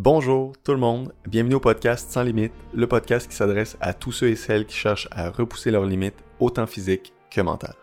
Bonjour 0.00 0.52
tout 0.62 0.70
le 0.70 0.78
monde, 0.78 1.12
bienvenue 1.26 1.56
au 1.56 1.60
podcast 1.60 2.08
Sans 2.12 2.22
Limites, 2.22 2.52
le 2.72 2.86
podcast 2.86 3.26
qui 3.28 3.34
s'adresse 3.34 3.76
à 3.80 3.92
tous 3.92 4.12
ceux 4.12 4.28
et 4.28 4.36
celles 4.36 4.64
qui 4.64 4.76
cherchent 4.76 5.08
à 5.10 5.28
repousser 5.28 5.72
leurs 5.72 5.86
limites, 5.86 6.22
autant 6.38 6.68
physiques 6.68 7.12
que 7.32 7.40
mentales. 7.40 7.74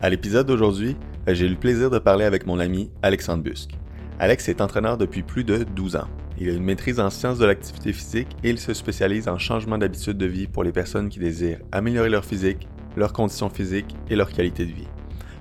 À 0.00 0.08
l'épisode 0.08 0.46
d'aujourd'hui, 0.46 0.96
j'ai 1.26 1.46
eu 1.46 1.48
le 1.48 1.58
plaisir 1.58 1.90
de 1.90 1.98
parler 1.98 2.24
avec 2.24 2.46
mon 2.46 2.60
ami 2.60 2.92
Alexandre 3.02 3.42
Busque. 3.42 3.72
Alex 4.20 4.48
est 4.48 4.60
entraîneur 4.60 4.98
depuis 4.98 5.24
plus 5.24 5.42
de 5.42 5.64
12 5.64 5.96
ans. 5.96 6.08
Il 6.38 6.48
a 6.48 6.52
une 6.52 6.62
maîtrise 6.62 7.00
en 7.00 7.10
sciences 7.10 7.38
de 7.38 7.46
l'activité 7.46 7.92
physique 7.92 8.36
et 8.44 8.50
il 8.50 8.60
se 8.60 8.72
spécialise 8.72 9.26
en 9.26 9.36
changement 9.36 9.78
d'habitude 9.78 10.16
de 10.16 10.26
vie 10.26 10.46
pour 10.46 10.62
les 10.62 10.70
personnes 10.70 11.08
qui 11.08 11.18
désirent 11.18 11.58
améliorer 11.72 12.10
leur 12.10 12.24
physique, 12.24 12.68
leurs 12.94 13.12
conditions 13.12 13.50
physiques 13.50 13.96
et 14.08 14.14
leur 14.14 14.30
qualité 14.30 14.64
de 14.64 14.74
vie. 14.74 14.88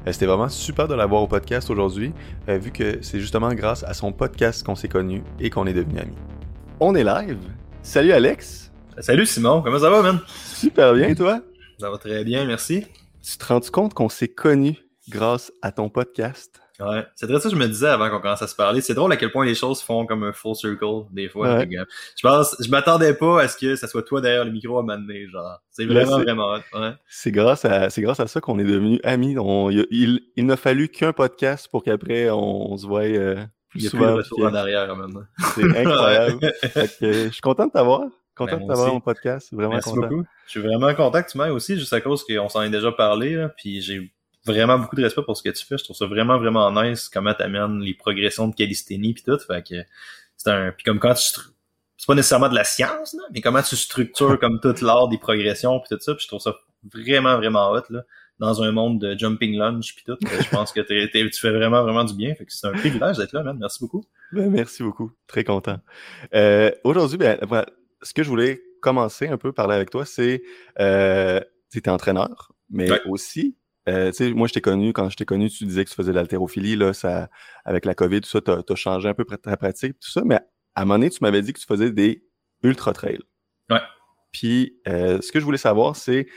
Euh, 0.08 0.12
C'était 0.12 0.26
vraiment 0.26 0.50
super 0.50 0.88
de 0.88 0.94
l'avoir 0.96 1.22
au 1.22 1.28
podcast 1.28 1.70
aujourd'hui, 1.70 2.14
euh, 2.48 2.58
vu 2.58 2.72
que 2.72 3.00
c'est 3.02 3.20
justement 3.20 3.54
grâce 3.54 3.84
à 3.84 3.94
son 3.94 4.12
podcast 4.12 4.64
qu'on 4.66 4.76
s'est 4.76 4.88
connus 4.88 5.24
et 5.40 5.50
qu'on 5.50 5.68
est 5.68 5.74
devenus 5.74 6.02
amis. 6.02 6.16
On 6.80 6.96
est 6.96 7.04
live. 7.04 7.40
Salut 7.82 8.12
Alex. 8.12 8.72
Salut 9.00 9.26
Simon, 9.26 9.62
comment 9.62 9.80
ça 9.80 9.90
va, 9.90 10.02
man? 10.02 10.20
Super 10.28 10.94
bien, 10.94 11.14
toi? 11.16 11.42
Ça 11.80 11.90
va 11.90 11.98
très 11.98 12.24
bien, 12.24 12.46
merci. 12.46 12.86
Tu 13.22 13.38
te 13.38 13.46
rends 13.46 13.60
compte 13.72 13.94
qu'on 13.94 14.10
s'est 14.10 14.28
connus 14.28 14.78
grâce 15.10 15.52
à 15.62 15.72
ton 15.72 15.90
podcast? 15.90 16.62
Ouais, 16.80 17.06
c'est 17.16 17.28
très 17.28 17.40
ça 17.40 17.50
que 17.50 17.56
je 17.56 17.60
me 17.60 17.68
disais 17.68 17.88
avant 17.90 18.10
qu'on 18.10 18.20
commence 18.22 18.42
à 18.42 18.48
se 18.48 18.56
parler. 18.56 18.80
C'est 18.82 18.94
drôle 18.94 19.12
à 19.12 19.18
quel 19.18 19.32
point 19.32 19.46
les 19.46 19.56
choses 19.56 19.82
font 19.82 20.06
comme 20.06 20.24
un 20.24 20.32
full 20.32 20.56
circle 20.56 21.06
des 21.12 21.28
fois. 21.28 21.56
Ouais. 21.58 21.68
Je 21.70 22.22
pense, 22.28 22.56
je 22.60 22.70
m'attendais 22.70 23.14
pas 23.14 23.42
à 23.42 23.48
ce 23.48 23.58
que 23.58 23.76
ça 23.76 23.88
soit 23.88 24.04
toi 24.04 24.22
derrière 24.22 24.46
le 24.46 24.52
micro 24.52 24.80
à 24.80 24.84
m'amener, 24.84 25.28
genre. 25.28 25.60
C'est 25.72 25.86
vraiment, 25.86 26.20
vraiment 26.20 26.54
ouais. 26.54 26.94
C'est 27.08 27.32
grâce 27.32 27.66
à 27.66 27.90
c'est 27.90 28.02
grâce 28.02 28.20
à 28.20 28.28
ça 28.28 28.40
qu'on 28.42 28.60
est 28.60 28.64
devenus 28.64 29.00
amis. 29.04 29.38
On- 29.38 29.70
il, 29.70 29.86
il, 29.92 30.22
il 30.38 30.46
n'a 30.46 30.56
fallu 30.58 30.88
qu'un 30.90 31.12
podcast 31.14 31.68
pour 31.70 31.84
qu'après 31.84 32.30
on, 32.30 32.78
se 32.78 32.86
voie 32.88 33.02
euh, 33.04 33.36
plus 33.70 33.80
Il 33.80 33.84
y 33.84 33.88
a 33.88 33.90
plus 33.92 34.00
de 34.00 34.04
souvent. 34.04 34.16
retour 34.16 34.44
en 34.46 34.54
arrière 34.56 34.96
maintenant. 34.96 35.24
C'est 35.56 35.64
incroyable. 35.78 36.40
Fait 36.64 36.98
que, 37.00 37.14
je 37.26 37.30
suis 37.30 37.42
content 37.42 37.68
de 37.68 37.72
t'avoir. 37.72 38.04
Content 38.36 38.56
Ben, 38.56 38.64
de 38.64 38.68
t'avoir 38.70 38.94
mon 38.94 39.02
podcast. 39.02 39.50
Vraiment 39.54 39.72
Merci 39.74 39.90
content. 39.92 40.08
beaucoup. 40.08 40.24
Je 40.46 40.52
suis 40.52 40.62
vraiment 40.62 40.94
content 40.96 41.22
que 41.24 41.30
tu 41.30 41.38
m'aies 41.38 41.50
aussi, 41.50 41.78
juste 41.78 41.92
à 41.92 42.00
cause 42.00 42.24
qu'on 42.24 42.48
s'en 42.48 42.62
est 42.64 42.70
déjà 42.70 42.90
parlé, 42.94 43.36
là, 43.36 43.50
puis 43.50 43.82
j'ai 43.82 44.10
vraiment 44.52 44.78
beaucoup 44.80 44.96
de 44.96 45.04
respect 45.04 45.24
pour 45.24 45.38
ce 45.38 45.44
que 45.44 45.50
tu 45.50 45.66
fais. 45.66 45.78
Je 45.78 45.84
trouve 45.84 45.96
ça 45.96 46.06
vraiment, 46.06 46.38
vraiment 46.38 46.72
nice, 46.84 47.10
comment 47.10 47.34
t'amènes 47.34 47.80
les 47.82 47.94
progressions 47.94 48.48
de 48.48 48.56
calisthénie 48.56 49.14
puis 49.14 49.24
tout. 49.24 49.38
Fait 49.40 49.64
que 49.68 49.76
c'est 50.38 50.50
un. 50.52 50.72
Puis 50.72 50.84
comme 50.84 51.00
quand 51.00 51.14
tu 51.14 51.40
c'est 51.98 52.08
pas 52.08 52.16
nécessairement 52.16 52.48
de 52.48 52.56
la 52.56 52.64
science, 52.64 53.14
là, 53.14 53.24
mais 53.34 53.42
comment 53.42 53.62
tu 53.62 53.76
structures 53.76 54.40
comme 54.40 54.62
tout 54.62 54.74
l'art 54.82 55.10
des 55.10 55.18
progressions 55.18 55.80
puis 55.82 55.90
tout 55.90 56.02
ça. 56.02 56.14
Puis 56.16 56.24
je 56.24 56.28
trouve 56.30 56.40
ça 56.40 56.56
vraiment, 56.94 57.36
vraiment 57.36 57.72
hot, 57.72 57.82
là. 57.90 58.04
Dans 58.40 58.64
un 58.64 58.72
monde 58.72 59.02
de 59.02 59.20
jumping 59.20 59.58
lunge 59.58 59.94
puis 59.96 60.06
tout. 60.06 60.16
Que 60.16 60.42
Je 60.42 60.50
pense 60.50 60.72
que 60.72 60.80
tu 60.80 61.40
fais 61.42 61.52
vraiment, 61.52 61.84
vraiment 61.84 62.06
du 62.06 62.14
bien. 62.14 62.34
Fait 62.36 62.46
que 62.46 62.54
c'est 62.54 62.68
un 62.68 62.72
privilège 62.72 63.18
d'être 63.18 63.34
là, 63.34 63.44
man. 63.44 63.58
Merci 63.60 63.80
beaucoup. 63.82 64.06
Ben, 64.32 64.50
merci 64.50 64.82
beaucoup. 64.82 65.12
Très 65.28 65.44
content. 65.44 65.82
Euh, 66.34 66.72
Aujourd'hui, 66.86 67.18
ben, 67.18 67.38
ce 68.02 68.14
que 68.14 68.24
je 68.24 68.30
voulais 68.30 68.62
commencer 68.82 69.28
un 69.28 69.38
peu 69.38 69.52
parler 69.52 69.76
avec 69.76 69.90
toi, 69.90 70.06
c'est 70.06 70.42
euh, 70.80 71.42
tu 71.70 71.80
étais 71.80 71.90
entraîneur, 71.90 72.54
mais 72.70 72.90
Ouais. 72.90 73.02
aussi, 73.10 73.58
euh, 73.90 74.12
tu 74.12 74.18
sais, 74.18 74.34
moi 74.34 74.48
je 74.48 74.54
t'ai 74.54 74.62
connu, 74.62 74.94
quand 74.94 75.10
je 75.10 75.18
t'ai 75.18 75.26
connu, 75.26 75.50
tu 75.50 75.66
disais 75.66 75.84
que 75.84 75.90
tu 75.90 75.96
faisais 75.96 76.12
de 76.12 76.16
l'haltérophilie, 76.16 76.76
là, 76.76 76.94
ça, 76.94 77.30
avec 77.66 77.86
la 77.86 77.96
COVID, 77.96 78.22
tout 78.22 78.30
ça, 78.30 78.42
t'as 78.42 78.62
as 78.68 78.76
changé 78.76 79.10
un 79.10 79.14
peu 79.14 79.26
ta 79.26 79.58
pratique, 79.58 80.00
tout 80.00 80.12
ça, 80.12 80.22
mais 80.26 80.36
à 80.76 80.82
un 80.82 80.86
moment 80.86 81.00
donné, 81.00 81.10
tu 81.10 81.20
m'avais 81.22 81.42
dit 81.42 81.54
que 81.54 81.60
tu 81.60 81.66
faisais 81.66 81.92
des 81.92 82.24
ultra 82.64 82.94
trails. 82.94 83.20
Ouais. 83.70 83.82
Puis, 84.32 84.80
euh, 84.88 85.20
ce 85.22 85.32
que 85.32 85.40
je 85.40 85.46
voulais 85.46 85.58
savoir, 85.58 85.96
c'est, 85.96 86.28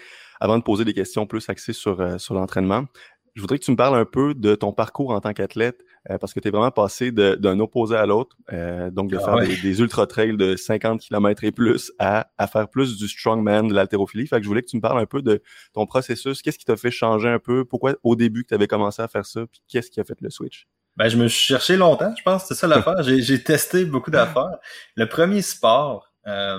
avant 0.40 0.58
de 0.58 0.62
poser 0.62 0.84
des 0.84 0.94
questions 0.94 1.26
plus 1.26 1.48
axées 1.48 1.72
sur, 1.72 2.00
euh, 2.00 2.18
sur 2.18 2.34
l'entraînement, 2.34 2.86
je 3.34 3.40
voudrais 3.40 3.58
que 3.58 3.64
tu 3.64 3.70
me 3.70 3.76
parles 3.76 3.96
un 3.96 4.04
peu 4.04 4.34
de 4.34 4.54
ton 4.54 4.72
parcours 4.72 5.10
en 5.10 5.20
tant 5.20 5.32
qu'athlète, 5.32 5.84
euh, 6.10 6.18
parce 6.18 6.34
que 6.34 6.40
tu 6.40 6.48
es 6.48 6.50
vraiment 6.50 6.70
passé 6.70 7.12
d'un 7.12 7.60
opposé 7.60 7.96
à 7.96 8.04
l'autre, 8.06 8.36
euh, 8.52 8.90
donc 8.90 9.10
de 9.10 9.16
Ah 9.16 9.24
faire 9.24 9.34
ouais. 9.34 9.46
des, 9.46 9.56
des 9.56 9.80
ultra 9.80 10.06
trails 10.06 10.36
de 10.36 10.56
50 10.56 11.00
km 11.00 11.44
et 11.44 11.52
plus 11.52 11.92
à, 11.98 12.30
à 12.38 12.46
faire 12.46 12.68
plus 12.68 12.98
du 12.98 13.08
strongman, 13.08 13.68
de 13.68 13.74
l'haltérophilie. 13.74 14.26
Fait 14.26 14.36
que 14.36 14.42
je 14.42 14.48
voulais 14.48 14.62
que 14.62 14.68
tu 14.68 14.76
me 14.76 14.82
parles 14.82 15.00
un 15.00 15.06
peu 15.06 15.22
de 15.22 15.42
ton 15.72 15.86
processus. 15.86 16.42
Qu'est-ce 16.42 16.58
qui 16.58 16.64
t'a 16.64 16.76
fait 16.76 16.90
changer 16.90 17.28
un 17.28 17.38
peu? 17.38 17.64
Pourquoi 17.64 17.94
au 18.02 18.16
début 18.16 18.42
que 18.42 18.48
tu 18.48 18.54
avais 18.54 18.66
commencé 18.66 19.00
à 19.00 19.08
faire 19.08 19.24
ça? 19.24 19.46
Puis 19.46 19.62
qu'est-ce 19.68 19.90
qui 19.90 20.00
a 20.00 20.04
fait 20.04 20.20
le 20.20 20.30
switch? 20.30 20.66
Ben, 20.96 21.08
je 21.08 21.16
me 21.16 21.26
suis 21.28 21.40
cherché 21.40 21.76
longtemps, 21.76 22.12
je 22.16 22.22
pense. 22.22 22.44
C'est 22.44 22.54
ça 22.54 22.66
l'affaire. 22.66 23.02
J'ai, 23.02 23.22
j'ai 23.22 23.42
testé 23.42 23.84
beaucoup 23.86 24.10
d'affaires. 24.10 24.58
Le 24.94 25.08
premier 25.08 25.40
sport, 25.40 26.12
euh, 26.26 26.58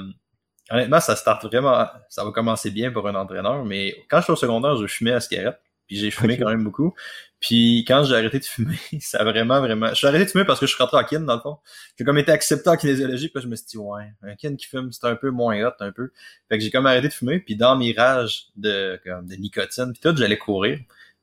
honnêtement, 0.71 0.99
ça 0.99 1.15
start 1.15 1.45
vraiment, 1.45 1.87
ça 2.09 2.23
va 2.23 2.31
commencer 2.31 2.71
bien 2.71 2.91
pour 2.91 3.07
un 3.07 3.13
entraîneur, 3.15 3.63
mais 3.63 3.95
quand 4.09 4.21
j'étais 4.21 4.31
au 4.31 4.35
secondaire, 4.35 4.75
je 4.77 4.87
fumais 4.87 5.11
à 5.11 5.19
cigarette. 5.19 5.59
Puis 5.87 5.97
j'ai 5.97 6.11
fumé 6.11 6.37
quand 6.37 6.49
même 6.49 6.63
beaucoup. 6.63 6.93
Puis 7.39 7.83
quand 7.87 8.05
j'ai 8.05 8.15
arrêté 8.15 8.39
de 8.39 8.45
fumer, 8.45 8.79
ça 9.01 9.19
a 9.19 9.23
vraiment, 9.23 9.59
vraiment... 9.59 9.89
Je 9.89 9.95
suis 9.95 10.07
arrêté 10.07 10.25
de 10.25 10.29
fumer 10.29 10.45
parce 10.45 10.59
que 10.59 10.65
je 10.65 10.73
suis 10.73 10.81
rentré 10.81 10.97
en 10.97 11.03
kin, 11.03 11.19
dans 11.21 11.35
le 11.35 11.41
fond. 11.41 11.57
J'ai 11.97 12.05
comme 12.05 12.17
été 12.17 12.31
accepté 12.31 12.69
en 12.69 12.77
kinésiologie, 12.77 13.29
puis 13.29 13.43
je 13.43 13.47
me 13.47 13.55
suis 13.55 13.65
dit, 13.65 13.77
ouais, 13.77 14.13
un 14.21 14.35
kin 14.35 14.55
qui 14.55 14.65
fume, 14.65 14.91
c'est 14.91 15.05
un 15.05 15.15
peu 15.15 15.29
moins 15.29 15.61
hot, 15.65 15.73
un 15.79 15.91
peu. 15.91 16.11
Fait 16.49 16.57
que 16.57 16.63
j'ai 16.63 16.71
comme 16.71 16.85
arrêté 16.85 17.09
de 17.09 17.13
fumer, 17.13 17.39
puis 17.39 17.55
dans 17.55 17.75
mes 17.75 17.93
rages 17.93 18.47
de, 18.55 18.99
comme, 19.05 19.27
de 19.27 19.35
nicotine, 19.35 19.91
puis 19.91 20.01
tout, 20.01 20.15
j'allais 20.15 20.37
courir. 20.37 20.79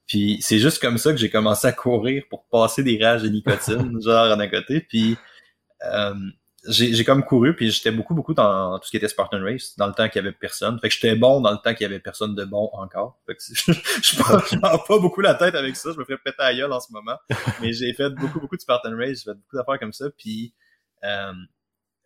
Puis 0.07 0.39
c'est 0.43 0.59
juste 0.59 0.81
comme 0.83 0.99
ça 0.99 1.13
que 1.13 1.19
j'ai 1.19 1.31
commencé 1.31 1.69
à 1.69 1.73
courir 1.73 2.25
pour 2.29 2.45
passer 2.47 2.83
des 2.83 3.03
rages 3.03 3.23
de 3.23 3.29
nicotine, 3.29 4.01
genre 4.05 4.37
en 4.37 4.41
à 4.41 4.49
côté. 4.49 4.81
Puis 4.81 5.17
euh, 5.85 6.15
j'ai 6.69 6.95
j'ai 6.95 7.05
comme 7.05 7.25
couru, 7.25 7.57
puis 7.57 7.71
j'étais 7.71 7.91
beaucoup, 7.91 8.15
beaucoup 8.15 8.35
dans 8.35 8.79
tout 8.79 8.87
ce 8.87 8.91
qui 8.91 8.97
était 8.99 9.09
Spartan 9.09 9.43
Race, 9.43 9.75
dans 9.79 9.87
le 9.87 9.95
temps 9.95 10.09
qu'il 10.09 10.23
y 10.23 10.27
avait 10.27 10.37
personne. 10.37 10.79
Fait 10.79 10.89
que 10.89 10.95
j'étais 10.95 11.17
bon 11.17 11.41
dans 11.41 11.53
le 11.53 11.57
temps 11.57 11.73
qu'il 11.73 11.83
y 11.83 11.87
avait 11.87 12.01
personne 12.01 12.35
de 12.35 12.45
bon 12.45 12.69
encore. 12.73 13.19
Fait 13.27 13.35
que 13.35 13.43
je 14.03 14.57
m'en 14.61 14.79
pas 14.79 14.99
beaucoup 14.99 15.21
la 15.23 15.35
tête 15.35 15.55
avec 15.55 15.77
ça, 15.77 15.91
je 15.93 15.99
me 15.99 16.05
ferais 16.05 16.19
péter 16.19 16.43
à 16.43 16.55
gueule 16.55 16.73
en 16.73 16.81
ce 16.81 16.93
moment. 16.93 17.17
Mais 17.61 17.73
j'ai 17.73 17.93
fait 17.95 18.11
beaucoup, 18.11 18.41
beaucoup 18.41 18.57
de 18.57 18.61
Spartan 18.61 18.97
Race, 18.97 19.19
j'ai 19.19 19.33
fait 19.33 19.39
beaucoup 19.39 19.57
d'affaires 19.57 19.79
comme 19.79 19.93
ça. 19.93 20.07
Puis 20.19 20.55
euh, 21.05 21.33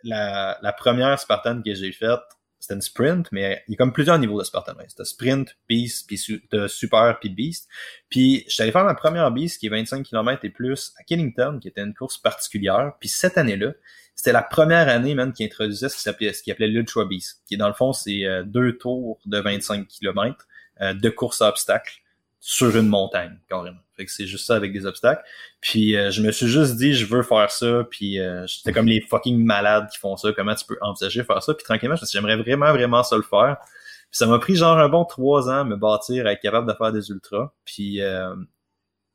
la, 0.04 0.58
la 0.62 0.72
première 0.72 1.18
Spartan 1.18 1.60
que 1.62 1.74
j'ai 1.74 1.92
faite, 1.92 2.20
c'était 2.60 2.74
une 2.74 2.82
sprint, 2.82 3.30
mais 3.30 3.62
il 3.68 3.72
y 3.72 3.74
a 3.74 3.76
comme 3.76 3.92
plusieurs 3.92 4.18
niveaux 4.18 4.38
de 4.38 4.44
Spartan 4.44 4.72
Race. 4.78 4.94
T'as 4.94 5.04
sprint, 5.04 5.54
beast, 5.68 6.06
puis 6.06 6.16
su- 6.16 6.48
super, 6.68 7.18
puis 7.20 7.28
beast. 7.28 7.68
Puis 8.08 8.44
j'étais 8.48 8.62
allé 8.62 8.72
faire 8.72 8.84
ma 8.84 8.94
première 8.94 9.30
beast 9.30 9.60
qui 9.60 9.66
est 9.66 9.70
25 9.70 10.02
km 10.02 10.44
et 10.44 10.50
plus 10.50 10.94
à 10.98 11.02
Killington, 11.04 11.58
qui 11.60 11.68
était 11.68 11.82
une 11.82 11.92
course 11.92 12.16
particulière. 12.16 12.92
Puis 13.00 13.10
cette 13.10 13.36
année-là, 13.36 13.72
c'était 14.14 14.32
la 14.32 14.42
première 14.42 14.88
année 14.88 15.14
même 15.14 15.32
qui 15.32 15.44
introduisait 15.44 15.88
ce 15.88 15.96
qui 15.96 16.02
s'appelait 16.02 16.32
ce 16.32 16.42
qui 16.42 16.50
appelait 16.50 16.68
l'Ultra 16.68 17.04
Beast, 17.04 17.42
qui 17.46 17.56
dans 17.56 17.68
le 17.68 17.74
fond 17.74 17.92
c'est 17.92 18.24
euh, 18.24 18.42
deux 18.44 18.76
tours 18.76 19.18
de 19.26 19.38
25 19.38 19.86
km 19.88 20.46
de 20.80 21.08
course 21.08 21.40
à 21.40 21.48
obstacles 21.48 22.02
sur 22.46 22.76
une 22.76 22.88
montagne 22.88 23.38
carrément. 23.48 23.78
Fait 23.96 24.04
que 24.04 24.12
c'est 24.12 24.26
juste 24.26 24.44
ça 24.44 24.54
avec 24.54 24.70
des 24.70 24.84
obstacles. 24.84 25.22
Puis 25.62 25.96
euh, 25.96 26.10
je 26.10 26.20
me 26.20 26.30
suis 26.30 26.46
juste 26.46 26.76
dit 26.76 26.92
je 26.92 27.06
veux 27.06 27.22
faire 27.22 27.50
ça 27.50 27.84
puis 27.90 28.20
euh, 28.20 28.44
comme 28.74 28.86
les 28.86 29.00
fucking 29.00 29.42
malades 29.42 29.88
qui 29.90 29.98
font 29.98 30.18
ça, 30.18 30.30
comment 30.36 30.54
tu 30.54 30.66
peux 30.66 30.76
envisager 30.82 31.24
faire 31.24 31.42
ça? 31.42 31.54
Puis 31.54 31.64
tranquillement 31.64 31.96
je 31.96 32.02
me 32.02 32.06
suis 32.06 32.18
j'aimerais 32.18 32.36
vraiment 32.36 32.70
vraiment 32.72 33.02
ça 33.02 33.16
le 33.16 33.22
faire. 33.22 33.56
Puis 33.62 34.18
ça 34.18 34.26
m'a 34.26 34.38
pris 34.38 34.56
genre 34.56 34.78
un 34.78 34.90
bon 34.90 35.06
trois 35.06 35.48
ans 35.48 35.60
à 35.60 35.64
me 35.64 35.76
bâtir 35.76 36.26
à 36.26 36.32
être 36.32 36.42
capable 36.42 36.68
de 36.70 36.76
faire 36.76 36.92
des 36.92 37.08
ultras. 37.08 37.50
Puis 37.64 38.02
euh, 38.02 38.34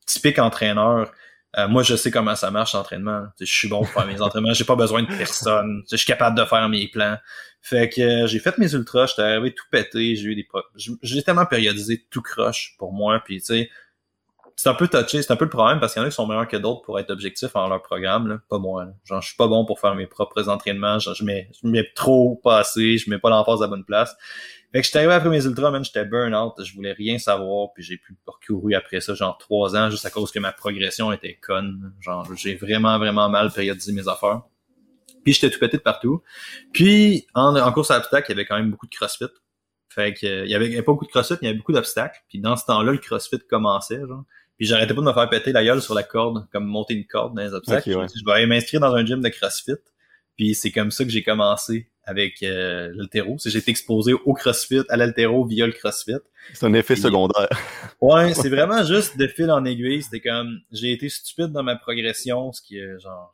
typique 0.08 0.40
entraîneur, 0.40 1.12
euh, 1.58 1.68
moi 1.68 1.84
je 1.84 1.96
sais 1.96 2.12
comment 2.12 2.36
ça 2.36 2.52
marche 2.52 2.74
l'entraînement. 2.74 3.28
Je 3.40 3.46
suis 3.46 3.68
bon 3.68 3.80
pour 3.80 3.90
faire 3.90 4.06
mes 4.06 4.22
entraînements, 4.22 4.54
j'ai 4.54 4.66
pas 4.66 4.76
besoin 4.76 5.02
de 5.04 5.08
personne. 5.08 5.84
Je 5.90 5.98
suis 5.98 6.06
capable 6.06 6.38
de 6.38 6.46
faire 6.46 6.68
mes 6.70 6.88
plans. 6.88 7.18
Fait 7.62 7.90
que 7.90 8.02
euh, 8.02 8.28
j'ai 8.28 8.40
fait 8.40 8.58
mes 8.58 8.72
ultras, 8.74 9.08
j'étais 9.08 9.24
arrivé 9.24 9.54
tout 9.54 9.66
pété, 9.72 10.16
j'ai 10.16 10.26
eu 10.26 10.36
des 10.36 10.48
j'ai 11.02 11.24
tellement 11.24 11.46
périodisé 11.46 12.06
tout 12.10 12.22
croche 12.22 12.76
pour 12.78 12.94
moi 12.94 13.22
puis 13.26 13.40
tu 13.40 13.46
sais 13.46 13.70
c'est 14.62 14.68
un 14.68 14.74
peu 14.74 14.90
touché, 14.90 15.22
c'est 15.22 15.32
un 15.32 15.38
peu 15.38 15.46
le 15.46 15.50
problème 15.50 15.80
parce 15.80 15.94
qu'il 15.94 16.02
y 16.02 16.04
en 16.04 16.06
a 16.06 16.10
qui 16.10 16.16
sont 16.16 16.28
meilleurs 16.28 16.50
que 16.50 16.58
d'autres 16.58 16.82
pour 16.82 17.00
être 17.00 17.12
objectifs 17.12 17.56
en 17.56 17.70
leur 17.70 17.82
programme, 17.82 18.28
là. 18.28 18.40
pas 18.50 18.60
moi. 18.60 18.84
là. 18.84 18.92
Genre, 19.06 19.22
je 19.22 19.28
suis 19.28 19.38
pas 19.38 19.48
bon 19.48 19.64
pour 19.64 19.80
faire 19.80 19.96
mes 19.96 20.06
propres 20.06 20.50
entraînements, 20.50 21.00
genre, 21.00 21.16
je 21.16 21.24
mets, 21.24 21.50
je 21.64 21.66
mets 21.66 21.90
trop 21.96 22.36
pas 22.44 22.58
assez, 22.58 22.98
je 22.98 23.10
mets 23.10 23.20
pas 23.20 23.30
l'emphase 23.30 23.62
à 23.62 23.68
la 23.68 23.68
bonne 23.70 23.86
place. 23.86 24.14
Fait 24.72 24.82
que 24.82 24.86
j'étais 24.86 25.00
arrivé 25.00 25.14
après 25.14 25.30
mes 25.30 25.44
ultras, 25.46 25.72
man, 25.72 25.84
j'étais 25.84 26.06
burn 26.06 26.36
out, 26.36 26.54
je 26.64 26.76
voulais 26.76 26.94
rien 26.94 27.18
savoir, 27.18 27.74
puis 27.74 27.84
j'ai 27.84 27.98
plus 27.98 28.16
recouru 28.26 28.76
après 28.76 29.02
ça, 29.02 29.16
genre 29.16 29.38
trois 29.40 29.76
ans, 29.76 29.90
juste 29.90 30.06
à 30.06 30.12
cause 30.12 30.32
que 30.32 30.40
ma 30.40 30.52
progression 30.52 31.12
était 31.12 31.36
conne. 31.36 31.94
Genre, 32.02 32.28
j'ai 32.36 32.56
vraiment, 32.56 33.00
vraiment 33.00 33.30
mal 33.30 33.52
périodisé 33.52 33.92
mes 33.94 34.08
affaires. 34.08 34.44
Puis 35.24 35.34
j'étais 35.34 35.50
tout 35.50 35.60
pété 35.60 35.78
de 35.78 35.82
partout. 35.82 36.22
Puis 36.72 37.26
en, 37.34 37.56
en 37.56 37.72
course 37.72 37.90
à 37.92 37.98
l'obstacle, 37.98 38.28
il 38.30 38.34
y 38.34 38.38
avait 38.38 38.46
quand 38.46 38.58
même 38.58 38.70
beaucoup 38.70 38.86
de 38.86 38.96
crossfit. 38.96 39.26
Fait 39.90 40.14
que 40.14 40.26
euh, 40.26 40.46
il 40.46 40.52
y 40.52 40.56
avait, 40.56 40.68
il 40.68 40.72
y 40.72 40.76
avait 40.76 40.84
pas 40.84 40.92
beaucoup 40.92 41.06
de 41.06 41.12
crossfit, 41.12 41.34
mais 41.34 41.40
il 41.42 41.46
y 41.46 41.50
avait 41.50 41.58
beaucoup 41.58 41.74
d'obstacles. 41.74 42.20
Puis 42.30 42.40
dans 42.40 42.56
ce 42.56 42.66
temps-là, 42.66 42.92
le 42.92 43.00
crossfit 43.00 43.40
commençait, 43.50 44.00
genre. 44.08 44.24
Puis 44.58 44.68
j'arrêtais 44.68 44.94
pas 44.94 45.02
de 45.02 45.06
me 45.06 45.14
faire 45.14 45.30
péter 45.30 45.52
la 45.52 45.64
gueule 45.64 45.82
sur 45.82 45.94
la 45.94 46.04
corde, 46.04 46.48
comme 46.52 46.66
monter 46.66 46.94
une 46.94 47.08
corde 47.08 47.36
dans 47.36 47.42
les 47.42 47.54
obstacles. 47.54 47.92
Ok, 47.92 48.02
ouais. 48.02 48.08
Je 48.14 48.26
vais 48.26 48.32
aller 48.34 48.46
m'inscrire 48.46 48.82
dans 48.82 48.94
un 48.94 49.06
gym 49.06 49.22
de 49.22 49.30
CrossFit. 49.30 49.78
Puis 50.36 50.54
c'est 50.54 50.72
comme 50.72 50.92
ça 50.92 51.04
que 51.06 51.10
j'ai 51.10 51.24
commencé 51.24 51.90
avec 52.10 52.42
euh, 52.42 52.92
l'altéro. 52.96 53.36
C'est 53.38 53.52
j'ai 53.52 53.60
été 53.60 53.70
exposé 53.70 54.14
au 54.14 54.34
CrossFit, 54.34 54.82
à 54.90 54.98
l'altéro 54.98 55.46
via 55.46 55.68
le 55.68 55.74
CrossFit. 55.74 56.18
C'est 56.54 56.66
un 56.66 56.74
effet 56.74 56.96
secondaire. 56.96 57.50
Ouais, 58.02 58.34
c'est 58.36 58.50
vraiment 58.50 58.84
juste 58.84 59.18
de 59.18 59.28
fil 59.28 59.52
en 59.52 59.64
aiguille. 59.64 60.02
C'était 60.02 60.20
comme 60.20 60.60
j'ai 60.72 60.92
été 60.92 61.08
stupide 61.08 61.52
dans 61.52 61.62
ma 61.62 61.76
progression, 61.76 62.52
ce 62.52 62.62
qui 62.62 62.80
est 62.80 63.00
genre 63.00 63.34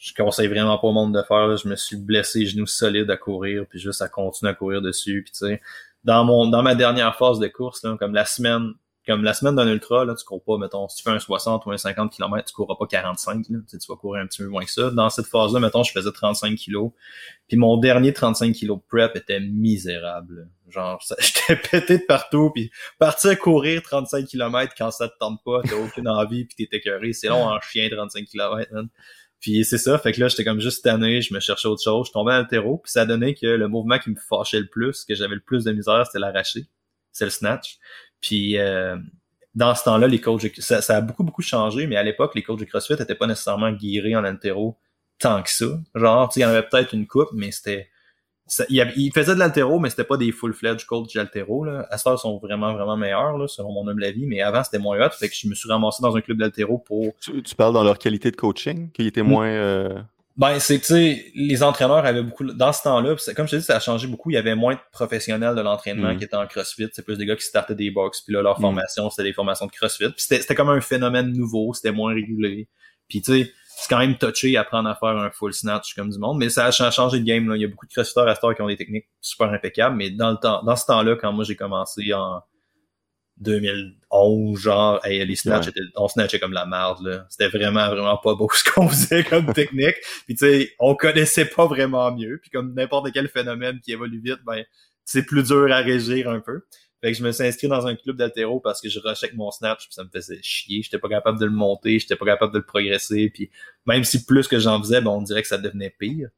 je 0.00 0.14
conseille 0.14 0.46
vraiment 0.46 0.78
pas 0.78 0.88
au 0.88 0.92
monde 0.92 1.12
de 1.12 1.22
faire. 1.22 1.48
là. 1.48 1.56
Je 1.56 1.68
me 1.68 1.76
suis 1.76 1.96
blessé 1.96 2.46
genou 2.46 2.66
solide 2.66 3.10
à 3.10 3.16
courir, 3.16 3.66
puis 3.68 3.78
juste 3.78 4.00
à 4.00 4.08
continuer 4.08 4.50
à 4.50 4.54
courir 4.54 4.80
dessus. 4.80 5.22
Puis 5.22 5.32
tu 5.32 5.46
sais, 5.46 5.60
dans 6.04 6.24
mon 6.24 6.46
dans 6.46 6.62
ma 6.62 6.74
dernière 6.74 7.16
phase 7.16 7.38
de 7.40 7.48
course, 7.48 7.82
là, 7.82 7.96
comme 7.98 8.14
la 8.14 8.24
semaine 8.24 8.72
comme 9.08 9.24
la 9.24 9.32
semaine 9.32 9.56
d'un 9.56 9.66
ultra, 9.66 10.04
là, 10.04 10.14
tu 10.14 10.22
cours 10.22 10.44
pas, 10.44 10.58
mettons, 10.58 10.86
si 10.86 10.98
tu 10.98 11.02
fais 11.02 11.10
un 11.10 11.18
60 11.18 11.64
ou 11.64 11.70
un 11.70 11.78
50 11.78 12.12
km, 12.12 12.44
tu 12.44 12.52
courras 12.52 12.74
pas 12.78 12.86
45, 12.86 13.46
là, 13.48 13.58
tu, 13.66 13.78
vas 13.88 13.96
courir 13.96 14.22
un 14.22 14.26
petit 14.26 14.42
peu 14.42 14.48
moins 14.48 14.66
que 14.66 14.70
ça. 14.70 14.90
Dans 14.90 15.08
cette 15.08 15.24
phase-là, 15.24 15.60
mettons, 15.60 15.82
je 15.82 15.92
faisais 15.92 16.12
35 16.12 16.54
kilos. 16.56 16.92
Puis 17.48 17.56
mon 17.56 17.78
dernier 17.78 18.12
35 18.12 18.52
kilos 18.52 18.78
prep 18.86 19.16
était 19.16 19.40
misérable. 19.40 20.50
Genre, 20.68 21.02
j'étais 21.18 21.56
pété 21.56 21.98
de 21.98 22.04
partout, 22.04 22.50
puis 22.54 22.70
partir 22.98 23.38
courir 23.38 23.82
35 23.82 24.26
km 24.26 24.74
quand 24.76 24.90
ça 24.90 25.08
te 25.08 25.16
tente 25.18 25.40
pas, 25.42 25.62
t'as 25.66 25.76
aucune 25.76 26.06
envie, 26.06 26.44
puis 26.44 26.66
t'es 26.66 26.76
écœuré. 26.76 27.14
C'est 27.14 27.28
long 27.28 27.46
en 27.46 27.58
chien 27.62 27.88
35 27.88 28.26
km, 28.26 28.70
man. 28.74 28.88
Puis 29.40 29.64
c'est 29.64 29.78
ça, 29.78 29.96
fait 29.98 30.12
que 30.12 30.20
là, 30.20 30.28
j'étais 30.28 30.44
comme 30.44 30.60
juste 30.60 30.84
tanné, 30.84 31.22
je 31.22 31.32
me 31.32 31.40
cherchais 31.40 31.68
autre 31.68 31.82
chose, 31.82 32.08
je 32.08 32.12
tombais 32.12 32.32
à 32.32 32.38
l'altéro, 32.38 32.78
puis 32.78 32.90
ça 32.90 33.06
donnait 33.06 33.34
que 33.34 33.46
le 33.46 33.68
mouvement 33.68 33.98
qui 33.98 34.10
me 34.10 34.16
fâchait 34.16 34.58
le 34.58 34.66
plus, 34.66 35.04
que 35.04 35.14
j'avais 35.14 35.36
le 35.36 35.40
plus 35.40 35.64
de 35.64 35.72
misère, 35.72 36.04
c'était 36.06 36.18
l'arraché. 36.18 36.66
C'est 37.12 37.24
le 37.24 37.30
snatch. 37.30 37.78
Puis 38.20 38.58
euh, 38.58 38.96
dans 39.54 39.74
ce 39.74 39.84
temps-là, 39.84 40.06
les 40.06 40.20
coachs, 40.20 40.50
ça, 40.58 40.82
ça, 40.82 40.96
a 40.96 41.00
beaucoup, 41.00 41.24
beaucoup 41.24 41.42
changé, 41.42 41.86
mais 41.86 41.96
à 41.96 42.02
l'époque, 42.02 42.34
les 42.34 42.42
coachs 42.42 42.60
de 42.60 42.64
CrossFit 42.64 42.94
n'étaient 42.94 43.14
pas 43.14 43.26
nécessairement 43.26 43.72
guéris 43.72 44.16
en 44.16 44.24
altéro 44.24 44.76
tant 45.18 45.42
que 45.42 45.50
ça. 45.50 45.66
Genre, 45.94 46.30
il 46.36 46.42
y 46.42 46.44
en 46.44 46.48
avait 46.48 46.62
peut-être 46.62 46.94
une 46.94 47.06
coupe, 47.06 47.30
mais 47.32 47.50
c'était... 47.50 47.88
il, 48.68 49.10
faisait 49.12 49.34
de 49.34 49.40
l'altéro, 49.40 49.80
mais 49.80 49.90
c'était 49.90 50.04
pas 50.04 50.16
des 50.16 50.30
full-fledged 50.30 50.86
coachs 50.86 51.14
d'altéro. 51.14 51.64
Là. 51.64 51.86
À 51.90 51.98
ce 51.98 52.16
sont 52.16 52.38
vraiment, 52.38 52.72
vraiment 52.74 52.96
meilleurs, 52.96 53.36
là, 53.36 53.48
selon 53.48 53.72
mon 53.72 53.88
humble 53.88 54.04
avis, 54.04 54.26
mais 54.26 54.40
avant, 54.40 54.62
c'était 54.62 54.78
moins 54.78 55.04
hot. 55.04 55.10
Fait 55.10 55.28
que 55.28 55.34
je 55.34 55.48
me 55.48 55.54
suis 55.54 55.68
ramassé 55.68 56.02
dans 56.02 56.16
un 56.16 56.20
club 56.20 56.38
d'altéro 56.38 56.78
pour... 56.78 57.14
Tu, 57.20 57.54
parles 57.56 57.74
dans 57.74 57.84
leur 57.84 57.98
qualité 57.98 58.30
de 58.30 58.36
coaching, 58.36 58.90
qui 58.92 59.06
était 59.06 59.22
hmm. 59.22 59.28
moins... 59.28 59.48
Euh, 59.48 60.00
ben, 60.38 60.60
c'est 60.60 60.78
que, 60.78 60.86
tu 60.86 60.94
sais, 60.94 61.32
les 61.34 61.64
entraîneurs 61.64 62.06
avaient 62.06 62.22
beaucoup, 62.22 62.44
dans 62.44 62.72
ce 62.72 62.82
temps-là, 62.82 63.16
comme 63.34 63.48
je 63.48 63.50
te 63.50 63.56
dis, 63.56 63.64
ça 63.64 63.76
a 63.76 63.80
changé 63.80 64.06
beaucoup, 64.06 64.30
il 64.30 64.34
y 64.34 64.36
avait 64.36 64.54
moins 64.54 64.74
de 64.74 64.80
professionnels 64.92 65.56
de 65.56 65.60
l'entraînement 65.60 66.14
mm. 66.14 66.16
qui 66.16 66.24
étaient 66.24 66.36
en 66.36 66.46
CrossFit, 66.46 66.86
c'est 66.92 67.04
plus 67.04 67.18
des 67.18 67.26
gars 67.26 67.34
qui 67.34 67.42
startaient 67.42 67.74
des 67.74 67.90
box, 67.90 68.20
puis 68.20 68.32
là, 68.34 68.40
leur 68.40 68.60
mm. 68.60 68.62
formation, 68.62 69.10
c'était 69.10 69.24
des 69.24 69.32
formations 69.32 69.66
de 69.66 69.72
CrossFit, 69.72 70.10
puis 70.10 70.24
c'était 70.28 70.54
comme 70.54 70.68
un 70.68 70.80
phénomène 70.80 71.32
nouveau, 71.32 71.74
c'était 71.74 71.90
moins 71.90 72.14
régulé, 72.14 72.68
puis 73.08 73.20
tu 73.20 73.32
sais, 73.32 73.52
c'est 73.66 73.88
quand 73.88 73.98
même 73.98 74.16
touché 74.16 74.56
apprendre 74.56 74.88
à 74.88 74.94
faire 74.94 75.16
un 75.16 75.30
full 75.30 75.52
snatch 75.52 75.94
comme 75.94 76.10
du 76.10 76.18
monde, 76.20 76.38
mais 76.38 76.50
ça 76.50 76.66
a 76.66 76.70
changé 76.70 77.18
de 77.18 77.24
game, 77.24 77.48
là. 77.48 77.56
il 77.56 77.62
y 77.62 77.64
a 77.64 77.68
beaucoup 77.68 77.86
de 77.86 77.92
crossfitters 77.92 78.28
à 78.28 78.36
ce 78.36 78.54
qui 78.54 78.62
ont 78.62 78.68
des 78.68 78.76
techniques 78.76 79.08
super 79.20 79.52
impeccables, 79.52 79.96
mais 79.96 80.10
dans 80.10 80.30
le 80.30 80.36
temps, 80.36 80.62
dans 80.62 80.76
ce 80.76 80.86
temps-là, 80.86 81.16
quand 81.16 81.32
moi 81.32 81.42
j'ai 81.42 81.56
commencé 81.56 82.14
en 82.14 82.40
2011, 83.40 84.58
genre, 84.58 85.00
hey, 85.04 85.24
les 85.24 85.36
snatchs 85.36 85.68
étaient, 85.68 85.80
on 85.96 86.08
snatchait 86.08 86.40
comme 86.40 86.52
la 86.52 86.66
merde, 86.66 87.06
là. 87.06 87.26
C'était 87.28 87.48
vraiment, 87.48 87.88
vraiment 87.88 88.16
pas 88.16 88.34
beau 88.34 88.48
ce 88.52 88.64
qu'on 88.64 88.88
faisait 88.88 89.24
comme 89.24 89.52
technique. 89.52 89.96
Puis 90.26 90.34
tu 90.34 90.46
sais, 90.46 90.72
on 90.78 90.94
connaissait 90.94 91.44
pas 91.44 91.66
vraiment 91.66 92.12
mieux. 92.12 92.38
Puis 92.40 92.50
comme 92.50 92.74
n'importe 92.74 93.12
quel 93.12 93.28
phénomène 93.28 93.80
qui 93.80 93.92
évolue 93.92 94.20
vite, 94.20 94.40
ben, 94.44 94.64
c'est 95.04 95.24
plus 95.24 95.44
dur 95.44 95.72
à 95.72 95.78
régir 95.78 96.28
un 96.28 96.40
peu. 96.40 96.62
Fait 97.00 97.12
que 97.12 97.18
je 97.18 97.22
me 97.22 97.30
suis 97.30 97.44
inscrit 97.44 97.68
dans 97.68 97.86
un 97.86 97.94
club 97.94 98.16
d'altéro 98.16 98.58
parce 98.58 98.80
que 98.80 98.88
je 98.88 98.98
rushais 98.98 99.30
mon 99.34 99.52
snatch, 99.52 99.86
puis 99.86 99.94
ça 99.94 100.02
me 100.02 100.10
faisait 100.12 100.40
chier. 100.42 100.82
J'étais 100.82 100.98
pas 100.98 101.08
capable 101.08 101.38
de 101.38 101.44
le 101.44 101.52
monter, 101.52 102.00
j'étais 102.00 102.16
pas 102.16 102.26
capable 102.26 102.52
de 102.52 102.58
le 102.58 102.64
progresser. 102.64 103.30
Puis 103.32 103.50
même 103.86 104.02
si 104.02 104.24
plus 104.24 104.48
que 104.48 104.58
j'en 104.58 104.80
faisais, 104.82 105.00
ben, 105.00 105.10
on 105.10 105.22
dirait 105.22 105.42
que 105.42 105.48
ça 105.48 105.58
devenait 105.58 105.94
pire. 105.96 106.28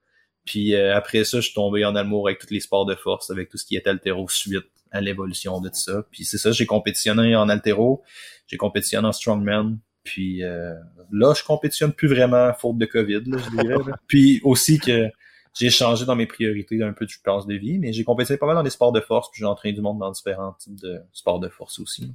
Puis 0.45 0.75
euh, 0.75 0.95
après 0.95 1.25
ça, 1.25 1.39
je 1.39 1.47
suis 1.47 1.55
tombé 1.55 1.85
en 1.85 1.97
amour 1.97 2.29
avec 2.29 2.41
tous 2.41 2.51
les 2.51 2.61
sports 2.61 2.85
de 2.85 2.95
force, 2.95 3.31
avec 3.31 3.49
tout 3.49 3.57
ce 3.57 3.65
qui 3.65 3.77
est 3.77 3.87
altéro 3.87 4.29
suite 4.29 4.67
à 4.91 5.01
l'évolution 5.01 5.61
de 5.61 5.69
tout 5.69 5.77
ça. 5.77 6.05
Puis 6.11 6.25
c'est 6.25 6.39
ça, 6.39 6.53
j'ai 6.53 6.67
compétitionné 6.67 7.37
en 7.37 7.49
altéro, 7.49 8.03
j'ai 8.47 8.57
compétitionné 8.57 9.09
en 9.09 9.13
strongman, 9.13 9.79
puis 10.03 10.43
euh, 10.43 10.75
là, 11.13 11.35
je 11.35 11.45
compétitionne 11.45 11.93
plus 11.93 12.09
vraiment 12.09 12.53
faute 12.55 12.79
de 12.79 12.87
COVID, 12.87 13.23
là, 13.27 13.39
je 13.39 13.51
dirais. 13.51 13.75
puis 14.07 14.41
aussi 14.45 14.79
que 14.79 15.09
j'ai 15.55 15.71
changé 15.71 16.05
dans 16.05 16.17
mes 16.17 16.27
priorités 16.27 16.79
d'un 16.79 16.93
peu 16.93 17.07
de 17.07 17.13
place 17.23 17.47
de 17.47 17.55
vie, 17.55 17.79
mais 17.79 17.93
j'ai 17.93 18.05
compétitionné 18.05 18.39
pas 18.39 18.47
mal 18.47 18.57
dans 18.57 18.63
des 18.63 18.71
sports 18.71 18.93
de 18.93 19.01
force, 19.01 19.31
puis 19.31 19.41
j'ai 19.41 19.47
entraîné 19.47 19.75
du 19.75 19.81
monde 19.81 19.99
dans 19.99 20.11
différents 20.11 20.53
types 20.53 20.81
de 20.81 21.01
sports 21.13 21.41
de 21.41 21.49
force 21.49 21.79
aussi. 21.79 22.13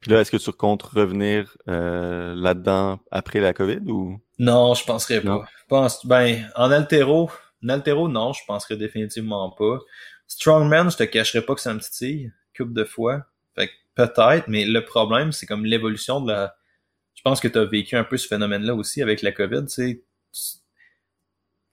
Puis 0.00 0.10
là, 0.10 0.20
est-ce 0.20 0.30
que 0.30 0.36
tu 0.36 0.52
comptes 0.52 0.82
revenir 0.82 1.56
euh, 1.68 2.34
là-dedans 2.34 2.98
après 3.10 3.40
la 3.40 3.54
COVID 3.54 3.90
ou? 3.90 4.20
Non, 4.38 4.74
je 4.74 4.84
penserais 4.84 5.22
pas. 5.22 5.46
pense, 5.68 6.04
ben, 6.04 6.46
en 6.56 6.70
altéro, 6.70 7.30
en 7.64 7.68
altéro, 7.70 8.08
non, 8.08 8.34
je 8.34 8.42
penserais 8.46 8.76
définitivement 8.76 9.50
pas. 9.50 9.78
Strongman, 10.26 10.90
je 10.90 10.96
te 10.96 11.04
cacherai 11.04 11.44
pas 11.44 11.54
que 11.54 11.60
c'est 11.60 11.70
un 11.70 11.78
petit 11.78 11.90
tille, 11.90 12.32
coupe 12.56 12.72
de 12.72 12.84
fois. 12.84 13.26
Fait 13.54 13.70
peut-être, 13.94 14.48
mais 14.48 14.64
le 14.64 14.84
problème, 14.84 15.32
c'est 15.32 15.46
comme 15.46 15.64
l'évolution 15.64 16.20
de 16.20 16.32
la. 16.32 16.56
Je 17.14 17.22
pense 17.22 17.40
que 17.40 17.48
tu 17.48 17.58
as 17.58 17.64
vécu 17.64 17.96
un 17.96 18.04
peu 18.04 18.16
ce 18.16 18.26
phénomène-là 18.26 18.74
aussi 18.74 19.00
avec 19.02 19.22
la 19.22 19.32
COVID. 19.32 19.64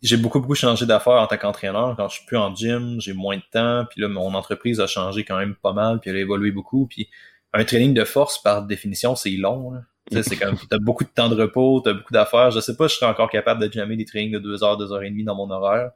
J'ai 0.01 0.18
beaucoup, 0.18 0.39
beaucoup 0.39 0.56
changé 0.56 0.86
d'affaires 0.86 1.13
en 1.21 1.27
tant 1.27 1.38
qu'entraîneur. 1.38 1.95
Quand 1.95 2.07
je 2.09 2.18
suis 2.18 2.25
plus 2.25 2.38
en 2.38 2.56
gym, 2.56 3.00
j'ai 3.00 3.13
moins 3.13 3.38
de 3.38 3.44
temps. 3.51 3.86
Puis 3.89 4.01
là, 4.01 4.07
mon 4.07 4.33
entreprise 4.33 4.80
a 4.80 4.88
changé 4.88 5.24
quand 5.24 5.38
même 5.38 5.56
pas 5.56 5.74
mal, 5.74 6.00
puis 6.00 6.09
elle 6.09 6.18
a 6.18 6.19
évolué 6.19 6.51
beaucoup. 6.51 6.88
Puis 6.88 7.09
un 7.54 7.63
training 7.65 7.94
de 7.94 8.04
force, 8.04 8.42
par 8.42 8.63
définition, 8.63 9.15
c'est 9.15 9.31
long. 9.31 9.74
c'est 10.09 10.38
comme 10.38 10.57
t'as 10.69 10.80
beaucoup 10.80 11.04
de 11.04 11.09
temps 11.09 11.30
de 11.30 11.36
repos, 11.36 11.81
t'as 11.81 11.94
beaucoup 11.94 12.13
d'affaires. 12.13 12.51
Je 12.51 12.59
sais 12.59 12.75
pas, 12.75 12.88
je 12.88 12.95
serais 12.95 13.09
encore 13.12 13.30
capable 13.30 13.68
de 13.68 13.71
jammer 13.71 13.95
des 13.95 14.06
trainings 14.06 14.31
de 14.31 14.39
deux 14.39 14.63
heures, 14.63 14.77
deux 14.77 14.92
heures 14.92 15.04
et 15.04 15.09
demie 15.09 15.24
dans 15.24 15.36
mon 15.36 15.50
horaire. 15.50 15.92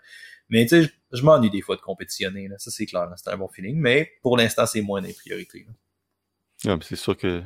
Mais 0.50 0.66
tu 0.66 0.84
sais, 0.84 0.92
je, 1.12 1.24
m'ennuie 1.24 1.50
des 1.50 1.62
fois 1.62 1.76
de 1.76 1.82
compétitionner. 1.82 2.48
Là. 2.48 2.56
Ça, 2.58 2.72
c'est 2.72 2.86
clair. 2.86 3.08
C'est 3.16 3.30
un 3.30 3.38
bon 3.38 3.48
feeling. 3.48 3.78
Mais 3.78 4.12
pour 4.22 4.38
l'instant, 4.38 4.66
c'est 4.66 4.82
moins 4.82 5.02
des 5.02 5.14
priorités. 5.14 5.66
c'est 6.82 6.96
sûr 6.96 7.18
que 7.18 7.44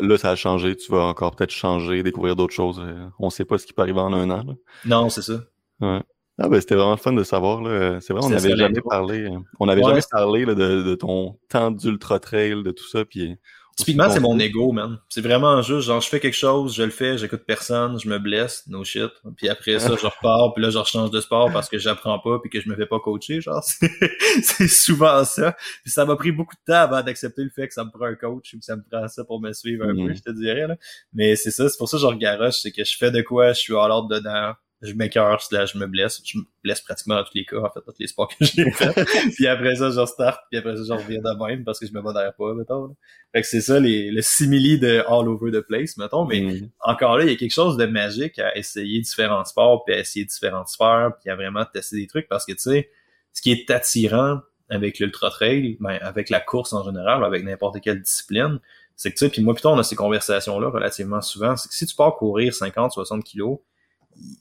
là, 0.00 0.18
ça 0.18 0.30
a 0.30 0.36
changé. 0.36 0.76
Tu 0.76 0.90
vas 0.90 1.04
encore 1.04 1.36
peut-être 1.36 1.52
changer, 1.52 2.02
découvrir 2.02 2.36
d'autres 2.36 2.54
choses. 2.54 2.80
Euh, 2.80 3.08
on 3.18 3.30
sait 3.30 3.44
pas 3.44 3.58
ce 3.58 3.66
qui 3.66 3.72
peut 3.72 3.82
arriver 3.82 4.00
en 4.00 4.12
un 4.12 4.30
an. 4.30 4.56
Non, 4.84 5.08
c'est 5.08 5.22
ça. 5.22 5.44
Ouais. 5.80 6.00
Ah 6.36 6.48
ben 6.48 6.60
c'était 6.60 6.74
vraiment 6.74 6.96
fun 6.96 7.12
de 7.12 7.22
savoir. 7.22 7.60
C'est 8.02 8.12
vrai, 8.12 8.24
on 8.24 8.28
n'avait 8.28 8.56
jamais 8.56 8.80
parlé. 8.80 9.22
Euh, 9.22 9.38
on 9.60 9.66
n'avait 9.66 9.84
jamais 9.84 10.00
parlé 10.10 10.44
de, 10.44 10.54
de, 10.54 10.94
ton 10.96 11.38
temps 11.48 11.70
d'ultra 11.70 12.18
trail, 12.18 12.64
de 12.64 12.72
tout 12.72 12.88
ça. 12.88 13.04
Puis 13.04 13.36
Typiquement, 13.76 14.08
c'est 14.08 14.20
mon 14.20 14.38
ego, 14.38 14.70
man. 14.70 14.98
C'est 15.08 15.20
vraiment 15.20 15.60
juste, 15.60 15.88
genre, 15.88 16.00
je 16.00 16.08
fais 16.08 16.20
quelque 16.20 16.36
chose, 16.36 16.76
je 16.76 16.84
le 16.84 16.90
fais, 16.90 17.18
j'écoute 17.18 17.42
personne, 17.44 17.98
je 17.98 18.08
me 18.08 18.18
blesse, 18.18 18.64
no 18.68 18.84
shit. 18.84 19.10
Puis 19.36 19.48
après 19.48 19.80
ça, 19.80 19.96
je 20.00 20.06
repars, 20.06 20.54
puis 20.54 20.62
là, 20.62 20.70
je 20.70 20.78
rechange 20.78 21.10
de 21.10 21.20
sport 21.20 21.50
parce 21.52 21.68
que 21.68 21.78
j'apprends 21.78 22.20
pas, 22.20 22.38
puis 22.38 22.50
que 22.50 22.60
je 22.60 22.68
me 22.68 22.76
fais 22.76 22.86
pas 22.86 23.00
coacher, 23.00 23.40
genre. 23.40 23.62
C'est 24.42 24.68
souvent 24.68 25.24
ça. 25.24 25.56
Puis 25.82 25.90
ça 25.90 26.04
m'a 26.04 26.14
pris 26.14 26.30
beaucoup 26.30 26.54
de 26.54 26.72
temps 26.72 26.80
avant 26.80 27.02
d'accepter 27.02 27.42
le 27.42 27.50
fait 27.50 27.66
que 27.66 27.74
ça 27.74 27.84
me 27.84 27.90
prend 27.90 28.04
un 28.04 28.14
coach 28.14 28.54
ou 28.54 28.58
que 28.58 28.64
ça 28.64 28.76
me 28.76 28.82
prend 28.88 29.08
ça 29.08 29.24
pour 29.24 29.40
me 29.40 29.52
suivre 29.52 29.84
un 29.84 29.94
peu, 29.94 30.10
mm. 30.10 30.16
je 30.16 30.22
te 30.22 30.30
dirais, 30.30 30.68
là. 30.68 30.76
Mais 31.12 31.34
c'est 31.34 31.50
ça, 31.50 31.68
c'est 31.68 31.78
pour 31.78 31.88
ça 31.88 31.96
que 31.96 32.02
je 32.02 32.06
regaroche, 32.06 32.60
c'est 32.60 32.70
que 32.70 32.84
je 32.84 32.96
fais 32.96 33.10
de 33.10 33.22
quoi, 33.22 33.52
je 33.52 33.60
suis 33.60 33.76
à 33.76 33.88
l'ordre 33.88 34.08
dedans, 34.08 34.52
je 34.84 34.94
m'écœure, 34.94 35.40
là, 35.50 35.66
je 35.66 35.78
me 35.78 35.86
blesse. 35.86 36.20
Je 36.24 36.38
me 36.38 36.44
blesse 36.62 36.80
pratiquement 36.80 37.16
dans 37.16 37.24
tous 37.24 37.34
les 37.34 37.44
cas, 37.44 37.58
en 37.58 37.70
fait, 37.70 37.80
dans 37.86 37.92
tous 37.92 38.00
les 38.00 38.06
sports 38.06 38.28
que 38.28 38.44
j'ai 38.44 38.70
fait. 38.72 39.04
puis 39.34 39.46
après 39.46 39.76
ça, 39.76 39.90
je 39.90 39.98
restart, 39.98 40.40
puis 40.50 40.58
après 40.58 40.76
ça, 40.76 40.82
je 40.86 40.92
reviens 40.92 41.20
de 41.20 41.46
même 41.46 41.64
parce 41.64 41.80
que 41.80 41.86
je 41.86 41.92
me 41.92 42.00
modère 42.00 42.34
pas, 42.34 42.54
mettons. 42.54 42.94
Fait 43.32 43.42
que 43.42 43.46
c'est 43.46 43.60
ça, 43.60 43.80
les, 43.80 44.10
le 44.10 44.22
simili 44.22 44.78
de 44.78 45.02
all 45.08 45.28
over 45.28 45.50
the 45.50 45.60
place, 45.60 45.96
mettons. 45.96 46.24
Mais 46.24 46.40
mm. 46.40 46.70
encore 46.80 47.18
là, 47.18 47.24
il 47.24 47.30
y 47.30 47.32
a 47.32 47.36
quelque 47.36 47.54
chose 47.54 47.76
de 47.76 47.86
magique 47.86 48.38
à 48.38 48.56
essayer 48.56 49.00
différents 49.00 49.44
sports, 49.44 49.84
puis 49.84 49.94
à 49.94 49.98
essayer 49.98 50.24
différentes 50.24 50.68
sphères, 50.68 51.12
puis 51.20 51.30
à 51.30 51.36
vraiment 51.36 51.64
tester 51.64 51.96
des 51.96 52.06
trucs 52.06 52.28
parce 52.28 52.44
que, 52.44 52.52
tu 52.52 52.58
sais, 52.58 52.90
ce 53.32 53.42
qui 53.42 53.50
est 53.50 53.70
attirant 53.70 54.40
avec 54.70 54.98
l'ultra 54.98 55.30
trail, 55.30 55.76
ben, 55.80 55.98
avec 56.00 56.30
la 56.30 56.40
course 56.40 56.72
en 56.72 56.84
général, 56.84 57.24
avec 57.24 57.44
n'importe 57.44 57.80
quelle 57.80 58.00
discipline, 58.00 58.60
c'est 58.96 59.10
que 59.10 59.16
tu 59.16 59.24
sais, 59.24 59.30
puis 59.30 59.42
moi 59.42 59.54
plutôt 59.54 59.70
on 59.70 59.78
a 59.78 59.82
ces 59.82 59.96
conversations-là 59.96 60.68
relativement 60.68 61.20
souvent, 61.20 61.56
c'est 61.56 61.68
que 61.68 61.74
si 61.74 61.86
tu 61.86 61.94
pars 61.94 62.14
courir 62.14 62.54
50, 62.54 62.92
60 62.92 63.24
kilos, 63.24 63.58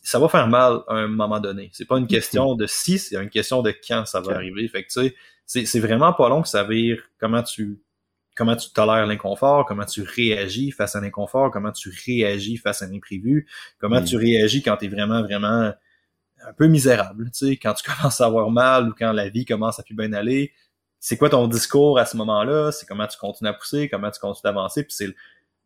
ça 0.04 0.20
va 0.20 0.28
faire 0.30 0.48
mal 0.48 0.80
à 0.88 0.96
un 0.96 1.08
moment 1.08 1.40
donné. 1.40 1.70
C'est 1.74 1.88
pas 1.88 1.98
une 1.98 2.08
question 2.08 2.56
de 2.56 2.68
si, 2.68 3.00
c'est 3.00 3.16
une 3.16 3.30
question 3.30 3.62
de 3.62 3.74
quand 3.88 4.06
ça 4.06 4.22
va 4.22 4.36
arriver. 4.36 4.68
Fait 4.68 4.84
que 4.84 4.92
tu 4.92 5.14
sais, 5.46 5.66
c'est 5.66 5.80
vraiment 5.80 6.14
pas 6.14 6.30
long 6.30 6.42
que 6.42 6.48
ça 6.48 6.64
vire 6.64 7.02
comment 7.20 7.44
tu 7.44 7.80
comment 8.36 8.56
tu 8.56 8.72
tolères 8.72 9.06
l'inconfort, 9.06 9.66
comment 9.66 9.86
tu 9.86 10.02
réagis 10.02 10.72
face 10.72 10.96
à 10.96 11.02
l'inconfort, 11.02 11.52
comment 11.52 11.72
tu 11.72 11.94
réagis 12.06 12.58
face 12.58 12.82
à 12.82 12.88
l'imprévu, 12.88 13.48
comment 13.80 14.02
mm. 14.02 14.06
tu 14.06 14.18
réagis 14.18 14.64
quand 14.64 14.78
tu 14.78 14.86
es 14.86 14.88
vraiment, 14.88 15.22
vraiment 15.22 15.72
un 16.46 16.54
peu 16.58 16.68
misérable, 16.68 17.26
tu 17.32 17.48
sais, 17.48 17.58
quand 17.58 17.74
tu 17.74 17.84
commences 17.90 18.22
à 18.22 18.26
avoir 18.26 18.50
mal 18.50 18.90
ou 18.90 18.94
quand 18.98 19.12
la 19.12 19.30
vie 19.30 19.46
commence 19.46 19.80
à 19.80 19.84
plus 19.84 19.96
bien 19.96 20.14
aller. 20.14 20.52
C'est 21.00 21.18
quoi 21.18 21.30
ton 21.30 21.48
discours 21.48 22.00
à 22.00 22.06
ce 22.06 22.16
moment-là? 22.16 22.72
C'est 22.72 22.86
comment 22.86 23.06
tu 23.08 23.18
continues 23.18 23.50
à 23.50 23.54
pousser, 23.54 23.90
comment 23.90 24.10
tu 24.10 24.22
continues 24.22 24.44
d'avancer, 24.46 24.84
puis 24.84 24.94
c'est 24.96 25.14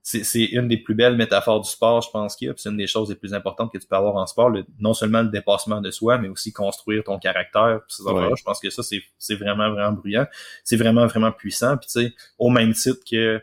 c'est 0.09 0.45
une 0.45 0.69
des 0.69 0.77
plus 0.77 0.95
belles 0.95 1.17
métaphores 1.17 1.59
du 1.59 1.69
sport, 1.69 2.01
je 2.01 2.09
pense 2.09 2.37
qu'il 2.37 2.47
y 2.47 2.51
a. 2.51 2.53
C'est 2.55 2.69
une 2.69 2.77
des 2.77 2.87
choses 2.87 3.09
les 3.09 3.15
plus 3.15 3.33
importantes 3.33 3.73
que 3.73 3.77
tu 3.77 3.85
peux 3.85 3.95
avoir 3.97 4.15
en 4.15 4.25
sport. 4.25 4.49
non 4.79 4.93
seulement 4.93 5.21
le 5.21 5.27
dépassement 5.27 5.81
de 5.81 5.91
soi, 5.91 6.17
mais 6.17 6.29
aussi 6.29 6.53
construire 6.53 7.03
ton 7.03 7.19
caractère. 7.19 7.81
Je 7.89 8.43
pense 8.43 8.59
que 8.61 8.69
ça, 8.69 8.83
c'est 8.83 9.35
vraiment, 9.35 9.69
vraiment 9.69 9.91
bruyant. 9.91 10.25
C'est 10.63 10.77
vraiment, 10.77 11.07
vraiment 11.07 11.33
puissant. 11.33 11.75
Puis 11.75 11.87
tu 11.87 11.99
sais, 11.99 12.13
au 12.39 12.49
même 12.49 12.73
titre 12.73 13.01
que 13.09 13.41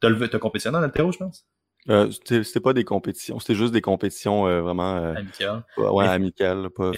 tu 0.00 0.06
as, 0.06 0.38
compétitionné 0.38 0.76
en 0.76 0.82
altéro, 0.82 1.10
je 1.10 1.18
pense? 1.18 1.46
Euh, 1.88 2.10
c'était 2.10 2.60
pas 2.60 2.72
des 2.72 2.84
compétitions, 2.84 3.38
c'était 3.40 3.54
juste 3.54 3.72
des 3.72 3.82
compétitions 3.82 4.46
euh, 4.46 4.62
vraiment 4.62 4.96
euh, 4.96 5.14
amicales. 5.14 5.62
Ouais, 5.76 6.06
amicales, 6.06 6.70
pas 6.70 6.92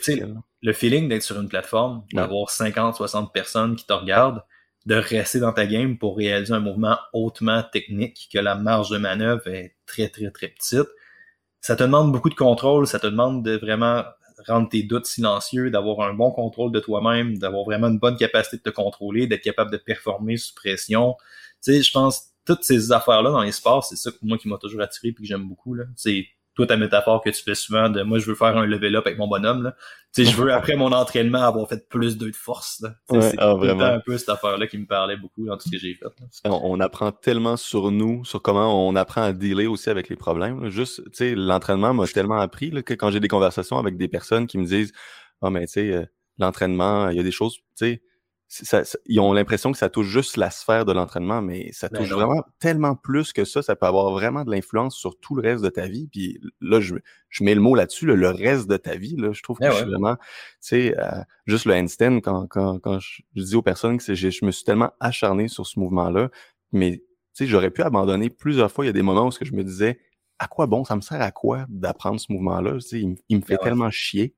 Le 0.62 0.72
feeling 0.72 1.08
d'être 1.08 1.22
sur 1.22 1.40
une 1.40 1.48
plateforme, 1.48 2.04
d'avoir 2.12 2.50
50, 2.50 2.94
60 2.94 3.32
personnes 3.32 3.74
qui 3.74 3.84
te 3.84 3.92
regardent, 3.92 4.42
de 4.86 4.94
rester 4.94 5.40
dans 5.40 5.52
ta 5.52 5.66
game 5.66 5.98
pour 5.98 6.16
réaliser 6.16 6.54
un 6.54 6.60
mouvement 6.60 6.96
hautement 7.12 7.62
technique, 7.62 8.28
que 8.32 8.38
la 8.38 8.54
marge 8.54 8.90
de 8.90 8.98
manœuvre 8.98 9.48
est 9.48 9.76
très, 9.84 10.08
très, 10.08 10.30
très 10.30 10.48
petite. 10.48 10.88
Ça 11.60 11.74
te 11.74 11.82
demande 11.82 12.12
beaucoup 12.12 12.30
de 12.30 12.34
contrôle, 12.34 12.86
ça 12.86 13.00
te 13.00 13.06
demande 13.08 13.44
de 13.44 13.56
vraiment 13.56 14.04
rendre 14.46 14.68
tes 14.68 14.84
doutes 14.84 15.06
silencieux, 15.06 15.70
d'avoir 15.70 16.08
un 16.08 16.14
bon 16.14 16.30
contrôle 16.30 16.70
de 16.70 16.78
toi-même, 16.78 17.38
d'avoir 17.38 17.64
vraiment 17.64 17.88
une 17.88 17.98
bonne 17.98 18.16
capacité 18.16 18.58
de 18.58 18.62
te 18.62 18.70
contrôler, 18.70 19.26
d'être 19.26 19.42
capable 19.42 19.72
de 19.72 19.76
performer 19.76 20.36
sous 20.36 20.54
pression. 20.54 21.16
Tu 21.64 21.72
sais, 21.72 21.82
je 21.82 21.90
pense, 21.90 22.30
toutes 22.44 22.62
ces 22.62 22.92
affaires-là 22.92 23.30
dans 23.30 23.42
les 23.42 23.52
sports, 23.52 23.84
c'est 23.84 23.96
ça 23.96 24.10
moi 24.22 24.38
qui 24.38 24.48
m'a 24.48 24.58
toujours 24.58 24.82
attiré 24.82 25.10
puis 25.10 25.24
que 25.24 25.28
j'aime 25.28 25.48
beaucoup. 25.48 25.76
C'est 25.96 26.26
toi 26.56 26.66
ta 26.66 26.76
métaphore 26.76 27.22
que 27.22 27.30
tu 27.30 27.42
fais 27.42 27.54
souvent 27.54 27.90
de 27.90 28.02
moi 28.02 28.18
je 28.18 28.26
veux 28.26 28.34
faire 28.34 28.56
un 28.56 28.66
level 28.66 28.96
up 28.96 29.06
avec 29.06 29.18
mon 29.18 29.28
bonhomme 29.28 29.62
là. 29.62 29.76
Tu 30.14 30.24
sais 30.24 30.30
je 30.30 30.36
veux 30.36 30.52
après 30.52 30.74
mon 30.74 30.90
entraînement 30.90 31.42
avoir 31.42 31.68
fait 31.68 31.86
plus 31.88 32.16
de 32.16 32.32
force 32.32 32.80
là. 32.80 32.94
c'est 33.20 33.38
ah, 33.38 33.54
vraiment 33.54 33.84
un 33.84 34.00
peu 34.00 34.16
cette 34.16 34.30
affaire 34.30 34.56
là 34.56 34.66
qui 34.66 34.78
me 34.78 34.86
parlait 34.86 35.18
beaucoup 35.18 35.44
dans 35.44 35.56
tout 35.56 35.68
ce 35.68 35.70
que 35.70 35.78
j'ai 35.78 35.94
fait. 35.94 36.06
On, 36.44 36.80
apprend 36.80 37.12
tellement 37.12 37.56
sur 37.56 37.90
nous, 37.90 38.24
sur 38.24 38.40
comment 38.40 38.88
on 38.88 38.96
apprend 38.96 39.22
à 39.22 39.32
dealer 39.32 39.66
aussi 39.66 39.90
avec 39.90 40.08
les 40.08 40.16
problèmes. 40.16 40.70
Juste 40.70 41.04
tu 41.04 41.10
sais 41.12 41.34
l'entraînement 41.34 41.92
m'a 41.92 42.06
tellement 42.06 42.40
appris 42.40 42.70
là, 42.70 42.82
que 42.82 42.94
quand 42.94 43.10
j'ai 43.10 43.20
des 43.20 43.28
conversations 43.28 43.78
avec 43.78 43.98
des 43.98 44.08
personnes 44.08 44.46
qui 44.46 44.56
me 44.56 44.64
disent 44.64 44.92
"Ah 45.42 45.50
mais 45.50 45.66
tu 45.66 45.74
sais 45.74 45.92
euh, 45.92 46.06
l'entraînement, 46.38 47.10
il 47.10 47.16
y 47.16 47.20
a 47.20 47.22
des 47.22 47.30
choses, 47.30 47.56
tu 47.56 47.62
sais 47.74 48.02
ça, 48.48 48.82
ils 49.06 49.18
ont 49.18 49.32
l'impression 49.32 49.72
que 49.72 49.78
ça 49.78 49.88
touche 49.88 50.06
juste 50.06 50.36
la 50.36 50.50
sphère 50.50 50.84
de 50.84 50.92
l'entraînement, 50.92 51.42
mais 51.42 51.72
ça 51.72 51.88
ben 51.88 51.98
touche 51.98 52.10
vraiment 52.10 52.44
tellement 52.60 52.94
plus 52.94 53.32
que 53.32 53.44
ça. 53.44 53.60
Ça 53.60 53.74
peut 53.74 53.86
avoir 53.86 54.12
vraiment 54.12 54.44
de 54.44 54.50
l'influence 54.50 54.96
sur 54.96 55.18
tout 55.18 55.34
le 55.34 55.42
reste 55.42 55.64
de 55.64 55.68
ta 55.68 55.88
vie. 55.88 56.08
Puis 56.08 56.40
là, 56.60 56.80
je, 56.80 56.94
je 57.28 57.44
mets 57.44 57.54
le 57.54 57.60
mot 57.60 57.74
là-dessus, 57.74 58.06
le 58.06 58.30
reste 58.30 58.68
de 58.68 58.76
ta 58.76 58.96
vie. 58.96 59.16
Là, 59.16 59.32
je 59.32 59.42
trouve 59.42 59.58
que 59.58 59.66
je 59.66 59.76
suis 59.76 59.84
vraiment, 59.84 60.16
tu 60.16 60.22
sais, 60.60 60.98
euh, 60.98 61.22
juste 61.46 61.64
le 61.64 61.74
handstand, 61.74 62.20
quand, 62.20 62.46
quand, 62.46 62.78
quand 62.78 63.00
je, 63.00 63.22
dis 63.34 63.56
aux 63.56 63.62
personnes 63.62 63.98
que 63.98 64.14
je, 64.14 64.30
je 64.30 64.44
me 64.44 64.52
suis 64.52 64.64
tellement 64.64 64.92
acharné 65.00 65.48
sur 65.48 65.66
ce 65.66 65.80
mouvement-là, 65.80 66.30
mais 66.72 66.98
tu 66.98 67.04
sais, 67.32 67.46
j'aurais 67.46 67.70
pu 67.70 67.82
abandonner 67.82 68.30
plusieurs 68.30 68.70
fois. 68.70 68.84
Il 68.84 68.88
y 68.88 68.90
a 68.90 68.94
des 68.94 69.02
moments 69.02 69.26
où 69.26 69.32
je 69.32 69.52
me 69.52 69.64
disais, 69.64 69.98
à 70.38 70.46
quoi 70.46 70.66
bon, 70.66 70.84
ça 70.84 70.94
me 70.94 71.00
sert 71.00 71.20
à 71.20 71.32
quoi 71.32 71.66
d'apprendre 71.68 72.20
ce 72.20 72.30
mouvement-là? 72.30 72.74
Tu 72.74 72.80
sais, 72.80 73.00
il, 73.00 73.16
il 73.28 73.38
me 73.38 73.42
fait 73.42 73.58
tellement 73.58 73.90
chier, 73.90 74.36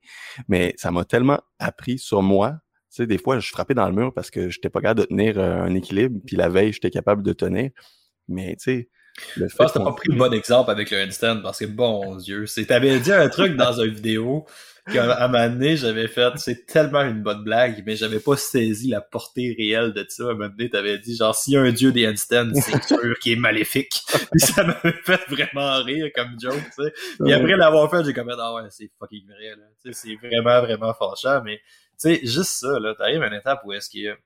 mais 0.48 0.72
ça 0.78 0.90
m'a 0.90 1.04
tellement 1.04 1.40
appris 1.58 1.98
sur 1.98 2.22
moi, 2.22 2.60
sais, 2.90 3.06
des 3.06 3.18
fois, 3.18 3.38
je 3.38 3.50
frappais 3.50 3.74
dans 3.74 3.88
le 3.88 3.94
mur 3.94 4.12
parce 4.14 4.30
que 4.30 4.50
j'étais 4.50 4.70
pas 4.70 4.80
capable 4.80 5.00
de 5.00 5.06
tenir 5.06 5.38
euh, 5.38 5.62
un 5.62 5.74
équilibre, 5.74 6.18
puis 6.26 6.36
la 6.36 6.48
veille, 6.48 6.72
j'étais 6.72 6.90
capable 6.90 7.22
de 7.22 7.32
tenir. 7.32 7.70
Mais 8.28 8.56
tu 8.56 8.64
sais, 8.64 8.88
le 9.36 9.48
fait. 9.48 9.68
Je 9.68 9.72
t'as 9.72 9.84
pas 9.84 9.92
pris 9.92 10.10
le 10.10 10.16
bon 10.16 10.32
exemple 10.32 10.70
avec 10.70 10.90
le 10.90 11.02
handstand 11.02 11.42
parce 11.42 11.58
que 11.58 11.66
bon 11.66 12.16
Dieu, 12.16 12.46
c'est 12.46 12.66
t'avais 12.66 12.98
dit 13.00 13.12
un 13.12 13.28
truc 13.28 13.56
dans 13.56 13.80
une 13.80 13.92
vidéo 13.92 14.46
qu'à 14.92 15.22
un 15.22 15.28
moment 15.28 15.48
donné, 15.50 15.76
j'avais 15.76 16.08
fait, 16.08 16.32
c'est 16.36 16.64
tellement 16.64 17.02
une 17.02 17.22
bonne 17.22 17.44
blague, 17.44 17.82
mais 17.84 17.94
j'avais 17.94 18.20
pas 18.20 18.36
saisi 18.36 18.88
la 18.88 19.02
portée 19.02 19.54
réelle 19.58 19.92
de 19.92 20.06
ça. 20.08 20.24
À 20.24 20.26
un 20.28 20.32
moment 20.32 20.48
donné, 20.48 20.70
t'avais 20.70 20.98
dit 20.98 21.14
genre 21.14 21.34
s'il 21.34 21.54
y 21.54 21.56
a 21.56 21.60
un 21.60 21.72
dieu 21.72 21.92
des 21.92 22.08
handstands, 22.08 22.52
c'est 22.54 22.82
sûr 22.86 23.18
qu'il 23.20 23.32
est 23.32 23.40
maléfique. 23.40 24.00
Puis 24.30 24.40
ça 24.40 24.64
m'avait 24.64 24.96
fait 25.04 25.20
vraiment 25.28 25.82
rire 25.82 26.08
comme 26.14 26.36
joke, 26.40 26.62
tu 26.76 26.84
sais. 26.84 26.92
Puis 27.20 27.32
après 27.32 27.56
l'avoir 27.56 27.90
fait, 27.90 28.04
j'ai 28.04 28.14
comme 28.14 28.30
ah 28.30 28.54
ouais, 28.54 28.68
c'est 28.70 28.90
fucking 28.98 29.26
vrai 29.26 29.50
là. 29.50 29.64
Tu 29.82 29.92
sais, 29.92 30.16
c'est 30.20 30.26
vraiment 30.26 30.60
vraiment 30.62 30.94
fâchant, 30.94 31.42
mais 31.44 31.60
sais, 31.98 32.20
juste 32.24 32.50
ça, 32.50 32.78
là, 32.78 32.94
t'arrives 32.94 33.22
à 33.22 33.28
une 33.28 33.34
étape 33.34 33.62
où 33.64 33.72
est-ce 33.72 33.90
que 33.90 34.18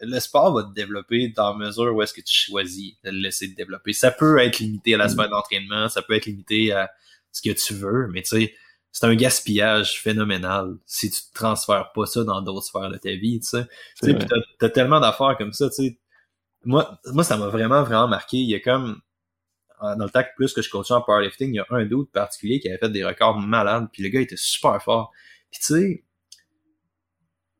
le 0.00 0.20
sport 0.20 0.54
va 0.54 0.62
te 0.62 0.72
développer 0.72 1.28
dans 1.28 1.54
mesure 1.54 1.94
où 1.94 2.02
est-ce 2.02 2.14
que 2.14 2.20
tu 2.20 2.34
choisis 2.34 2.94
de 3.04 3.10
le 3.10 3.18
laisser 3.18 3.50
te 3.50 3.56
développer. 3.56 3.92
Ça 3.92 4.10
peut 4.10 4.38
être 4.38 4.58
limité 4.58 4.94
à 4.94 4.98
la 4.98 5.06
mm. 5.06 5.10
semaine 5.10 5.30
d'entraînement, 5.30 5.88
ça 5.88 6.02
peut 6.02 6.14
être 6.14 6.26
limité 6.26 6.72
à 6.72 6.90
ce 7.32 7.42
que 7.42 7.54
tu 7.54 7.74
veux, 7.74 8.08
mais 8.08 8.22
tu 8.22 8.28
sais, 8.28 8.54
c'est 8.92 9.06
un 9.06 9.14
gaspillage 9.14 10.00
phénoménal 10.00 10.76
si 10.84 11.10
tu 11.10 11.20
te 11.20 11.32
transfères 11.32 11.92
pas 11.92 12.06
ça 12.06 12.24
dans 12.24 12.42
d'autres 12.42 12.66
sphères 12.66 12.90
de 12.90 12.96
ta 12.96 13.10
vie, 13.10 13.40
tu 13.40 13.46
sais. 13.46 13.66
Tu 14.02 14.10
sais, 14.10 14.18
t'as, 14.58 14.66
as 14.66 14.70
tellement 14.70 15.00
d'affaires 15.00 15.36
comme 15.38 15.52
ça, 15.52 15.68
tu 15.68 15.76
sais. 15.76 15.98
Moi, 16.64 16.98
moi, 17.06 17.24
ça 17.24 17.36
m'a 17.36 17.48
vraiment, 17.48 17.82
vraiment 17.82 18.08
marqué. 18.08 18.36
Il 18.38 18.50
y 18.50 18.54
a 18.54 18.60
comme, 18.60 19.00
dans 19.80 20.04
le 20.04 20.10
TAC 20.10 20.34
plus 20.36 20.52
que 20.52 20.60
je 20.60 20.68
continue 20.68 20.98
en 20.98 21.02
powerlifting, 21.02 21.50
il 21.50 21.56
y 21.56 21.58
a 21.60 21.66
un 21.70 21.86
doute 21.86 22.10
particulier 22.10 22.60
qui 22.60 22.68
avait 22.68 22.78
fait 22.78 22.90
des 22.90 23.04
records 23.04 23.38
malades, 23.38 23.88
puis 23.92 24.02
le 24.02 24.08
gars 24.08 24.20
était 24.20 24.36
super 24.36 24.82
fort. 24.82 25.10
Puis 25.50 25.60
tu 25.60 25.74
sais, 25.74 26.04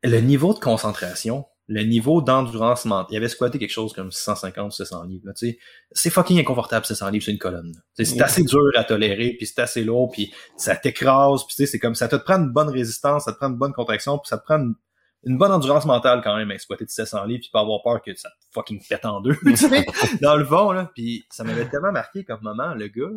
le 0.02 0.21
niveau 0.21 0.54
de 0.54 0.59
concentration, 0.59 1.47
le 1.71 1.85
niveau 1.85 2.21
d'endurance 2.21 2.85
mentale, 2.85 3.07
il 3.11 3.16
avait 3.16 3.28
squatté 3.28 3.61
quelque 3.61 3.71
chose 3.71 3.92
comme 3.92 4.11
650 4.11 4.73
700 4.73 5.04
livres. 5.04 5.30
Tu 5.37 5.50
sais, 5.50 5.59
c'est 5.92 6.11
fucking 6.11 6.40
inconfortable 6.40 6.85
700 6.85 7.11
livres 7.11 7.25
c'est 7.25 7.30
une 7.30 7.38
colonne. 7.38 7.73
C'est 7.95 8.21
assez 8.21 8.42
dur 8.42 8.73
à 8.75 8.83
tolérer, 8.83 9.35
puis 9.38 9.47
c'est 9.47 9.61
assez 9.61 9.85
lourd, 9.85 10.11
puis 10.11 10.35
ça 10.57 10.75
t'écrase, 10.75 11.47
puis 11.47 11.66
c'est 11.66 11.78
comme 11.78 11.95
ça 11.95 12.09
te 12.09 12.16
prend 12.16 12.38
une 12.38 12.50
bonne 12.50 12.71
résistance, 12.71 13.25
ça 13.25 13.33
te 13.33 13.38
prend 13.38 13.49
une 13.49 13.57
bonne 13.57 13.73
contraction, 13.73 14.19
puis 14.19 14.28
ça 14.28 14.38
te 14.38 14.45
prend 14.45 14.59
une, 14.59 15.38
bonne 15.38 15.52
endurance 15.52 15.85
mentale 15.85 16.23
quand 16.25 16.37
même 16.37 16.50
à 16.50 16.54
exploiter 16.54 16.85
de 16.85 16.90
700 16.90 17.25
livres, 17.26 17.42
puis 17.42 17.50
pas 17.52 17.61
avoir 17.61 17.83
peur 17.85 18.02
que 18.02 18.12
ça 18.16 18.30
te 18.30 18.47
fucking 18.52 18.83
pète 18.88 19.04
en 19.04 19.21
deux, 19.21 19.37
dans 20.23 20.35
le 20.35 20.45
vent 20.45 20.73
là. 20.73 20.90
Puis 20.92 21.25
ça 21.30 21.45
m'avait 21.45 21.69
tellement 21.69 21.92
marqué 21.92 22.25
comme 22.25 22.40
moment, 22.42 22.75
le 22.75 22.88
gars, 22.88 23.12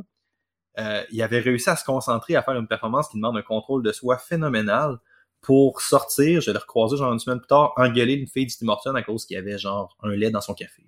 euh, 0.77 1.03
il 1.11 1.23
avait 1.23 1.39
réussi 1.39 1.71
à 1.71 1.75
se 1.75 1.83
concentrer 1.83 2.35
à 2.35 2.43
faire 2.43 2.55
une 2.55 2.67
performance 2.67 3.07
qui 3.07 3.17
demande 3.17 3.37
un 3.37 3.41
contrôle 3.41 3.81
de 3.81 3.91
soi 3.91 4.17
phénoménal 4.17 4.99
pour 5.43 5.81
sortir, 5.81 6.41
je 6.41 6.49
l'ai 6.49 6.57
recroisé 6.57 6.95
genre 6.97 7.11
une 7.11 7.19
semaine 7.19 7.39
plus 7.39 7.47
tard, 7.47 7.73
engueuler 7.75 8.13
une 8.13 8.27
fille 8.27 8.45
du 8.45 8.55
Tim 8.55 8.69
Hortons 8.69 8.95
à 8.95 9.03
cause 9.03 9.25
qu'il 9.25 9.35
y 9.35 9.37
avait 9.37 9.59
genre 9.59 9.95
un 10.01 10.15
lait 10.15 10.31
dans 10.31 10.41
son 10.41 10.53
café. 10.53 10.83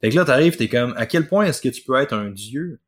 Fait 0.00 0.10
que 0.10 0.16
là, 0.16 0.24
t'arrives, 0.24 0.56
t'es 0.56 0.68
comme, 0.68 0.94
à 0.96 1.06
quel 1.06 1.28
point 1.28 1.44
est-ce 1.44 1.60
que 1.60 1.68
tu 1.68 1.82
peux 1.82 1.94
être 1.96 2.14
un 2.14 2.30
dieu, 2.30 2.80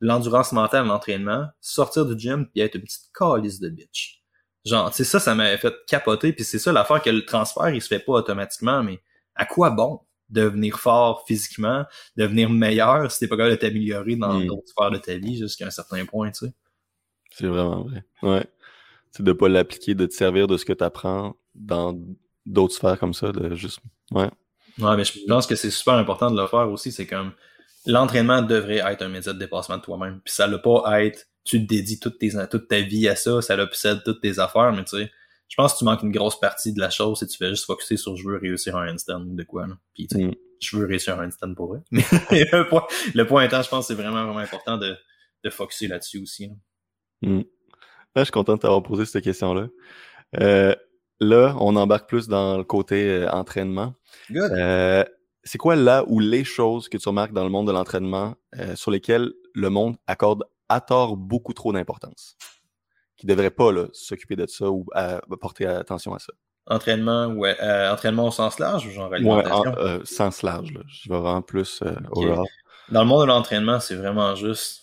l'endurance 0.00 0.52
mentale, 0.52 0.86
l'entraînement, 0.86 1.46
sortir 1.60 2.06
du 2.06 2.18
gym 2.18 2.46
puis 2.48 2.60
être 2.60 2.74
une 2.74 2.82
petite 2.82 3.10
calice 3.16 3.60
de 3.60 3.68
bitch? 3.68 4.22
Genre, 4.64 4.90
tu 4.90 4.96
sais, 4.96 5.04
ça, 5.04 5.20
ça 5.20 5.34
m'avait 5.34 5.58
fait 5.58 5.74
capoter 5.86 6.32
puis 6.32 6.44
c'est 6.44 6.58
ça 6.58 6.72
l'affaire 6.72 7.00
que 7.02 7.10
le 7.10 7.24
transfert, 7.24 7.70
il 7.70 7.80
se 7.80 7.88
fait 7.88 8.00
pas 8.00 8.12
automatiquement, 8.12 8.82
mais 8.82 9.00
à 9.36 9.46
quoi 9.46 9.70
bon 9.70 10.00
devenir 10.28 10.78
fort 10.78 11.24
physiquement, 11.26 11.84
devenir 12.16 12.50
meilleur 12.50 13.12
si 13.12 13.20
t'es 13.20 13.28
pas 13.28 13.36
capable 13.36 13.56
de 13.56 13.60
t'améliorer 13.60 14.16
dans 14.16 14.40
hmm. 14.40 14.46
d'autres 14.46 14.68
sphères 14.68 14.90
de 14.90 14.98
ta 14.98 15.16
vie 15.16 15.36
jusqu'à 15.36 15.66
un 15.66 15.70
certain 15.70 16.04
point, 16.06 16.30
tu 16.30 16.46
sais? 16.46 16.52
C'est 17.30 17.46
vraiment 17.46 17.82
vrai. 17.82 18.04
Ouais 18.22 18.46
de 19.18 19.32
pas 19.32 19.48
l'appliquer, 19.48 19.94
de 19.94 20.06
te 20.06 20.14
servir 20.14 20.46
de 20.46 20.56
ce 20.56 20.64
que 20.64 20.72
tu 20.72 20.84
apprends 20.84 21.36
dans 21.54 21.98
d'autres 22.46 22.74
sphères 22.74 22.98
comme 22.98 23.14
ça, 23.14 23.30
de 23.32 23.54
juste, 23.54 23.80
ouais. 24.12 24.30
Ouais, 24.78 24.96
mais 24.96 25.04
je 25.04 25.18
pense 25.28 25.46
que 25.46 25.54
c'est 25.54 25.70
super 25.70 25.94
important 25.94 26.30
de 26.30 26.40
le 26.40 26.46
faire 26.46 26.70
aussi, 26.70 26.92
c'est 26.92 27.06
comme, 27.06 27.32
l'entraînement 27.86 28.40
devrait 28.40 28.78
être 28.78 29.02
un 29.02 29.08
média 29.08 29.32
de 29.32 29.38
dépassement 29.38 29.76
de 29.76 29.82
toi-même, 29.82 30.20
puis 30.24 30.32
ça 30.32 30.48
ne 30.48 30.56
pas 30.56 31.02
être, 31.02 31.26
tu 31.44 31.60
te 31.60 31.68
dédies 31.68 31.98
toute, 32.00 32.18
tes, 32.18 32.32
toute 32.50 32.68
ta 32.68 32.80
vie 32.80 33.08
à 33.08 33.16
ça, 33.16 33.42
ça 33.42 33.56
le 33.56 33.68
possède 33.68 34.02
toutes 34.04 34.22
tes 34.22 34.38
affaires, 34.38 34.72
mais 34.72 34.84
tu 34.84 34.96
sais, 34.96 35.10
je 35.48 35.56
pense 35.56 35.74
que 35.74 35.78
tu 35.80 35.84
manques 35.84 36.02
une 36.02 36.12
grosse 36.12 36.40
partie 36.40 36.72
de 36.72 36.80
la 36.80 36.88
chose 36.88 37.18
si 37.18 37.26
tu 37.26 37.36
fais 37.36 37.50
juste 37.50 37.66
focuser 37.66 37.98
sur 37.98 38.16
je 38.16 38.26
veux 38.26 38.38
réussir 38.38 38.76
un 38.76 38.90
handstand 38.90 39.20
de 39.20 39.42
quoi, 39.42 39.66
là. 39.66 39.76
Puis 39.92 40.06
tu 40.06 40.16
sais, 40.16 40.24
mm. 40.24 40.34
je 40.60 40.76
veux 40.78 40.86
réussir 40.86 41.20
un 41.20 41.26
handstand 41.26 41.54
pour 41.54 41.68
vrai. 41.68 41.80
Mais 41.90 42.46
le 42.50 42.66
point, 42.66 42.86
le 43.14 43.26
point 43.26 43.44
étant, 43.44 43.60
je 43.60 43.68
pense 43.68 43.86
que 43.86 43.94
c'est 43.94 44.00
vraiment, 44.00 44.24
vraiment 44.24 44.38
important 44.38 44.78
de, 44.78 44.96
de 45.44 45.50
focuser 45.50 45.88
là-dessus 45.88 46.22
aussi. 46.22 46.48
Mm 47.20 47.42
je 48.16 48.24
suis 48.24 48.32
content 48.32 48.54
de 48.54 48.60
t'avoir 48.60 48.82
posé 48.82 49.06
cette 49.06 49.24
question-là. 49.24 49.68
Euh, 50.40 50.74
là, 51.20 51.54
on 51.60 51.76
embarque 51.76 52.08
plus 52.08 52.28
dans 52.28 52.58
le 52.58 52.64
côté 52.64 53.08
euh, 53.08 53.30
entraînement. 53.30 53.94
Euh, 54.30 55.04
c'est 55.44 55.58
quoi 55.58 55.76
là 55.76 56.04
ou 56.06 56.20
les 56.20 56.44
choses 56.44 56.88
que 56.88 56.98
tu 56.98 57.08
remarques 57.08 57.32
dans 57.32 57.44
le 57.44 57.50
monde 57.50 57.66
de 57.66 57.72
l'entraînement 57.72 58.34
sur 58.74 58.90
lesquelles 58.90 59.32
le 59.54 59.70
monde 59.70 59.96
accorde 60.06 60.44
à 60.68 60.80
tort 60.80 61.16
beaucoup 61.16 61.52
trop 61.52 61.72
d'importance? 61.72 62.36
Qui 63.16 63.26
ne 63.26 63.34
devrait 63.34 63.50
pas 63.50 63.70
s'occuper 63.92 64.36
de 64.36 64.46
ça 64.46 64.70
ou 64.70 64.86
porter 65.40 65.66
attention 65.66 66.14
à 66.14 66.18
ça? 66.18 66.32
Entraînement, 66.66 67.26
ouais. 67.26 67.56
entraînement 67.90 68.28
au 68.28 68.30
sens 68.30 68.60
large 68.60 68.86
ou 68.86 68.90
genre 68.90 69.12
alimentation? 69.12 69.74
Ouais, 69.74 70.00
sens 70.04 70.42
large. 70.42 70.72
Là. 70.72 70.80
Je 70.86 71.08
vais 71.08 71.18
vraiment 71.18 71.42
plus 71.42 71.82
Dans 72.90 73.02
le 73.02 73.06
monde 73.06 73.22
de 73.22 73.26
l'entraînement, 73.26 73.80
c'est 73.80 73.96
vraiment 73.96 74.36
juste 74.36 74.82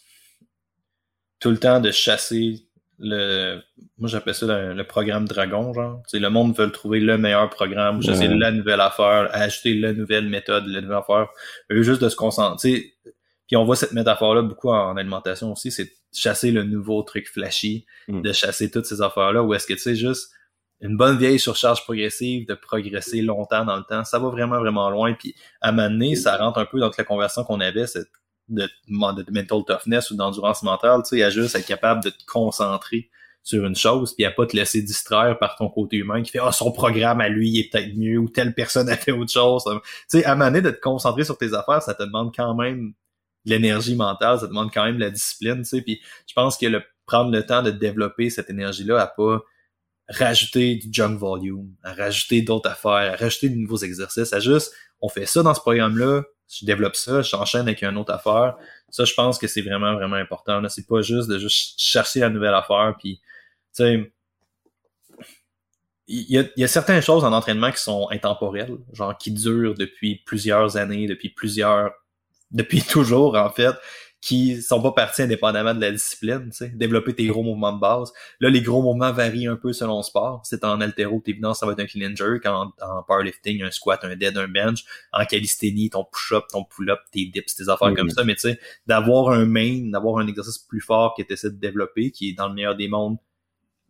tout 1.40 1.52
le 1.52 1.58
temps 1.58 1.80
de 1.80 1.92
chasser 1.92 2.69
le 3.00 3.62
moi 3.98 4.10
j'appelle 4.10 4.34
ça 4.34 4.46
le, 4.74 4.84
programme 4.84 5.26
dragon 5.26 5.74
genre. 5.74 6.02
C'est 6.08 6.20
le 6.20 6.30
monde 6.30 6.56
veut 6.56 6.72
trouver 6.72 7.00
le 7.00 7.18
meilleur 7.18 7.50
programme 7.50 8.02
chasser 8.02 8.28
la 8.28 8.52
nouvelle 8.52 8.82
affaire 8.82 9.30
ajouter 9.32 9.74
la 9.76 9.94
nouvelle 9.94 10.28
méthode 10.28 10.68
la 10.68 10.82
nouvelle 10.82 10.98
affaire. 10.98 11.28
Eux 11.72 11.82
juste 11.82 12.02
de 12.02 12.10
se 12.10 12.16
concentrer 12.16 12.94
puis 13.48 13.56
on 13.56 13.64
voit 13.64 13.76
cette 13.76 13.94
métaphore 13.94 14.36
là 14.36 14.42
beaucoup 14.42 14.70
en, 14.70 14.98
alimentation 14.98 15.52
aussi 15.52 15.72
c'est 15.72 15.92
chasser 16.14 16.52
le 16.52 16.64
nouveau 16.64 17.02
truc 17.04 17.28
flashy 17.28 17.86
mm. 18.08 18.22
de 18.22 18.34
chasser 18.34 18.70
toutes 18.70 18.86
ces 18.86 19.02
affaires 19.02 19.32
là 19.32 19.44
ou 19.44 19.54
est-ce 19.54 19.68
que 19.68 19.74
tu 19.74 19.80
sais 19.80 19.96
juste 19.96 20.32
une 20.82 20.98
bonne 20.98 21.18
vieille 21.18 21.40
surcharge 21.40 21.84
progressive 21.84 22.48
de 22.48 22.54
progresser 22.54 23.22
longtemps 23.22 23.64
dans 23.64 23.78
le 23.78 23.84
temps 23.84 24.04
ça 24.04 24.20
va 24.20 24.28
vraiment 24.30 24.60
vraiment 24.60 24.90
loin 24.90 25.14
puis 25.14 25.36
à 25.62 25.72
m'amener 25.72 26.16
ça 26.16 26.36
rentre 26.36 26.60
un 26.60 26.66
peu 26.66 26.80
dans 26.80 26.92
la 26.98 27.04
conversion 27.06 27.44
qu'on 27.46 27.62
avait 27.62 27.88
cette 27.88 28.10
de, 28.50 28.64
de 28.64 29.32
mental 29.32 29.64
toughness 29.66 30.12
ou 30.12 30.16
d'endurance 30.16 30.64
mentale, 30.64 31.02
tu 31.04 31.18
sais, 31.18 31.24
à 31.24 31.30
juste 31.30 31.56
être 31.56 31.66
capable 31.66 32.04
de 32.04 32.10
te 32.10 32.26
concentrer 32.26 33.10
sur 33.44 33.66
une 33.66 33.76
chose, 33.76 34.14
puis 34.14 34.26
à 34.26 34.32
pas 34.32 34.46
te 34.46 34.56
laisser 34.56 34.82
distraire 34.82 35.38
par 35.40 35.56
ton 35.56 35.70
côté 35.70 35.98
humain 35.98 36.22
qui 36.22 36.32
fait 36.32 36.40
ah 36.42 36.52
son 36.52 36.72
programme 36.72 37.22
à 37.22 37.30
lui 37.30 37.58
est 37.58 37.72
peut-être 37.72 37.96
mieux 37.96 38.18
ou 38.18 38.30
telle 38.30 38.54
personne 38.54 38.90
a 38.90 38.98
fait 38.98 39.12
autre 39.12 39.32
chose. 39.32 39.64
Tu 39.64 39.80
sais, 40.20 40.26
à 40.26 40.36
maner 40.36 40.62
de 40.62 40.70
te 40.70 40.80
concentrer 40.80 41.24
sur 41.24 41.38
tes 41.38 41.54
affaires, 41.54 41.82
ça 41.82 41.94
te 41.94 42.04
demande 42.04 42.36
quand 42.36 42.54
même 42.54 42.94
l'énergie 43.46 43.96
mentale, 43.96 44.40
ça 44.40 44.46
te 44.46 44.50
demande 44.50 44.72
quand 44.74 44.84
même 44.84 45.00
la 45.00 45.10
discipline, 45.10 45.60
tu 45.60 45.66
sais. 45.66 45.82
Puis 45.82 46.02
je 46.28 46.34
pense 46.34 46.58
que 46.58 46.66
le 46.66 46.84
prendre 47.06 47.32
le 47.32 47.44
temps 47.44 47.64
de 47.64 47.72
développer 47.72 48.30
cette 48.30 48.50
énergie-là 48.52 49.02
à 49.02 49.08
pas 49.08 49.42
rajouter 50.10 50.76
du 50.76 50.90
junk 50.92 51.18
volume, 51.18 51.74
à 51.84 51.94
rajouter 51.94 52.42
d'autres 52.42 52.70
affaires, 52.70 53.14
à 53.14 53.16
rajouter 53.16 53.50
de 53.50 53.56
nouveaux 53.56 53.78
exercices, 53.78 54.34
à 54.34 54.40
juste 54.40 54.74
on 55.02 55.10
fait 55.10 55.26
ça 55.26 55.42
dans 55.44 55.54
ce 55.54 55.62
programme-là, 55.62 56.24
je 56.50 56.66
développe 56.66 56.96
ça, 56.96 57.22
j'enchaîne 57.22 57.62
avec 57.62 57.84
une 57.84 57.98
autre 57.98 58.14
affaire. 58.14 58.56
Ça, 58.90 59.06
je 59.06 59.14
pense 59.14 59.38
que 59.38 59.48
c'est 59.48 59.62
vraiment, 59.62 59.94
vraiment 59.94 60.16
important. 60.16 60.68
C'est 60.68 60.88
pas 60.88 61.02
juste 61.02 61.30
de 61.30 61.38
juste 61.38 61.80
chercher 61.80 62.22
la 62.22 62.30
nouvelle 62.30 62.56
affaire. 62.56 62.96
Puis, 62.98 63.22
tu 63.76 63.84
sais, 63.84 64.12
il 66.08 66.32
y 66.32 66.40
a, 66.40 66.44
y 66.58 66.64
a, 66.64 66.68
certaines 66.68 67.04
choses 67.04 67.24
en 67.24 67.32
entraînement 67.34 67.72
qui 67.72 67.82
sont 67.82 68.08
intemporelles, 68.10 68.78
genre 68.94 69.16
qui 69.16 69.32
durent 69.32 69.76
depuis 69.76 70.16
plusieurs 70.26 70.76
années, 70.76 71.06
depuis 71.06 71.30
plusieurs 71.30 71.92
depuis 72.52 72.82
toujours, 72.90 73.36
en 73.36 73.50
fait, 73.50 73.76
qui 74.22 74.62
sont 74.62 74.82
pas 74.82 74.92
partis 74.92 75.22
indépendamment 75.22 75.74
de 75.74 75.80
la 75.80 75.92
discipline, 75.92 76.50
tu 76.50 76.58
sais, 76.58 76.70
développer 76.70 77.14
tes 77.14 77.26
gros 77.28 77.42
mouvements 77.42 77.72
de 77.72 77.80
base. 77.80 78.12
Là, 78.42 78.50
les 78.50 78.62
gros 78.62 78.82
mouvements 78.82 79.14
varient 79.14 79.48
un 79.48 79.56
peu 79.56 79.72
selon 79.72 79.98
le 79.98 80.04
sport. 80.04 80.42
C'est 80.44 80.66
en 80.66 80.82
altéro, 80.82 81.24
évidemment, 81.26 81.54
ça 81.54 81.66
va 81.66 81.72
être 81.72 81.80
un 81.80 81.86
clean 81.86 82.12
and 82.12 82.16
jerk, 82.16 82.46
en, 82.46 82.74
en, 82.82 83.04
powerlifting, 83.04 83.64
un 83.64 83.72
squat, 83.72 84.04
un 84.04 84.18
dead, 84.18 84.38
un 84.38 84.50
bench, 84.50 84.84
en 85.14 85.24
calisthénie, 85.26 85.90
ton 85.90 86.04
push-up, 86.04 86.44
ton 86.52 86.66
pull-up, 86.66 87.00
tes 87.12 87.26
dips, 87.26 87.56
tes 87.56 87.70
affaires 87.70 87.94
comme 87.94 88.10
ça, 88.10 88.26
mais 88.26 88.36
tu 88.36 88.42
sais, 88.42 88.60
d'avoir 88.88 89.30
un 89.30 89.46
main, 89.46 89.90
d'avoir 89.90 90.18
un 90.18 90.28
exercice 90.28 90.58
plus 90.58 90.82
fort 90.82 91.14
que 91.18 91.24
tu 91.24 91.34
essaies 91.34 91.52
de 91.52 91.58
développer, 91.58 92.12
qui 92.12 92.30
est 92.30 92.34
dans 92.34 92.50
le 92.50 92.56
meilleur 92.56 92.76
des 92.76 92.90
mondes, 92.90 93.18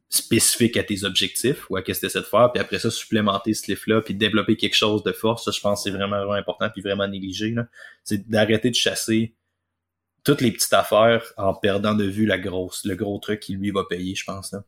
spécifique 0.09 0.75
à 0.75 0.83
tes 0.83 1.03
objectifs 1.03 1.69
ou 1.69 1.77
à 1.77 1.81
ce 1.81 1.85
que 1.85 1.91
tu 1.91 2.05
essaies 2.05 2.19
de 2.19 2.25
faire, 2.25 2.51
puis 2.51 2.59
après 2.59 2.79
ça, 2.79 2.89
supplémenter 2.89 3.53
ce 3.53 3.67
lift-là, 3.71 4.01
puis 4.01 4.15
développer 4.15 4.57
quelque 4.57 4.75
chose 4.75 5.03
de 5.03 5.11
fort, 5.11 5.39
ça, 5.39 5.51
je 5.51 5.59
pense 5.59 5.83
c'est 5.83 5.91
vraiment, 5.91 6.17
vraiment 6.17 6.33
important, 6.33 6.69
puis 6.69 6.81
vraiment 6.81 7.07
négligé. 7.07 7.55
C'est 8.03 8.27
d'arrêter 8.27 8.69
de 8.69 8.75
chasser 8.75 9.35
toutes 10.23 10.41
les 10.41 10.51
petites 10.51 10.73
affaires 10.73 11.33
en 11.37 11.53
perdant 11.53 11.95
de 11.95 12.03
vue 12.03 12.25
la 12.25 12.37
grosse, 12.37 12.85
le 12.85 12.95
gros 12.95 13.17
truc 13.19 13.39
qui 13.39 13.53
lui 13.53 13.71
va 13.71 13.83
payer, 13.89 14.15
je 14.15 14.23
pense. 14.25 14.51
Là. 14.51 14.63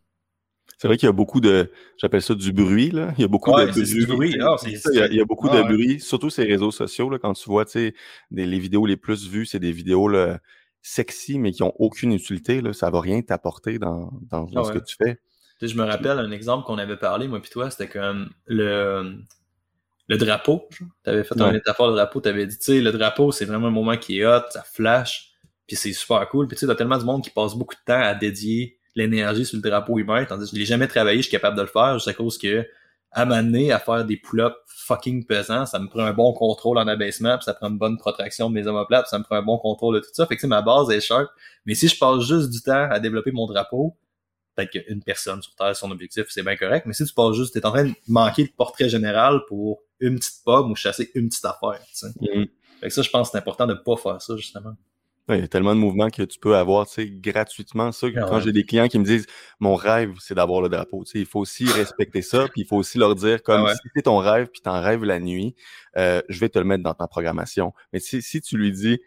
C'est 0.77 0.88
vrai 0.88 0.98
qu'il 0.98 1.05
y 1.05 1.10
a 1.10 1.13
beaucoup 1.13 1.41
de, 1.41 1.72
j'appelle 1.98 2.22
ça 2.22 2.34
du 2.34 2.51
bruit, 2.51 2.89
là. 2.89 3.13
Il 3.17 3.22
y 3.22 3.25
a 3.25 3.27
beaucoup 3.27 3.51
de, 3.51 3.65
bruit. 3.65 4.05
bruit. 4.05 4.38
Ah, 4.41 4.55
il, 4.65 5.15
y 5.15 5.22
a, 5.22 5.25
beaucoup 5.25 5.50
de 5.50 5.62
bruit, 5.62 6.00
surtout 6.00 6.29
ces 6.29 6.43
réseaux 6.43 6.72
sociaux, 6.72 7.10
là, 7.10 7.20
quand 7.20 7.34
tu 7.34 7.48
vois, 7.50 7.65
tu 7.65 7.72
sais, 7.72 7.93
les 8.31 8.60
vidéos 8.60 8.86
les 8.86 8.98
plus 8.98 9.27
vues, 9.27 9.46
c'est 9.46 9.60
des 9.60 9.72
vidéos, 9.72 10.08
là, 10.08 10.39
sexy, 10.81 11.38
mais 11.38 11.51
qui 11.51 11.62
ont 11.62 11.74
aucune 11.77 12.13
utilité, 12.13 12.62
là. 12.62 12.74
Ça 12.74 12.89
va 12.89 13.00
rien 13.00 13.22
t'apporter 13.22 13.77
dans, 13.77 14.12
dans, 14.29 14.48
ah 14.55 14.63
ce 14.63 14.72
que 14.72 14.79
tu 14.79 14.96
fais 14.96 15.20
je 15.67 15.75
me 15.75 15.84
rappelle 15.84 16.17
un 16.20 16.31
exemple 16.31 16.65
qu'on 16.65 16.77
avait 16.77 16.98
parlé, 16.98 17.27
moi 17.27 17.39
puis 17.41 17.51
toi, 17.51 17.70
c'était 17.70 17.88
comme 17.88 18.29
le, 18.48 19.15
le 20.08 20.17
drapeau. 20.17 20.67
Tu 20.72 20.86
avais 21.05 21.24
fait 21.24 21.39
un 21.39 21.51
métaphore 21.51 21.89
de 21.89 21.96
drapeau, 21.96 22.22
tu 22.22 22.29
avais 22.29 22.48
dit, 22.48 22.58
tu 22.58 22.63
sais, 22.63 22.81
le 22.81 22.91
drapeau, 22.91 23.31
c'est 23.31 23.46
vraiment 23.46 23.67
un 23.67 23.72
moment 23.72 23.98
qui 23.98 24.20
est 24.20 24.25
hot, 24.25 24.41
ça 24.50 24.63
flash, 24.63 25.30
puis 25.71 25.77
c'est 25.77 25.93
super 25.93 26.27
cool. 26.27 26.49
Puis 26.49 26.57
tu 26.57 26.61
sais, 26.61 26.67
t'as 26.67 26.75
tellement 26.75 26.97
de 26.97 27.05
monde 27.05 27.23
qui 27.23 27.29
passe 27.29 27.55
beaucoup 27.55 27.75
de 27.75 27.81
temps 27.85 28.01
à 28.01 28.13
dédier 28.13 28.77
l'énergie 28.93 29.45
sur 29.45 29.55
le 29.55 29.61
drapeau 29.61 29.99
humain, 29.99 30.25
tandis 30.25 30.51
que 30.51 30.55
je 30.57 30.59
l'ai 30.59 30.65
jamais 30.65 30.87
travaillé, 30.87 31.19
je 31.19 31.29
suis 31.29 31.31
capable 31.31 31.55
de 31.55 31.61
le 31.61 31.67
faire, 31.67 31.93
juste 31.93 32.09
à 32.09 32.13
cause 32.13 32.37
que 32.37 32.67
à 33.13 33.25
m'amener 33.25 33.71
à 33.71 33.79
faire 33.79 34.03
des 34.03 34.17
pull-ups 34.17 34.55
fucking 34.67 35.25
pesants, 35.25 35.65
ça 35.65 35.79
me 35.79 35.87
prend 35.87 36.03
un 36.03 36.11
bon 36.11 36.33
contrôle 36.33 36.77
en 36.77 36.87
abaissement, 36.87 37.37
puis 37.37 37.45
ça 37.45 37.53
prend 37.53 37.69
une 37.69 37.77
bonne 37.77 37.97
protraction 37.97 38.49
de 38.49 38.55
mes 38.55 38.67
omoplates, 38.67 39.05
puis 39.05 39.11
ça 39.11 39.19
me 39.19 39.23
prend 39.23 39.37
un 39.37 39.41
bon 39.41 39.57
contrôle 39.59 39.95
de 39.95 39.99
tout 40.01 40.09
ça. 40.11 40.25
Fait 40.25 40.35
que 40.35 40.45
ma 40.45 40.61
base 40.61 40.89
est 40.91 40.99
sharp. 40.99 41.29
Mais 41.65 41.73
si 41.73 41.87
je 41.87 41.97
passe 41.97 42.23
juste 42.23 42.49
du 42.49 42.61
temps 42.61 42.89
à 42.89 42.99
développer 42.99 43.31
mon 43.31 43.47
drapeau, 43.47 43.97
peut-être 44.55 44.71
qu'une 44.71 45.03
personne 45.03 45.41
sur 45.41 45.55
Terre, 45.55 45.75
son 45.75 45.89
objectif, 45.91 46.25
c'est 46.29 46.43
bien 46.43 46.57
correct, 46.57 46.85
mais 46.85 46.93
si 46.93 47.05
tu 47.05 47.13
passes 47.13 47.35
juste, 47.35 47.53
t'es 47.53 47.65
en 47.65 47.71
train 47.71 47.85
de 47.85 47.93
manquer 48.09 48.43
le 48.43 48.51
portrait 48.57 48.89
général 48.89 49.39
pour 49.47 49.83
une 50.01 50.17
petite 50.17 50.43
pomme 50.43 50.71
ou 50.71 50.75
chasser 50.75 51.11
une 51.15 51.29
petite 51.29 51.45
affaire, 51.45 51.79
tu 51.87 51.95
sais. 51.95 52.07
Mm-hmm. 52.07 52.49
Fait 52.81 52.87
que 52.87 52.93
ça, 52.93 53.01
je 53.03 53.09
pense 53.09 53.29
que 53.29 53.31
c'est 53.33 53.37
important 53.37 53.67
de 53.67 53.75
pas 53.75 53.95
faire 53.95 54.21
ça, 54.21 54.35
justement. 54.35 54.75
Il 55.29 55.39
y 55.39 55.43
a 55.43 55.47
tellement 55.47 55.75
de 55.75 55.79
mouvements 55.79 56.09
que 56.09 56.23
tu 56.23 56.39
peux 56.39 56.55
avoir, 56.55 56.87
tu 56.87 56.93
sais, 56.93 57.09
gratuitement. 57.09 57.91
Ça, 57.91 58.07
ah 58.15 58.25
quand 58.27 58.39
j'ai 58.39 58.51
des 58.51 58.65
clients 58.65 58.87
qui 58.87 58.99
me 58.99 59.05
disent, 59.05 59.27
mon 59.59 59.75
rêve, 59.75 60.15
c'est 60.19 60.35
d'avoir 60.35 60.61
le 60.61 60.69
drapeau, 60.69 61.03
tu 61.03 61.11
sais, 61.11 61.19
il 61.19 61.25
faut 61.25 61.39
aussi 61.39 61.65
respecter 61.65 62.21
ça, 62.21 62.47
puis 62.47 62.61
il 62.61 62.67
faut 62.67 62.77
aussi 62.77 62.97
leur 62.97 63.15
dire, 63.15 63.43
comme, 63.43 63.65
ah 63.67 63.75
si 63.75 63.89
c'est 63.95 64.03
ton 64.03 64.17
rêve, 64.17 64.47
puis 64.47 64.61
t'en 64.61 64.81
rêves 64.81 65.03
la 65.03 65.19
nuit, 65.19 65.55
euh, 65.97 66.21
je 66.29 66.39
vais 66.39 66.49
te 66.49 66.59
le 66.59 66.65
mettre 66.65 66.83
dans 66.83 66.93
ta 66.93 67.07
programmation. 67.07 67.73
Mais 67.93 67.99
si, 67.99 68.21
si 68.21 68.41
tu 68.41 68.57
lui 68.57 68.71
dis, 68.71 68.99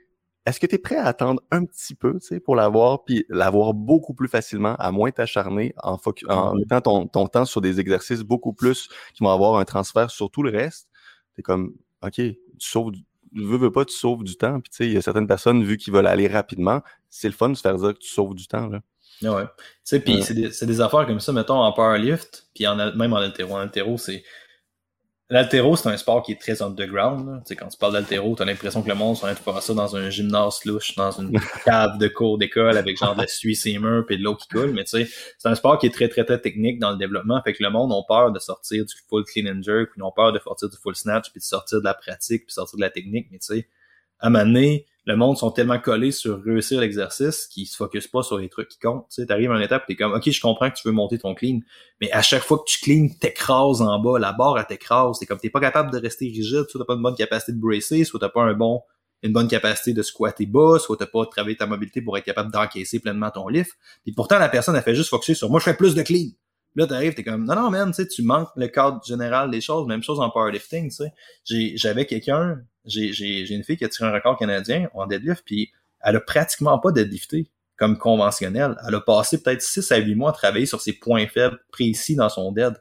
est-ce 0.46 0.60
que 0.60 0.66
tu 0.66 0.74
es 0.74 0.78
prêt 0.78 0.96
à 0.96 1.06
attendre 1.06 1.42
un 1.50 1.64
petit 1.64 1.94
peu, 1.94 2.18
tu 2.20 2.26
sais, 2.26 2.40
pour 2.40 2.54
l'avoir, 2.54 3.04
puis 3.04 3.24
l'avoir 3.28 3.72
beaucoup 3.72 4.14
plus 4.14 4.28
facilement, 4.28 4.76
à 4.76 4.92
moins 4.92 5.10
t'acharner, 5.10 5.74
en, 5.82 5.98
en 6.28 6.54
mettant 6.54 6.80
ton, 6.80 7.06
ton, 7.06 7.26
temps 7.28 7.46
sur 7.46 7.60
des 7.60 7.80
exercices 7.80 8.20
beaucoup 8.20 8.52
plus 8.52 8.88
qui 9.14 9.22
vont 9.22 9.30
avoir 9.30 9.56
un 9.56 9.64
transfert 9.64 10.10
sur 10.10 10.30
tout 10.30 10.42
le 10.42 10.50
reste? 10.50 10.88
T'es 11.34 11.42
comme, 11.42 11.74
OK, 12.02 12.16
tu 12.16 12.36
sauves, 12.58 12.92
veux, 13.34 13.56
veux 13.56 13.72
pas, 13.72 13.84
tu 13.84 13.94
sauves 13.94 14.24
du 14.24 14.36
temps. 14.36 14.60
Puis 14.60 14.70
tu 14.70 14.76
sais, 14.76 14.86
il 14.86 14.92
y 14.92 14.96
a 14.96 15.02
certaines 15.02 15.26
personnes, 15.26 15.62
vu 15.64 15.76
qu'ils 15.76 15.92
veulent 15.92 16.06
aller 16.06 16.28
rapidement, 16.28 16.82
c'est 17.10 17.28
le 17.28 17.34
fun 17.34 17.50
de 17.50 17.54
se 17.54 17.62
faire 17.62 17.76
dire 17.76 17.94
que 17.94 17.98
tu 17.98 18.08
sauves 18.08 18.34
du 18.34 18.46
temps, 18.46 18.68
là. 18.68 18.80
Ouais. 19.22 19.44
Tu 19.44 19.60
sais, 19.84 20.00
puis 20.00 20.22
c'est 20.22 20.34
des, 20.34 20.48
des, 20.48 20.80
affaires 20.80 21.06
comme 21.06 21.20
ça, 21.20 21.32
mettons, 21.32 21.54
en 21.54 21.72
powerlift, 21.72 22.48
puis 22.54 22.66
en, 22.66 22.76
même 22.76 23.12
en 23.12 23.16
altéro. 23.16 23.54
En 23.54 23.58
altéro, 23.58 23.96
c'est 23.96 24.24
L'altéro, 25.30 25.74
c'est 25.74 25.88
un 25.88 25.96
sport 25.96 26.22
qui 26.22 26.32
est 26.32 26.40
très 26.40 26.60
underground. 26.60 27.40
Tu 27.40 27.48
sais, 27.48 27.56
quand 27.56 27.68
tu 27.68 27.78
parles 27.78 27.94
d'altéro, 27.94 28.34
t'as 28.36 28.44
l'impression 28.44 28.82
que 28.82 28.88
le 28.88 28.94
monde 28.94 29.16
sont 29.16 29.24
en 29.24 29.32
train 29.32 29.34
de 29.34 29.38
faire 29.38 29.62
ça 29.62 29.72
dans 29.72 29.96
un 29.96 30.10
gymnase 30.10 30.62
louche, 30.66 30.94
dans 30.96 31.12
une 31.12 31.40
cave 31.64 31.96
de 31.96 32.08
cours 32.08 32.36
d'école 32.36 32.76
avec 32.76 32.98
genre 32.98 33.14
de 33.14 33.22
la 33.22 33.26
suie 33.26 33.56
ses 33.56 33.78
murs 33.78 34.04
puis 34.06 34.18
de 34.18 34.22
l'eau 34.22 34.36
qui 34.36 34.46
coule. 34.48 34.72
Mais 34.72 34.84
tu 34.84 35.02
sais, 35.02 35.08
c'est 35.38 35.48
un 35.48 35.54
sport 35.54 35.78
qui 35.78 35.86
est 35.86 35.94
très, 35.94 36.08
très, 36.08 36.26
très 36.26 36.38
technique 36.38 36.78
dans 36.78 36.90
le 36.90 36.98
développement. 36.98 37.40
Fait 37.42 37.54
que 37.54 37.62
le 37.62 37.70
monde 37.70 37.90
a 37.90 38.02
peur 38.06 38.32
de 38.32 38.38
sortir 38.38 38.84
du 38.84 38.94
full 39.08 39.24
clean 39.24 39.50
and 39.50 39.62
jerk, 39.62 39.92
puis 39.92 40.00
ils 40.00 40.02
ont 40.02 40.12
peur 40.14 40.30
de 40.30 40.38
sortir 40.38 40.68
du 40.68 40.76
full 40.76 40.94
snatch, 40.94 41.30
puis 41.30 41.40
de 41.40 41.44
sortir 41.44 41.78
de 41.78 41.84
la 41.84 41.94
pratique, 41.94 42.44
puis 42.44 42.52
sortir 42.52 42.76
de 42.76 42.82
la 42.82 42.90
technique. 42.90 43.28
Mais 43.30 43.38
tu 43.38 43.46
sais, 43.46 43.68
à 44.24 44.44
donné, 44.44 44.86
le 45.06 45.16
monde 45.16 45.36
sont 45.36 45.50
tellement 45.50 45.78
collés 45.78 46.12
sur 46.12 46.42
réussir 46.42 46.80
l'exercice 46.80 47.46
qu'ils 47.46 47.66
se 47.66 47.76
focusent 47.76 48.08
pas 48.08 48.22
sur 48.22 48.38
les 48.38 48.48
trucs 48.48 48.68
qui 48.68 48.78
comptent. 48.78 49.06
Tu 49.10 49.20
sais, 49.20 49.26
t'arrives 49.26 49.50
à 49.50 49.56
une 49.56 49.62
étape, 49.62 49.84
t'es 49.86 49.96
comme, 49.96 50.12
ok, 50.12 50.30
je 50.30 50.40
comprends 50.40 50.70
que 50.70 50.76
tu 50.76 50.88
veux 50.88 50.94
monter 50.94 51.18
ton 51.18 51.34
clean, 51.34 51.60
mais 52.00 52.10
à 52.10 52.22
chaque 52.22 52.42
fois 52.42 52.58
que 52.58 52.64
tu 52.66 52.78
clean, 52.80 53.08
t'écrases 53.20 53.82
en 53.82 53.98
bas, 53.98 54.18
la 54.18 54.32
barre 54.32 54.58
elle 54.58 54.66
t'écrase. 54.66 55.16
C'est 55.18 55.26
comme 55.26 55.38
t'es 55.38 55.50
pas 55.50 55.60
capable 55.60 55.92
de 55.92 55.98
rester 55.98 56.26
rigide, 56.26 56.64
soit 56.68 56.80
t'as 56.80 56.86
pas 56.86 56.94
une 56.94 57.02
bonne 57.02 57.16
capacité 57.16 57.52
de 57.52 57.60
bracer, 57.60 58.04
soit 58.04 58.18
t'as 58.18 58.30
pas 58.30 58.42
un 58.42 58.54
bon, 58.54 58.80
une 59.22 59.32
bonne 59.32 59.48
capacité 59.48 59.92
de 59.92 60.02
squatter 60.02 60.46
bas, 60.46 60.78
soit 60.78 60.96
t'as 60.96 61.06
pas 61.06 61.26
travaillé 61.26 61.56
ta 61.56 61.66
mobilité 61.66 62.00
pour 62.00 62.16
être 62.16 62.24
capable 62.24 62.50
d'encaisser 62.50 62.98
pleinement 62.98 63.30
ton 63.30 63.48
lift. 63.48 63.72
Puis 64.04 64.12
pourtant 64.12 64.38
la 64.38 64.48
personne 64.48 64.76
a 64.76 64.82
fait 64.82 64.94
juste 64.94 65.10
focuser 65.10 65.34
sur, 65.34 65.50
moi 65.50 65.60
je 65.60 65.64
fais 65.64 65.76
plus 65.76 65.94
de 65.94 66.02
clean. 66.02 66.30
Là, 66.76 66.86
t'arrives, 66.86 67.14
t'es 67.14 67.22
comme, 67.22 67.44
non, 67.44 67.54
non, 67.54 67.70
man, 67.70 67.90
tu 67.90 68.02
sais, 68.02 68.08
tu 68.08 68.22
manques 68.22 68.50
le 68.56 68.66
cadre 68.66 69.00
général 69.04 69.50
des 69.50 69.60
choses. 69.60 69.86
Même 69.86 70.02
chose 70.02 70.20
en 70.20 70.30
powerlifting, 70.30 70.90
tu 70.90 71.04
sais. 71.44 71.74
J'avais 71.76 72.06
quelqu'un, 72.06 72.60
j'ai 72.84 73.54
une 73.54 73.62
fille 73.62 73.76
qui 73.76 73.84
a 73.84 73.88
tiré 73.88 74.08
un 74.08 74.12
record 74.12 74.36
canadien 74.36 74.88
en 74.94 75.06
deadlift, 75.06 75.42
puis 75.44 75.70
elle 76.02 76.16
a 76.16 76.20
pratiquement 76.20 76.78
pas 76.78 76.90
deadlifté 76.90 77.50
comme 77.76 77.98
conventionnel. 77.98 78.76
Elle 78.86 78.94
a 78.94 79.00
passé 79.00 79.42
peut-être 79.42 79.62
6 79.62 79.90
à 79.92 79.96
8 79.96 80.14
mois 80.14 80.30
à 80.30 80.32
travailler 80.32 80.66
sur 80.66 80.80
ses 80.80 80.92
points 80.92 81.26
faibles 81.26 81.58
précis 81.70 82.16
dans 82.16 82.28
son 82.28 82.52
dead. 82.52 82.74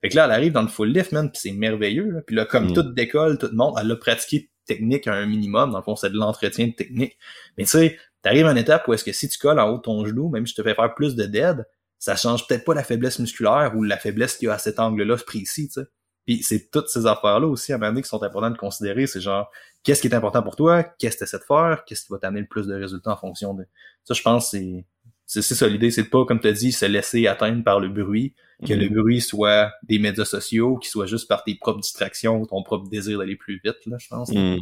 Fait 0.00 0.10
que 0.10 0.16
là, 0.16 0.26
elle 0.26 0.32
arrive 0.32 0.52
dans 0.52 0.62
le 0.62 0.68
full 0.68 0.90
lift, 0.90 1.12
man, 1.12 1.30
puis 1.30 1.40
c'est 1.42 1.52
merveilleux. 1.52 2.10
Là. 2.10 2.20
Puis 2.26 2.36
là, 2.36 2.44
comme 2.44 2.70
mm. 2.70 2.74
toute 2.74 2.94
décolle, 2.94 3.38
tout 3.38 3.46
le 3.46 3.56
monde, 3.56 3.74
elle 3.80 3.90
a 3.90 3.96
pratiqué 3.96 4.50
technique 4.66 5.06
à 5.06 5.14
un 5.14 5.26
minimum. 5.26 5.70
Dans 5.70 5.78
le 5.78 5.84
fond, 5.84 5.96
c'est 5.96 6.10
de 6.10 6.16
l'entretien 6.16 6.66
de 6.66 6.72
technique. 6.72 7.16
Mais 7.56 7.64
tu 7.64 7.70
sais, 7.70 7.98
t'arrives 8.22 8.46
à 8.46 8.52
une 8.52 8.58
étape 8.58 8.86
où 8.86 8.92
est-ce 8.92 9.04
que 9.04 9.12
si 9.12 9.28
tu 9.28 9.38
colles 9.38 9.58
en 9.58 9.70
haut 9.70 9.78
de 9.78 9.82
ton 9.82 10.04
genou, 10.04 10.28
même 10.28 10.46
si 10.46 10.52
je 10.52 10.62
te 10.62 10.68
fais 10.68 10.74
faire 10.74 10.94
plus 10.94 11.14
de 11.14 11.24
dead, 11.24 11.64
ça 12.04 12.16
change 12.16 12.46
peut-être 12.46 12.66
pas 12.66 12.74
la 12.74 12.84
faiblesse 12.84 13.18
musculaire 13.18 13.72
ou 13.74 13.82
la 13.82 13.96
faiblesse 13.96 14.36
qu'il 14.36 14.46
y 14.46 14.50
a 14.50 14.54
à 14.54 14.58
cet 14.58 14.78
angle-là 14.78 15.16
précis, 15.16 15.68
tu 15.68 15.80
sais. 15.80 15.86
Puis 16.26 16.42
c'est 16.42 16.70
toutes 16.70 16.88
ces 16.88 17.06
affaires-là 17.06 17.46
aussi 17.46 17.72
à 17.72 17.76
un 17.76 17.78
moment 17.78 17.92
donné 17.92 18.02
qui 18.02 18.10
sont 18.10 18.22
importantes 18.22 18.52
de 18.52 18.58
considérer. 18.58 19.06
C'est 19.06 19.22
genre, 19.22 19.50
qu'est-ce 19.82 20.02
qui 20.02 20.08
est 20.08 20.14
important 20.14 20.42
pour 20.42 20.54
toi? 20.54 20.82
Qu'est-ce 20.82 21.16
que 21.16 21.20
tu 21.20 21.24
essaies 21.24 21.38
de 21.38 21.44
faire? 21.44 21.82
Qu'est-ce 21.86 22.04
qui 22.04 22.12
va 22.12 22.18
t'amener 22.18 22.42
le 22.42 22.46
plus 22.46 22.66
de 22.66 22.74
résultats 22.74 23.12
en 23.12 23.16
fonction 23.16 23.54
de... 23.54 23.64
Ça, 24.04 24.12
je 24.12 24.20
pense, 24.20 24.50
c'est... 24.50 24.84
C'est 25.26 25.40
ça 25.40 25.66
l'idée, 25.66 25.90
c'est 25.90 26.04
pas, 26.04 26.26
comme 26.26 26.40
tu 26.40 26.48
as 26.48 26.52
dit, 26.52 26.72
se 26.72 26.84
laisser 26.84 27.26
atteindre 27.26 27.64
par 27.64 27.80
le 27.80 27.88
bruit, 27.88 28.34
que 28.66 28.74
le 28.74 28.90
mhm. 28.90 28.94
bruit 28.94 29.20
soit 29.22 29.72
des 29.82 29.98
médias 29.98 30.26
sociaux, 30.26 30.76
qu'il 30.76 30.90
soit 30.90 31.06
juste 31.06 31.26
par 31.26 31.42
tes 31.42 31.54
propres 31.54 31.80
distractions, 31.80 32.44
ton 32.44 32.62
propre 32.62 32.90
désir 32.90 33.18
d'aller 33.18 33.36
plus 33.36 33.58
vite, 33.64 33.78
là, 33.86 33.96
je 33.98 34.08
pense. 34.08 34.30
Mm. 34.30 34.58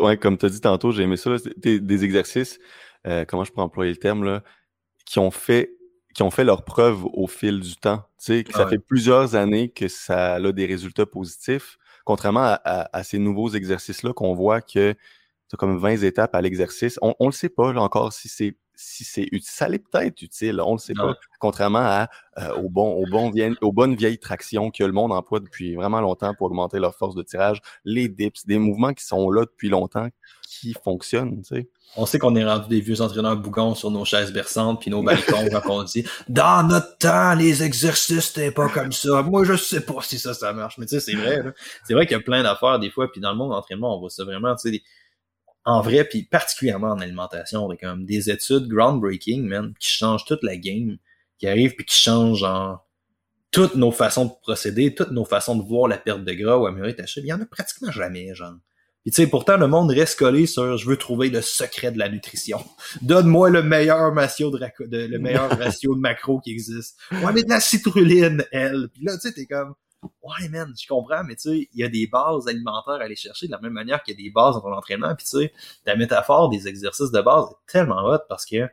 ouais, 0.00 0.16
comme 0.16 0.38
tu 0.38 0.46
as 0.46 0.50
dit 0.50 0.60
tantôt, 0.60 0.92
j'ai 0.92 1.02
aimé 1.02 1.16
ça, 1.16 1.34
des, 1.56 1.80
des, 1.80 2.04
exercices, 2.04 2.60
euh, 3.08 3.24
comment 3.24 3.42
je 3.42 3.52
peux 3.52 3.60
employer 3.60 3.90
le 3.90 3.98
terme, 3.98 4.22
là, 4.22 4.44
qui 5.04 5.18
ont 5.18 5.32
fait 5.32 5.75
qui 6.16 6.22
ont 6.22 6.30
fait 6.30 6.44
leur 6.44 6.64
preuve 6.64 7.04
au 7.12 7.26
fil 7.26 7.60
du 7.60 7.76
temps. 7.76 7.98
Tu 8.18 8.38
sais, 8.38 8.44
que 8.44 8.54
ça 8.54 8.66
fait 8.66 8.78
plusieurs 8.78 9.34
années 9.34 9.68
que 9.68 9.86
ça 9.86 10.36
a 10.36 10.52
des 10.52 10.64
résultats 10.64 11.04
positifs, 11.04 11.76
contrairement 12.06 12.56
à, 12.64 13.04
ces 13.04 13.18
nouveaux 13.18 13.50
exercices-là 13.50 14.14
qu'on 14.14 14.32
voit 14.32 14.62
que 14.62 14.94
c'est 15.48 15.56
comme 15.58 15.76
20 15.76 16.04
étapes 16.04 16.34
à 16.34 16.40
l'exercice. 16.40 16.98
On 17.02 17.14
ne 17.20 17.26
le 17.26 17.32
sait 17.32 17.50
pas 17.50 17.70
là, 17.74 17.82
encore 17.82 18.14
si 18.14 18.30
c'est 18.30 18.56
si 18.76 19.04
c'est 19.04 19.26
utile. 19.32 19.42
Ça 19.42 19.68
l'est 19.68 19.78
peut-être 19.78 20.20
utile, 20.22 20.60
on 20.60 20.72
ne 20.72 20.76
le 20.76 20.78
sait 20.78 20.94
pas. 20.94 21.16
Contrairement 21.40 21.80
à, 21.80 22.08
euh, 22.38 22.54
au 22.56 22.68
bon, 22.68 22.92
au 22.92 23.06
bon 23.06 23.32
aux 23.62 23.72
bonnes 23.72 23.96
vieilles 23.96 24.18
tractions 24.18 24.70
que 24.70 24.84
le 24.84 24.92
monde 24.92 25.12
emploie 25.12 25.40
depuis 25.40 25.74
vraiment 25.74 26.00
longtemps 26.00 26.34
pour 26.34 26.46
augmenter 26.46 26.78
leur 26.78 26.94
force 26.94 27.14
de 27.14 27.22
tirage, 27.22 27.60
les 27.84 28.08
dips, 28.08 28.46
des 28.46 28.58
mouvements 28.58 28.92
qui 28.92 29.04
sont 29.04 29.30
là 29.30 29.42
depuis 29.42 29.68
longtemps, 29.68 30.08
qui 30.46 30.74
fonctionnent, 30.74 31.42
tu 31.42 31.56
sais. 31.56 31.68
On 31.96 32.04
sait 32.04 32.18
qu'on 32.18 32.34
est 32.34 32.44
rendu 32.44 32.68
des 32.68 32.80
vieux 32.80 33.00
entraîneurs 33.00 33.36
bougons 33.36 33.74
sur 33.74 33.90
nos 33.90 34.04
chaises 34.04 34.32
berçantes 34.32 34.80
puis 34.80 34.90
nos 34.90 35.02
balcons 35.02 35.48
quand 35.50 35.70
on 35.70 35.82
dit 35.84 36.04
dans 36.28 36.66
notre 36.66 36.98
temps 36.98 37.34
les 37.34 37.62
exercices 37.62 38.32
c'était 38.32 38.50
pas 38.50 38.68
comme 38.68 38.92
ça. 38.92 39.22
Moi 39.22 39.44
je 39.44 39.54
sais 39.54 39.80
pas 39.80 40.02
si 40.02 40.18
ça 40.18 40.34
ça 40.34 40.52
marche, 40.52 40.78
mais 40.78 40.86
tu 40.86 40.98
sais 40.98 41.00
c'est 41.00 41.16
vrai. 41.16 41.42
C'est 41.84 41.94
vrai 41.94 42.06
qu'il 42.06 42.16
y 42.16 42.20
a 42.20 42.22
plein 42.22 42.42
d'affaires 42.42 42.78
des 42.78 42.90
fois 42.90 43.10
puis 43.10 43.20
dans 43.20 43.30
le 43.30 43.36
monde 43.36 43.52
d'entraînement 43.52 43.96
on 43.96 44.00
voit 44.00 44.10
ça 44.10 44.24
vraiment. 44.24 44.54
Tu 44.56 44.72
sais, 44.72 44.82
en 45.66 45.80
vrai, 45.80 46.04
puis 46.04 46.22
particulièrement 46.22 46.92
en 46.92 47.00
alimentation, 47.00 47.66
avec 47.66 47.80
comme 47.80 48.06
des 48.06 48.30
études 48.30 48.68
groundbreaking, 48.68 49.44
man, 49.46 49.74
qui 49.80 49.90
changent 49.90 50.24
toute 50.24 50.44
la 50.44 50.56
game, 50.56 50.96
qui 51.38 51.48
arrivent 51.48 51.74
puis 51.74 51.84
qui 51.84 51.96
changent 51.96 52.44
en 52.44 52.78
toutes 53.50 53.74
nos 53.74 53.90
façons 53.90 54.26
de 54.26 54.30
procéder, 54.42 54.94
toutes 54.94 55.10
nos 55.10 55.24
façons 55.24 55.56
de 55.56 55.62
voir 55.62 55.88
la 55.88 55.98
perte 55.98 56.24
de 56.24 56.32
gras 56.34 56.56
ou 56.56 56.66
améliorer 56.66 56.94
ta 56.94 57.04
chute. 57.04 57.24
Il 57.24 57.28
y 57.28 57.32
en 57.32 57.40
a 57.40 57.46
pratiquement 57.46 57.90
jamais, 57.90 58.32
genre. 58.34 58.54
Puis 59.02 59.12
tu 59.12 59.22
sais, 59.22 59.28
pourtant, 59.28 59.56
le 59.56 59.66
monde 59.66 59.90
reste 59.90 60.18
collé 60.18 60.46
sur 60.46 60.76
je 60.76 60.88
veux 60.88 60.96
trouver 60.96 61.30
le 61.30 61.40
secret 61.40 61.90
de 61.90 61.98
la 61.98 62.08
nutrition. 62.08 62.64
Donne-moi 63.02 63.50
le 63.50 63.62
meilleur 63.62 64.14
ratio 64.14 64.50
de, 64.50 64.58
le 64.90 65.18
meilleur 65.18 65.50
ratio 65.58 65.96
de 65.96 66.00
macro 66.00 66.40
qui 66.40 66.52
existe. 66.52 66.96
Ouais, 67.10 67.32
mais 67.32 67.42
de 67.42 67.48
la 67.48 67.60
citruline, 67.60 68.44
elle. 68.52 68.88
Puis 68.92 69.04
là, 69.04 69.14
tu 69.14 69.28
sais, 69.28 69.32
t'es 69.32 69.46
comme 69.46 69.74
ouais, 70.22 70.48
man, 70.48 70.72
je 70.80 70.86
comprends, 70.86 71.22
mais 71.24 71.36
tu 71.36 71.42
sais, 71.42 71.68
il 71.72 71.80
y 71.80 71.84
a 71.84 71.88
des 71.88 72.06
bases 72.06 72.48
alimentaires 72.48 72.94
à 72.94 73.02
aller 73.02 73.16
chercher 73.16 73.46
de 73.46 73.52
la 73.52 73.60
même 73.60 73.72
manière 73.72 74.02
qu'il 74.02 74.18
y 74.18 74.20
a 74.20 74.22
des 74.22 74.30
bases 74.30 74.54
dans 74.54 74.62
ton 74.62 74.72
entraînement. 74.72 75.14
Puis 75.14 75.26
tu 75.26 75.38
sais, 75.38 75.52
ta 75.84 75.96
métaphore 75.96 76.48
des 76.48 76.68
exercices 76.68 77.10
de 77.10 77.20
base 77.20 77.44
est 77.50 77.72
tellement 77.72 78.04
hot 78.04 78.20
parce 78.28 78.46
que 78.46 78.68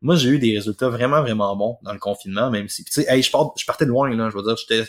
moi, 0.00 0.16
j'ai 0.16 0.30
eu 0.30 0.38
des 0.38 0.56
résultats 0.56 0.88
vraiment, 0.88 1.20
vraiment 1.20 1.54
bons 1.54 1.78
dans 1.82 1.92
le 1.92 1.98
confinement, 1.98 2.50
même 2.50 2.68
si, 2.68 2.84
tu 2.84 2.92
sais, 2.92 3.06
hey, 3.08 3.22
je, 3.22 3.30
partais 3.30 3.84
de 3.84 3.90
loin, 3.90 4.14
là, 4.14 4.30
je 4.30 4.36
veux 4.36 4.42
dire, 4.42 4.56
j'étais, 4.56 4.84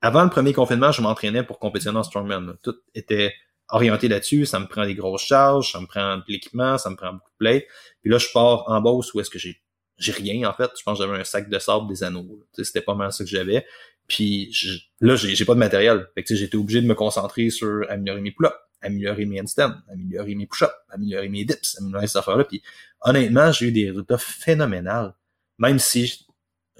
avant 0.00 0.24
le 0.24 0.30
premier 0.30 0.54
confinement, 0.54 0.92
je 0.92 1.02
m'entraînais 1.02 1.42
pour 1.42 1.58
compétitionner 1.58 1.98
en 1.98 2.02
strongman. 2.02 2.56
Tout 2.62 2.76
était 2.94 3.34
orienté 3.68 4.08
là-dessus, 4.08 4.46
ça 4.46 4.58
me 4.58 4.66
prend 4.66 4.86
des 4.86 4.94
grosses 4.94 5.24
charges, 5.24 5.72
ça 5.72 5.80
me 5.80 5.86
prend 5.86 6.16
de 6.16 6.24
l'équipement, 6.28 6.78
ça 6.78 6.88
me 6.88 6.96
prend 6.96 7.12
beaucoup 7.12 7.30
de 7.30 7.36
play. 7.38 7.68
Puis 8.00 8.10
là, 8.10 8.16
je 8.16 8.28
pars 8.32 8.64
en 8.68 8.80
Beauce 8.80 9.12
où 9.12 9.20
est-ce 9.20 9.30
que 9.30 9.38
j'ai 9.38 9.60
j'ai 10.00 10.12
rien 10.12 10.48
en 10.48 10.54
fait. 10.54 10.70
Je 10.76 10.82
pense 10.82 10.98
que 10.98 11.04
j'avais 11.04 11.20
un 11.20 11.24
sac 11.24 11.48
de 11.48 11.58
sable, 11.58 11.86
des 11.86 12.02
anneaux. 12.02 12.26
C'était 12.54 12.80
pas 12.80 12.94
mal 12.94 13.12
ça 13.12 13.22
que 13.22 13.30
j'avais. 13.30 13.66
Puis 14.10 14.52
là, 15.00 15.14
j'ai 15.14 15.44
pas 15.44 15.54
de 15.54 15.60
matériel. 15.60 16.08
Fait 16.16 16.24
que 16.24 16.34
j'étais 16.34 16.56
obligé 16.56 16.82
de 16.82 16.86
me 16.86 16.94
concentrer 16.94 17.48
sur 17.48 17.86
améliorer 17.88 18.20
mes 18.20 18.32
pull-ups, 18.32 18.52
améliorer 18.82 19.24
mes 19.24 19.40
handstands, 19.40 19.72
améliorer 19.90 20.34
mes 20.34 20.46
push-ups, 20.46 20.72
améliorer 20.90 21.28
mes 21.28 21.44
dips, 21.44 21.78
améliorer 21.78 22.08
ces 22.08 22.18
affaires-là. 22.18 22.42
Puis 22.42 22.60
honnêtement, 23.02 23.52
j'ai 23.52 23.68
eu 23.68 23.72
des 23.72 23.90
résultats 23.90 24.18
phénoménales. 24.18 25.14
Même 25.58 25.78
si 25.78 26.26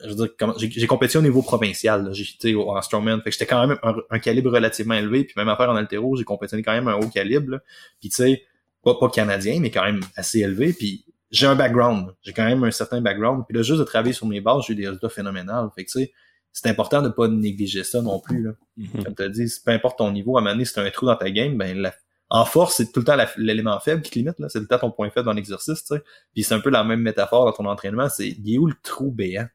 je 0.03 0.09
veux 0.09 0.15
dire, 0.17 0.29
j'ai 0.59 0.87
compétition 0.89 1.21
au 1.21 1.23
niveau 1.23 1.43
provincial, 1.43 2.11
j'ai 2.13 2.57
en 2.57 2.83
strongman, 2.83 3.19
fait 3.19 3.31
que 3.31 3.33
j'étais 3.33 3.47
quand 3.47 3.65
même 3.65 3.79
un, 3.83 4.19
calibre 4.19 4.51
relativement 4.51 4.95
élevé, 4.95 5.25
puis 5.25 5.35
même 5.37 5.49
affaire 5.51 5.69
en 5.69 5.77
altéro, 5.77 6.17
j'ai 6.17 6.25
compétitionné 6.25 6.63
quand 6.63 6.73
même 6.73 6.89
un 6.89 6.95
haut 6.95 7.09
calibre, 7.09 7.59
puis 8.01 8.09
tu 8.09 8.17
sais, 8.17 8.43
pas, 8.83 8.95
pas 8.99 9.11
canadien, 9.11 9.61
mais 9.61 9.71
quand 9.71 9.85
même 9.85 10.01
assez 10.17 10.41
élevé, 10.41 10.73
puis 10.73 11.05
j'ai 11.31 11.47
un 11.47 11.55
background, 11.55 12.15
j'ai 12.23 12.33
quand 12.33 12.47
même 12.47 12.65
un 12.65 12.71
certain 12.71 13.03
background, 13.03 13.45
puis 13.47 13.55
là, 13.55 13.63
juste 13.63 13.79
de 13.79 13.85
travailler 13.85 14.15
sur 14.15 14.27
mes 14.27 14.41
bases, 14.41 14.63
j'ai 14.67 14.73
eu 14.73 14.77
des 14.77 14.87
résultats 14.89 15.09
que 15.11 15.83
tu 15.83 15.89
sais, 15.89 16.13
c'est 16.53 16.69
important 16.69 17.03
de 17.03 17.09
pas 17.09 17.29
négliger 17.29 17.85
ça 17.85 18.03
non 18.03 18.21
plus, 18.21 18.43
là. 18.43 18.53
Mm-hmm. 18.79 19.05
Comme 19.05 19.15
tu 19.15 19.23
as 19.23 19.29
dit, 19.29 19.47
peu 19.65 19.71
importe 19.73 19.99
ton 19.99 20.11
niveau, 20.11 20.37
à 20.37 20.41
un 20.41 20.43
moment 20.43 20.55
donné, 20.55 20.65
si 20.65 20.75
t'as 20.75 20.83
un 20.83 20.91
trou 20.91 21.07
dans 21.07 21.17
ta 21.17 21.31
game, 21.31 21.57
ben, 21.57 21.91
en 22.29 22.45
force, 22.45 22.77
c'est 22.77 22.93
tout 22.93 23.01
le 23.01 23.05
temps 23.05 23.17
l'élément 23.37 23.79
faible 23.81 24.03
qui 24.03 24.11
te 24.11 24.19
limite, 24.19 24.39
là. 24.39 24.49
C'est 24.49 24.59
tout 24.59 24.65
le 24.65 24.69
temps 24.69 24.79
ton 24.79 24.91
point 24.91 25.11
faible 25.11 25.27
dans 25.27 25.33
l'exercice, 25.33 25.85
tu 25.85 25.95
sais. 25.95 26.03
Puis 26.33 26.45
c'est 26.45 26.55
un 26.55 26.61
peu 26.61 26.71
la 26.71 26.85
même 26.85 27.01
métaphore 27.01 27.45
dans 27.45 27.53
ton 27.53 27.67
entraînement, 27.67 28.09
c'est, 28.09 28.29
il 28.29 28.55
est 28.55 28.59
où 28.59 28.67
le 28.67 28.75
trou 28.83 29.11
béant? 29.11 29.49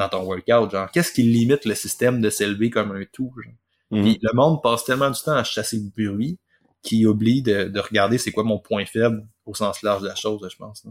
dans 0.00 0.08
ton 0.08 0.22
workout. 0.24 0.70
Genre, 0.70 0.90
qu'est-ce 0.90 1.12
qui 1.12 1.22
limite 1.22 1.64
le 1.64 1.74
système 1.74 2.20
de 2.20 2.30
s'élever 2.30 2.70
comme 2.70 2.92
un 2.92 3.04
tout? 3.12 3.32
Genre? 3.36 3.54
Mhm. 3.92 4.16
le 4.22 4.34
monde 4.34 4.62
passe 4.62 4.84
tellement 4.84 5.10
du 5.10 5.20
temps 5.20 5.34
à 5.34 5.42
chasser 5.42 5.76
le 5.76 5.90
bruit 5.90 6.38
qu'il 6.82 7.06
oublie 7.08 7.42
de, 7.42 7.78
regarder 7.80 8.18
c'est 8.18 8.30
quoi 8.30 8.44
mon 8.44 8.58
point 8.58 8.86
faible 8.86 9.26
au 9.44 9.54
sens 9.54 9.82
large 9.82 10.02
de 10.02 10.08
la 10.08 10.14
chose, 10.14 10.46
je 10.50 10.56
pense. 10.56 10.86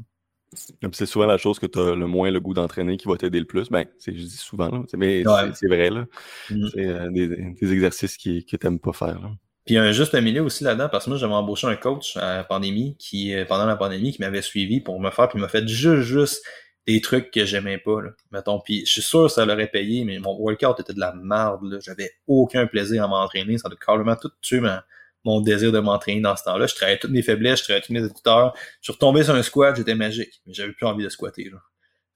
C'est 0.53 1.05
souvent 1.05 1.25
la 1.25 1.37
chose 1.37 1.59
que 1.59 1.67
tu 1.67 1.79
as 1.79 1.95
le 1.95 2.07
moins 2.07 2.31
le 2.31 2.39
goût 2.39 2.53
d'entraîner 2.53 2.97
qui 2.97 3.07
va 3.07 3.17
t'aider 3.17 3.39
le 3.39 3.45
plus. 3.45 3.69
Ben, 3.69 3.85
je 4.05 4.11
dis 4.11 4.29
souvent, 4.37 4.83
mais 4.97 5.23
c'est 5.53 5.67
vrai. 5.67 5.89
là. 5.89 6.05
Mhm. 6.49 6.69
C'est 6.73 6.87
euh, 6.87 7.09
des, 7.11 7.73
exercices 7.73 8.17
qui, 8.17 8.45
que 8.45 8.57
tu 8.57 8.65
n'aimes 8.65 8.79
pas 8.79 8.93
faire. 8.93 9.19
Là. 9.19 9.31
Puis 9.65 9.77
un 9.77 9.91
juste 9.91 10.15
milieu 10.15 10.41
aussi 10.41 10.63
là-dedans, 10.63 10.89
parce 10.89 11.05
que 11.05 11.11
moi 11.11 11.19
j'avais 11.19 11.33
embauché 11.33 11.67
un 11.67 11.75
coach 11.75 12.17
à 12.17 12.37
la 12.37 12.43
pandémie 12.43 12.95
qui, 12.97 13.35
euh, 13.35 13.45
pendant 13.45 13.67
la 13.67 13.75
pandémie, 13.75 14.11
qui 14.11 14.21
m'avait 14.21 14.41
suivi 14.41 14.81
pour 14.81 14.99
me 14.99 15.11
faire, 15.11 15.27
puis 15.27 15.37
il 15.37 15.41
m'a 15.41 15.47
fait 15.47 15.67
juste, 15.67 16.01
juste 16.01 16.43
des 16.87 17.01
trucs 17.01 17.29
que 17.29 17.45
j'aimais 17.45 17.77
pas, 17.77 18.01
là. 18.01 18.09
Mettons, 18.31 18.59
puis 18.59 18.83
je 18.87 18.91
suis 18.91 19.01
sûr 19.03 19.27
que 19.27 19.31
ça 19.31 19.45
l'aurait 19.45 19.67
payé, 19.67 20.05
mais 20.05 20.17
mon 20.17 20.35
workout 20.39 20.79
était 20.79 20.93
de 20.93 20.99
la 20.99 21.13
merde. 21.13 21.79
J'avais 21.83 22.09
aucun 22.25 22.65
plaisir 22.65 23.03
à 23.03 23.07
m'entraîner. 23.07 23.59
Ça 23.59 23.69
a 23.71 23.75
carrément 23.75 24.15
tout 24.15 24.31
tué 24.41 24.59
mon 25.25 25.41
désir 25.41 25.71
de 25.71 25.79
m'entraîner 25.79 26.21
dans 26.21 26.35
ce 26.35 26.43
temps-là. 26.43 26.67
Je 26.67 26.75
travaillais 26.75 26.99
toutes 26.99 27.11
mes 27.11 27.21
faiblesses, 27.21 27.59
je 27.59 27.63
travaillais 27.65 27.85
tous 27.85 27.93
mes 27.93 28.05
écouteurs. 28.05 28.53
Je 28.81 28.85
suis 28.85 28.93
retombé 28.93 29.23
sur 29.23 29.35
un 29.35 29.43
squat, 29.43 29.75
j'étais 29.75 29.95
magique, 29.95 30.41
mais 30.45 30.53
j'avais 30.53 30.71
plus 30.71 30.85
envie 30.85 31.03
de 31.03 31.09
squatter, 31.09 31.49
là. 31.51 31.59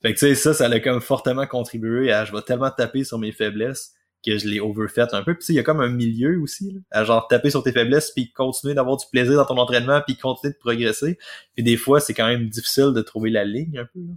Fait 0.02 0.14
que 0.14 0.20
tu 0.20 0.26
sais, 0.28 0.36
ça, 0.36 0.54
ça 0.54 0.66
a 0.66 0.80
comme 0.82 1.00
fortement 1.00 1.48
contribué 1.48 2.12
à 2.12 2.26
je 2.26 2.34
vais 2.34 2.42
tellement 2.42 2.70
taper 2.70 3.06
sur 3.06 3.18
mes 3.20 3.32
faiblesses 3.32 3.94
que 4.26 4.38
je 4.38 4.48
l'ai 4.48 4.60
overfait 4.60 5.14
un 5.14 5.24
peu. 5.24 5.34
Puis 5.34 5.48
il 5.50 5.56
y 5.56 5.60
a 5.60 5.64
comme 5.64 5.80
un 5.80 5.90
milieu 5.90 6.40
aussi, 6.42 6.72
là, 6.72 6.80
à 6.92 7.04
genre 7.06 7.28
taper 7.30 7.50
sur 7.50 7.64
tes 7.64 7.72
faiblesses, 7.72 8.12
puis 8.12 8.32
continuer 8.32 8.74
d'avoir 8.74 8.98
du 8.98 9.06
plaisir 9.12 9.36
dans 9.36 9.46
ton 9.46 9.58
entraînement, 9.58 10.02
puis 10.06 10.18
continuer 10.18 10.54
de 10.54 10.60
progresser. 10.60 11.18
Et 11.56 11.64
des 11.64 11.78
fois, 11.78 12.02
c'est 12.02 12.14
quand 12.14 12.28
même 12.28 12.50
difficile 12.50 12.92
de 12.94 13.02
trouver 13.02 13.30
la 13.30 13.46
ligne 13.46 13.80
un 13.80 13.86
peu. 13.86 14.00
Là. 14.00 14.14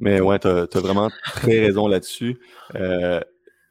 Mais 0.00 0.20
ouais, 0.20 0.38
t'as 0.38 0.62
as 0.62 0.80
vraiment 0.80 1.10
très 1.24 1.60
raison 1.60 1.88
là-dessus. 1.88 2.38
Euh, 2.76 3.20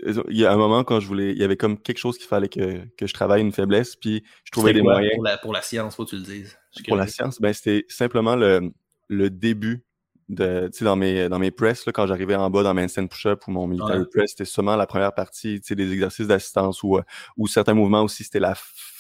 il 0.06 0.38
y 0.38 0.46
a 0.46 0.52
un 0.52 0.58
moment 0.58 0.84
quand 0.84 1.00
je 1.00 1.08
voulais, 1.08 1.32
il 1.32 1.38
y 1.38 1.44
avait 1.44 1.58
comme 1.58 1.80
quelque 1.80 1.98
chose 1.98 2.18
qu'il 2.18 2.28
fallait 2.28 2.50
que, 2.50 2.86
que 2.98 3.08
je 3.08 3.14
travaille 3.14 3.42
une 3.42 3.52
faiblesse, 3.52 3.96
puis 3.96 4.24
je 4.44 4.52
trouvais 4.52 4.74
des 4.74 4.82
moyens. 4.82 5.14
Pour 5.16 5.24
la, 5.24 5.38
pour 5.38 5.54
la 5.54 5.62
science, 5.62 5.96
faut 5.96 6.06
que 6.06 6.12
tu 6.12 6.18
le 6.18 6.22
dises. 6.22 6.58
Pour 6.88 6.98
la 6.98 7.08
science, 7.08 7.42
ben 7.42 7.52
c'était 7.54 7.86
simplement 7.90 8.36
le, 8.36 8.72
le 9.08 9.30
début 9.30 9.84
de, 10.30 10.68
tu 10.72 10.80
sais, 10.80 10.86
dans 10.86 10.96
mes, 10.96 11.30
dans 11.30 11.40
mes 11.40 11.52
press, 11.52 11.86
là, 11.86 11.94
quand 11.94 12.06
j'arrivais 12.06 12.36
en 12.36 12.50
bas 12.50 12.62
dans 12.62 12.74
mes 12.74 12.84
handstand 12.84 13.08
push-up 13.08 13.48
ou 13.48 13.52
mon 13.52 13.66
military 13.66 14.06
press, 14.12 14.32
c'était 14.32 14.46
seulement 14.46 14.76
la 14.76 14.86
première 14.86 15.14
partie, 15.14 15.62
tu 15.62 15.68
sais, 15.68 15.76
des 15.76 15.92
exercices 15.92 16.28
d'assistance 16.28 16.84
ou, 16.84 16.98
euh, 16.98 17.04
ou 17.38 17.48
certains 17.48 17.74
mouvements 17.74 18.04
aussi, 18.04 18.24
c'était 18.24 18.40
la 18.40 18.56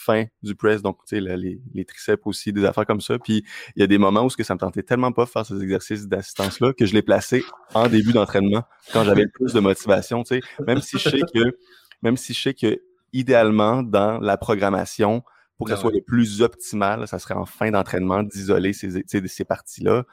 fin 0.07 0.25
du 0.41 0.55
press, 0.55 0.81
donc 0.81 0.97
tu 1.05 1.15
sais, 1.15 1.21
les, 1.21 1.59
les, 1.73 1.85
triceps 1.85 2.25
aussi, 2.25 2.53
des 2.53 2.63
affaires 2.65 2.85
comme 2.85 3.01
ça. 3.01 3.19
Puis 3.19 3.43
il 3.75 3.81
y 3.81 3.83
a 3.83 3.87
des 3.87 3.97
moments 3.97 4.23
où 4.23 4.29
ce 4.29 4.37
que 4.37 4.43
ça 4.43 4.53
me 4.53 4.59
tentait 4.59 4.83
tellement 4.83 5.11
pas 5.11 5.25
de 5.25 5.29
faire 5.29 5.45
ces 5.45 5.61
exercices 5.61 6.07
d'assistance-là 6.07 6.73
que 6.73 6.85
je 6.85 6.93
l'ai 6.93 7.01
placé 7.01 7.43
en 7.73 7.87
début 7.87 8.13
d'entraînement 8.13 8.63
quand 8.93 9.03
j'avais 9.03 9.23
le 9.23 9.29
plus 9.29 9.53
de 9.53 9.59
motivation, 9.59 10.23
tu 10.23 10.39
sais. 10.39 10.41
Même 10.65 10.81
si 10.81 10.97
je 10.97 11.09
sais 11.09 11.21
que, 11.21 11.57
même 12.01 12.17
si 12.17 12.33
je 12.33 12.41
sais 12.41 12.53
que 12.53 12.81
idéalement, 13.13 13.83
dans 13.83 14.19
la 14.19 14.37
programmation, 14.37 15.23
pour 15.57 15.65
que 15.67 15.73
ça 15.73 15.81
soit 15.81 15.91
le 15.91 16.01
plus 16.01 16.41
optimal, 16.43 17.07
ça 17.07 17.17
serait 17.17 17.33
en 17.33 17.45
fin 17.45 17.71
d'entraînement 17.71 18.21
d'isoler 18.21 18.73
ces, 18.73 19.03
ces 19.07 19.45
parties-là. 19.45 20.03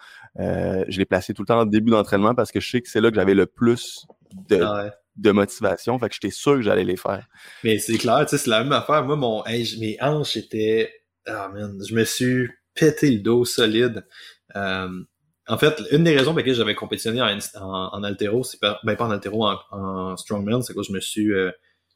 Euh, 0.40 0.84
je 0.88 0.98
l'ai 0.98 1.04
placé 1.04 1.34
tout 1.34 1.42
le 1.42 1.46
temps 1.46 1.60
en 1.60 1.66
début 1.66 1.90
d'entraînement 1.90 2.34
parce 2.34 2.50
que 2.50 2.60
je 2.60 2.70
sais 2.70 2.80
que 2.80 2.88
c'est 2.88 3.00
là 3.02 3.10
que 3.10 3.16
j'avais 3.16 3.34
le 3.34 3.44
plus 3.44 4.06
de, 4.48 4.62
ah 4.62 4.90
de 5.16 5.30
motivation. 5.30 5.98
Fait 5.98 6.08
que 6.08 6.14
j'étais 6.14 6.30
sûr 6.30 6.54
que 6.54 6.62
j'allais 6.62 6.84
les 6.84 6.96
faire. 6.96 7.26
Mais 7.62 7.78
c'est 7.78 7.98
clair, 7.98 8.24
tu 8.26 8.30
sais, 8.30 8.38
c'est 8.38 8.50
la 8.50 8.62
même 8.62 8.72
affaire. 8.72 9.04
Moi, 9.04 9.16
mon, 9.16 9.44
mes 9.44 9.96
hanches 10.00 10.36
étaient, 10.36 10.92
ah 11.26 11.48
man, 11.52 11.78
je 11.88 11.94
me 11.94 12.04
suis 12.04 12.48
pété 12.74 13.10
le 13.10 13.20
dos 13.20 13.44
solide. 13.44 14.04
Euh, 14.56 14.88
en 15.46 15.58
fait, 15.58 15.80
une 15.90 16.04
des 16.04 16.16
raisons 16.16 16.30
pour 16.30 16.38
lesquelles 16.38 16.54
j'avais 16.54 16.74
compétitionné 16.74 17.20
en, 17.20 17.38
en, 17.62 18.02
altéro, 18.02 18.44
c'est 18.44 18.60
pas, 18.60 18.80
ben 18.82 18.96
pas 18.96 19.04
en 19.04 19.10
altéro, 19.10 19.46
en, 19.46 19.58
en 19.70 20.16
strongman, 20.16 20.62
c'est 20.62 20.74
que 20.74 20.82
je 20.82 20.92
me 20.92 21.00
suis 21.00 21.32
euh, 21.32 21.50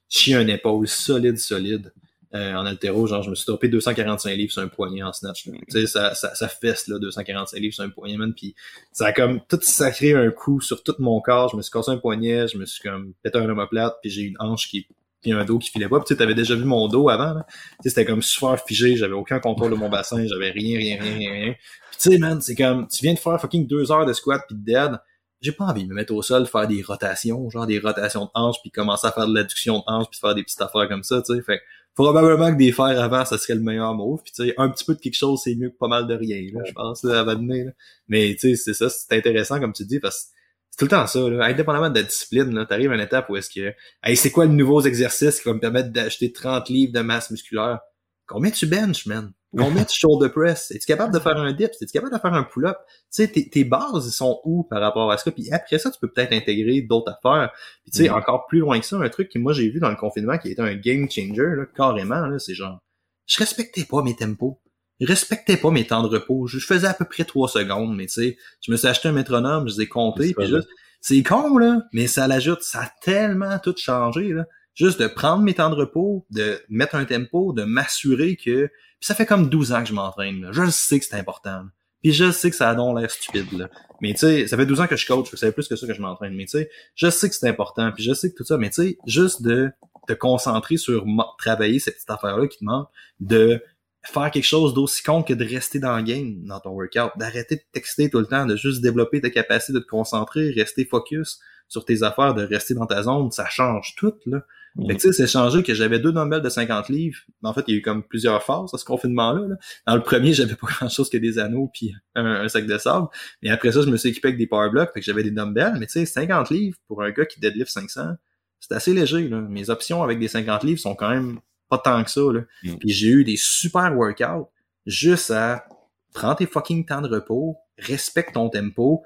chié 0.08 0.34
un 0.34 0.46
épaule 0.46 0.86
solide, 0.86 1.38
solide. 1.38 1.92
Euh, 2.34 2.54
en 2.54 2.66
altéro, 2.66 3.06
genre 3.06 3.22
je 3.22 3.30
me 3.30 3.34
suis 3.34 3.46
topé 3.46 3.68
245 3.68 4.34
livres 4.34 4.52
sur 4.52 4.60
un 4.60 4.68
poignet 4.68 5.02
en 5.02 5.14
snatch. 5.14 5.44
Tu 5.44 5.52
sais, 5.68 5.86
ça, 5.86 6.14
ça, 6.14 6.34
ça 6.34 6.46
fesse 6.46 6.86
là, 6.86 6.98
245 6.98 7.58
livres 7.58 7.74
sur 7.74 7.84
un 7.84 7.88
poignet, 7.88 8.18
man. 8.18 8.34
Puis 8.34 8.54
ça 8.92 9.06
a 9.06 9.12
comme 9.12 9.40
tout 9.48 9.58
sacré 9.62 10.12
un 10.12 10.30
coup 10.30 10.60
sur 10.60 10.82
tout 10.82 10.94
mon 10.98 11.22
corps. 11.22 11.48
Je 11.48 11.56
me 11.56 11.62
suis 11.62 11.70
cassé 11.70 11.90
un 11.90 11.96
poignet, 11.96 12.46
je 12.46 12.58
me 12.58 12.66
suis 12.66 12.82
comme 12.82 13.14
pété 13.22 13.38
un 13.38 13.48
omoplate, 13.48 13.96
puis 14.02 14.10
j'ai 14.10 14.22
une 14.22 14.36
hanche 14.40 14.68
qui 14.68 14.86
puis 15.22 15.32
un 15.32 15.44
dos 15.44 15.58
qui 15.58 15.70
filait 15.70 15.88
pas. 15.88 16.00
Puis 16.00 16.16
tu 16.16 16.22
avais 16.22 16.34
déjà 16.34 16.54
vu 16.54 16.64
mon 16.64 16.86
dos 16.86 17.08
avant. 17.08 17.32
Là. 17.32 17.46
C'était 17.82 18.04
comme 18.04 18.22
super 18.22 18.62
figé, 18.62 18.96
j'avais 18.96 19.14
aucun 19.14 19.40
contrôle 19.40 19.70
de 19.70 19.76
mon 19.76 19.88
bassin, 19.88 20.24
j'avais 20.26 20.50
rien, 20.50 20.78
rien, 20.78 21.00
rien, 21.00 21.14
rien, 21.14 21.32
rien. 21.32 21.54
Puis 21.90 22.00
tu 22.00 22.10
sais, 22.10 22.18
man, 22.18 22.40
c'est 22.40 22.54
comme 22.54 22.86
tu 22.88 23.02
viens 23.02 23.14
de 23.14 23.18
faire 23.18 23.40
fucking 23.40 23.66
deux 23.66 23.90
heures 23.90 24.06
de 24.06 24.12
squat 24.12 24.42
puis 24.46 24.56
de 24.56 24.64
dead. 24.64 24.98
J'ai 25.40 25.52
pas 25.52 25.66
envie 25.66 25.84
de 25.84 25.88
me 25.88 25.94
mettre 25.94 26.12
au 26.12 26.20
sol, 26.20 26.46
faire 26.46 26.66
des 26.66 26.82
rotations, 26.82 27.48
genre 27.48 27.66
des 27.66 27.78
rotations 27.78 28.24
de 28.24 28.30
hanches, 28.34 28.60
puis 28.60 28.72
commencer 28.72 29.06
à 29.06 29.12
faire 29.12 29.28
de 29.28 29.34
l'adduction 29.34 29.78
de 29.78 29.84
hanches, 29.86 30.08
puis 30.10 30.18
faire 30.18 30.34
des 30.34 30.42
petites 30.42 30.60
affaires 30.60 30.88
comme 30.88 31.04
ça, 31.04 31.22
tu 31.22 31.34
sais. 31.34 31.42
Fait 31.42 31.60
probablement 32.04 32.52
que 32.52 32.58
des 32.58 32.70
fers 32.70 33.00
avant, 33.00 33.24
ça 33.24 33.38
serait 33.38 33.56
le 33.56 33.60
meilleur 33.60 33.92
move. 33.92 34.22
Puis 34.22 34.32
tu 34.32 34.44
sais, 34.44 34.54
un 34.56 34.68
petit 34.68 34.84
peu 34.84 34.94
de 34.94 35.00
quelque 35.00 35.16
chose, 35.16 35.40
c'est 35.42 35.56
mieux 35.56 35.70
que 35.70 35.76
pas 35.76 35.88
mal 35.88 36.06
de 36.06 36.14
rien, 36.14 36.40
là, 36.52 36.60
je 36.64 36.72
pense, 36.72 37.02
là, 37.02 37.20
à 37.20 37.24
donner. 37.24 37.66
Mais 38.06 38.36
tu 38.38 38.54
sais, 38.54 38.56
c'est 38.56 38.74
ça, 38.74 38.88
c'est 38.88 39.16
intéressant 39.16 39.58
comme 39.58 39.72
tu 39.72 39.84
dis, 39.84 39.98
parce 39.98 40.26
que 40.26 40.28
c'est 40.70 40.78
tout 40.78 40.84
le 40.84 40.90
temps 40.90 41.06
ça, 41.08 41.28
là. 41.28 41.46
Indépendamment 41.46 41.90
de 41.90 41.96
la 41.96 42.04
discipline, 42.04 42.54
là, 42.54 42.66
t'arrives 42.66 42.92
à 42.92 42.94
une 42.94 43.00
étape 43.00 43.28
où 43.28 43.36
est-ce 43.36 43.50
que. 43.50 43.74
Hey, 44.04 44.16
c'est 44.16 44.30
quoi 44.30 44.46
le 44.46 44.52
nouveau 44.52 44.80
exercice 44.82 45.40
qui 45.40 45.48
va 45.48 45.54
me 45.54 45.60
permettre 45.60 45.90
d'acheter 45.90 46.32
30 46.32 46.68
livres 46.68 46.92
de 46.92 47.00
masse 47.00 47.32
musculaire? 47.32 47.80
Combien 48.26 48.52
tu 48.52 48.66
benches, 48.66 49.06
man? 49.06 49.32
Combien 49.56 49.84
tu 49.86 49.98
shoulder 49.98 50.28
press? 50.28 50.70
Es-tu 50.70 50.86
capable 50.86 51.12
de 51.12 51.18
faire 51.18 51.36
un 51.36 51.52
dip? 51.52 51.70
Es-tu 51.80 51.92
capable 51.92 52.12
de 52.12 52.18
faire 52.18 52.34
un 52.34 52.44
pull-up? 52.44 52.76
Tu 52.86 53.24
sais, 53.24 53.28
tes, 53.28 53.64
bases, 53.64 54.10
sont 54.10 54.40
où 54.44 54.64
par 54.64 54.80
rapport 54.80 55.10
à 55.10 55.18
ça? 55.18 55.30
Puis 55.30 55.50
après 55.50 55.78
ça, 55.78 55.90
tu 55.90 55.98
peux 56.00 56.10
peut-être 56.10 56.32
intégrer 56.32 56.82
d'autres 56.82 57.12
affaires. 57.12 57.52
Puis 57.82 57.92
tu 57.92 58.04
sais, 58.04 58.10
mm. 58.10 58.14
encore 58.14 58.46
plus 58.46 58.60
loin 58.60 58.78
que 58.78 58.86
ça, 58.86 58.96
un 58.96 59.08
truc 59.08 59.30
que 59.30 59.38
moi 59.38 59.52
j'ai 59.52 59.68
vu 59.70 59.80
dans 59.80 59.90
le 59.90 59.96
confinement 59.96 60.38
qui 60.38 60.50
était 60.50 60.62
un 60.62 60.74
game 60.74 61.10
changer, 61.10 61.56
là, 61.56 61.64
carrément, 61.74 62.26
là, 62.26 62.38
c'est 62.38 62.54
genre, 62.54 62.78
je 63.26 63.38
respectais 63.38 63.84
pas 63.84 64.02
mes 64.02 64.16
tempos. 64.16 64.60
Je 65.00 65.06
respectais 65.06 65.56
pas 65.56 65.70
mes 65.70 65.86
temps 65.86 66.02
de 66.02 66.08
repos. 66.08 66.48
Je 66.48 66.58
faisais 66.58 66.88
à 66.88 66.94
peu 66.94 67.04
près 67.04 67.24
trois 67.24 67.48
secondes, 67.48 67.94
mais 67.96 68.06
tu 68.06 68.14
sais, 68.14 68.36
je 68.60 68.72
me 68.72 68.76
suis 68.76 68.88
acheté 68.88 69.08
un 69.08 69.12
métronome, 69.12 69.68
je 69.68 69.76
les 69.76 69.82
ai 69.82 69.86
comptés, 69.86 70.34
puis 70.34 70.48
juste, 70.48 70.68
c'est 71.00 71.22
con, 71.22 71.56
là, 71.56 71.82
mais 71.92 72.08
ça 72.08 72.26
l'ajoute, 72.26 72.62
ça 72.62 72.80
a 72.80 72.90
tellement 73.02 73.58
tout 73.60 73.74
changé, 73.76 74.32
là 74.32 74.44
juste 74.78 75.00
de 75.00 75.08
prendre 75.08 75.42
mes 75.42 75.54
temps 75.54 75.70
de 75.70 75.74
repos, 75.74 76.24
de 76.30 76.62
mettre 76.68 76.94
un 76.94 77.04
tempo, 77.04 77.52
de 77.52 77.64
m'assurer 77.64 78.36
que... 78.36 78.66
Puis 79.00 79.06
ça 79.06 79.14
fait 79.14 79.26
comme 79.26 79.48
12 79.48 79.72
ans 79.72 79.82
que 79.82 79.88
je 79.88 79.92
m'entraîne. 79.92 80.48
Je 80.52 80.70
sais 80.70 81.00
que 81.00 81.04
c'est 81.04 81.16
important. 81.16 81.64
Puis 82.02 82.12
je 82.12 82.30
sais 82.30 82.48
que 82.50 82.56
ça 82.56 82.70
a 82.70 82.74
donc 82.76 82.98
l'air 82.98 83.10
stupide. 83.10 83.50
Là. 83.52 83.68
Mais 84.00 84.12
tu 84.12 84.20
sais, 84.20 84.46
ça 84.46 84.56
fait 84.56 84.66
12 84.66 84.80
ans 84.80 84.86
que 84.86 84.94
je 84.94 85.06
coach, 85.06 85.34
fait 85.34 85.50
plus 85.50 85.66
que 85.66 85.74
ça 85.74 85.86
que 85.86 85.94
je 85.94 86.00
m'entraîne. 86.00 86.34
Mais 86.34 86.44
tu 86.44 86.52
sais, 86.52 86.70
je 86.94 87.10
sais 87.10 87.28
que 87.28 87.34
c'est 87.34 87.48
important, 87.48 87.90
puis 87.92 88.04
je 88.04 88.14
sais 88.14 88.30
que 88.30 88.36
tout 88.36 88.44
ça, 88.44 88.56
mais 88.56 88.70
tu 88.70 88.82
sais, 88.82 88.98
juste 89.06 89.42
de 89.42 89.70
te 90.06 90.12
concentrer 90.12 90.76
sur 90.76 91.04
travailler 91.38 91.80
cette 91.80 91.94
petite 91.96 92.10
affaire-là 92.10 92.46
qui 92.46 92.58
te 92.58 92.64
manque, 92.64 92.88
de 93.18 93.60
faire 94.04 94.30
quelque 94.30 94.44
chose 94.44 94.74
d'aussi 94.74 95.02
con 95.02 95.24
que 95.24 95.34
de 95.34 95.44
rester 95.44 95.80
dans 95.80 95.96
le 95.96 96.02
game, 96.04 96.44
dans 96.44 96.60
ton 96.60 96.70
workout, 96.70 97.18
d'arrêter 97.18 97.56
de 97.56 97.62
texter 97.72 98.08
tout 98.08 98.20
le 98.20 98.26
temps, 98.26 98.46
de 98.46 98.54
juste 98.54 98.80
développer 98.80 99.20
ta 99.20 99.30
capacité 99.30 99.72
de 99.72 99.80
te 99.80 99.88
concentrer, 99.88 100.50
rester 100.50 100.84
focus 100.84 101.40
sur 101.66 101.84
tes 101.84 102.04
affaires, 102.04 102.34
de 102.34 102.44
rester 102.44 102.74
dans 102.74 102.86
ta 102.86 103.02
zone, 103.02 103.30
ça 103.32 103.46
change 103.48 103.94
tout, 103.96 104.14
là. 104.26 104.44
Fait 104.86 104.94
que, 104.94 105.00
tu 105.00 105.08
sais, 105.08 105.12
c'est 105.12 105.26
changé 105.26 105.62
que 105.62 105.74
j'avais 105.74 105.98
deux 105.98 106.12
dumbbells 106.12 106.42
de 106.42 106.48
50 106.48 106.88
livres. 106.88 107.18
En 107.42 107.52
fait, 107.52 107.64
il 107.66 107.72
y 107.72 107.76
a 107.76 107.78
eu 107.80 107.82
comme 107.82 108.02
plusieurs 108.04 108.42
phases 108.42 108.72
à 108.72 108.78
ce 108.78 108.84
confinement-là. 108.84 109.56
Dans 109.86 109.96
le 109.96 110.02
premier, 110.02 110.32
j'avais 110.34 110.54
pas 110.54 110.68
grand-chose 110.68 111.10
que 111.10 111.16
des 111.16 111.38
anneaux 111.38 111.70
puis 111.72 111.94
un, 112.14 112.48
sac 112.48 112.66
de 112.66 112.78
sable. 112.78 113.08
Mais 113.42 113.50
après 113.50 113.72
ça, 113.72 113.82
je 113.82 113.90
me 113.90 113.96
suis 113.96 114.10
équipé 114.10 114.28
avec 114.28 114.38
des 114.38 114.46
power 114.46 114.70
blocks, 114.70 114.92
fait 114.94 115.00
que 115.00 115.06
j'avais 115.06 115.22
des 115.22 115.30
dumbbells. 115.30 115.76
Mais 115.78 115.86
tu 115.86 115.92
sais, 115.92 116.06
50 116.06 116.50
livres 116.50 116.76
pour 116.86 117.02
un 117.02 117.10
gars 117.10 117.26
qui 117.26 117.40
deadlift 117.40 117.70
500, 117.70 118.12
c'est 118.60 118.74
assez 118.74 118.94
léger. 118.94 119.28
Là. 119.28 119.40
Mes 119.40 119.70
options 119.70 120.02
avec 120.02 120.18
des 120.18 120.28
50 120.28 120.62
livres 120.64 120.80
sont 120.80 120.94
quand 120.94 121.10
même 121.10 121.40
pas 121.68 121.78
tant 121.78 122.02
que 122.04 122.10
ça. 122.10 122.20
Là. 122.20 122.40
Mm. 122.62 122.76
Puis 122.76 122.90
j'ai 122.90 123.08
eu 123.08 123.24
des 123.24 123.36
super 123.36 123.96
workouts 123.96 124.48
juste 124.86 125.30
à 125.30 125.66
prends 126.14 126.34
tes 126.34 126.46
fucking 126.46 126.84
temps 126.86 127.00
de 127.00 127.08
repos, 127.08 127.56
respecte 127.78 128.34
ton 128.34 128.48
tempo, 128.48 129.04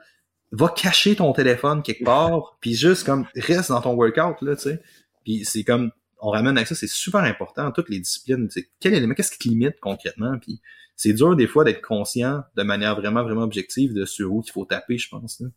va 0.53 0.69
cacher 0.69 1.17
ton 1.17 1.33
téléphone 1.33 1.83
quelque 1.83 2.05
part, 2.05 2.57
puis 2.61 2.75
juste 2.75 3.05
comme 3.05 3.27
reste 3.35 3.71
dans 3.71 3.81
ton 3.81 3.95
workout 3.95 4.41
là, 4.43 4.55
tu 4.55 4.63
sais. 4.63 4.83
Puis 5.25 5.45
c'est 5.45 5.65
comme 5.65 5.91
on 6.21 6.31
ramène 6.31 6.57
avec 6.57 6.69
ça, 6.69 6.75
c'est 6.75 6.89
super 6.89 7.21
important 7.21 7.73
toutes 7.73 7.89
les 7.89 7.99
disciplines. 7.99 8.49
C'est 8.51 8.69
quel 8.81 8.95
élément, 8.95 9.15
qu'est-ce 9.15 9.33
qui 9.33 9.39
te 9.39 9.49
limite 9.49 9.81
concrètement, 9.81 10.39
puis 10.39 10.61
c'est 10.97 11.13
dur 11.13 11.35
des 11.35 11.49
fois 11.49 11.65
d'être 11.65 11.83
conscient 11.83 12.45
de 12.57 12.63
manière 12.63 12.95
vraiment 12.95 13.25
vraiment 13.25 13.43
objective 13.43 13.93
de 13.93 14.05
sur 14.05 14.33
où 14.33 14.43
il 14.47 14.51
faut 14.51 14.65
taper, 14.65 14.99
je 14.99 15.09
pense. 15.09 15.41
Là. 15.41 15.49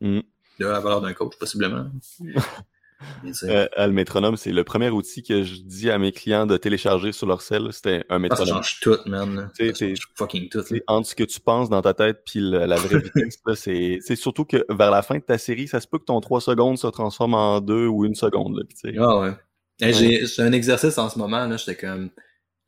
Mm. 0.00 0.20
De 0.58 0.66
la 0.66 0.80
valeur 0.80 1.00
d'un 1.00 1.14
coach 1.14 1.36
possiblement. 1.38 1.90
Euh, 3.44 3.66
le 3.76 3.92
métronome, 3.92 4.36
c'est 4.36 4.52
le 4.52 4.64
premier 4.64 4.90
outil 4.90 5.22
que 5.22 5.42
je 5.42 5.60
dis 5.62 5.90
à 5.90 5.98
mes 5.98 6.12
clients 6.12 6.46
de 6.46 6.56
télécharger 6.56 7.12
sur 7.12 7.26
leur 7.26 7.42
cell. 7.42 7.68
C'était 7.72 8.04
un 8.08 8.18
métronome. 8.18 8.46
ça 8.46 8.54
change 8.54 8.80
tout, 8.80 8.98
man. 9.06 9.50
Ça 9.54 9.64
change 9.74 9.98
fucking 10.16 10.48
tout. 10.48 10.62
Entre 10.86 11.08
ce 11.08 11.14
que 11.14 11.24
tu 11.24 11.40
penses 11.40 11.70
dans 11.70 11.82
ta 11.82 11.94
tête 11.94 12.22
puis 12.24 12.40
la 12.40 12.76
vraie 12.76 12.98
vitesse, 13.14 13.38
c'est 13.54 14.16
surtout 14.16 14.44
que 14.44 14.64
vers 14.68 14.90
la 14.90 15.02
fin 15.02 15.16
de 15.16 15.22
ta 15.22 15.38
série, 15.38 15.68
ça 15.68 15.80
se 15.80 15.86
peut 15.86 15.98
que 15.98 16.04
ton 16.04 16.20
3 16.20 16.40
secondes 16.40 16.78
se 16.78 16.86
transforme 16.88 17.34
en 17.34 17.60
2 17.60 17.86
ou 17.86 18.04
1 18.04 18.14
seconde. 18.14 18.58
Là, 18.84 18.92
ah 19.00 19.20
ouais. 19.20 19.92
J'ai 19.92 20.42
un 20.42 20.52
exercice 20.52 20.98
en 20.98 21.08
ce 21.08 21.18
moment, 21.18 21.46
là, 21.46 21.56
j'étais 21.56 21.76
comme... 21.76 22.10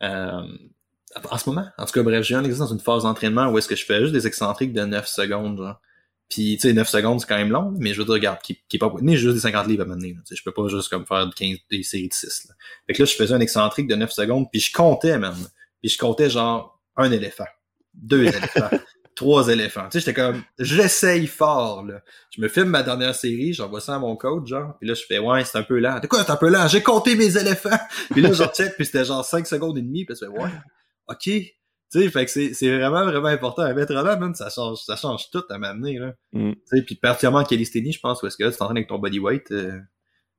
Euh, 0.03 0.43
en 1.31 1.37
ce 1.37 1.49
moment, 1.49 1.67
en 1.77 1.85
tout 1.85 1.93
cas, 1.93 2.03
bref, 2.03 2.25
j'ai 2.25 2.35
un 2.35 2.41
exercice 2.41 2.71
dans 2.71 2.75
une 2.75 2.81
phase 2.81 3.03
d'entraînement 3.03 3.49
où 3.49 3.59
est-ce 3.59 3.69
que 3.69 3.77
je 3.77 3.85
fais 3.85 4.01
juste 4.01 4.13
des 4.13 4.27
excentriques 4.27 4.73
de 4.73 4.83
9 4.83 5.07
secondes, 5.07 5.59
genre. 5.59 5.81
Puis, 6.33 6.57
tu 6.57 6.67
sais, 6.69 6.73
9 6.73 6.89
secondes, 6.89 7.21
c'est 7.21 7.27
quand 7.27 7.37
même 7.37 7.51
long, 7.51 7.75
mais 7.79 7.93
je 7.93 7.99
veux 7.99 8.07
dire, 8.07 8.15
regarde, 8.15 8.39
qui, 8.41 8.59
qui 8.67 8.77
est 8.77 8.79
pas 8.79 8.91
ni 9.03 9.19
juste 9.19 9.35
des 9.35 9.41
50 9.41 9.67
livres 9.67 9.83
à 9.83 9.85
mener. 9.85 10.17
Je 10.31 10.43
peux 10.43 10.51
pas 10.51 10.67
juste 10.67 10.89
comme 10.89 11.05
faire 11.05 11.29
15, 11.37 11.59
des 11.71 11.83
séries 11.83 12.09
de 12.09 12.15
6. 12.15 12.47
Là. 12.49 12.55
Fait 12.87 12.95
que 12.95 13.03
là, 13.03 13.05
je 13.05 13.15
faisais 13.15 13.35
un 13.35 13.41
excentrique 13.41 13.87
de 13.87 13.97
9 13.97 14.11
secondes, 14.11 14.47
puis 14.51 14.59
je 14.59 14.73
comptais, 14.73 15.19
man. 15.19 15.37
Puis 15.83 15.91
je 15.91 15.99
comptais 15.99 16.31
genre 16.31 16.81
un 16.97 17.13
éléphant, 17.13 17.45
deux 17.93 18.23
éléphants, 18.23 18.71
trois 19.15 19.49
éléphants. 19.49 19.91
Tu 19.91 20.01
sais, 20.01 20.07
j'étais 20.07 20.15
comme, 20.15 20.43
j'essaye 20.59 21.27
fort, 21.27 21.85
là. 21.85 22.01
Je 22.35 22.41
me 22.41 22.49
filme 22.49 22.71
ma 22.71 22.83
dernière 22.83 23.15
série, 23.15 23.53
j'envoie 23.53 23.83
ça 23.83 23.97
à 23.97 23.99
mon 23.99 24.17
coach, 24.17 24.49
genre, 24.49 24.75
puis 24.79 24.89
là, 24.89 24.95
je 24.95 25.03
fais, 25.07 25.19
ouais, 25.19 25.45
c'est 25.45 25.59
un 25.59 25.65
peu 25.65 25.81
lent. 25.81 26.01
De 26.01 26.07
quoi, 26.07 26.25
c'est 26.25 26.33
un 26.33 26.37
peu 26.37 26.49
lent? 26.49 26.67
J'ai 26.67 26.83
compté 26.83 27.15
mes 27.15 27.37
éléphants! 27.37 27.79
puis 28.11 28.23
là, 28.23 28.33
je 28.33 28.45
check, 28.45 28.75
puis 28.77 28.87
c'était 28.87 29.05
genre 29.05 29.23
5 29.23 29.47
secondes 29.47 29.77
et 29.77 29.83
demie, 29.83 30.07
puis 30.07 30.17
je 30.19 30.25
fais, 30.25 30.33
ouais, 30.33 30.51
ok, 31.09 31.29
tu 31.93 32.01
sais, 32.01 32.11
fait 32.11 32.25
que 32.25 32.31
c'est, 32.31 32.55
c'est 32.55 32.75
vraiment, 32.75 33.05
vraiment 33.05 33.29
important. 33.29 33.63
Un 33.63 33.75
mettre 33.75 33.93
là, 33.93 34.17
même, 34.17 34.35
ça 34.35 34.49
change, 34.49 34.79
ça 34.79 34.97
change 34.97 35.31
tout 35.31 35.45
à 35.51 35.59
m'amener, 35.59 35.99
là. 35.99 36.15
Mm. 36.33 36.53
Tu 36.53 36.61
sais, 36.65 36.83
puis 36.83 36.95
particulièrement 36.95 37.41
en 37.41 37.45
calisthénie, 37.45 37.93
je 37.93 38.01
pense, 38.01 38.23
où 38.23 38.27
est-ce 38.27 38.39
que 38.39 38.45
là, 38.45 38.51
tu 38.51 38.57
t'entraînes 38.57 38.79
avec 38.79 38.89
ton 38.89 38.99
bodyweight, 38.99 39.53
euh, 39.53 39.79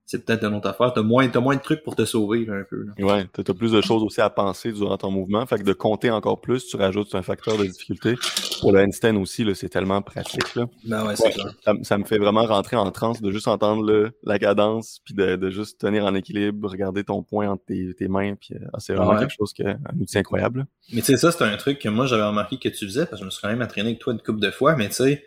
c'est 0.06 0.26
peut-être 0.26 0.44
une 0.44 0.56
autre 0.56 0.70
affaire. 0.70 0.94
T'as 0.94 1.02
moins, 1.02 1.28
t'as 1.30 1.40
moins 1.40 1.56
de 1.56 1.62
trucs 1.62 1.84
pour 1.84 1.96
te 1.96 2.06
sauver, 2.06 2.46
un 2.50 2.64
peu, 2.70 2.84
là. 2.84 3.06
Ouais, 3.06 3.26
t'as, 3.32 3.44
as 3.48 3.54
plus 3.54 3.72
de 3.72 3.82
choses 3.82 4.04
aussi 4.04 4.22
à 4.22 4.30
penser 4.30 4.72
durant 4.72 4.98
ton 4.98 5.12
mouvement. 5.12 5.46
Fait 5.46 5.58
que 5.58 5.64
de 5.64 5.74
compter 5.74 6.12
encore 6.12 6.42
plus, 6.42 6.66
tu 6.68 6.76
rajoutes 6.76 7.14
un 7.16 7.22
facteur 7.22 7.58
de 7.58 7.66
difficulté. 7.66 8.16
Pour 8.60 8.72
le 8.72 8.82
handstand 8.82 9.16
aussi, 9.18 9.44
là, 9.44 9.56
c'est 9.56 9.70
tellement 9.70 10.02
pratique, 10.02 10.56
là. 10.56 10.66
Ben 10.86 11.06
ouais, 11.06 11.16
c'est 11.16 11.32
clair. 11.32 11.54
Ça, 11.64 11.74
ça, 11.82 11.98
me 11.98 12.04
fait 12.04 12.18
vraiment 12.18 12.46
rentrer 12.46 12.76
en 12.76 12.92
transe 12.92 13.22
de 13.22 13.32
juste 13.32 13.48
entendre 13.48 13.84
le, 13.84 14.12
la 14.24 14.40
cadence, 14.40 15.00
puis 15.06 15.14
de, 15.14 15.36
de 15.36 15.50
juste 15.50 15.80
tenir 15.80 16.06
en 16.06 16.16
équilibre, 16.16 16.70
regarder 16.70 17.04
ton 17.04 17.24
point 17.24 17.50
entre 17.50 17.64
tes, 17.66 17.94
tes 17.94 18.08
mains, 18.08 18.36
puis 18.36 18.56
euh, 18.56 18.68
c'est 18.80 18.94
vraiment 18.94 19.18
quelque 19.18 19.34
chose 19.38 19.54
que, 19.54 19.64
un 19.64 20.00
outil 20.00 20.18
incroyable. 20.18 20.66
Mais 20.92 21.02
tu 21.02 21.08
sais, 21.08 21.18
ça, 21.18 21.32
c'est 21.32 21.44
un 21.44 21.56
truc 21.58 21.80
que 21.80 21.90
moi, 21.90 22.06
j'avais 22.06 22.24
remarqué 22.24 22.58
que 22.58 22.70
tu 22.70 22.86
faisais, 22.86 23.06
parce 23.06 23.14
que 23.14 23.20
je 23.20 23.26
me 23.26 23.30
suis 23.30 23.42
quand 23.42 23.50
même 23.50 23.62
entraîné 23.62 23.90
avec 23.90 24.00
toi 24.00 24.14
une 24.14 24.20
couple 24.20 24.40
de 24.40 24.52
fois, 24.52 24.76
mais 24.76 24.90
tu 24.90 24.96
sais, 24.96 25.24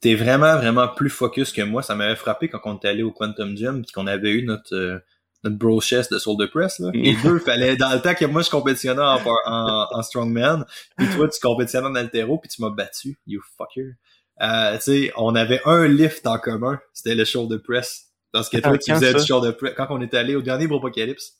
t'es 0.00 0.14
vraiment, 0.14 0.56
vraiment 0.56 0.88
plus 0.88 1.10
focus 1.10 1.52
que 1.52 1.62
moi. 1.62 1.82
Ça 1.82 1.94
m'avait 1.94 2.16
frappé 2.16 2.48
quand 2.48 2.60
on 2.64 2.76
était 2.76 2.88
allé 2.88 3.02
au 3.02 3.12
Quantum 3.12 3.56
Gym 3.56 3.82
puis 3.82 3.92
qu'on 3.92 4.06
avait 4.06 4.30
eu 4.30 4.44
notre, 4.44 4.74
euh, 4.74 4.98
notre 5.44 5.56
bro 5.56 5.80
chest 5.80 6.12
de 6.12 6.18
shoulder 6.18 6.48
press. 6.48 6.78
Là. 6.78 6.90
Les 6.94 7.14
deux, 7.22 7.38
fallait, 7.38 7.76
dans 7.76 7.92
le 7.92 8.00
temps 8.00 8.14
que 8.14 8.24
moi 8.24 8.42
je 8.42 8.50
compétitionnais 8.50 9.02
en, 9.02 9.20
en, 9.46 9.86
en 9.90 10.02
strongman, 10.02 10.64
puis 10.96 11.06
toi 11.14 11.28
tu 11.28 11.40
compétitionnais 11.40 11.86
en 11.86 11.94
altéro, 11.94 12.38
puis 12.38 12.48
tu 12.48 12.62
m'as 12.62 12.70
battu, 12.70 13.18
you 13.26 13.40
fucker. 13.56 13.96
Euh, 14.42 14.76
tu 14.76 14.82
sais, 14.82 15.12
on 15.16 15.34
avait 15.34 15.60
un 15.66 15.86
lift 15.86 16.26
en 16.26 16.38
commun, 16.38 16.80
c'était 16.94 17.14
le 17.14 17.24
shoulder 17.24 17.58
press. 17.58 18.06
Parce 18.32 18.48
que 18.48 18.58
toi, 18.58 18.78
tu 18.78 18.92
faisais 18.92 19.12
du 19.12 19.24
shoulder 19.24 19.52
press. 19.52 19.74
Quand 19.76 19.88
on 19.90 20.00
était 20.00 20.16
allé 20.16 20.36
au 20.36 20.42
dernier 20.42 20.66
Bropocalypse, 20.66 21.38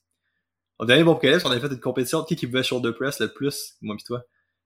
au 0.78 0.84
dernier 0.84 1.04
Bropocalypse, 1.04 1.44
on 1.44 1.50
avait 1.50 1.60
fait 1.60 1.72
une 1.72 1.80
compétition 1.80 2.20
de 2.20 2.26
qui 2.26 2.36
qui 2.36 2.46
pouvait 2.46 2.62
shoulder 2.62 2.92
press 2.92 3.20
le 3.20 3.28
plus, 3.28 3.76
moi 3.80 3.96
pis 3.96 4.04
toi. 4.04 4.22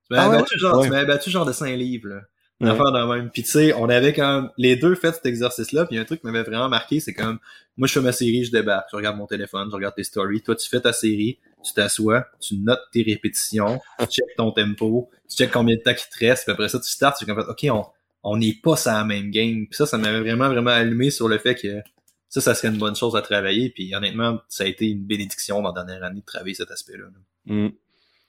Tu 0.08 0.14
m'avais 0.14 0.36
ah 0.36 0.40
battu, 0.40 0.58
genre, 0.58 0.82
tu 0.82 0.90
m'avais 0.90 1.06
battu 1.06 1.30
genre 1.30 1.46
de 1.46 1.52
5 1.52 1.76
livres, 1.76 2.08
là. 2.08 2.20
Une 2.60 2.68
affaire 2.68 2.92
de 2.92 3.14
même. 3.14 3.30
Puis 3.30 3.42
tu 3.42 3.50
sais, 3.50 3.74
on 3.74 3.88
avait 3.88 4.12
quand 4.12 4.48
les 4.56 4.76
deux 4.76 4.94
fait 4.94 5.12
cet 5.12 5.26
exercice-là, 5.26 5.86
puis 5.86 5.98
un 5.98 6.04
truc 6.04 6.20
qui 6.20 6.26
m'avait 6.26 6.44
vraiment 6.44 6.68
marqué, 6.68 7.00
c'est 7.00 7.12
comme 7.12 7.38
moi 7.76 7.88
je 7.88 7.92
fais 7.94 8.00
ma 8.00 8.12
série, 8.12 8.44
je 8.44 8.52
débarque, 8.52 8.86
je 8.92 8.96
regarde 8.96 9.16
mon 9.16 9.26
téléphone, 9.26 9.68
je 9.70 9.74
regarde 9.74 9.94
tes 9.96 10.04
stories, 10.04 10.40
toi 10.40 10.54
tu 10.54 10.68
fais 10.68 10.80
ta 10.80 10.92
série, 10.92 11.38
tu 11.64 11.72
t'assois, 11.72 12.26
tu 12.40 12.56
notes 12.56 12.82
tes 12.92 13.02
répétitions, 13.02 13.80
tu 13.98 14.06
checkes 14.06 14.36
ton 14.36 14.52
tempo, 14.52 15.10
tu 15.28 15.36
checkes 15.36 15.50
combien 15.50 15.74
de 15.74 15.80
temps 15.80 15.90
il 15.90 16.18
te 16.18 16.24
reste, 16.24 16.44
puis 16.44 16.52
après 16.52 16.68
ça 16.68 16.78
tu 16.78 16.88
starts, 16.88 17.16
tu 17.18 17.24
fais 17.24 17.34
comme 17.34 17.44
OK, 17.48 17.66
on 17.70 17.84
on 18.24 18.38
n'est 18.38 18.54
pas 18.54 18.76
sur 18.76 18.90
la 18.90 19.04
même 19.04 19.30
game. 19.30 19.66
Puis 19.66 19.76
ça, 19.76 19.86
ça 19.86 19.98
m'avait 19.98 20.20
vraiment, 20.20 20.48
vraiment 20.48 20.70
allumé 20.70 21.10
sur 21.10 21.28
le 21.28 21.38
fait 21.38 21.54
que 21.54 21.82
ça, 22.30 22.40
ça 22.40 22.54
serait 22.54 22.68
une 22.68 22.78
bonne 22.78 22.96
chose 22.96 23.14
à 23.14 23.22
travailler. 23.22 23.70
Puis 23.70 23.94
honnêtement, 23.94 24.40
ça 24.48 24.64
a 24.64 24.66
été 24.66 24.86
une 24.86 25.04
bénédiction 25.04 25.60
dans 25.60 25.72
la 25.72 25.84
dernière 25.84 26.02
année 26.02 26.20
de 26.20 26.24
travailler 26.24 26.54
cet 26.54 26.70
aspect-là. 26.70 27.04
Mm. 27.44 27.68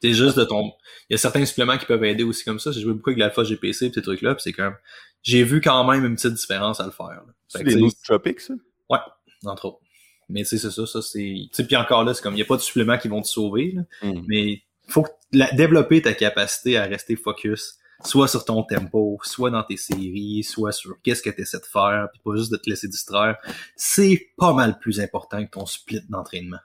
C'est 0.05 0.13
juste 0.13 0.37
de 0.37 0.43
ton. 0.43 0.71
Il 1.09 1.13
y 1.13 1.15
a 1.15 1.17
certains 1.17 1.43
suppléments 1.45 1.79
qui 1.79 1.87
peuvent 1.87 2.03
aider 2.03 2.23
aussi 2.23 2.43
comme 2.43 2.59
ça. 2.59 2.71
J'ai 2.71 2.81
joué 2.81 2.93
beaucoup 2.93 3.09
avec 3.09 3.19
l'alpha 3.19 3.43
GPC 3.43 3.87
et 3.87 3.91
ces 3.91 4.01
trucs-là, 4.03 4.35
c'est 4.37 4.53
comme. 4.53 4.75
J'ai 5.23 5.43
vu 5.43 5.61
quand 5.61 5.83
même 5.89 6.05
une 6.05 6.15
petite 6.15 6.33
différence 6.33 6.79
à 6.79 6.85
le 6.85 6.91
faire. 6.91 7.23
C'est 7.47 7.63
des 7.63 7.75
nootropics, 7.75 8.39
ça? 8.39 8.53
Ouais, 8.87 8.99
entre 9.45 9.65
autres. 9.65 9.79
Mais 10.29 10.43
tu 10.43 10.49
sais, 10.49 10.57
c'est 10.59 10.69
ça, 10.69 10.85
ça 10.85 11.01
c'est. 11.01 11.49
Puis 11.51 11.75
encore 11.75 12.03
là, 12.03 12.13
c'est 12.13 12.21
comme 12.21 12.33
il 12.33 12.37
n'y 12.37 12.43
a 12.43 12.45
pas 12.45 12.57
de 12.57 12.61
suppléments 12.61 12.99
qui 12.99 13.07
vont 13.07 13.23
te 13.23 13.27
sauver. 13.27 13.71
Là, 13.71 13.81
mm. 14.03 14.21
Mais 14.27 14.61
faut 14.87 15.07
la... 15.31 15.51
développer 15.53 16.03
ta 16.03 16.13
capacité 16.13 16.77
à 16.77 16.83
rester 16.83 17.15
focus, 17.15 17.79
soit 18.03 18.27
sur 18.27 18.45
ton 18.45 18.61
tempo, 18.61 19.17
soit 19.23 19.49
dans 19.49 19.63
tes 19.63 19.77
séries, 19.77 20.43
soit 20.43 20.71
sur 20.71 21.01
qu'est-ce 21.01 21.23
que 21.23 21.31
tu 21.31 21.41
essaies 21.41 21.59
de 21.59 21.65
faire, 21.65 22.09
puis 22.13 22.21
pas 22.23 22.35
juste 22.35 22.51
de 22.51 22.57
te 22.57 22.69
laisser 22.69 22.87
distraire. 22.87 23.37
C'est 23.75 24.27
pas 24.37 24.53
mal 24.53 24.77
plus 24.77 24.99
important 24.99 25.43
que 25.43 25.49
ton 25.49 25.65
split 25.65 26.01
d'entraînement. 26.09 26.59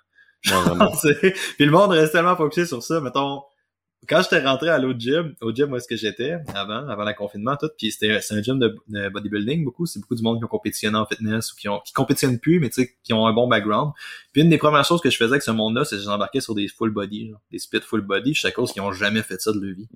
puis 0.44 1.66
le 1.66 1.70
monde 1.70 1.90
reste 1.90 2.12
tellement 2.12 2.36
focusé 2.36 2.66
sur 2.66 2.82
ça. 2.82 3.00
Mettons, 3.00 3.42
quand 4.08 4.22
j'étais 4.22 4.40
rentré 4.40 4.70
à 4.70 4.78
l'autre 4.78 4.98
gym, 4.98 5.34
au 5.42 5.52
gym 5.52 5.72
où 5.72 5.76
est-ce 5.76 5.86
que 5.86 5.96
j'étais 5.96 6.38
avant, 6.54 6.88
avant 6.88 7.04
le 7.04 7.12
confinement, 7.12 7.56
tout, 7.56 7.68
puis 7.76 7.92
c'était 7.92 8.20
c'est 8.22 8.34
un 8.34 8.42
gym 8.42 8.58
de, 8.58 9.08
bodybuilding 9.10 9.62
beaucoup, 9.64 9.86
c'est 9.86 10.00
beaucoup 10.00 10.14
du 10.14 10.22
monde 10.22 10.38
qui 10.38 10.44
ont 10.44 10.48
compétitionné 10.48 10.96
en 10.96 11.04
fitness 11.04 11.52
ou 11.52 11.56
qui 11.56 11.68
ont 11.68 11.80
qui 11.80 11.92
compétitionnent 11.92 12.38
plus, 12.38 12.60
mais 12.60 12.70
tu 12.70 12.82
sais, 12.82 12.96
qui 13.02 13.12
ont 13.12 13.26
un 13.26 13.32
bon 13.32 13.46
background. 13.46 13.92
Puis 14.32 14.42
une 14.42 14.48
des 14.48 14.58
premières 14.58 14.84
choses 14.84 15.00
que 15.00 15.10
je 15.10 15.16
faisais 15.16 15.32
avec 15.32 15.42
ce 15.42 15.50
monde-là, 15.50 15.84
c'est 15.84 15.96
que 15.96 16.02
j'embarquais 16.02 16.40
sur 16.40 16.54
des 16.54 16.68
full 16.68 16.90
body, 16.90 17.28
genre, 17.28 17.40
des 17.50 17.58
splits 17.58 17.82
full 17.82 18.00
body, 18.00 18.34
je 18.34 18.40
sais 18.40 18.48
à 18.48 18.52
cause 18.52 18.72
qu'ils 18.72 18.82
ont 18.82 18.92
jamais 18.92 19.22
fait 19.22 19.40
ça 19.40 19.52
de 19.52 19.60
leur 19.60 19.76
vie. 19.76 19.88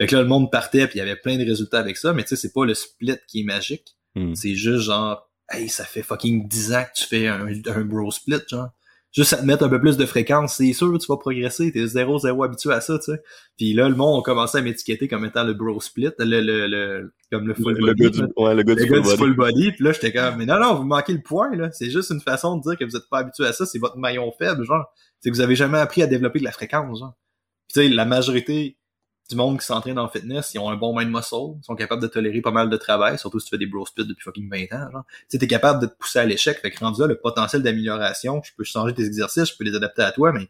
Fait 0.00 0.06
que 0.06 0.16
là, 0.16 0.22
le 0.22 0.28
monde 0.28 0.50
partait, 0.50 0.88
puis 0.88 0.96
il 0.96 0.98
y 0.98 1.02
avait 1.02 1.16
plein 1.16 1.36
de 1.36 1.44
résultats 1.44 1.78
avec 1.78 1.96
ça, 1.96 2.12
mais 2.12 2.22
tu 2.22 2.30
sais, 2.30 2.36
c'est 2.36 2.52
pas 2.52 2.64
le 2.64 2.74
split 2.74 3.18
qui 3.28 3.40
est 3.40 3.44
magique. 3.44 3.96
Hmm. 4.16 4.34
C'est 4.34 4.56
juste 4.56 4.84
genre, 4.84 5.30
hey, 5.50 5.68
ça 5.68 5.84
fait 5.84 6.02
fucking 6.02 6.48
10 6.48 6.72
ans 6.72 6.82
que 6.82 7.00
tu 7.00 7.06
fais 7.06 7.28
un, 7.28 7.46
un 7.46 7.84
bro 7.84 8.10
split, 8.10 8.40
genre 8.50 8.70
juste 9.12 9.32
à 9.34 9.36
te 9.36 9.44
mettre 9.44 9.64
un 9.64 9.68
peu 9.68 9.80
plus 9.80 9.96
de 9.96 10.06
fréquence, 10.06 10.56
c'est 10.56 10.72
sûr 10.72 10.90
que 10.92 10.98
tu 10.98 11.06
vas 11.06 11.18
progresser, 11.18 11.70
t'es 11.70 11.86
zéro 11.86 12.18
zéro 12.18 12.42
habitué 12.44 12.72
à 12.72 12.80
ça, 12.80 12.98
tu 12.98 13.12
sais. 13.12 13.22
Puis 13.58 13.74
là, 13.74 13.88
le 13.88 13.94
monde 13.94 14.20
a 14.20 14.22
commencé 14.22 14.58
à 14.58 14.62
m'étiqueter 14.62 15.06
comme 15.06 15.24
étant 15.24 15.44
le 15.44 15.52
bro 15.52 15.80
split, 15.80 16.10
le, 16.18 16.40
le, 16.40 16.66
le 16.66 17.12
comme 17.30 17.46
le 17.46 17.54
full 17.54 17.78
body. 17.78 17.86
Le 17.86 17.94
gars 17.94 18.08
du, 18.10 18.32
ouais, 18.36 18.54
le 18.54 18.62
gars, 18.62 18.74
du, 18.74 19.16
full, 19.16 19.36
body. 19.36 19.72
Puis 19.72 19.84
là, 19.84 19.92
j'étais 19.92 20.12
comme, 20.12 20.36
mais 20.36 20.46
non, 20.46 20.58
non, 20.58 20.74
vous 20.74 20.84
manquez 20.84 21.12
le 21.12 21.22
point, 21.22 21.54
là. 21.54 21.70
C'est 21.72 21.90
juste 21.90 22.10
une 22.10 22.20
façon 22.20 22.56
de 22.56 22.62
dire 22.62 22.78
que 22.78 22.84
vous 22.84 22.96
êtes 22.96 23.08
pas 23.10 23.18
habitué 23.18 23.46
à 23.46 23.52
ça, 23.52 23.66
c'est 23.66 23.78
votre 23.78 23.98
maillon 23.98 24.32
faible, 24.38 24.64
genre. 24.64 24.86
C'est 25.20 25.30
que 25.30 25.34
vous 25.34 25.42
avez 25.42 25.56
jamais 25.56 25.78
appris 25.78 26.02
à 26.02 26.06
développer 26.06 26.38
de 26.38 26.44
la 26.44 26.52
fréquence, 26.52 26.98
genre. 26.98 27.14
Puis 27.68 27.82
tu 27.82 27.88
sais, 27.88 27.94
la 27.94 28.04
majorité 28.04 28.78
du 29.30 29.36
monde 29.36 29.58
qui 29.58 29.66
s'entraîne 29.66 29.98
en 29.98 30.08
fitness, 30.08 30.52
ils 30.54 30.58
ont 30.58 30.68
un 30.68 30.76
bon 30.76 30.96
mind 30.96 31.10
muscle, 31.10 31.56
ils 31.58 31.64
sont 31.64 31.74
capables 31.74 32.02
de 32.02 32.06
tolérer 32.06 32.40
pas 32.40 32.50
mal 32.50 32.68
de 32.68 32.76
travail, 32.76 33.18
surtout 33.18 33.40
si 33.40 33.46
tu 33.46 33.50
fais 33.50 33.58
des 33.58 33.66
bro 33.66 33.86
splits 33.86 34.06
depuis 34.06 34.22
fucking 34.22 34.50
20 34.50 34.76
ans, 34.76 34.90
genre. 34.90 35.04
Tu 35.30 35.38
t'es 35.38 35.46
capable 35.46 35.80
de 35.80 35.86
te 35.86 35.94
pousser 35.96 36.18
à 36.18 36.24
l'échec, 36.24 36.58
fait 36.58 36.70
que 36.70 36.78
rendu 36.78 37.00
là, 37.00 37.06
le 37.06 37.18
potentiel 37.18 37.62
d'amélioration, 37.62 38.42
je 38.44 38.52
peux 38.56 38.64
changer 38.64 38.94
tes 38.94 39.04
exercices, 39.04 39.50
je 39.50 39.56
peux 39.56 39.64
les 39.64 39.74
adapter 39.74 40.02
à 40.02 40.12
toi, 40.12 40.32
mais 40.32 40.48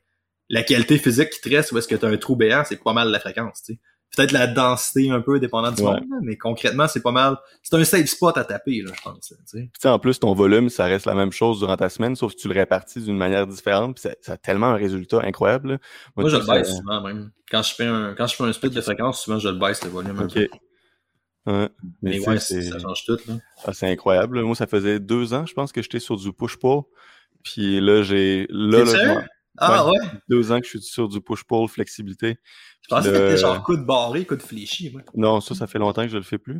la 0.49 0.63
qualité 0.63 0.99
physique 0.99 1.31
qui 1.31 1.41
te 1.41 1.49
reste 1.49 1.73
ou 1.73 1.79
est-ce 1.79 1.89
que 1.89 1.95
tu 1.95 2.05
as 2.05 2.09
un 2.09 2.17
trou 2.17 2.37
béant, 2.37 2.65
c'est 2.65 2.83
pas 2.83 2.93
mal 2.93 3.09
la 3.09 3.21
fréquence, 3.21 3.63
tu 3.63 3.75
sais 3.75 3.81
peut-être 4.17 4.33
la 4.33 4.47
densité 4.47 5.11
un 5.11 5.21
peu 5.21 5.41
dépendant 5.41 5.73
du 5.73 5.83
monde, 5.83 6.05
mais 6.23 6.37
concrètement, 6.37 6.87
c'est 6.87 7.03
pas 7.03 7.13
mal. 7.13 7.37
C'est 7.63 7.75
un 7.77 7.85
safe 7.85 8.07
spot 8.07 8.37
à 8.37 8.45
taper, 8.45 8.83
là, 8.83 8.93
je 8.95 9.03
pense. 9.03 9.35
Tu 9.51 9.71
sais, 9.81 9.89
en 9.89 9.99
plus, 9.99 10.19
ton 10.19 10.35
volume, 10.35 10.69
ça 10.69 10.85
reste 10.85 11.07
la 11.07 11.15
même 11.15 11.33
chose 11.33 11.61
durant 11.61 11.77
ta 11.77 11.89
semaine, 11.89 12.15
sauf 12.15 12.35
que 12.35 12.41
tu 12.41 12.49
le 12.49 12.55
répartis 12.55 13.01
d'une 13.01 13.17
manière 13.17 13.47
différente, 13.47 13.97
puis 14.01 14.11
ça, 14.21 14.33
a 14.33 14.37
tellement 14.37 14.69
un 14.69 14.77
résultat 14.77 15.21
incroyable. 15.23 15.79
Moi, 16.17 16.29
je 16.29 16.37
le 16.37 16.47
baisse 16.47 16.77
souvent 16.77 17.01
même. 17.03 17.31
Quand 17.51 17.63
je 17.63 17.75
fais 17.75 17.87
un 17.87 18.15
quand 18.15 18.27
je 18.27 18.37
fais 18.37 18.45
un 18.45 18.53
split 18.53 18.71
de 18.71 18.81
fréquence, 18.81 19.23
souvent 19.23 19.39
je 19.39 19.49
le 19.49 19.59
baisse 19.59 19.83
le 19.85 19.91
volume. 19.91 20.19
Ok. 20.21 20.39
Ouais. 21.45 21.69
Mais, 22.03 22.21
ouais, 22.27 22.39
ça 22.39 22.79
change 22.79 23.05
tout. 23.05 23.19
Là. 23.27 23.35
Ah, 23.65 23.73
c'est 23.73 23.89
incroyable. 23.91 24.43
Moi, 24.43 24.55
ça 24.55 24.67
faisait 24.67 25.01
deux 25.01 25.35
ans, 25.35 25.45
je 25.45 25.55
pense, 25.55 25.73
que 25.73 25.83
j'étais 25.83 25.99
sur 25.99 26.17
du 26.17 26.33
push-pull. 26.33 26.83
Puis 27.43 27.81
là, 27.81 28.03
j'ai. 28.03 28.47
Là, 28.49 28.85
là, 28.85 29.15
m'en- 29.15 29.23
Ah 29.59 29.87
ouais? 29.89 29.99
deux 30.29 30.53
ans 30.53 30.61
que 30.61 30.65
je 30.67 30.71
suis 30.71 30.83
sur 30.83 31.09
du 31.09 31.21
push-pull 31.21 31.69
flexibilité. 31.69 32.39
Je 32.83 32.89
pensais 32.95 33.09
que 33.11 33.15
Le- 33.15 33.27
t'étais 33.29 33.41
genre 33.41 33.63
coup 33.63 33.77
de 33.77 33.85
barré, 33.85 34.25
coup 34.25 34.37
de 34.37 34.43
fléchi, 34.43 34.91
moi. 34.93 35.03
Non, 35.15 35.41
ça, 35.41 35.55
ça 35.55 35.67
fait 35.67 35.79
longtemps 35.79 36.03
que 36.03 36.09
je 36.11 36.17
le 36.17 36.23
fais 36.23 36.39
plus. 36.39 36.59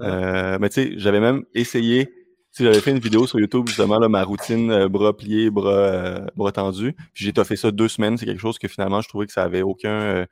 Euh, 0.00 0.58
mais 0.60 0.68
tu 0.68 0.74
sais, 0.74 0.92
j'avais 0.96 1.20
même 1.20 1.44
essayé. 1.54 2.06
Tu 2.06 2.58
sais, 2.58 2.64
j'avais 2.64 2.80
fait 2.80 2.90
une 2.90 2.98
vidéo 2.98 3.26
sur 3.26 3.38
YouTube 3.40 3.66
justement 3.66 3.98
là, 3.98 4.08
ma 4.10 4.24
routine 4.24 4.70
euh, 4.70 4.88
bras 4.88 5.16
pliés, 5.16 5.48
bras 5.50 5.70
euh, 5.72 6.26
bras 6.36 6.52
tendus. 6.52 6.94
Puis 7.14 7.24
j'ai 7.24 7.44
fait 7.44 7.56
ça 7.56 7.70
deux 7.70 7.88
semaines. 7.88 8.18
C'est 8.18 8.26
quelque 8.26 8.40
chose 8.40 8.58
que 8.58 8.68
finalement 8.68 9.00
je 9.00 9.08
trouvais 9.08 9.26
que 9.26 9.32
ça 9.32 9.42
avait 9.42 9.62
aucun. 9.62 9.88
euh, 9.90 10.26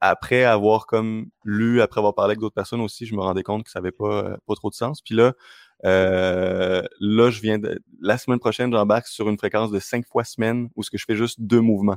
après 0.00 0.44
avoir 0.44 0.86
comme 0.86 1.26
lu, 1.44 1.80
après 1.80 2.00
avoir 2.00 2.14
parlé 2.14 2.32
avec 2.32 2.40
d'autres 2.40 2.54
personnes 2.54 2.80
aussi, 2.82 3.06
je 3.06 3.14
me 3.14 3.20
rendais 3.22 3.42
compte 3.42 3.64
que 3.64 3.70
ça 3.70 3.78
avait 3.78 3.90
pas 3.92 4.36
pas 4.46 4.54
trop 4.54 4.68
de 4.68 4.74
sens. 4.74 5.00
Puis 5.00 5.14
là, 5.14 5.32
euh, 5.86 6.82
là 7.00 7.30
je 7.30 7.40
viens 7.40 7.58
de 7.58 7.80
la 8.00 8.18
semaine 8.18 8.38
prochaine 8.38 8.70
j'embarque 8.72 9.06
sur 9.06 9.28
une 9.30 9.38
fréquence 9.38 9.70
de 9.70 9.78
cinq 9.78 10.06
fois 10.06 10.24
semaine 10.24 10.68
où 10.76 10.82
ce 10.82 10.90
que 10.90 10.98
je 10.98 11.04
fais 11.06 11.16
juste 11.16 11.40
deux 11.40 11.60
mouvements. 11.60 11.96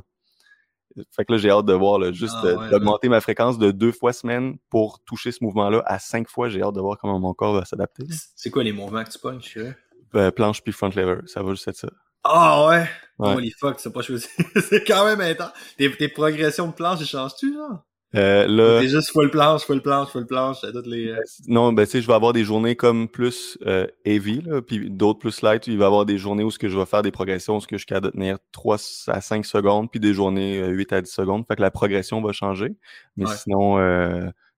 Fait 1.10 1.24
que 1.24 1.32
là, 1.32 1.38
j'ai 1.38 1.50
hâte 1.50 1.66
de 1.66 1.72
voir, 1.72 1.98
là, 1.98 2.12
juste 2.12 2.34
Ah 2.38 2.54
ouais, 2.54 2.70
d'augmenter 2.70 3.08
ma 3.08 3.20
fréquence 3.20 3.58
de 3.58 3.70
deux 3.70 3.92
fois 3.92 4.12
semaine 4.12 4.56
pour 4.70 5.00
toucher 5.04 5.32
ce 5.32 5.42
mouvement-là 5.42 5.82
à 5.86 5.98
cinq 5.98 6.28
fois. 6.28 6.48
J'ai 6.48 6.62
hâte 6.62 6.74
de 6.74 6.80
voir 6.80 6.98
comment 6.98 7.18
mon 7.18 7.34
corps 7.34 7.54
va 7.54 7.64
s'adapter. 7.64 8.04
C'est 8.34 8.50
quoi 8.50 8.64
les 8.64 8.72
mouvements 8.72 9.04
que 9.04 9.10
tu 9.10 9.50
sais? 9.50 9.76
Euh, 10.14 10.30
planche 10.30 10.62
puis 10.62 10.72
front 10.72 10.88
lever, 10.88 11.20
ça 11.26 11.42
va 11.42 11.50
juste 11.50 11.68
être 11.68 11.76
ça. 11.76 11.88
Ah 12.24 12.66
ouais? 12.66 12.88
Ouais. 13.18 13.34
Holy 13.34 13.50
fuck, 13.50 13.76
tu 13.76 13.82
sais 13.82 13.90
pas 13.90 14.02
choisi. 14.02 14.28
c'est 14.68 14.84
quand 14.84 15.04
même 15.04 15.20
intense. 15.20 15.52
Tes, 15.76 15.94
tes 15.96 16.08
progressions 16.08 16.68
de 16.68 16.72
planche, 16.72 17.00
elles 17.00 17.06
changent-tu, 17.06 17.52
genre? 17.54 17.84
Euh, 18.16 18.46
là, 18.46 18.82
juste 18.86 19.10
full 19.12 19.30
planche, 19.30 19.62
full 19.62 19.82
planche, 19.82 20.08
full 20.08 20.26
planche, 20.26 20.64
à 20.64 20.72
toutes 20.72 20.86
les... 20.86 21.08
euh, 21.08 21.20
non, 21.48 21.72
ben 21.72 21.84
tu 21.84 21.90
sais, 21.92 22.00
je 22.02 22.06
vais 22.06 22.14
avoir 22.14 22.32
des 22.32 22.44
journées 22.44 22.74
comme 22.76 23.08
plus 23.08 23.58
euh, 23.66 23.86
heavy, 24.04 24.40
là, 24.42 24.62
puis 24.62 24.90
d'autres 24.90 25.18
plus 25.18 25.42
light. 25.42 25.66
Il 25.66 25.76
va 25.78 25.84
y 25.84 25.86
avoir 25.86 26.06
des 26.06 26.16
journées 26.18 26.42
où 26.44 26.50
ce 26.50 26.58
que 26.58 26.68
je 26.68 26.78
vais 26.78 26.86
faire 26.86 27.02
des 27.02 27.10
progressions, 27.10 27.56
où 27.56 27.60
ce 27.60 27.66
que 27.66 27.76
je 27.76 27.80
suis 27.80 27.86
capable 27.86 28.06
de 28.06 28.12
tenir 28.12 28.38
3 28.52 28.76
à 29.08 29.20
5 29.20 29.44
secondes, 29.44 29.90
puis 29.90 30.00
des 30.00 30.14
journées 30.14 30.58
euh, 30.60 30.68
8 30.68 30.92
à 30.92 31.02
10 31.02 31.10
secondes. 31.10 31.44
Fait 31.46 31.56
que 31.56 31.62
la 31.62 31.70
progression 31.70 32.20
va 32.22 32.32
changer. 32.32 32.74
Mais 33.16 33.26
Ouais. 33.26 33.34
sinon, 33.36 33.76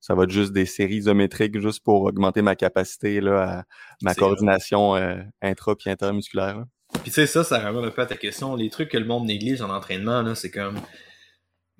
ça 0.00 0.14
va 0.14 0.24
être 0.24 0.30
juste 0.30 0.52
des 0.52 0.64
séries 0.66 0.96
isométriques 0.96 1.58
juste 1.60 1.82
pour 1.82 2.02
augmenter 2.04 2.42
ma 2.42 2.54
capacité, 2.54 3.20
là, 3.20 3.42
à 3.42 3.64
ma 4.02 4.14
C'est 4.14 4.20
coordination 4.20 4.94
intra 5.42 5.74
puis 5.74 5.90
intermusculaire. 5.90 6.58
là. 6.58 6.64
Puis 7.02 7.10
tu 7.10 7.10
sais, 7.12 7.26
ça, 7.26 7.44
ça 7.44 7.58
ramène 7.58 7.84
un 7.84 7.90
peu 7.90 8.02
à 8.02 8.06
ta 8.06 8.16
question. 8.16 8.54
Les 8.56 8.70
trucs 8.70 8.88
que 8.90 8.96
le 8.98 9.04
monde 9.04 9.26
néglige 9.26 9.60
en 9.60 9.70
entraînement, 9.70 10.22
là, 10.22 10.34
c'est 10.34 10.50
comme... 10.50 10.76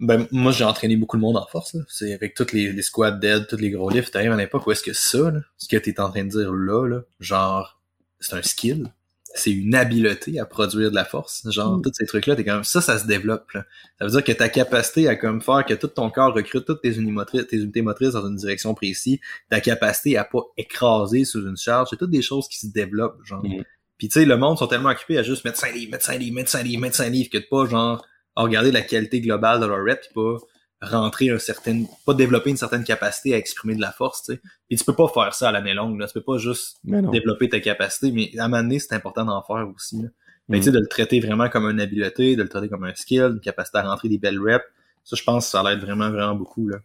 Ben, 0.01 0.29
moi, 0.31 0.53
j'ai 0.53 0.65
entraîné 0.65 0.97
beaucoup 0.97 1.17
le 1.17 1.23
monde 1.23 1.37
en 1.37 1.47
force, 1.47 1.75
là. 1.75 1.81
C'est 1.89 2.13
avec 2.15 2.35
toutes 2.35 2.53
les, 2.53 2.73
les 2.73 2.83
squats 2.83 3.11
dead, 3.11 3.47
tous 3.49 3.57
les 3.57 3.71
gros 3.71 3.91
lifts. 3.91 4.13
T'arrives 4.13 4.31
à 4.31 4.35
une 4.35 4.41
époque 4.41 4.67
où 4.67 4.71
est-ce 4.73 4.83
que 4.83 4.93
ça, 4.93 5.31
là, 5.31 5.41
ce 5.57 5.67
que 5.69 5.77
t'es 5.77 5.99
en 6.01 6.11
train 6.11 6.25
de 6.25 6.31
dire 6.31 6.53
là, 6.53 6.87
là, 6.87 7.01
genre, 7.21 7.81
c'est 8.21 8.35
un 8.37 8.43
skill. 8.43 8.93
C'est 9.35 9.51
une 9.51 9.75
habileté 9.75 10.41
à 10.41 10.47
produire 10.47 10.91
de 10.91 10.95
la 10.95 11.05
force. 11.05 11.43
Genre, 11.51 11.77
Mm. 11.79 11.83
tous 11.83 11.93
ces 11.95 12.07
trucs-là, 12.07 12.35
t'es 12.37 12.45
comme, 12.45 12.65
ça, 12.65 12.81
ça 12.81 12.99
se 12.99 13.07
développe, 13.07 13.51
là. 13.53 13.65
Ça 13.99 14.05
veut 14.07 14.11
dire 14.11 14.25
que 14.25 14.33
ta 14.33 14.49
capacité 14.49 15.09
à 15.09 15.17
comme 15.17 15.43
faire 15.43 15.65
que 15.67 15.75
tout 15.75 15.89
ton 15.89 16.11
corps 16.11 16.33
recrute 16.33 16.65
toutes 16.65 16.81
tes 16.83 16.95
unités 16.95 17.13
motrices, 17.13 17.47
tes 17.49 17.57
unités 17.59 17.83
motrices 17.83 18.13
dans 18.13 18.27
une 18.27 18.37
direction 18.37 18.75
précise, 18.75 19.19
ta 19.51 19.61
capacité 19.61 20.17
à 20.17 20.25
pas 20.25 20.43
écraser 20.57 21.25
sous 21.25 21.47
une 21.47 21.57
charge, 21.57 21.89
c'est 21.91 21.97
toutes 21.97 22.11
des 22.11 22.23
choses 22.23 22.49
qui 22.49 22.59
se 22.59 22.69
développent, 22.69 23.19
genre. 23.25 23.45
Mhm. 23.45 23.65
Puis 23.99 24.09
tu 24.09 24.21
sais, 24.21 24.25
le 24.25 24.37
monde 24.37 24.57
sont 24.59 24.69
tellement 24.69 24.91
occupés 24.91 25.19
à 25.19 25.23
juste 25.25 25.45
mettre 25.45 25.59
5 25.59 25.75
livres, 25.75 25.91
mettre 25.91 26.05
5 26.05 26.19
livres, 26.19 26.35
mettre 26.37 26.51
5 26.51 26.63
livres, 26.63 26.81
mettre 26.81 26.97
5 26.97 27.11
livres, 27.11 27.31
que 27.31 27.39
de 27.39 27.47
pas, 27.51 27.67
genre, 27.67 28.07
à 28.39 28.43
regarder 28.43 28.71
la 28.71 28.83
qualité 28.83 29.21
globale 29.21 29.61
de 29.61 29.67
leur 29.67 29.85
rep, 29.85 30.01
pis 30.01 30.15
pas 30.15 30.37
rentrer 30.81 31.29
un 31.31 31.39
certain, 31.39 31.83
pas 32.07 32.15
développer 32.15 32.51
une 32.51 32.57
certaine 32.57 32.85
capacité 32.85 33.35
à 33.35 33.37
exprimer 33.37 33.75
de 33.75 33.81
la 33.81 33.91
force, 33.91 34.23
tu 34.23 34.35
sais. 34.35 34.41
Puis 34.69 34.79
tu 34.79 34.85
peux 34.85 34.95
pas 34.95 35.09
faire 35.09 35.35
ça 35.35 35.49
à 35.49 35.53
l'année 35.53 35.75
longue, 35.75 35.99
là. 35.99 36.07
Tu 36.07 36.15
peux 36.15 36.23
pas 36.23 36.39
juste 36.39 36.79
développer 37.11 37.49
ta 37.49 37.59
capacité, 37.59 38.13
mais 38.13 38.31
à 38.39 38.45
un 38.45 38.49
moment 38.49 38.63
donné, 38.63 38.79
c'est 38.79 38.95
important 38.95 39.25
d'en 39.25 39.43
faire 39.43 39.69
aussi, 39.75 40.01
là. 40.03 40.09
Mais 40.49 40.59
Mhm. 40.59 40.63
tu 40.63 40.65
sais, 40.67 40.73
de 40.73 40.79
le 40.79 40.87
traiter 40.87 41.19
vraiment 41.21 41.49
comme 41.49 41.69
une 41.69 41.81
habileté, 41.81 42.37
de 42.37 42.43
le 42.43 42.49
traiter 42.49 42.69
comme 42.69 42.85
un 42.85 42.95
skill, 42.95 43.33
une 43.35 43.41
capacité 43.41 43.79
à 43.79 43.83
rentrer 43.83 44.09
des 44.09 44.19
belles 44.19 44.41
reps, 44.41 44.65
ça, 45.03 45.17
je 45.17 45.25
pense 45.25 45.47
que 45.47 45.51
ça 45.51 45.63
l'aide 45.63 45.81
vraiment, 45.81 46.11
vraiment 46.11 46.35
beaucoup, 46.37 46.69
là. 46.69 46.79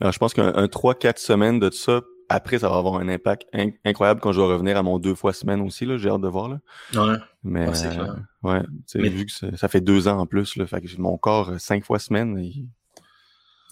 Alors, 0.00 0.12
je 0.12 0.18
pense 0.18 0.32
qu'un 0.32 0.54
un 0.54 0.66
3-4 0.68 1.18
semaines 1.18 1.58
de 1.58 1.70
ça, 1.70 2.02
après, 2.30 2.58
ça 2.60 2.68
va 2.68 2.76
avoir 2.78 2.94
un 2.96 3.08
impact 3.08 3.46
in- 3.52 3.70
incroyable 3.84 4.20
quand 4.20 4.32
je 4.32 4.40
vais 4.40 4.46
revenir 4.46 4.76
à 4.76 4.82
mon 4.82 4.98
deux 4.98 5.14
fois 5.14 5.32
semaine 5.32 5.60
aussi. 5.60 5.84
là. 5.84 5.98
J'ai 5.98 6.08
hâte 6.08 6.20
de 6.20 6.28
voir. 6.28 6.48
Là. 6.48 6.60
Ouais. 6.94 7.16
Mais 7.42 7.66
Ah, 7.68 7.74
c'est 7.74 7.88
euh, 7.88 7.90
clair. 7.94 8.16
ouais, 8.42 8.60
Mais- 8.94 9.08
vu 9.08 9.26
que 9.26 9.32
ça, 9.56 9.68
fait 9.68 9.80
deux 9.80 10.08
ans 10.08 10.18
en 10.18 10.26
plus, 10.26 10.56
là, 10.56 10.66
fait 10.66 10.80
que 10.80 10.88
mon 11.00 11.18
corps, 11.18 11.50
euh, 11.50 11.58
cinq 11.58 11.84
fois 11.84 11.98
semaine, 11.98 12.38
il- 12.38 12.68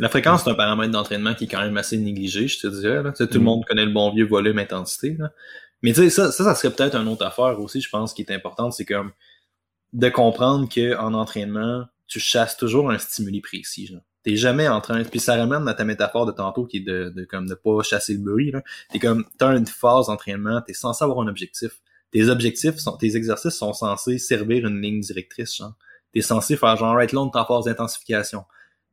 La 0.00 0.08
fréquence, 0.08 0.44
c'est 0.44 0.50
un 0.50 0.54
paramètre 0.54 0.92
d'entraînement 0.92 1.34
qui 1.34 1.44
est 1.44 1.48
quand 1.48 1.60
même 1.60 1.76
assez 1.76 1.96
négligé, 1.98 2.46
je 2.46 2.60
te 2.60 2.66
dirais. 2.68 3.02
Là. 3.02 3.12
Tout 3.12 3.26
le 3.32 3.40
Mm. 3.40 3.42
monde 3.42 3.64
connaît 3.66 3.84
le 3.86 3.92
bon 3.92 4.12
vieux 4.14 4.26
volume 4.26 4.58
intensité. 4.58 5.16
Là. 5.18 5.30
Mais 5.82 5.92
tu 5.92 6.00
sais, 6.02 6.10
ça, 6.10 6.30
ça, 6.30 6.44
ça 6.44 6.54
serait 6.54 6.72
peut-être 6.72 6.94
une 6.96 7.08
autre 7.08 7.24
affaire 7.26 7.58
aussi, 7.60 7.80
je 7.80 7.88
pense, 7.90 8.12
qui 8.14 8.22
est 8.22 8.30
importante, 8.32 8.72
c'est 8.74 8.84
comme 8.84 9.10
de 9.92 10.08
comprendre 10.08 10.68
que 10.68 10.96
en 10.98 11.14
entraînement, 11.14 11.84
tu 12.06 12.20
chasses 12.20 12.56
toujours 12.56 12.90
un 12.90 12.98
stimuli 12.98 13.40
précis. 13.40 13.86
Genre. 13.86 14.00
T'es 14.22 14.36
jamais 14.36 14.68
en 14.68 14.80
train. 14.80 15.04
Puis 15.04 15.20
ça 15.20 15.36
ramène 15.36 15.66
à 15.68 15.74
ta 15.74 15.84
métaphore 15.84 16.26
de 16.26 16.32
tantôt 16.32 16.66
qui 16.66 16.78
est 16.78 16.80
de, 16.80 17.12
de 17.14 17.24
comme 17.24 17.46
de 17.48 17.54
pas 17.54 17.82
chasser 17.82 18.14
le 18.14 18.20
bruit. 18.20 18.52
T'es 18.90 18.98
comme 18.98 19.24
t'as 19.38 19.56
une 19.56 19.66
phase 19.66 20.06
d'entraînement, 20.06 20.60
t'es 20.60 20.74
censé 20.74 21.04
avoir 21.04 21.20
un 21.20 21.28
objectif. 21.28 21.80
Tes 22.10 22.28
objectifs 22.28 22.76
sont, 22.76 22.96
tes 22.96 23.16
exercices 23.16 23.54
sont 23.54 23.72
censés 23.72 24.18
servir 24.18 24.66
une 24.66 24.80
ligne 24.80 25.00
directrice, 25.00 25.56
genre. 25.56 25.74
T'es 26.12 26.22
censé 26.22 26.56
faire 26.56 26.76
genre 26.76 26.94
right 26.94 27.12
long 27.12 27.28
ta 27.28 27.44
phase 27.44 27.66
d'intensification 27.66 28.44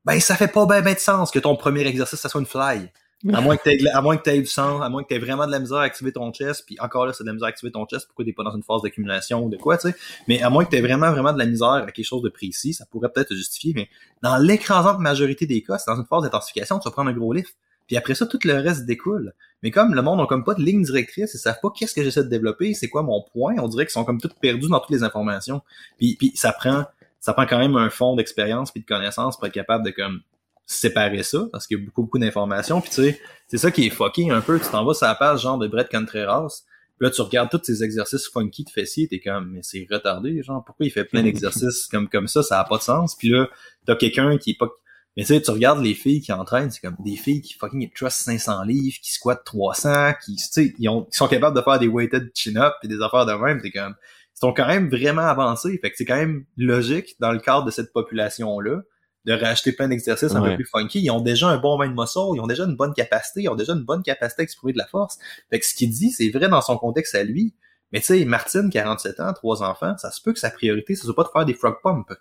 ben 0.06 0.20
ça 0.20 0.36
fait 0.36 0.48
pas 0.48 0.66
ben, 0.66 0.82
ben 0.82 0.94
de 0.94 1.00
sens 1.00 1.32
que 1.32 1.40
ton 1.40 1.56
premier 1.56 1.86
exercice 1.86 2.20
ça 2.20 2.30
soit 2.30 2.40
une 2.40 2.48
fly. 2.48 2.92
À 3.34 3.42
moins 3.42 3.58
que 3.58 4.02
moins 4.02 4.18
que 4.18 4.24
t'aies 4.24 4.40
du 4.40 4.46
sens, 4.46 4.82
à 4.84 4.90
moins 4.90 5.04
que 5.04 5.08
t'aies 5.08 5.20
vraiment 5.20 5.48
de 5.48 5.52
la 5.52 5.60
misère 5.60 5.78
à 5.78 5.84
activer 5.84 6.12
ton 6.12 6.32
chest, 6.32 6.64
puis 6.66 6.78
encore 6.80 7.06
là 7.06 7.14
c'est 7.14 7.24
de 7.24 7.28
la 7.28 7.34
misère 7.34 7.48
à 7.48 7.50
activer 7.50 7.72
ton 7.72 7.86
chest, 7.86 8.06
pourquoi 8.08 8.26
t'es 8.26 8.34
pas 8.34 8.44
dans 8.44 8.56
une 8.56 8.64
phase 8.64 8.82
d'accumulation 8.84 9.44
ou 9.44 9.50
de 9.50 9.58
quoi, 9.58 9.78
tu 9.78 9.90
sais. 9.90 9.96
Mais 10.28 10.42
à 10.42 10.50
moins 10.50 10.66
que 10.66 10.70
t'aies 10.70 10.82
vraiment 10.82 11.12
vraiment 11.12 11.34
de 11.34 11.40
la 11.40 11.46
misère 11.46 11.70
à 11.70 11.92
quelque 11.92 12.06
chose 12.06 12.22
de 12.22 12.30
précis, 12.30 12.74
ça 12.74 12.86
pourrait 12.86 13.10
peut-être 13.10 13.30
te 13.30 13.34
justifier, 13.34 13.74
mais 13.76 13.90
dans 14.22 14.38
l'écrasante 14.38 15.00
majorité 15.00 15.46
des 15.46 15.64
cas, 15.64 15.78
c'est 15.78 15.90
dans 15.92 15.98
une 15.98 16.06
phase 16.06 16.24
d'intensification, 16.24 16.80
tu 16.80 16.88
vas 16.88 16.92
prendre 16.92 17.10
un 17.10 17.14
gros 17.14 17.34
lift. 17.34 17.56
Puis 17.88 17.98
après 17.98 18.16
ça, 18.16 18.26
tout 18.26 18.40
le 18.44 18.54
reste 18.54 18.86
découle. 18.86 19.34
Mais 19.62 19.70
comme 19.70 19.94
le 19.94 20.02
monde 20.02 20.20
n'a 20.20 20.26
comme 20.26 20.44
pas 20.44 20.56
de 20.56 20.62
ligne 20.62 20.82
directrice, 20.84 21.36
ils 21.36 21.38
savent 21.38 21.60
pas 21.62 21.70
qu'est-ce 21.70 21.94
que 21.94 22.04
j'essaie 22.04 22.24
de 22.24 22.30
développer, 22.30 22.74
c'est 22.74 22.90
quoi 22.90 23.04
mon 23.04 23.24
point, 23.32 23.54
on 23.60 23.68
dirait 23.68 23.86
qu'ils 23.86 23.92
sont 23.92 24.06
comme 24.06 24.20
tous 24.20 24.34
perdus 24.42 24.70
dans 24.70 24.80
toutes 24.80 24.92
les 24.92 25.04
informations. 25.04 25.62
Puis, 25.98 26.16
puis 26.16 26.32
ça 26.36 26.52
prend 26.52 26.86
ça 27.20 27.34
prend 27.34 27.48
quand 27.48 27.58
même 27.58 27.76
un 27.76 27.90
fond 27.90 28.16
d'expérience 28.16 28.72
puis 28.72 28.82
de 28.82 28.86
connaissances 28.86 29.38
pour 29.38 29.48
être 29.48 29.54
capable 29.54 29.84
de 29.84 29.90
comme 29.90 30.22
séparer 30.65 31.23
ça 31.23 31.47
parce 31.51 31.67
qu'il 31.67 31.78
y 31.78 31.82
a 31.82 31.86
beaucoup 31.86 32.04
beaucoup 32.04 32.19
d'informations 32.19 32.82
puis 32.82 32.89
tu 32.89 32.95
sais 33.04 33.21
c'est 33.47 33.58
ça 33.58 33.69
qui 33.71 33.86
est 33.86 33.89
fucké 33.91 34.30
un 34.32 34.41
peu. 34.41 34.60
Tu 34.60 34.65
t'en 34.69 34.84
vas 34.84 34.93
sur 34.93 35.06
la 35.08 35.15
page 35.15 35.41
genre 35.43 35.58
de 35.60 35.67
Brett 35.67 35.89
Contreras 35.91 36.63
puis 36.97 37.06
là 37.08 37.12
tu 37.12 37.21
regardes 37.21 37.49
tous 37.51 37.62
ces 37.63 37.84
exercices 37.84 38.28
funky 38.28 38.63
de 38.63 38.69
fessiers 38.69 39.08
t'es 39.08 39.19
comme 39.19 39.51
mais 39.51 39.60
c'est 39.63 39.86
retardé 39.91 40.41
genre 40.43 40.63
pourquoi 40.65 40.86
il 40.86 40.91
fait 40.91 41.06
plein 41.06 41.21
d'exercices 41.23 41.88
comme 41.88 42.10
comme 42.10 42.28
ça? 42.28 42.41
Ça 42.43 42.60
a 42.60 42.63
pas 42.63 42.78
de 42.78 42.84
sens. 42.84 43.15
Puis 43.15 43.30
là 43.30 43.47
t'as 43.86 43.95
quelqu'un 43.95 44.38
qui 44.38 44.51
est 44.51 44.58
pas 44.58 44.69
mais 45.17 45.23
tu 45.23 45.34
sais 45.34 45.41
tu 45.41 45.51
regardes 45.51 45.82
les 45.84 45.93
filles 45.93 46.21
qui 46.21 46.34
entraînent 46.34 46.71
c'est 46.71 46.82
comme 46.82 46.97
des 47.06 47.15
filles 47.15 47.41
qui 47.41 47.54
fucking 47.54 47.89
trust 47.93 48.21
500 48.21 48.63
livres 48.63 48.97
qui 49.01 49.12
squattent 49.13 49.45
300 49.45 50.13
qui 50.25 50.36
tu 50.36 50.43
sais 50.49 50.73
ils, 50.80 50.89
ont- 50.89 51.08
ils 51.12 51.15
sont 51.15 51.28
capables 51.28 51.56
de 51.56 51.62
faire 51.62 51.78
des 51.80 51.88
weighted 51.88 52.32
chin-up 52.34 52.73
et 52.84 52.88
des 52.88 53.01
affaires 53.01 53.25
de 53.25 53.34
même 53.34 53.62
t'es 53.62 53.71
comme 53.71 53.93
ils 54.36 54.39
sont 54.39 54.51
quand 54.51 54.67
même 54.67 54.89
vraiment 54.89 55.21
avancés. 55.21 55.78
Fait 55.82 55.91
que 55.91 55.95
c'est 55.95 56.04
quand 56.04 56.17
même 56.17 56.43
logique 56.58 57.15
dans 57.21 57.32
le 57.32 57.39
cadre 57.39 57.63
de 57.65 57.71
cette 57.71 57.93
population-là 57.93 58.82
de 59.26 59.34
racheter 59.34 59.72
plein 59.72 59.88
d'exercices 59.88 60.34
un 60.36 60.42
peu 60.42 60.56
plus 60.56 60.66
funky. 60.66 61.02
Ils 61.02 61.10
ont 61.10 61.22
déjà 61.22 61.48
un 61.48 61.58
bon 61.58 61.78
main 61.78 61.88
de 61.88 61.94
muscle, 61.94 62.20
ils 62.36 62.40
ont 62.40 62.48
déjà 62.48 62.64
une 62.64 62.76
bonne 62.76 62.94
capacité, 62.94 63.44
ils 63.44 63.50
ont 63.50 63.56
déjà 63.56 63.74
une 63.74 63.84
bonne 63.84 64.04
capacité 64.04 64.42
à 64.42 64.44
exprimer 64.44 64.74
de 64.74 64.78
la 64.78 64.88
force. 64.88 65.18
Fait 65.50 65.60
que 65.60 65.66
ce 65.66 65.74
qu'il 65.74 65.90
dit, 65.90 66.12
c'est 66.12 66.30
vrai 66.30 66.48
dans 66.48 66.62
son 66.62 66.78
contexte 66.78 67.16
à 67.16 67.24
lui. 67.24 67.54
Mais 67.92 68.00
tu 68.00 68.08
sais, 68.08 68.26
Martine, 68.26 68.70
47 68.70 69.20
ans, 69.20 69.34
trois 69.34 69.64
enfants, 69.64 69.98
ça 69.98 70.12
se 70.12 70.22
peut 70.22 70.34
que 70.34 70.40
sa 70.40 70.50
priorité, 70.50 70.96
ce 70.96 71.06
soit 71.06 71.16
pas 71.16 71.24
de 71.24 71.30
faire 71.30 71.46
des 71.46 71.54
frog 71.54 71.76
pumps. 71.84 72.14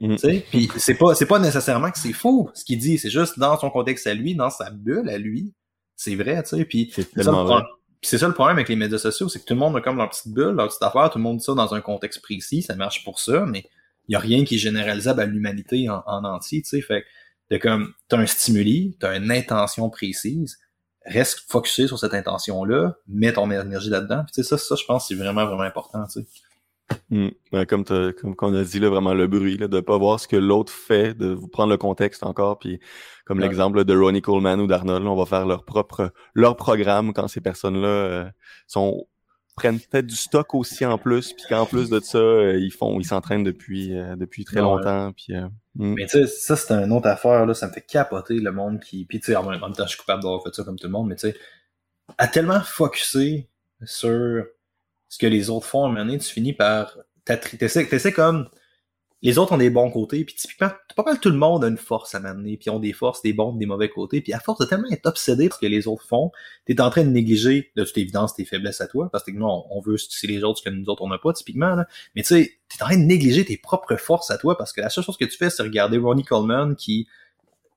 Tu 0.00 0.18
sais, 0.18 0.44
puis 0.50 0.70
c'est 0.76 0.94
pas, 0.94 1.14
c'est 1.14 1.26
pas 1.26 1.38
nécessairement 1.38 1.90
que 1.90 1.98
c'est 1.98 2.14
faux, 2.14 2.50
ce 2.54 2.64
qu'il 2.64 2.78
dit. 2.78 2.96
C'est 2.98 3.10
juste 3.10 3.38
dans 3.38 3.58
son 3.58 3.68
contexte 3.68 4.06
à 4.06 4.14
lui, 4.14 4.34
dans 4.34 4.48
sa 4.48 4.70
bulle 4.70 5.08
à 5.10 5.18
lui. 5.18 5.52
C'est 5.94 6.14
vrai, 6.14 6.42
tu 6.42 6.56
sais. 6.56 6.64
Puis 6.64 6.90
c'est 6.94 7.22
ça, 7.22 7.32
ça 8.02 8.26
le 8.28 8.34
problème 8.34 8.56
avec 8.56 8.68
les 8.68 8.76
médias 8.76 8.98
sociaux, 8.98 9.28
c'est 9.28 9.40
que 9.40 9.44
tout 9.44 9.54
le 9.54 9.60
monde 9.60 9.76
a 9.76 9.80
comme 9.82 9.98
leur 9.98 10.08
petite 10.08 10.32
bulle, 10.32 10.52
leur 10.52 10.68
petite 10.68 10.82
affaire, 10.82 11.10
tout 11.10 11.18
le 11.18 11.24
monde 11.24 11.36
dit 11.36 11.44
ça 11.44 11.54
dans 11.54 11.74
un 11.74 11.82
contexte 11.82 12.22
précis, 12.22 12.62
ça 12.62 12.74
marche 12.74 13.04
pour 13.04 13.20
ça, 13.20 13.44
mais 13.46 13.66
il 14.10 14.14
y 14.14 14.16
a 14.16 14.18
rien 14.18 14.44
qui 14.44 14.56
est 14.56 14.58
généralisable 14.58 15.20
à 15.20 15.24
l'humanité 15.24 15.88
en, 15.88 16.02
en 16.04 16.24
entier, 16.24 16.62
tu 16.62 16.68
sais. 16.70 16.80
Fait 16.82 17.02
que 17.02 17.06
de 17.54 17.58
comme 17.58 17.92
t'as 18.08 18.18
un 18.18 18.26
stimuli, 18.26 18.96
t'as 18.98 19.16
une 19.16 19.30
intention 19.30 19.88
précise, 19.88 20.58
reste 21.06 21.44
focusé 21.48 21.86
sur 21.86 21.96
cette 21.98 22.12
intention-là, 22.14 22.96
mets 23.06 23.32
ton 23.32 23.48
énergie 23.52 23.88
là-dedans. 23.88 24.24
Puis 24.24 24.32
tu 24.34 24.42
sais, 24.42 24.48
ça, 24.48 24.58
ça, 24.58 24.74
je 24.74 24.84
pense 24.84 25.06
c'est 25.06 25.14
vraiment, 25.14 25.46
vraiment 25.46 25.62
important, 25.62 26.04
tu 26.06 26.22
sais. 26.22 26.26
Mm. 27.10 27.28
Ouais, 27.52 27.66
comme 27.66 27.84
comme 27.84 28.34
qu'on 28.34 28.52
a 28.52 28.64
dit 28.64 28.80
là, 28.80 28.88
vraiment 28.88 29.14
le 29.14 29.28
bruit, 29.28 29.56
là, 29.56 29.68
de 29.68 29.78
pas 29.80 29.96
voir 29.96 30.18
ce 30.18 30.26
que 30.26 30.34
l'autre 30.36 30.72
fait, 30.72 31.14
de 31.14 31.28
vous 31.28 31.46
prendre 31.46 31.70
le 31.70 31.76
contexte 31.76 32.24
encore, 32.24 32.58
puis 32.58 32.80
comme 33.24 33.38
Ouais. 33.38 33.44
l'exemple 33.44 33.84
de 33.84 33.96
Ronnie 33.96 34.22
Coleman 34.22 34.60
ou 34.60 34.66
d'Arnold, 34.66 35.06
on 35.06 35.14
va 35.14 35.24
faire 35.24 35.46
leur 35.46 35.64
propre 35.64 36.12
leur 36.34 36.56
programme 36.56 37.12
quand 37.12 37.28
ces 37.28 37.40
personnes-là 37.40 37.86
euh, 37.88 38.24
sont 38.66 39.06
prennent 39.60 39.78
peut-être 39.80 40.06
du 40.06 40.16
stock 40.16 40.54
aussi 40.54 40.84
en 40.86 40.96
plus, 40.98 41.32
puis 41.32 41.44
qu'en 41.48 41.66
plus 41.66 41.90
de 41.90 42.00
ça, 42.00 42.18
euh, 42.18 42.58
ils 42.58 42.72
font, 42.72 42.98
ils 42.98 43.04
s'entraînent 43.04 43.44
depuis 43.44 43.96
euh, 43.96 44.16
depuis 44.16 44.44
très 44.44 44.56
Ouais. 44.56 44.62
longtemps, 44.62 45.12
puis 45.12 45.34
euh, 45.34 45.46
mm. 45.74 45.94
Mais 45.94 46.06
tu 46.06 46.18
sais, 46.18 46.26
ça, 46.26 46.56
c'est 46.56 46.72
une 46.72 46.92
autre 46.92 47.08
affaire, 47.08 47.44
là. 47.46 47.54
Ça 47.54 47.68
me 47.68 47.72
fait 47.72 47.82
capoter 47.82 48.34
le 48.34 48.52
monde 48.52 48.80
qui. 48.80 49.04
Puis 49.04 49.20
tu 49.20 49.26
sais, 49.26 49.36
en 49.36 49.48
même 49.48 49.60
temps, 49.60 49.84
je 49.84 49.90
suis 49.90 49.98
coupable 49.98 50.22
d'avoir 50.22 50.42
fait 50.42 50.54
ça 50.54 50.64
comme 50.64 50.78
tout 50.78 50.86
le 50.86 50.92
monde, 50.92 51.08
mais 51.08 51.16
tu 51.16 51.30
sais, 51.30 51.36
à 52.18 52.26
tellement 52.26 52.60
focusser 52.60 53.48
sur 53.84 54.44
ce 55.08 55.18
que 55.18 55.26
les 55.26 55.50
autres 55.50 55.66
font 55.66 55.84
à 55.84 55.86
un 55.86 55.88
moment 55.90 56.04
donné, 56.04 56.18
tu 56.18 56.32
finis 56.32 56.52
par 56.52 56.96
t'essaies 57.24 58.12
comme, 58.12 58.48
les 59.22 59.36
autres 59.36 59.52
ont 59.52 59.58
des 59.58 59.70
bons 59.70 59.90
côtés, 59.90 60.24
puis 60.24 60.34
typiquement, 60.34 60.70
pas 60.96 61.02
mal 61.02 61.20
tout 61.20 61.28
le 61.28 61.36
monde 61.36 61.62
a 61.64 61.68
une 61.68 61.76
force 61.76 62.14
à 62.14 62.20
m'amener, 62.20 62.56
puis 62.56 62.70
ont 62.70 62.78
des 62.78 62.92
forces, 62.92 63.20
des 63.22 63.32
bons, 63.32 63.52
des 63.52 63.66
mauvais 63.66 63.90
côtés, 63.90 64.20
puis 64.20 64.32
à 64.32 64.40
force 64.40 64.58
de 64.60 64.64
tellement 64.64 64.88
être 64.90 65.06
obsédé 65.06 65.48
par 65.48 65.58
ce 65.58 65.60
que 65.60 65.70
les 65.70 65.86
autres 65.86 66.06
font, 66.06 66.30
t'es 66.64 66.80
en 66.80 66.88
train 66.90 67.04
de 67.04 67.10
négliger, 67.10 67.70
de 67.76 67.84
toute 67.84 67.98
évidence, 67.98 68.34
tes 68.34 68.46
faiblesses 68.46 68.80
à 68.80 68.86
toi, 68.86 69.10
parce 69.12 69.24
que 69.24 69.30
non, 69.32 69.66
on 69.70 69.80
veut 69.80 69.96
c'est 69.98 70.26
les 70.26 70.42
autres 70.42 70.62
que 70.64 70.70
nous 70.70 70.86
autres 70.86 71.02
on 71.02 71.08
n'a 71.08 71.18
pas, 71.18 71.32
typiquement, 71.34 71.74
là. 71.74 71.86
mais 72.14 72.22
tu 72.22 72.28
sais, 72.28 72.58
t'es 72.68 72.82
en 72.82 72.86
train 72.86 72.96
de 72.96 73.02
négliger 73.02 73.44
tes 73.44 73.58
propres 73.58 73.96
forces 73.96 74.30
à 74.30 74.38
toi, 74.38 74.56
parce 74.56 74.72
que 74.72 74.80
la 74.80 74.88
seule 74.88 75.04
chose 75.04 75.18
que 75.18 75.26
tu 75.26 75.36
fais, 75.36 75.50
c'est 75.50 75.62
regarder 75.62 75.98
Ronnie 75.98 76.24
Coleman, 76.24 76.74
qui, 76.74 77.06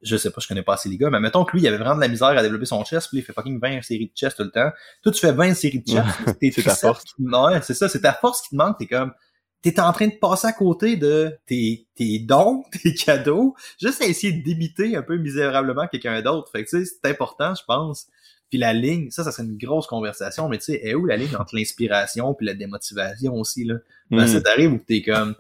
je 0.01 0.15
sais 0.15 0.31
pas, 0.31 0.39
je 0.39 0.47
connais 0.47 0.63
pas 0.63 0.75
assez 0.75 0.87
les 0.87 0.97
gars, 0.97 1.09
mais 1.09 1.19
mettons 1.19 1.43
que 1.43 1.51
lui, 1.51 1.61
il 1.61 1.67
avait 1.67 1.77
vraiment 1.77 1.95
de 1.95 2.01
la 2.01 2.07
misère 2.07 2.29
à 2.29 2.41
développer 2.41 2.65
son 2.65 2.85
chest, 2.85 3.09
puis 3.09 3.17
il 3.17 3.21
fait 3.23 3.33
fucking 3.33 3.59
20 3.59 3.81
séries 3.81 4.07
de 4.07 4.17
chest 4.17 4.37
tout 4.37 4.43
le 4.43 4.51
temps. 4.51 4.69
Toi, 5.01 5.11
tu 5.11 5.19
fais 5.19 5.33
20 5.33 5.53
séries 5.55 5.79
de 5.79 5.87
chest, 5.87 6.07
c'est 6.53 6.63
ta 6.63 6.75
force. 6.75 7.03
Non, 7.19 7.49
c'est 7.61 7.73
ça, 7.73 7.89
c'est 7.89 8.01
ta 8.01 8.13
force 8.13 8.43
qui 8.43 8.51
te 8.51 8.55
manque, 8.55 8.77
t'es 8.77 8.87
comme, 8.87 9.11
t'es 9.63 9.79
en 9.79 9.93
train 9.93 10.07
de 10.07 10.15
passer 10.19 10.45
à 10.45 10.51
côté 10.51 10.97
de 10.97 11.35
tes, 11.47 11.87
tes 11.95 12.19
dons, 12.19 12.63
tes 12.83 12.93
cadeaux, 12.93 13.55
juste 13.81 14.01
à 14.01 14.05
essayer 14.05 14.33
de 14.33 14.43
débiter 14.43 14.95
un 14.95 15.01
peu 15.01 15.17
misérablement 15.17 15.87
quelqu'un 15.87 16.21
d'autre. 16.21 16.51
Fait 16.51 16.65
que 16.65 16.69
tu 16.69 16.85
sais, 16.85 16.91
c'est 17.01 17.09
important, 17.09 17.55
je 17.55 17.63
pense. 17.65 18.07
Puis 18.49 18.59
la 18.59 18.73
ligne, 18.73 19.09
ça, 19.09 19.23
ça 19.23 19.31
serait 19.31 19.47
une 19.47 19.57
grosse 19.57 19.87
conversation, 19.87 20.49
mais 20.49 20.59
tu 20.59 20.65
sais, 20.65 20.81
est 20.83 20.93
où 20.93 21.05
la 21.05 21.17
ligne 21.17 21.35
entre 21.37 21.55
l'inspiration 21.55 22.33
puis 22.35 22.45
la 22.45 22.53
démotivation 22.53 23.33
aussi, 23.33 23.63
là? 23.63 23.75
Ben, 24.11 24.27
ça 24.27 24.41
t'arrive 24.41 24.73
où 24.73 24.77
t'es 24.77 25.01
comme, 25.01 25.33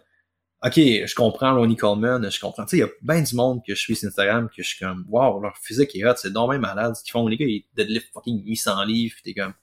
OK, 0.65 0.75
je 0.77 1.13
comprends 1.13 1.53
Ronnie 1.53 1.75
Coleman, 1.75 2.31
je 2.31 2.39
comprends. 2.39 2.63
Tu 2.63 2.69
sais, 2.69 2.77
il 2.77 2.79
y 2.79 2.83
a 2.83 2.89
bien 3.01 3.21
du 3.21 3.35
monde 3.35 3.61
que 3.67 3.75
je 3.75 3.79
suis 3.79 3.97
sur 3.97 4.07
Instagram 4.07 4.47
que 4.47 4.63
je 4.63 4.67
suis 4.69 4.79
comme, 4.79 5.05
wow, 5.09 5.41
leur 5.41 5.57
physique 5.57 5.93
est 5.95 6.05
hot, 6.05 6.13
c'est 6.15 6.31
donc 6.31 6.55
malade 6.55 6.95
ce 6.95 7.03
qu'ils 7.03 7.11
font. 7.11 7.27
Les 7.27 7.35
gars, 7.35 7.45
ils 7.45 7.65
deadlift 7.75 8.11
fucking 8.13 8.45
800 8.45 8.83
livres, 8.85 9.15
t'es 9.23 9.33
comme... 9.33 9.53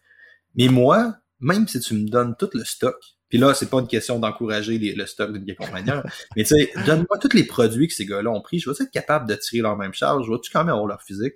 Mais 0.54 0.68
moi, 0.68 1.16
même 1.40 1.66
si 1.66 1.80
tu 1.80 1.94
me 1.94 2.06
donnes 2.06 2.36
tout 2.38 2.50
le 2.52 2.64
stock, 2.64 2.96
puis 3.30 3.38
là, 3.38 3.54
c'est 3.54 3.70
pas 3.70 3.78
une 3.78 3.86
question 3.86 4.18
d'encourager 4.18 4.76
le 4.76 5.06
stock 5.06 5.32
d'une 5.32 5.46
quelconque 5.46 5.72
manière. 5.72 6.02
mais 6.36 6.42
tu 6.42 6.56
sais, 6.56 6.72
donne-moi 6.84 7.16
tous 7.20 7.32
les 7.32 7.44
produits 7.44 7.86
que 7.86 7.94
ces 7.94 8.04
gars-là 8.04 8.28
ont 8.28 8.40
pris. 8.40 8.58
Je 8.58 8.68
vais 8.68 8.76
être 8.78 8.90
capable 8.90 9.28
de 9.28 9.36
tirer 9.36 9.62
leur 9.62 9.76
même 9.76 9.94
charge? 9.94 10.26
Je 10.26 10.32
vais-tu 10.32 10.50
quand 10.50 10.64
même 10.64 10.74
avoir 10.74 10.86
leur 10.86 11.02
physique? 11.02 11.34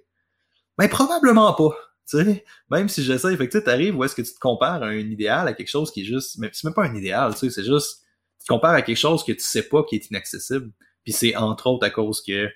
Mais 0.76 0.88
ben, 0.88 0.90
probablement 0.90 1.55
pas. 1.55 1.70
Tu 2.11 2.18
sais, 2.18 2.45
même 2.68 2.88
si 2.88 3.05
j'essaie, 3.05 3.34
fait 3.36 3.49
que 3.49 3.59
tu 3.59 3.70
arrives 3.70 3.97
où 3.97 4.03
est-ce 4.03 4.16
que 4.16 4.22
tu 4.22 4.34
te 4.34 4.40
compares 4.40 4.82
à 4.82 4.88
un 4.88 4.99
idéal, 4.99 5.47
à 5.47 5.55
quelque 5.55 5.70
chose 5.70 5.92
qui 5.92 6.03
est 6.03 6.05
juste, 6.05 6.36
mais 6.38 6.51
c'est 6.53 6.64
même 6.64 6.74
pas 6.74 6.84
un 6.84 6.95
idéal, 6.95 7.32
tu 7.32 7.38
sais, 7.38 7.51
c'est 7.51 7.64
juste, 7.64 8.03
tu 8.40 8.47
te 8.47 8.53
compares 8.53 8.74
à 8.74 8.82
quelque 8.82 8.99
chose 8.99 9.24
que 9.24 9.32
tu 9.32 9.40
sais 9.40 9.62
pas 9.62 9.84
qui 9.84 9.95
est 9.95 10.11
inaccessible. 10.11 10.70
Puis 11.05 11.12
c'est 11.12 11.36
entre 11.36 11.68
autres 11.68 11.86
à 11.86 11.90
cause 11.90 12.22
que 12.22 12.51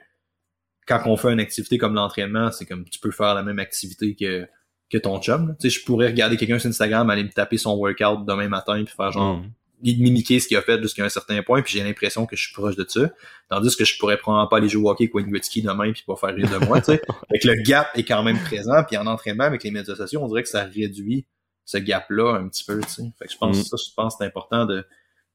quand 0.86 1.03
on 1.07 1.16
fait 1.16 1.32
une 1.32 1.41
activité 1.41 1.78
comme 1.78 1.95
l'entraînement, 1.95 2.51
c'est 2.51 2.66
comme 2.66 2.84
tu 2.89 2.99
peux 2.99 3.11
faire 3.11 3.34
la 3.34 3.43
même 3.43 3.59
activité 3.59 4.16
que 4.16 4.47
que 4.91 4.99
ton 4.99 5.20
chum. 5.20 5.55
Tu 5.61 5.70
sais, 5.70 5.78
je 5.78 5.84
pourrais 5.84 6.09
regarder 6.09 6.36
quelqu'un 6.36 6.59
sur 6.59 6.68
Instagram, 6.68 7.09
aller 7.11 7.24
me 7.24 7.30
taper 7.30 7.59
son 7.59 7.76
workout 7.76 8.24
demain 8.26 8.49
matin 8.49 8.82
puis 8.84 8.95
faire 8.95 9.12
genre 9.12 9.39
mm. 9.39 9.51
mimiquer 9.82 10.41
ce 10.41 10.49
qu'il 10.49 10.57
a 10.57 10.62
fait 10.62 10.80
jusqu'à 10.80 11.05
un 11.05 11.09
certain 11.09 11.43
point, 11.43 11.62
puis 11.62 11.74
j'ai 11.74 11.84
l'impression 11.84 12.26
que 12.26 12.36
je 12.36 12.45
suis 12.45 12.53
proche 12.53 12.76
de 12.76 12.86
ça. 12.89 13.11
Tandis 13.51 13.76
que 13.76 13.84
je 13.84 13.99
pourrais 13.99 14.16
probablement 14.16 14.49
pas 14.49 14.57
aller 14.59 14.68
jouer 14.68 14.84
au 14.84 14.91
hockey 14.91 15.05
avec 15.05 15.14
Wayne 15.14 15.30
Gretzky 15.30 15.62
demain 15.62 15.93
puis 15.93 16.03
pas 16.07 16.16
faire 16.16 16.34
rire 16.34 16.49
de 16.49 16.64
moi, 16.64 16.80
tu 16.80 16.93
sais. 16.93 17.03
Fait 17.30 17.39
que 17.39 17.49
le 17.49 17.62
gap 17.62 17.89
est 17.95 18.05
quand 18.05 18.22
même 18.22 18.39
présent, 18.39 18.82
puis 18.84 18.97
en 18.97 19.07
entraînement 19.07 19.45
avec 19.45 19.62
les 19.62 19.70
médias 19.70 19.95
sociaux, 19.95 20.20
on 20.22 20.28
dirait 20.28 20.43
que 20.43 20.49
ça 20.49 20.64
réduit 20.64 21.26
ce 21.64 21.76
gap-là 21.78 22.36
un 22.36 22.49
petit 22.49 22.64
peu, 22.64 22.80
tu 22.80 22.89
sais. 22.89 23.03
Fait 23.18 23.26
que 23.26 23.32
je 23.32 23.39
pense 23.39 23.59
mm. 23.59 23.62
ça, 23.64 23.76
je 23.76 23.95
pense 23.95 24.16
c'est 24.18 24.24
important 24.24 24.64
de 24.64 24.84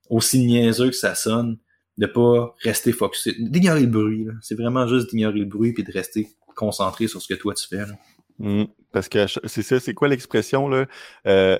aussi 0.10 0.40
niaiseux 0.40 0.90
que 0.90 0.96
ça 0.96 1.16
sonne, 1.16 1.58
de 1.98 2.08
pas 2.08 2.56
rester 2.62 2.92
focusé, 2.92 3.36
d'ignorer 3.40 3.82
le 3.82 3.88
bruit. 3.88 4.28
C'est 4.42 4.56
vraiment 4.56 4.88
juste 4.88 5.12
d'ignorer 5.12 5.40
le 5.40 5.46
bruit 5.46 5.74
puis 5.74 5.84
de 5.84 5.92
rester 5.92 6.28
concentré 6.56 7.08
sur 7.08 7.22
ce 7.22 7.28
que 7.28 7.40
toi 7.40 7.54
tu 7.54 7.68
fais. 7.68 7.78
Là. 7.78 7.94
Mmh. 8.40 8.64
parce 8.92 9.10
que 9.10 9.28
c'est 9.46 9.62
ça, 9.62 9.80
c'est 9.80 9.94
quoi 9.94 10.08
l'expression 10.08 10.68
là? 10.68 10.86
Euh, 11.28 11.58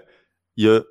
il 0.58 0.66
y 0.66 0.70
a, 0.70 0.82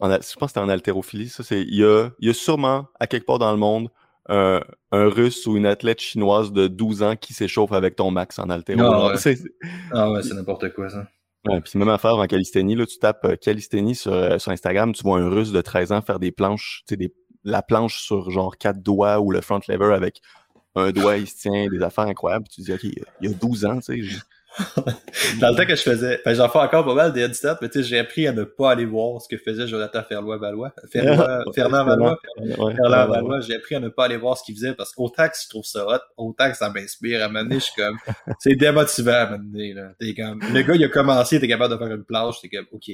je 0.00 0.06
pense 0.08 0.34
que 0.34 0.46
c'était 0.48 0.60
en 0.60 0.68
haltérophilie, 0.68 1.28
ça, 1.28 1.42
c'est 1.42 1.62
il 1.62 1.74
y 1.74 1.84
a, 1.84 2.10
il 2.18 2.28
y 2.28 2.30
a 2.30 2.34
sûrement 2.34 2.86
à 2.98 3.06
quelque 3.06 3.26
part 3.26 3.38
dans 3.38 3.52
le 3.52 3.58
monde 3.58 3.90
un, 4.28 4.60
un 4.92 5.08
russe 5.08 5.46
ou 5.46 5.56
une 5.56 5.66
athlète 5.66 6.00
chinoise 6.00 6.52
de 6.52 6.68
12 6.68 7.02
ans 7.02 7.16
qui 7.16 7.34
s'échauffe 7.34 7.72
avec 7.72 7.96
ton 7.96 8.10
max 8.10 8.38
en 8.38 8.48
haltéro. 8.50 8.80
Ah 8.82 9.08
ouais, 9.08 9.16
c'est, 9.16 9.38
ah 9.92 10.10
ouais, 10.10 10.22
c'est 10.22 10.34
n'importe 10.34 10.72
quoi 10.72 10.88
ça. 10.88 11.06
Ouais, 11.46 11.60
puis 11.60 11.78
même 11.78 11.88
affaire 11.88 12.16
en 12.16 12.26
calisthénie, 12.26 12.74
là, 12.74 12.84
tu 12.86 12.98
tapes 12.98 13.24
euh, 13.24 13.36
calisthénie 13.36 13.94
sur, 13.94 14.12
euh, 14.12 14.38
sur 14.38 14.52
Instagram, 14.52 14.92
tu 14.92 15.02
vois 15.02 15.18
un 15.18 15.28
russe 15.28 15.52
de 15.52 15.60
13 15.60 15.92
ans 15.92 16.02
faire 16.02 16.18
des 16.18 16.32
planches, 16.32 16.82
tu 16.86 16.92
sais, 16.92 16.96
des, 16.98 17.14
la 17.44 17.62
planche 17.62 18.02
sur 18.02 18.30
genre 18.30 18.58
quatre 18.58 18.82
doigts 18.82 19.20
ou 19.20 19.30
le 19.30 19.40
front 19.40 19.60
lever 19.66 19.94
avec 19.94 20.20
un 20.74 20.92
doigt, 20.92 21.16
il 21.16 21.26
se 21.26 21.36
tient, 21.36 21.66
des 21.68 21.82
affaires 21.82 22.04
incroyables. 22.04 22.46
Tu 22.48 22.60
te 22.60 22.66
dis, 22.66 22.72
OK, 22.72 22.84
il 22.84 23.30
y 23.30 23.32
a 23.32 23.36
12 23.36 23.64
ans, 23.64 23.80
tu 23.80 24.06
sais, 24.10 24.18
Dans 25.40 25.50
le 25.50 25.56
temps 25.56 25.66
que 25.66 25.76
je 25.76 25.82
faisais, 25.82 26.20
ben, 26.24 26.34
j'en 26.34 26.48
fais 26.48 26.58
encore 26.58 26.84
pas 26.84 26.94
mal 26.94 27.12
des 27.12 27.20
headstats, 27.20 27.58
mais 27.62 27.68
tu 27.68 27.82
sais, 27.82 27.88
j'ai 27.88 27.98
appris 27.98 28.26
à 28.26 28.32
ne 28.32 28.44
pas 28.44 28.72
aller 28.72 28.84
voir 28.84 29.20
ce 29.22 29.28
que 29.28 29.36
faisait 29.36 29.66
Jonathan 29.66 30.02
Ferlois-Valois. 30.02 30.74
Fernand 30.90 31.84
Valois. 31.84 32.18
Fernand 32.36 33.06
Valois, 33.06 33.40
j'ai 33.40 33.54
appris 33.54 33.76
à 33.76 33.80
ne 33.80 33.88
pas 33.88 34.06
aller 34.06 34.16
voir 34.16 34.36
ce 34.36 34.44
qu'il 34.44 34.56
faisait 34.56 34.74
parce 34.74 34.92
qu'autant 34.92 35.28
que 35.28 35.34
je 35.40 35.48
trouve 35.48 35.64
ça 35.64 35.86
hot, 35.86 36.00
autant 36.16 36.50
que 36.50 36.56
ça 36.56 36.70
m'inspire. 36.70 37.22
À 37.22 37.26
un 37.26 37.28
moment 37.28 37.44
donné, 37.44 37.56
je 37.56 37.64
suis 37.64 37.74
comme, 37.74 37.96
c'est 38.40 38.56
démotivant 38.56 39.12
à 39.12 39.22
un 39.22 39.30
moment 39.30 39.44
donné, 39.44 39.72
là. 39.72 39.92
T'es 39.98 40.14
comme, 40.14 40.40
le 40.40 40.62
gars, 40.62 40.74
il 40.74 40.84
a 40.84 40.88
commencé, 40.88 41.36
il 41.36 41.38
était 41.38 41.48
capable 41.48 41.74
de 41.74 41.78
faire 41.78 41.94
une 41.94 42.04
plage, 42.04 42.34
t'es 42.42 42.48
comme, 42.48 42.66
OK. 42.72 42.90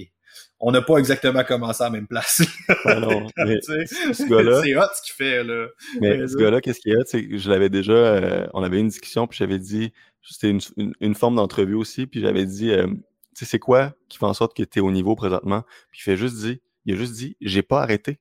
On 0.60 0.70
n'a 0.70 0.82
pas 0.82 0.98
exactement 0.98 1.44
commencé 1.44 1.82
à 1.82 1.86
la 1.86 1.92
même 1.92 2.06
place. 2.06 2.42
non, 2.84 3.26
ce 3.36 4.28
gars-là. 4.28 4.60
C'est 4.62 4.76
hot 4.76 4.82
ce 4.94 5.02
qu'il 5.02 5.14
fait, 5.14 5.44
là. 5.44 5.68
Mais, 6.00 6.26
ce 6.26 6.36
gars-là, 6.36 6.60
qu'est-ce 6.60 6.80
qu'il 6.80 6.92
y 6.92 6.96
a? 6.96 7.38
Je 7.38 7.50
l'avais 7.50 7.70
déjà, 7.70 7.92
euh, 7.92 8.46
on 8.52 8.62
avait 8.62 8.80
une 8.80 8.88
discussion, 8.88 9.26
puis 9.26 9.38
j'avais 9.38 9.58
dit, 9.58 9.92
c'était 10.28 10.50
une, 10.50 10.60
une, 11.00 11.14
forme 11.14 11.36
d'entrevue 11.36 11.74
aussi, 11.74 12.06
puis 12.06 12.20
j'avais 12.20 12.46
dit, 12.46 12.70
euh, 12.70 12.86
tu 12.86 13.44
sais, 13.44 13.44
c'est 13.44 13.58
quoi 13.58 13.94
qui 14.08 14.18
fait 14.18 14.26
en 14.26 14.34
sorte 14.34 14.56
que 14.56 14.62
tu 14.62 14.78
es 14.78 14.82
au 14.82 14.90
niveau 14.90 15.14
présentement? 15.14 15.62
Puis 15.90 16.00
il 16.00 16.02
fait 16.02 16.16
juste 16.16 16.36
dit, 16.36 16.60
il 16.84 16.94
a 16.94 16.96
juste 16.96 17.12
dit, 17.12 17.36
j'ai 17.40 17.62
pas 17.62 17.82
arrêté. 17.82 18.18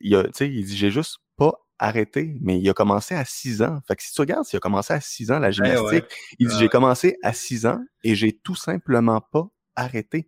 Il, 0.00 0.14
a, 0.14 0.24
il 0.40 0.64
dit, 0.64 0.76
j'ai 0.76 0.90
juste 0.90 1.18
pas 1.36 1.54
arrêté, 1.78 2.36
mais 2.40 2.58
il 2.58 2.68
a 2.68 2.74
commencé 2.74 3.14
à 3.14 3.24
6 3.24 3.62
ans. 3.62 3.80
Fait 3.86 3.96
que 3.96 4.02
si 4.02 4.12
tu 4.12 4.20
regardes, 4.20 4.46
il 4.52 4.56
a 4.56 4.60
commencé 4.60 4.92
à 4.92 5.00
6 5.00 5.30
ans 5.30 5.38
la 5.38 5.50
gymnastique, 5.50 6.04
il 6.38 6.48
dit, 6.48 6.58
j'ai 6.58 6.68
commencé 6.68 7.16
à 7.22 7.32
6 7.32 7.66
ans 7.66 7.80
et 8.02 8.14
j'ai 8.14 8.32
tout 8.32 8.54
simplement 8.54 9.20
pas 9.20 9.48
arrêté. 9.74 10.26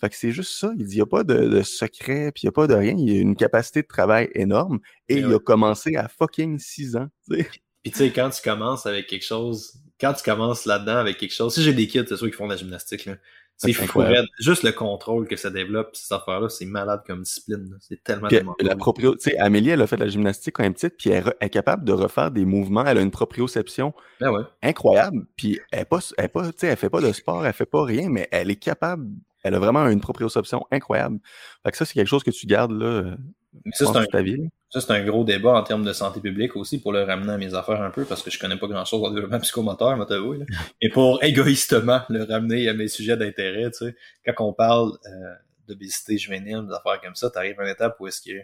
Fait 0.00 0.08
que 0.08 0.16
c'est 0.16 0.30
juste 0.30 0.58
ça. 0.58 0.72
Il 0.78 0.86
dit, 0.86 0.94
il 0.94 0.98
n'y 0.98 1.02
a 1.02 1.06
pas 1.06 1.24
de, 1.24 1.48
de 1.48 1.62
secret, 1.62 2.30
puis 2.32 2.42
il 2.42 2.46
n'y 2.46 2.50
a 2.50 2.52
pas 2.52 2.66
de 2.66 2.74
rien. 2.74 2.94
Il 2.96 3.10
a 3.10 3.20
une 3.20 3.36
capacité 3.36 3.82
de 3.82 3.86
travail 3.86 4.28
énorme 4.34 4.78
et, 5.08 5.18
il 5.18 5.32
a 5.32 5.38
commencé 5.38 5.96
à 5.96 6.08
fucking 6.08 6.58
6 6.58 6.96
ans. 6.96 7.08
Puis 7.28 7.92
tu 7.92 7.98
sais, 7.98 8.12
quand 8.12 8.30
tu 8.30 8.42
commences 8.42 8.86
avec 8.86 9.06
quelque 9.06 9.24
chose 9.24 9.80
quand 10.00 10.12
tu 10.14 10.22
commences 10.22 10.64
là-dedans 10.64 10.96
avec 10.96 11.18
quelque 11.18 11.34
chose, 11.34 11.54
si 11.54 11.62
j'ai 11.62 11.72
des 11.72 11.86
kids, 11.86 12.04
c'est 12.08 12.16
sûr 12.16 12.26
qu'ils 12.26 12.34
font 12.34 12.46
de 12.46 12.52
la 12.52 12.56
gymnastique, 12.56 13.06
là. 13.06 13.14
C'est 13.58 13.72
fou, 13.72 14.02
Juste 14.38 14.62
le 14.62 14.70
contrôle 14.70 15.26
que 15.26 15.34
ça 15.34 15.50
développe, 15.50 15.96
ces 15.96 16.14
affaires-là, 16.14 16.48
c'est 16.48 16.64
malade 16.64 17.02
comme 17.04 17.22
discipline. 17.22 17.76
C'est 17.80 18.02
tellement, 18.04 18.28
tellement 18.28 18.54
La 18.60 18.76
proprio... 18.76 19.16
tu 19.16 19.30
sais, 19.30 19.38
Amélie, 19.38 19.70
elle 19.70 19.82
a 19.82 19.88
fait 19.88 19.96
de 19.96 20.04
la 20.04 20.08
gymnastique 20.08 20.54
quand 20.54 20.62
elle 20.62 20.70
est 20.70 20.74
petite, 20.74 20.96
puis 20.96 21.10
elle 21.10 21.34
est 21.40 21.50
capable 21.50 21.84
de 21.84 21.92
refaire 21.92 22.30
des 22.30 22.44
mouvements. 22.44 22.86
Elle 22.86 22.98
a 22.98 23.00
une 23.00 23.10
proprioception 23.10 23.92
ben 24.20 24.30
ouais. 24.30 24.44
incroyable. 24.62 25.26
Puis 25.34 25.58
elle 25.72 25.80
est 25.80 25.84
pas, 25.86 25.98
elle 26.16 26.28
pas, 26.28 26.46
tu 26.46 26.52
sais, 26.56 26.66
elle 26.68 26.76
fait 26.76 26.88
pas 26.88 27.00
de 27.00 27.12
sport, 27.12 27.44
elle 27.44 27.52
fait 27.52 27.66
pas 27.66 27.84
rien, 27.84 28.08
mais 28.08 28.28
elle 28.30 28.48
est 28.52 28.56
capable. 28.56 29.08
Elle 29.44 29.54
a 29.54 29.58
vraiment 29.58 29.86
une 29.88 30.00
proprioception 30.00 30.66
incroyable. 30.70 31.18
Fait 31.64 31.70
que 31.70 31.76
ça, 31.76 31.84
c'est 31.84 31.94
quelque 31.94 32.08
chose 32.08 32.22
que 32.22 32.30
tu 32.30 32.46
gardes 32.46 32.72
là. 32.72 33.16
Mais 33.64 33.72
ça, 33.72 33.86
c'est 33.86 33.98
un, 33.98 34.04
ta 34.04 34.22
vie. 34.22 34.48
Ça, 34.70 34.80
c'est 34.80 34.92
un 34.92 35.04
gros 35.04 35.24
débat 35.24 35.54
en 35.54 35.62
termes 35.62 35.84
de 35.84 35.92
santé 35.92 36.20
publique 36.20 36.54
aussi 36.56 36.80
pour 36.80 36.92
le 36.92 37.02
ramener 37.02 37.32
à 37.32 37.38
mes 37.38 37.54
affaires 37.54 37.80
un 37.82 37.90
peu 37.90 38.04
parce 38.04 38.22
que 38.22 38.30
je 38.30 38.38
connais 38.38 38.56
pas 38.56 38.66
grand 38.66 38.84
chose 38.84 39.02
au 39.02 39.10
développement 39.10 39.40
psychomoteur, 39.40 39.96
moi 39.96 40.06
t'avouer. 40.06 40.40
Et 40.80 40.88
pour 40.92 41.22
égoïstement 41.22 42.02
le 42.08 42.24
ramener 42.24 42.68
à 42.68 42.74
mes 42.74 42.88
sujets 42.88 43.16
d'intérêt, 43.16 43.70
tu 43.70 43.86
sais, 43.86 43.96
quand 44.26 44.46
on 44.46 44.52
parle 44.52 44.92
euh, 45.06 45.34
d'obésité 45.66 46.18
juvénile, 46.18 46.66
des 46.66 46.74
affaires 46.74 47.00
comme 47.00 47.14
ça, 47.14 47.30
t'arrives 47.30 47.58
à 47.60 47.64
une 47.64 47.70
étape 47.70 47.96
où 48.00 48.06
est-ce 48.06 48.20
que 48.20 48.36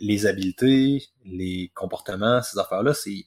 les 0.00 0.26
habiletés, 0.26 1.04
les 1.24 1.70
comportements, 1.74 2.42
ces 2.42 2.58
affaires-là, 2.58 2.94
c'est 2.94 3.26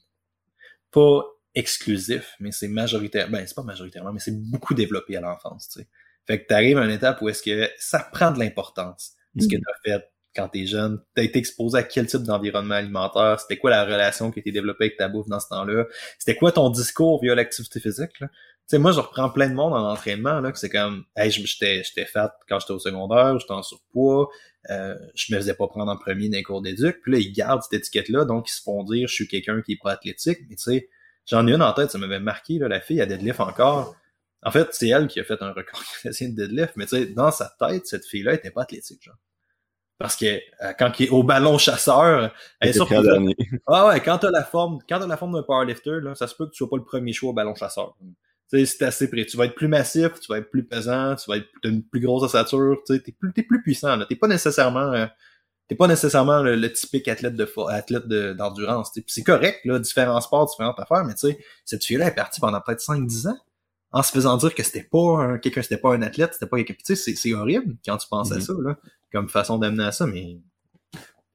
pas 0.90 1.24
exclusif, 1.54 2.34
mais 2.40 2.50
c'est 2.52 2.68
majoritaire. 2.68 3.30
Ben, 3.30 3.46
c'est 3.46 3.54
pas 3.54 3.62
majoritairement, 3.62 4.12
mais 4.12 4.20
c'est 4.20 4.36
beaucoup 4.50 4.74
développé 4.74 5.16
à 5.16 5.20
l'enfance, 5.20 5.68
tu 5.68 5.80
sais. 5.80 5.88
Fait 6.26 6.42
que 6.42 6.46
t'arrives 6.46 6.78
à 6.78 6.84
une 6.84 6.90
étape 6.90 7.20
où 7.22 7.28
est-ce 7.28 7.42
que 7.42 7.68
ça 7.78 8.00
prend 8.12 8.30
de 8.30 8.38
l'importance. 8.38 9.12
Ce 9.38 9.48
que 9.48 9.56
mm. 9.56 9.60
t'as 9.60 9.90
fait 9.90 10.04
quand 10.34 10.48
t'es 10.48 10.66
jeune, 10.66 11.00
t'as 11.14 11.22
été 11.22 11.38
exposé 11.38 11.78
à 11.78 11.82
quel 11.82 12.06
type 12.06 12.22
d'environnement 12.22 12.74
alimentaire, 12.74 13.38
c'était 13.40 13.56
quoi 13.56 13.70
la 13.70 13.84
relation 13.84 14.30
qui 14.30 14.40
a 14.40 14.42
été 14.42 14.50
développée 14.50 14.86
avec 14.86 14.96
ta 14.96 15.08
bouffe 15.08 15.28
dans 15.28 15.40
ce 15.40 15.48
temps-là, 15.48 15.84
c'était 16.18 16.36
quoi 16.36 16.50
ton 16.50 16.70
discours 16.70 17.20
via 17.22 17.34
l'activité 17.34 17.80
physique, 17.80 18.20
là? 18.20 18.28
Tu 18.66 18.76
sais, 18.76 18.78
moi, 18.78 18.92
je 18.92 19.00
reprends 19.00 19.28
plein 19.28 19.50
de 19.50 19.54
monde 19.54 19.74
en 19.74 19.90
entraînement, 19.90 20.40
là, 20.40 20.50
que 20.50 20.58
c'est 20.58 20.70
comme, 20.70 21.04
hey, 21.16 21.30
j'étais, 21.30 21.82
j'étais 21.84 22.06
fat 22.06 22.34
quand 22.48 22.60
j'étais 22.60 22.72
au 22.72 22.78
secondaire, 22.78 23.38
j'étais 23.38 23.52
en 23.52 23.62
surpoids, 23.62 24.30
euh, 24.70 24.96
je 25.14 25.34
me 25.34 25.38
faisais 25.38 25.52
pas 25.52 25.68
prendre 25.68 25.92
en 25.92 25.98
premier 25.98 26.30
dans 26.30 26.38
les 26.38 26.42
cours 26.42 26.62
d'éduc, 26.62 27.02
puis 27.02 27.12
là, 27.12 27.18
ils 27.18 27.30
gardent 27.30 27.62
cette 27.62 27.74
étiquette-là, 27.74 28.24
donc 28.24 28.48
ils 28.48 28.54
se 28.54 28.62
font 28.62 28.82
dire, 28.84 29.06
je 29.06 29.12
suis 29.12 29.28
quelqu'un 29.28 29.60
qui 29.60 29.72
est 29.72 29.78
pas 29.82 29.92
athlétique, 29.92 30.38
mais 30.48 30.56
tu 30.56 30.62
sais, 30.62 30.88
j'en 31.26 31.46
ai 31.46 31.52
une 31.52 31.60
en 31.60 31.74
tête, 31.74 31.90
ça 31.90 31.98
m'avait 31.98 32.20
marqué, 32.20 32.58
là, 32.58 32.68
la 32.68 32.80
fille 32.80 33.02
à 33.02 33.06
deadlift 33.06 33.40
encore. 33.40 33.96
En 34.44 34.50
fait, 34.50 34.68
c'est 34.72 34.88
elle 34.88 35.06
qui 35.06 35.18
a 35.20 35.24
fait 35.24 35.40
un 35.42 35.52
record 35.52 35.82
de 36.04 36.26
deadlift, 36.34 36.74
mais 36.76 36.86
tu 36.86 36.96
sais, 36.96 37.06
dans 37.06 37.30
sa 37.30 37.54
tête, 37.58 37.86
cette 37.86 38.04
fille-là 38.04 38.34
était 38.34 38.50
pas 38.50 38.62
athlétique, 38.62 39.02
genre. 39.02 39.16
Parce 39.96 40.16
que 40.16 40.26
euh, 40.26 40.72
quand 40.78 40.98
il 40.98 41.06
est 41.06 41.10
au 41.10 41.22
ballon 41.22 41.56
chasseur, 41.56 42.34
elle 42.60 42.68
est 42.68 42.72
surprise. 42.72 43.00
Ah 43.66 43.88
ouais, 43.88 44.00
quand 44.00 44.18
t'as 44.18 44.30
la 44.30 44.42
forme, 44.42 44.80
quand 44.88 44.98
t'as 44.98 45.06
la 45.06 45.16
forme 45.16 45.32
d'un 45.34 45.42
powerlifter, 45.42 46.00
là, 46.02 46.14
ça 46.14 46.26
se 46.26 46.34
peut 46.34 46.46
que 46.46 46.50
tu 46.50 46.58
sois 46.58 46.68
pas 46.68 46.76
le 46.76 46.84
premier 46.84 47.12
choix 47.12 47.30
au 47.30 47.32
ballon 47.32 47.54
chasseur. 47.54 47.96
Tu 48.00 48.58
sais, 48.58 48.66
c'est 48.66 48.84
assez 48.84 49.08
près. 49.08 49.24
Tu 49.24 49.36
vas 49.36 49.46
être 49.46 49.54
plus 49.54 49.68
massif, 49.68 50.20
tu 50.20 50.26
vas 50.28 50.38
être 50.38 50.50
plus 50.50 50.64
pesant, 50.64 51.14
tu 51.14 51.30
vas 51.30 51.36
être 51.36 51.48
une 51.62 51.82
plus 51.82 52.00
grosse 52.00 52.24
ossature, 52.24 52.78
tu 52.86 52.94
sais, 52.94 53.00
t'es 53.00 53.12
plus, 53.12 53.32
t'es 53.32 53.44
plus 53.44 53.62
puissant, 53.62 53.96
là. 53.96 54.04
T'es 54.04 54.16
pas 54.16 54.26
nécessairement, 54.26 54.92
euh, 54.92 55.06
t'es 55.68 55.76
pas 55.76 55.86
nécessairement 55.86 56.42
le, 56.42 56.72
typique 56.72 57.06
athlète 57.06 57.36
de 57.36 57.48
athlète 57.70 58.08
d'endurance. 58.08 58.90
c'est 59.06 59.22
correct, 59.22 59.60
là, 59.64 59.78
différents 59.78 60.20
sports, 60.20 60.50
différentes 60.50 60.80
affaires, 60.80 61.04
mais 61.04 61.14
tu 61.14 61.28
sais, 61.28 61.38
cette 61.64 61.84
fille-là 61.84 62.08
est 62.08 62.14
partie 62.14 62.40
pendant 62.40 62.60
peut-être 62.60 62.82
5-10 62.82 63.28
ans 63.28 63.38
en 63.94 64.02
se 64.02 64.10
faisant 64.10 64.36
dire 64.36 64.52
que 64.54 64.64
c'était 64.64 64.82
pas 64.82 65.22
un, 65.22 65.38
quelqu'un, 65.38 65.62
c'était 65.62 65.76
pas 65.76 65.94
un 65.94 66.02
athlète, 66.02 66.32
c'était 66.32 66.48
pas 66.48 66.56
quelqu'un. 66.56 66.74
Tu 66.84 66.96
sais, 66.96 67.14
c'est 67.14 67.32
horrible 67.32 67.76
quand 67.86 67.96
tu 67.96 68.08
penses 68.08 68.32
à 68.32 68.38
mm-hmm. 68.38 68.40
ça, 68.40 68.52
là, 68.58 68.76
comme 69.12 69.28
façon 69.28 69.56
d'amener 69.56 69.84
à 69.84 69.92
ça, 69.92 70.04
mais. 70.04 70.40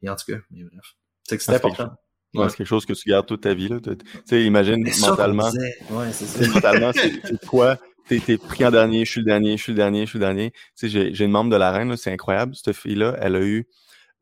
Et 0.01 0.09
en 0.09 0.15
tout 0.17 0.25
cas, 0.27 0.39
mais 0.51 0.63
bref. 0.63 0.95
C'est 1.23 1.37
que 1.37 1.43
c'est 1.43 1.55
important. 1.55 1.93
C'est 2.33 2.57
quelque 2.57 2.65
chose 2.65 2.85
que 2.85 2.93
tu 2.93 3.09
gardes 3.09 3.27
toute 3.27 3.41
ta 3.41 3.53
vie. 3.53 3.69
Tu 3.81 3.97
sais, 4.25 4.43
imagine 4.43 4.85
mentalement. 4.99 5.49
Ouais, 5.89 6.11
c'est 6.11 6.47
mentalement, 6.53 6.91
c'est 6.93 7.45
quoi? 7.45 7.77
T'es, 8.09 8.19
t'es 8.19 8.37
pris 8.37 8.65
en 8.65 8.71
dernier, 8.71 9.05
je 9.05 9.11
suis 9.11 9.21
le 9.21 9.25
dernier, 9.25 9.55
je 9.55 9.63
suis 9.63 9.71
le 9.71 9.77
dernier, 9.77 10.01
je 10.01 10.09
suis 10.09 10.19
le 10.19 10.25
dernier. 10.25 10.51
Tu 10.51 10.59
sais, 10.75 10.89
j'ai, 10.89 11.13
j'ai 11.13 11.25
une 11.25 11.31
membre 11.31 11.51
de 11.51 11.55
la 11.55 11.71
reine, 11.71 11.95
c'est 11.95 12.11
incroyable. 12.11 12.55
Cette 12.55 12.75
fille-là, 12.75 13.15
elle 13.21 13.35
a 13.37 13.41
eu. 13.41 13.69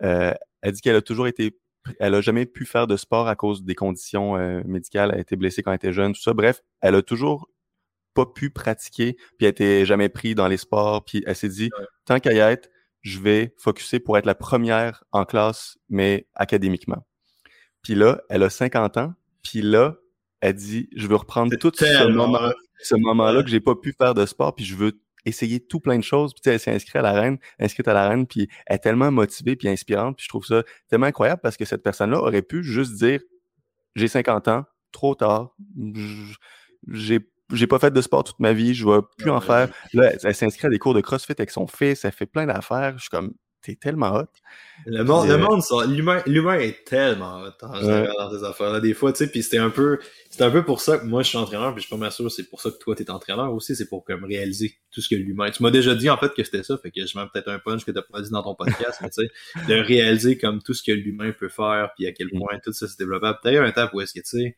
Euh, 0.04 0.34
elle 0.62 0.72
dit 0.74 0.82
qu'elle 0.82 0.96
a 0.96 1.02
toujours 1.02 1.26
été. 1.26 1.58
Elle 2.00 2.14
a 2.14 2.22
jamais 2.22 2.46
pu 2.46 2.66
faire 2.66 2.86
de 2.86 2.98
sport 2.98 3.28
à 3.28 3.36
cause 3.36 3.64
des 3.64 3.76
conditions 3.76 4.38
euh, 4.38 4.62
médicales. 4.66 5.10
Elle 5.14 5.18
a 5.18 5.22
été 5.22 5.36
blessée 5.38 5.64
quand 5.64 5.72
elle 5.72 5.78
était 5.78 5.94
jeune, 5.94 6.14
tout 6.14 6.22
ça. 6.22 6.34
Bref, 6.34 6.62
elle 6.82 6.96
a 6.96 7.02
toujours 7.02 7.50
pas 8.18 8.26
pu 8.26 8.50
pratiquer, 8.50 9.14
puis 9.14 9.46
elle 9.46 9.50
était 9.50 9.86
jamais 9.86 10.10
pris 10.10 10.34
dans 10.34 10.48
les 10.48 10.58
sports. 10.58 11.06
Puis 11.06 11.24
elle 11.28 11.36
s'est 11.36 11.50
dit, 11.50 11.70
tant 12.06 12.20
qu'à 12.20 12.34
y 12.34 12.40
être, 12.40 12.68
je 13.04 13.20
vais 13.20 13.54
focuser 13.60 14.00
pour 14.00 14.18
être 14.18 14.26
la 14.26 14.34
première 14.34 15.04
en 15.12 15.24
classe, 15.24 15.78
mais 15.88 16.28
académiquement. 16.34 17.06
Puis 17.84 17.94
là, 17.94 18.22
elle 18.30 18.42
a 18.42 18.50
50 18.50 18.98
ans. 18.98 19.14
Puis 19.44 19.62
là, 19.62 19.98
elle 20.42 20.56
dit, 20.56 20.90
je 20.96 21.06
veux 21.06 21.16
reprendre 21.16 21.56
tout 21.58 21.72
ce 21.76 22.08
moment, 22.08 22.52
ce 22.82 22.96
moment-là 22.96 23.44
que 23.44 23.50
j'ai 23.50 23.60
pas 23.60 23.76
pu 23.76 23.94
faire 23.96 24.16
de 24.16 24.26
sport, 24.26 24.56
puis 24.56 24.66
je 24.66 24.76
veux 24.76 25.00
essayer 25.26 25.60
tout 25.60 25.80
plein 25.80 26.00
de 26.00 26.04
choses. 26.04 26.34
Puis 26.34 26.42
elle 26.52 26.60
s'est 26.60 26.74
inscrite 26.74 26.96
à 26.96 27.04
la 27.04 27.14
reine, 27.14 27.38
inscrite 27.60 27.88
à 27.88 27.94
la 27.94 28.10
reine, 28.10 28.26
puis 28.26 28.50
elle 28.66 28.78
est 28.78 28.80
tellement 28.80 29.12
motivée 29.12 29.56
puis 29.56 29.70
inspirante. 29.70 30.18
Puis 30.18 30.24
je 30.24 30.30
trouve 30.30 30.46
ça 30.46 30.64
tellement 30.90 31.06
incroyable 31.06 31.42
parce 31.44 31.56
que 31.56 31.66
cette 31.66 31.84
personne-là 31.84 32.20
aurait 32.20 32.42
pu 32.42 32.64
juste 32.64 32.96
dire, 32.96 33.22
j'ai 33.96 34.08
50 34.08 34.48
ans, 34.48 34.66
trop 34.92 35.14
tard, 35.14 35.56
j'ai 36.88 37.20
j'ai 37.54 37.68
pas 37.68 37.80
fait 37.80 37.92
de 37.92 38.02
sport 38.02 38.24
toute 38.24 38.40
ma 38.40 38.54
vie, 38.54 38.74
je 38.74 38.86
vais 38.86 39.00
plus 39.18 39.32
en 39.32 39.42
faire. 39.42 39.70
Là, 39.94 40.12
elle, 40.22 40.36
s'inscrit 40.36 40.68
à 40.68 40.70
des 40.70 40.80
cours 40.80 40.94
de 40.94 41.02
CrossFit 41.02 41.34
avec 41.38 41.52
son 41.52 41.68
fils, 41.68 42.04
elle 42.06 42.12
fait 42.12 42.26
plein 42.26 42.46
d'affaires. 42.46 42.94
Je 42.98 43.04
suis 43.04 43.10
comme, 43.10 43.34
t'es 43.62 43.76
tellement 43.76 44.14
hot. 44.16 44.26
Le 44.86 45.04
monde, 45.04 45.28
le 45.28 45.34
euh, 45.34 45.38
monde, 45.38 45.62
l'humain, 45.90 46.22
l'humain 46.26 46.60
est 46.60 46.86
tellement 46.86 47.42
hot 47.42 47.54
en 47.62 47.76
général 47.76 48.14
dans 48.18 48.32
ces 48.32 48.44
affaires-là. 48.44 48.80
Des 48.80 48.94
fois, 48.94 49.12
tu 49.12 49.20
sais, 49.20 49.32
puis 49.32 49.44
c'était 49.44 49.58
un 49.58 49.70
peu, 49.70 50.00
c'est 50.30 50.44
un 50.44 50.52
peu 50.52 50.64
pour 50.64 50.82
ça 50.82 50.98
que 50.98 51.06
moi 51.06 51.24
je 51.24 51.30
suis 51.30 51.38
entraîneur, 51.38 51.74
puis 51.74 51.82
je 51.82 51.88
suis 51.88 51.96
pas 51.96 52.00
mal 52.00 52.12
sûr, 52.12 52.32
c'est 52.32 52.50
pour 52.50 52.62
ça 52.62 52.70
que 52.70 52.78
toi 52.78 52.96
t'es 52.96 53.10
entraîneur 53.10 53.54
aussi, 53.54 53.76
c'est 53.76 53.88
pour 53.88 54.04
comme 54.04 54.24
réaliser 54.24 54.76
tout 54.92 55.02
ce 55.02 55.10
que 55.10 55.16
l'humain. 55.16 55.52
Tu 55.52 55.64
m'as 55.64 55.72
déjà 55.72 55.96
dit 55.96 56.10
en 56.10 56.18
fait 56.18 56.34
que 56.34 56.44
c'était 56.44 56.64
ça, 56.64 56.78
fait 56.78 56.92
que 56.92 57.06
je 57.06 57.18
mets 57.18 57.26
peut-être 57.34 57.50
un 57.50 57.60
punch 57.60 57.84
que 57.86 57.92
t'as 57.92 58.02
pas 58.02 58.22
dit 58.22 58.30
dans 58.30 58.44
ton 58.44 58.56
podcast, 58.56 59.00
mais 59.02 59.10
tu 59.10 59.24
sais, 59.24 59.32
de 59.68 59.76
réaliser 59.76 60.38
comme 60.38 60.62
tout 60.62 60.74
ce 60.74 60.84
que 60.84 60.92
l'humain 60.92 61.32
peut 61.32 61.50
faire, 61.50 61.90
puis 61.96 62.08
à 62.08 62.12
quel 62.12 62.28
mm. 62.28 62.40
point 62.40 62.60
tout 62.64 62.74
ça 62.74 62.88
s'est 62.88 62.98
développé. 63.00 63.32
Peut-être 63.42 63.62
un 63.62 63.72
temps 63.72 63.90
où 63.94 64.02
est-ce 64.02 64.14
que 64.14 64.20
tu 64.20 64.38
sais 64.38 64.58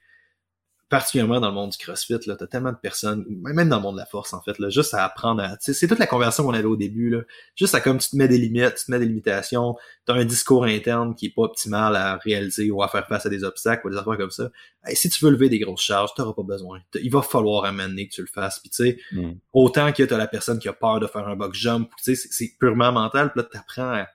particulièrement 0.90 1.40
dans 1.40 1.50
le 1.50 1.54
monde 1.54 1.70
du 1.70 1.78
CrossFit, 1.78 2.18
là, 2.26 2.36
t'as 2.36 2.48
tellement 2.48 2.72
de 2.72 2.78
personnes, 2.78 3.24
même 3.30 3.70
dans 3.70 3.78
le 3.78 3.82
monde 3.84 3.96
de 3.96 4.00
la 4.00 4.08
force, 4.08 4.34
en 4.34 4.42
fait, 4.42 4.58
là, 4.58 4.70
juste 4.70 4.94
à 4.96 5.06
apprendre 5.06 5.44
à, 5.44 5.56
c'est 5.60 5.88
toute 5.88 6.00
la 6.00 6.08
conversion 6.08 6.44
qu'on 6.44 6.54
avait 6.54 6.66
au 6.66 6.76
début, 6.76 7.12
là. 7.12 7.22
Juste 7.56 7.76
à 7.76 7.82
comme 7.82 8.00
tu 8.00 8.10
te 8.10 8.16
mets 8.16 8.28
des 8.28 8.40
limites, 8.40 8.76
tu 8.76 8.86
te 8.86 8.92
mets 8.92 8.98
des 8.98 9.06
limitations, 9.06 9.76
t'as 10.06 10.16
un 10.16 10.26
discours 10.26 10.66
interne 10.66 11.14
qui 11.14 11.28
est 11.28 11.34
pas 11.34 11.44
optimal 11.44 11.96
à 11.96 12.18
réaliser 12.18 12.72
ou 12.72 12.82
à 12.82 12.88
faire 12.88 13.08
face 13.08 13.26
à 13.26 13.30
des 13.30 13.44
obstacles 13.44 13.86
ou 13.88 13.92
des 13.92 13.98
affaires 13.98 14.18
comme 14.18 14.32
ça. 14.32 14.50
Si 14.94 15.10
tu 15.10 15.24
veux 15.24 15.32
lever 15.32 15.50
des 15.50 15.60
grosses 15.60 15.82
charges, 15.82 16.14
t'auras 16.16 16.34
pas 16.34 16.44
besoin. 16.44 16.80
Il 16.96 17.12
va 17.12 17.22
falloir 17.22 17.66
amener 17.66 18.08
que 18.08 18.14
tu 18.16 18.22
le 18.22 18.28
fasses. 18.28 18.60
Puis 18.60 18.72
tu 18.72 18.84
sais, 18.84 19.00
mm. 19.12 19.34
autant 19.54 19.92
que 19.92 20.04
t'as 20.04 20.18
la 20.18 20.28
personne 20.28 20.58
qui 20.58 20.70
a 20.70 20.74
peur 20.74 21.00
de 21.00 21.06
faire 21.06 21.28
un 21.28 21.36
box 21.36 21.58
jump, 21.58 21.90
tu 22.04 22.16
sais, 22.16 22.28
c'est 22.32 22.54
purement 22.60 22.92
mental, 22.92 23.32
puis 23.32 23.42
là, 23.42 23.48
t'apprends 23.52 23.94
à 23.94 24.08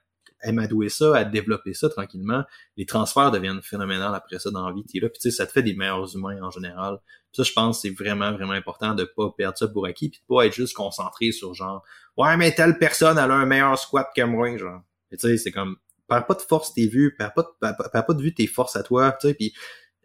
amadouer 0.45 0.89
ça, 0.89 1.15
à 1.15 1.25
développer 1.25 1.73
ça 1.73 1.89
tranquillement, 1.89 2.43
les 2.77 2.85
transferts 2.85 3.31
deviennent 3.31 3.61
phénoménaux 3.61 4.13
après 4.13 4.39
ça 4.39 4.51
dans 4.51 4.67
la 4.67 4.73
vie. 4.73 4.83
là, 4.99 5.09
puis 5.09 5.19
tu 5.19 5.29
sais, 5.29 5.31
ça 5.31 5.45
te 5.45 5.51
fait 5.51 5.63
des 5.63 5.75
meilleurs 5.75 6.15
humains 6.15 6.41
en 6.41 6.51
général. 6.51 6.99
ça, 7.31 7.43
je 7.43 7.51
pense 7.51 7.81
c'est 7.81 7.89
vraiment, 7.89 8.31
vraiment 8.31 8.53
important 8.53 8.93
de 8.93 9.03
pas 9.03 9.29
perdre 9.37 9.57
ça 9.57 9.67
pour 9.67 9.85
acquis, 9.85 10.09
puis 10.09 10.19
de 10.19 10.33
pas 10.33 10.45
être 10.45 10.53
juste 10.53 10.75
concentré 10.75 11.31
sur 11.31 11.53
genre 11.53 11.83
Ouais, 12.17 12.37
mais 12.37 12.53
telle 12.53 12.77
personne 12.77 13.17
elle 13.17 13.31
a 13.31 13.35
un 13.35 13.45
meilleur 13.45 13.77
squat 13.77 14.07
que 14.15 14.21
moi, 14.21 14.55
genre. 14.57 14.81
Tu 15.11 15.17
sais, 15.19 15.37
c'est 15.37 15.51
comme 15.51 15.77
perds 16.07 16.27
pas 16.27 16.35
de 16.35 16.41
force 16.41 16.73
tes 16.73 16.87
vues, 16.87 17.15
perds 17.17 17.33
pas 17.33 17.43
de, 17.43 18.01
pas 18.01 18.13
de 18.13 18.21
vue 18.21 18.33
tes 18.33 18.47
forces 18.47 18.75
à 18.75 18.83
toi, 18.83 19.11
tu 19.19 19.27
sais, 19.27 19.33
puis 19.33 19.53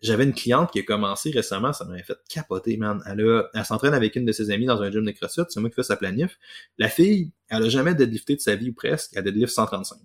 j'avais 0.03 0.25
une 0.25 0.33
cliente 0.33 0.71
qui 0.73 0.79
a 0.79 0.83
commencé 0.83 1.31
récemment, 1.31 1.73
ça 1.73 1.85
m'avait 1.85 2.03
fait 2.03 2.17
capoter, 2.29 2.77
man. 2.77 3.03
Elle 3.07 3.21
a, 3.21 3.45
elle 3.53 3.65
s'entraîne 3.65 3.95
avec 3.95 4.17
une 4.17 4.25
de 4.25 4.33
ses 4.33 4.51
amies 4.51 4.67
dans 4.67 4.81
un 4.81 4.91
gym 4.91 5.05
de 5.05 5.11
CrossFit, 5.11 5.43
c'est 5.49 5.61
moi 5.61 5.69
qui 5.69 5.77
fais 5.77 5.83
sa 5.83 5.97
planif. 5.97 6.39
La 6.79 6.89
fille, 6.89 7.33
elle 7.49 7.65
a 7.65 7.69
jamais 7.69 7.95
deadlifté 7.95 8.37
de 8.37 8.41
sa 8.41 8.57
vie 8.57 8.71
ou 8.71 8.75
presque, 8.75 9.13
elle 9.15 9.25
deadlift 9.25 9.53
135. 9.53 9.99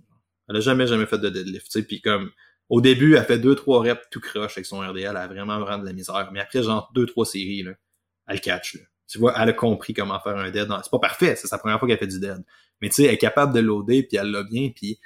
Elle 0.49 0.57
a 0.57 0.59
jamais, 0.59 0.87
jamais 0.87 1.05
fait 1.05 1.17
de 1.17 1.29
deadlift, 1.29 1.65
tu 1.65 1.79
sais, 1.79 1.83
puis 1.85 2.01
comme, 2.01 2.31
au 2.69 2.81
début, 2.81 3.15
elle 3.15 3.25
fait 3.25 3.39
deux, 3.39 3.55
trois 3.55 3.81
reps 3.81 4.01
tout 4.11 4.19
croche 4.19 4.57
avec 4.57 4.65
son 4.65 4.79
RDL, 4.79 5.11
elle 5.11 5.17
a 5.17 5.27
vraiment, 5.27 5.59
vraiment 5.59 5.79
de 5.79 5.85
la 5.85 5.93
misère. 5.93 6.29
Mais 6.33 6.39
après, 6.39 6.63
genre, 6.63 6.91
deux, 6.95 7.05
trois 7.05 7.25
séries, 7.25 7.63
là, 7.63 7.71
elle 8.27 8.41
catch, 8.41 8.75
là. 8.75 8.81
Tu 9.07 9.19
vois, 9.19 9.39
elle 9.39 9.49
a 9.49 9.53
compris 9.53 9.93
comment 9.93 10.19
faire 10.19 10.35
un 10.35 10.49
dead. 10.49 10.67
C'est 10.83 10.89
pas 10.89 10.99
parfait, 10.99 11.35
c'est 11.35 11.47
sa 11.47 11.59
première 11.59 11.77
fois 11.77 11.87
qu'elle 11.87 11.99
fait 11.99 12.07
du 12.07 12.19
dead. 12.19 12.43
Mais 12.81 12.89
tu 12.89 12.95
sais, 12.95 13.03
elle 13.03 13.13
est 13.13 13.17
capable 13.19 13.53
de 13.53 13.59
loader, 13.59 14.03
puis 14.03 14.17
elle 14.17 14.31
l'a 14.31 14.43
bien, 14.43 14.71
puis 14.75 14.99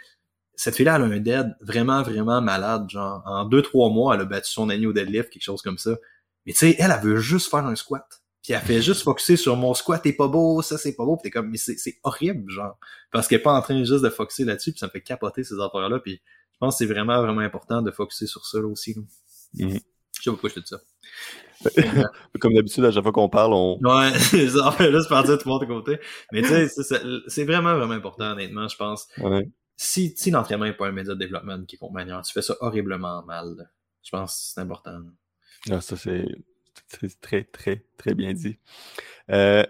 cette 0.56 0.76
fille-là, 0.76 0.96
elle 0.96 1.02
a 1.04 1.06
un 1.06 1.20
dead 1.20 1.56
vraiment, 1.62 2.02
vraiment 2.02 2.42
malade. 2.42 2.90
Genre, 2.90 3.22
en 3.26 3.46
deux, 3.46 3.62
trois 3.62 3.90
mois, 3.90 4.16
elle 4.16 4.22
a 4.22 4.26
battu 4.26 4.52
son 4.52 4.70
ami 4.70 4.86
au 4.86 4.94
deadlift, 4.94 5.30
quelque 5.30 5.44
chose 5.44 5.62
comme 5.62 5.78
ça. 5.78 5.98
Mais 6.46 6.54
tu 6.54 6.60
sais, 6.60 6.76
elle, 6.80 6.92
elle 6.92 7.02
veut 7.02 7.18
juste 7.18 7.50
faire 7.50 7.66
un 7.66 7.76
squat. 7.76 8.22
Puis 8.44 8.54
elle 8.54 8.62
fait 8.62 8.82
juste 8.82 9.04
focuser 9.04 9.36
sur 9.36 9.56
mon 9.58 9.74
squat, 9.74 10.02
t'es 10.02 10.14
pas 10.14 10.28
beau, 10.28 10.62
ça 10.62 10.78
c'est 10.78 10.96
pas 10.96 11.04
beau, 11.04 11.18
pis 11.18 11.24
t'es 11.24 11.30
comme, 11.30 11.50
mais 11.50 11.58
c'est 11.58 12.00
horrible, 12.04 12.50
genre. 12.50 12.78
Parce 13.12 13.28
qu'elle 13.28 13.40
est 13.40 13.44
pas 13.44 13.54
en 13.54 13.62
train 13.62 13.84
juste 13.84 14.04
de 14.04 14.10
focuser 14.10 14.46
là-dessus, 14.46 14.72
puis 14.72 14.80
ça 14.80 14.88
me 14.88 14.92
fait 14.92 15.02
capoter 15.02 15.44
ces 15.44 15.60
affaires-là, 15.60 16.00
puis 16.00 16.22
je 16.54 16.58
pense 16.60 16.76
que 16.76 16.86
c'est 16.86 16.92
vraiment, 16.92 17.22
vraiment 17.22 17.42
important 17.42 17.82
de 17.82 17.92
focuser 17.92 18.28
sur 18.28 18.46
ça 18.46 18.60
là 18.60 18.68
aussi. 18.68 18.94
Là. 18.94 19.02
Mm-hmm. 19.56 19.82
Je 20.20 20.24
sais 20.24 20.30
pas 20.30 20.32
pourquoi 20.32 20.50
je 20.50 20.56
te 20.56 20.60
dis 20.60 20.68
ça. 20.68 20.82
Comme 22.40 22.54
d'habitude, 22.54 22.86
à 22.86 22.92
chaque 22.92 23.04
fois 23.04 23.12
qu'on 23.12 23.30
parle, 23.30 23.54
on. 23.54 23.78
Ouais, 23.82 24.18
ça. 24.20 24.76
Là, 24.80 25.02
c'est 25.02 25.10
parti 25.10 25.32
de 25.32 25.36
tout 25.36 25.48
le 25.48 25.50
monde 25.50 25.68
côté. 25.68 26.00
Mais 26.32 26.42
tu 26.42 26.48
sais, 26.48 26.68
c'est 27.28 27.44
vraiment, 27.44 27.76
vraiment 27.76 27.94
important, 27.94 28.32
honnêtement, 28.32 28.68
je 28.68 28.78
pense. 28.78 29.08
Ouais. 29.18 29.50
Si, 29.76 30.14
si 30.18 30.32
l'entraînement 30.32 30.66
n'est 30.66 30.74
pas 30.74 30.88
un 30.88 30.92
média 30.92 31.14
de 31.14 31.20
développement 31.20 31.64
qui 31.66 31.78
compte 31.78 31.94
manière, 31.94 32.22
tu 32.22 32.34
fais 32.34 32.42
ça 32.42 32.56
horriblement 32.60 33.24
mal. 33.24 33.70
Je 34.04 34.12
pense 34.12 34.34
que 34.34 34.54
c'est 34.54 34.62
important. 34.62 35.00
Ah, 35.70 35.82
ça, 35.82 35.96
c'est 35.96 36.26
c'est 36.88 37.22
très, 37.22 37.44
très, 37.44 37.86
très 37.98 38.14
bien 38.14 38.34
dit. 38.34 38.58
Euh, 39.30 39.64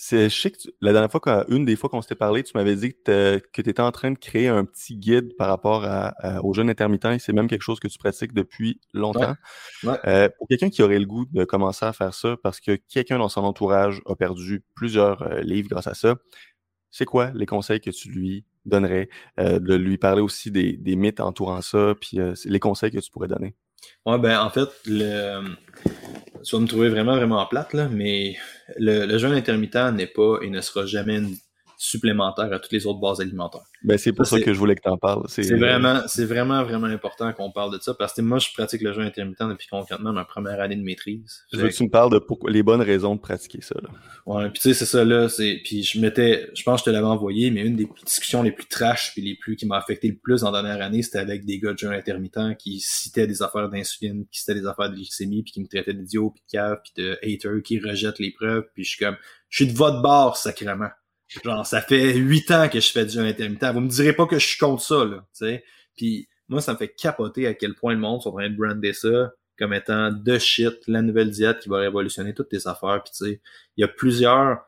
c'est, 0.00 0.28
que 0.28 0.70
la 0.80 0.92
dernière 0.92 1.10
fois, 1.10 1.44
une 1.48 1.64
des 1.64 1.74
fois 1.74 1.90
qu'on 1.90 2.00
s'était 2.00 2.14
parlé, 2.14 2.44
tu 2.44 2.52
m'avais 2.54 2.76
dit 2.76 2.94
que 2.94 3.40
tu 3.52 3.60
étais 3.60 3.80
en 3.80 3.90
train 3.90 4.12
de 4.12 4.18
créer 4.18 4.46
un 4.46 4.64
petit 4.64 4.96
guide 4.96 5.36
par 5.36 5.48
rapport 5.48 5.84
à, 5.84 6.14
aux 6.44 6.54
jeunes 6.54 6.70
intermittents. 6.70 7.16
C'est 7.18 7.32
même 7.32 7.48
quelque 7.48 7.62
chose 7.62 7.80
que 7.80 7.88
tu 7.88 7.98
pratiques 7.98 8.32
depuis 8.32 8.80
longtemps. 8.94 9.34
Euh, 10.06 10.28
pour 10.38 10.46
quelqu'un 10.46 10.70
qui 10.70 10.82
aurait 10.82 11.00
le 11.00 11.06
goût 11.06 11.26
de 11.26 11.44
commencer 11.44 11.84
à 11.84 11.92
faire 11.92 12.14
ça, 12.14 12.36
parce 12.42 12.60
que 12.60 12.76
quelqu'un 12.88 13.18
dans 13.18 13.28
son 13.28 13.42
entourage 13.42 14.00
a 14.06 14.14
perdu 14.14 14.62
plusieurs 14.76 15.22
euh, 15.22 15.40
livres 15.40 15.68
grâce 15.68 15.88
à 15.88 15.94
ça, 15.94 16.14
c'est 16.90 17.04
quoi 17.04 17.32
les 17.34 17.46
conseils 17.46 17.80
que 17.80 17.90
tu 17.90 18.08
lui 18.08 18.44
donnerais? 18.64 19.08
de 19.38 19.74
lui 19.74 19.98
parler 19.98 20.20
aussi 20.22 20.50
des, 20.50 20.74
des 20.74 20.94
mythes 20.94 21.20
entourant 21.20 21.60
ça, 21.60 21.94
puis 22.00 22.18
les 22.44 22.60
conseils 22.60 22.90
que 22.90 22.98
tu 22.98 23.10
pourrais 23.10 23.28
donner? 23.28 23.54
Ouais, 24.06 24.18
ben 24.18 24.40
en 24.40 24.50
fait, 24.50 24.68
le 24.86 25.56
tu 26.48 26.56
vas 26.56 26.62
me 26.62 26.66
trouver 26.66 26.88
vraiment, 26.88 27.14
vraiment 27.16 27.44
plate, 27.46 27.74
là, 27.74 27.88
mais 27.90 28.36
le, 28.78 29.04
le 29.04 29.18
jeûne 29.18 29.32
intermittent 29.32 29.92
n'est 29.92 30.06
pas 30.06 30.38
et 30.40 30.48
ne 30.48 30.62
sera 30.62 30.86
jamais 30.86 31.18
une 31.18 31.36
supplémentaire 31.80 32.52
à 32.52 32.58
toutes 32.58 32.72
les 32.72 32.86
autres 32.86 32.98
bases 32.98 33.20
alimentaires. 33.20 33.62
Ben, 33.84 33.96
c'est 33.96 34.12
pour 34.12 34.26
ça, 34.26 34.40
que 34.40 34.52
je 34.52 34.58
voulais 34.58 34.74
que 34.74 34.82
tu 34.82 34.88
en 34.88 34.98
parles. 34.98 35.22
C'est 35.28 35.56
vraiment, 35.56 36.00
c'est 36.08 36.24
vraiment, 36.24 36.64
vraiment 36.64 36.88
important 36.88 37.32
qu'on 37.32 37.52
parle 37.52 37.72
de 37.72 37.80
ça 37.80 37.94
parce 37.94 38.12
que 38.12 38.20
moi, 38.20 38.40
je 38.40 38.48
pratique 38.52 38.82
le 38.82 38.92
jeûne 38.92 39.06
intermittent 39.06 39.48
depuis 39.48 39.68
concrètement 39.68 40.12
ma 40.12 40.24
première 40.24 40.60
année 40.60 40.74
de 40.74 40.82
maîtrise. 40.82 41.44
Je 41.52 41.58
veux 41.58 41.68
que 41.68 41.74
tu 41.74 41.84
me 41.84 41.88
parles 41.88 42.12
de 42.12 42.18
pourquoi, 42.18 42.50
les 42.50 42.64
bonnes 42.64 42.82
raisons 42.82 43.14
de 43.14 43.20
pratiquer 43.20 43.60
ça, 43.60 43.76
là. 43.80 43.90
Ouais, 44.26 44.50
puis 44.50 44.60
tu 44.60 44.68
sais, 44.68 44.74
c'est 44.74 44.86
ça, 44.86 45.04
là, 45.04 45.28
c'est, 45.28 45.60
puis 45.64 45.84
je 45.84 46.00
m'étais, 46.00 46.50
je 46.52 46.62
pense 46.64 46.82
que 46.82 46.86
je 46.86 46.90
te 46.90 46.96
l'avais 46.96 47.06
envoyé, 47.06 47.52
mais 47.52 47.60
une 47.60 47.76
des 47.76 47.88
discussions 48.04 48.42
les 48.42 48.50
plus 48.50 48.66
trash 48.66 49.12
puis 49.12 49.22
les 49.22 49.36
plus, 49.36 49.54
qui 49.54 49.64
m'a 49.64 49.78
affecté 49.78 50.08
le 50.08 50.16
plus 50.16 50.42
en 50.42 50.50
dernière 50.50 50.82
année, 50.82 51.02
c'était 51.02 51.18
avec 51.18 51.44
des 51.44 51.60
gars 51.60 51.72
de 51.72 51.78
jeûne 51.78 51.92
intermittent 51.92 52.56
qui 52.58 52.80
citaient 52.80 53.28
des 53.28 53.40
affaires 53.40 53.68
d'insuline, 53.68 54.26
qui 54.32 54.40
citaient 54.40 54.54
des 54.54 54.66
affaires 54.66 54.90
de 54.90 54.96
glycémie 54.96 55.44
puis 55.44 55.52
qui 55.52 55.60
me 55.60 55.68
traitaient 55.68 55.94
d'idiot 55.94 56.30
puis 56.30 56.42
de 56.44 56.50
cave 56.50 56.80
puis 56.82 57.04
de 57.04 57.18
hater 57.22 57.62
qui 57.62 57.78
rejettent 57.78 58.18
les 58.18 58.32
preuves 58.32 58.64
puis 58.74 58.82
je 58.82 58.90
suis 58.90 58.98
comme, 58.98 59.16
je 59.48 59.64
suis 59.64 59.72
de 59.72 59.76
votre 59.76 60.02
bord, 60.02 60.36
sacrément. 60.36 60.88
Genre, 61.44 61.66
ça 61.66 61.80
fait 61.82 62.14
huit 62.14 62.50
ans 62.50 62.68
que 62.68 62.80
je 62.80 62.90
fais 62.90 63.04
du 63.04 63.18
intermittent. 63.18 63.64
Vous 63.72 63.80
me 63.80 63.88
direz 63.88 64.12
pas 64.12 64.26
que 64.26 64.38
je 64.38 64.46
suis 64.46 64.58
contre 64.58 64.82
ça, 64.82 65.04
là, 65.04 65.26
tu 65.36 65.46
sais. 65.46 65.64
Puis 65.96 66.28
moi, 66.48 66.60
ça 66.60 66.72
me 66.72 66.78
fait 66.78 66.88
capoter 66.88 67.46
à 67.46 67.54
quel 67.54 67.74
point 67.74 67.92
le 67.92 68.00
monde 68.00 68.22
sont 68.22 68.30
en 68.30 68.36
train 68.36 68.48
de 68.48 68.56
brander 68.56 68.92
ça 68.92 69.32
comme 69.58 69.74
étant 69.74 70.12
de 70.12 70.38
shit, 70.38 70.86
la 70.86 71.02
nouvelle 71.02 71.30
diète 71.30 71.60
qui 71.60 71.68
va 71.68 71.78
révolutionner 71.78 72.32
toutes 72.32 72.48
tes 72.48 72.66
affaires. 72.66 73.02
Puis 73.02 73.12
tu 73.12 73.24
sais, 73.24 73.40
il 73.76 73.80
y 73.80 73.84
a 73.84 73.88
plusieurs... 73.88 74.60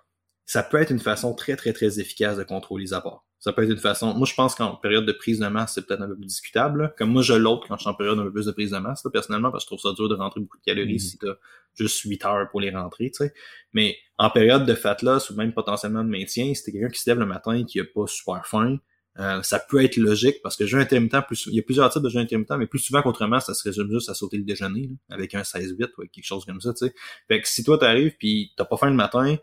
Ça 0.50 0.64
peut 0.64 0.78
être 0.78 0.90
une 0.90 0.98
façon 0.98 1.32
très, 1.32 1.54
très, 1.54 1.72
très 1.72 2.00
efficace 2.00 2.36
de 2.36 2.42
contrôler 2.42 2.82
les 2.82 2.92
apports. 2.92 3.24
Ça 3.38 3.52
peut 3.52 3.62
être 3.62 3.70
une 3.70 3.78
façon. 3.78 4.14
Moi, 4.14 4.26
je 4.26 4.34
pense 4.34 4.56
qu'en 4.56 4.74
période 4.74 5.06
de 5.06 5.12
prise 5.12 5.38
de 5.38 5.46
masse, 5.46 5.74
c'est 5.74 5.86
peut-être 5.86 6.00
un 6.00 6.08
peu 6.08 6.16
plus 6.16 6.26
discutable. 6.26 6.92
Comme 6.98 7.12
moi, 7.12 7.22
je 7.22 7.34
l'autre 7.34 7.68
quand 7.68 7.76
je 7.76 7.82
suis 7.82 7.88
en 7.88 7.94
période 7.94 8.18
un 8.18 8.24
peu 8.24 8.32
plus 8.32 8.46
de 8.46 8.50
prise 8.50 8.72
de 8.72 8.78
masse, 8.78 9.06
personnellement, 9.12 9.52
parce 9.52 9.62
que 9.62 9.66
je 9.66 9.76
trouve 9.76 9.92
ça 9.92 9.94
dur 9.94 10.08
de 10.08 10.16
rentrer 10.16 10.40
beaucoup 10.40 10.58
de 10.58 10.64
calories 10.64 10.96
mm. 10.96 10.98
si 10.98 11.18
t'as 11.18 11.34
juste 11.74 12.00
8 12.00 12.24
heures 12.24 12.48
pour 12.50 12.60
les 12.60 12.70
rentrer, 12.70 13.12
tu 13.12 13.18
sais. 13.18 13.32
Mais 13.74 13.96
en 14.18 14.28
période 14.28 14.66
de 14.66 14.74
fat 14.74 14.96
loss 15.02 15.30
ou 15.30 15.36
même 15.36 15.52
potentiellement 15.52 16.02
de 16.02 16.08
maintien, 16.08 16.52
si 16.52 16.64
t'es 16.64 16.72
quelqu'un 16.72 16.88
qui 16.88 16.98
se 16.98 17.08
lève 17.08 17.20
le 17.20 17.26
matin 17.26 17.52
et 17.52 17.64
qui 17.64 17.78
a 17.78 17.84
pas 17.84 18.08
super 18.08 18.44
faim, 18.44 18.78
euh, 19.20 19.42
ça 19.42 19.60
peut 19.60 19.84
être 19.84 19.98
logique 19.98 20.42
parce 20.42 20.56
que 20.56 20.66
jeûne 20.66 20.80
intermittent, 20.80 21.26
plus, 21.28 21.46
il 21.46 21.54
y 21.54 21.60
a 21.60 21.62
plusieurs 21.62 21.90
types 21.90 22.02
de 22.02 22.08
jeûne 22.08 22.22
intermittent, 22.22 22.58
mais 22.58 22.66
plus 22.66 22.80
souvent 22.80 23.02
qu'autrement, 23.02 23.38
ça 23.38 23.54
se 23.54 23.62
résume 23.62 23.88
juste 23.92 24.08
à 24.08 24.14
sauter 24.14 24.36
le 24.36 24.42
déjeuner 24.42 24.90
avec 25.10 25.36
un 25.36 25.42
16-8 25.42 25.90
ou 25.96 26.02
quelque 26.08 26.26
chose 26.26 26.44
comme 26.44 26.60
ça. 26.60 26.72
Tu 26.72 26.88
sais. 26.88 26.94
Fait 27.28 27.40
que 27.40 27.46
si 27.46 27.62
toi 27.62 27.78
t'arrives 27.78 28.16
puis 28.18 28.52
t'as 28.56 28.64
pas 28.64 28.76
faim 28.76 28.90
le 28.90 28.96
matin, 28.96 29.36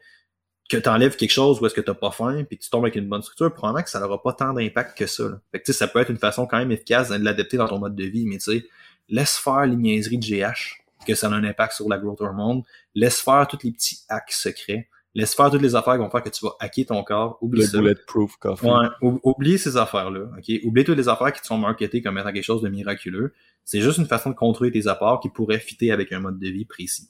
que 0.70 0.78
t'enlèves 0.78 1.15
quelque 1.15 1.32
chose 1.32 1.61
ou 1.61 1.65
est-ce 1.65 1.74
que 1.74 1.82
t'as 1.82 1.93
pas 1.93 2.11
faim 2.11 2.43
puis 2.43 2.57
tu 2.57 2.70
tombes 2.70 2.84
avec 2.84 2.95
une 2.95 3.07
bonne 3.07 3.22
structure, 3.22 3.53
probablement 3.53 3.84
que 3.84 3.89
ça 3.89 3.99
n'aura 3.99 4.22
pas 4.22 4.34
tant 4.34 4.53
d'impact 4.53 4.97
que 4.97 5.07
ça. 5.07 5.24
Là. 5.24 5.39
Fait 5.51 5.59
que 5.59 5.65
tu 5.65 5.72
sais, 5.72 5.78
ça 5.78 5.88
peut 5.88 5.99
être 5.99 6.11
une 6.11 6.18
façon 6.18 6.45
quand 6.45 6.57
même 6.57 6.72
efficace 6.72 7.09
de 7.09 7.24
l'adapter 7.24 7.57
dans 7.57 7.68
ton 7.68 7.80
mode 7.80 7.95
de 7.95 8.03
vie, 8.03 8.26
mais 8.26 8.38
tu 8.38 8.51
sais, 8.51 8.65
laisse 9.09 9.38
faire 9.38 9.65
les 9.65 9.76
niaiseries 9.76 10.18
de 10.18 10.26
GH, 10.26 10.84
que 11.05 11.15
ça 11.15 11.28
a 11.28 11.32
un 11.32 11.43
impact 11.43 11.74
sur 11.74 11.88
la 11.88 11.97
growth 11.97 12.22
hormone, 12.22 12.63
laisse 12.95 13.22
faire 13.22 13.47
tous 13.47 13.59
les 13.63 13.72
petits 13.72 13.99
hacks 14.09 14.32
secrets 14.32 14.89
Laisse 15.18 15.34
faire 15.34 15.49
toutes 15.49 15.63
les 15.63 15.74
affaires 15.74 15.93
qui 15.93 15.99
vont 15.99 16.11
faire 16.11 16.22
que 16.22 16.30
tu 16.30 16.45
vas 16.45 16.55
hacker 16.59 16.86
ton 16.86 17.03
corps. 17.03 17.39
Oublie 17.41 17.61
le 17.61 17.80
bulletproof 17.80 18.38
coffee. 18.38 18.68
Ouais, 18.68 18.88
oublie 19.01 19.57
ces 19.57 19.76
affaires-là. 19.76 20.30
Ok, 20.38 20.51
oublie 20.63 20.84
toutes 20.84 20.97
les 20.97 21.09
affaires 21.09 21.34
qui 21.34 21.41
te 21.41 21.47
sont 21.47 21.57
marketées 21.57 22.03
comme 22.03 22.20
étant 22.20 22.32
quelque 22.32 22.43
chose 22.43 22.61
de 22.61 22.70
miraculeux. 22.70 23.34
C'est 23.65 23.82
juste 23.82 23.97
une 23.97 24.05
façon 24.05 24.30
de 24.30 24.36
contrôler 24.36 24.70
tes 24.70 24.86
apports 24.86 25.20
qui 25.20 25.30
pourrait 25.30 25.57
fitter 25.57 25.91
avec 25.91 26.11
un 26.11 26.20
mode 26.20 26.38
de 26.38 26.47
vie 26.47 26.65
précis. 26.65 27.09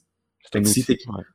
C'est 0.50 0.58
un, 0.58 0.62
outil. 0.62 0.84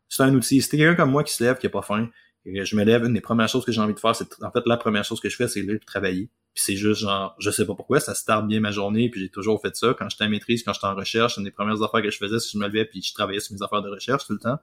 C'est 0.09 0.23
un 0.23 0.33
outil. 0.33 0.61
Si 0.61 0.69
t'es 0.69 0.77
quelqu'un 0.77 0.95
comme 0.95 1.11
moi 1.11 1.23
qui 1.23 1.33
se 1.33 1.43
lève, 1.43 1.57
qui 1.57 1.67
a 1.67 1.69
pas 1.69 1.81
faim, 1.81 2.09
et 2.45 2.65
je 2.65 2.75
me 2.75 2.83
lève, 2.83 3.05
une 3.05 3.13
des 3.13 3.21
premières 3.21 3.47
choses 3.47 3.63
que 3.63 3.71
j'ai 3.71 3.79
envie 3.79 3.93
de 3.93 3.99
faire, 3.99 4.15
c'est 4.15 4.27
en 4.43 4.51
fait 4.51 4.63
la 4.65 4.77
première 4.77 5.05
chose 5.05 5.19
que 5.19 5.29
je 5.29 5.35
fais, 5.35 5.47
c'est 5.47 5.63
de 5.63 5.77
travailler. 5.85 6.29
Puis 6.53 6.63
c'est 6.65 6.75
juste 6.75 7.01
genre, 7.01 7.35
je 7.39 7.49
sais 7.49 7.65
pas 7.65 7.73
pourquoi, 7.73 7.99
ça 7.99 8.13
start 8.13 8.45
bien 8.47 8.59
ma 8.59 8.71
journée, 8.71 9.09
puis 9.09 9.21
j'ai 9.21 9.29
toujours 9.29 9.61
fait 9.61 9.75
ça. 9.75 9.95
Quand 9.97 10.09
j'étais 10.09 10.25
en 10.25 10.29
maîtrise, 10.29 10.63
quand 10.63 10.73
j'étais 10.73 10.87
en 10.87 10.95
recherche, 10.95 11.37
une 11.37 11.45
des 11.45 11.51
premières 11.51 11.81
affaires 11.81 12.01
que 12.01 12.11
je 12.11 12.17
faisais, 12.17 12.39
c'est 12.39 12.47
que 12.47 12.51
je 12.53 12.57
me 12.57 12.67
levais 12.67 12.85
puis 12.85 13.01
je 13.01 13.13
travaillais 13.13 13.39
sur 13.39 13.55
mes 13.55 13.63
affaires 13.63 13.81
de 13.81 13.89
recherche 13.89 14.27
tout 14.27 14.33
le 14.33 14.39
temps. 14.39 14.57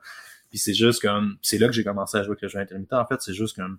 Puis 0.50 0.58
c'est 0.58 0.74
juste 0.74 1.00
comme, 1.00 1.38
c'est 1.42 1.58
là 1.58 1.68
que 1.68 1.72
j'ai 1.72 1.84
commencé 1.84 2.18
à 2.18 2.22
jouer 2.22 2.32
avec 2.32 2.42
le 2.42 2.48
jeu 2.48 2.58
intermittent. 2.58 2.92
En 2.92 3.06
fait, 3.06 3.20
c'est 3.20 3.34
juste 3.34 3.56
comme, 3.56 3.78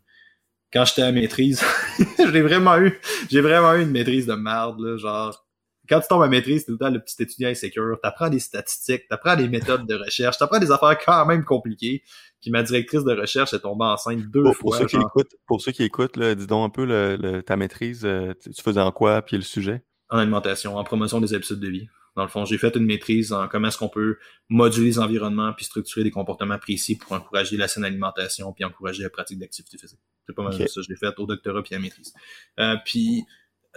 quand 0.74 0.86
j'étais 0.86 1.04
à 1.04 1.12
maîtrise, 1.12 1.62
j'ai 2.18 2.42
vraiment 2.42 2.78
eu, 2.80 3.00
j'ai 3.30 3.42
vraiment 3.42 3.74
eu 3.76 3.84
une 3.84 3.92
maîtrise 3.92 4.26
de 4.26 4.34
merde, 4.34 4.80
là, 4.80 4.98
genre, 4.98 5.46
quand 5.92 6.00
tu 6.00 6.08
tombes 6.08 6.24
à 6.24 6.30
maîtrise, 6.30 6.66
tout 6.66 6.72
le 6.72 6.78
temps 6.78 6.90
le 6.90 7.02
petit 7.02 7.22
étudiant 7.22 7.50
insécure, 7.50 8.00
t'apprends 8.02 8.30
des 8.30 8.40
statistiques, 8.40 9.10
t'apprends 9.10 9.36
des 9.36 9.50
méthodes 9.50 9.86
de 9.86 9.96
recherche, 9.96 10.38
t'apprends 10.38 10.60
des 10.60 10.72
affaires 10.72 10.98
quand 10.98 11.26
même 11.26 11.44
compliquées. 11.44 12.02
Puis 12.40 12.50
ma 12.50 12.64
directrice 12.64 13.04
de 13.04 13.14
recherche 13.14 13.54
est 13.54 13.60
tombée 13.60 13.84
enceinte 13.84 14.22
deux 14.32 14.44
pour, 14.44 14.56
fois. 14.56 14.78
Pour 14.78 14.78
ceux, 14.78 14.86
qui 14.86 14.96
écoutent, 14.96 15.36
pour 15.46 15.62
ceux 15.62 15.72
qui 15.74 15.84
écoutent, 15.84 16.16
là, 16.16 16.34
dis 16.34 16.48
donc 16.48 16.66
un 16.66 16.70
peu 16.70 16.86
le, 16.86 17.42
ta 17.42 17.58
maîtrise, 17.58 18.06
euh, 18.06 18.34
tu 18.42 18.62
faisais 18.62 18.80
en 18.80 18.94
quoi, 18.94 19.22
puis 19.22 19.36
le 19.36 19.44
sujet? 19.44 19.84
En 20.10 20.18
alimentation, 20.18 20.78
en 20.78 20.84
promotion 20.86 21.20
des 21.20 21.34
habitudes 21.34 21.60
de 21.60 21.68
vie. 21.68 21.88
Dans 22.16 22.24
le 22.24 22.30
fond, 22.30 22.46
j'ai 22.46 22.58
fait 22.58 22.74
une 22.78 22.86
maîtrise 22.86 23.34
en 23.34 23.50
comment 23.50 23.68
est-ce 23.68 23.78
qu'on 23.78 23.90
peut 23.90 24.18
moduler 24.48 24.88
les 24.88 25.00
environnements 25.00 25.52
puis 25.54 25.66
structurer 25.66 26.04
des 26.04 26.12
comportements 26.12 26.58
précis 26.58 26.98
pour 26.98 27.12
encourager 27.12 27.58
la 27.58 27.68
saine 27.68 27.84
alimentation 27.84 28.54
puis 28.54 28.64
encourager 28.64 29.04
la 29.04 29.10
pratique 29.10 29.40
d'activité 29.40 29.78
physique. 29.78 30.00
C'est 30.26 30.36
pas 30.36 30.44
mal 30.44 30.54
ça. 30.54 30.82
Je 30.82 30.90
l'ai 30.90 30.96
fait 30.96 31.14
au 31.18 31.26
doctorat 31.26 31.62
puis 31.64 31.76
à 31.76 31.78
la 31.78 31.84
maîtrise. 31.84 32.14
Euh, 32.60 32.76
puis, 32.86 33.26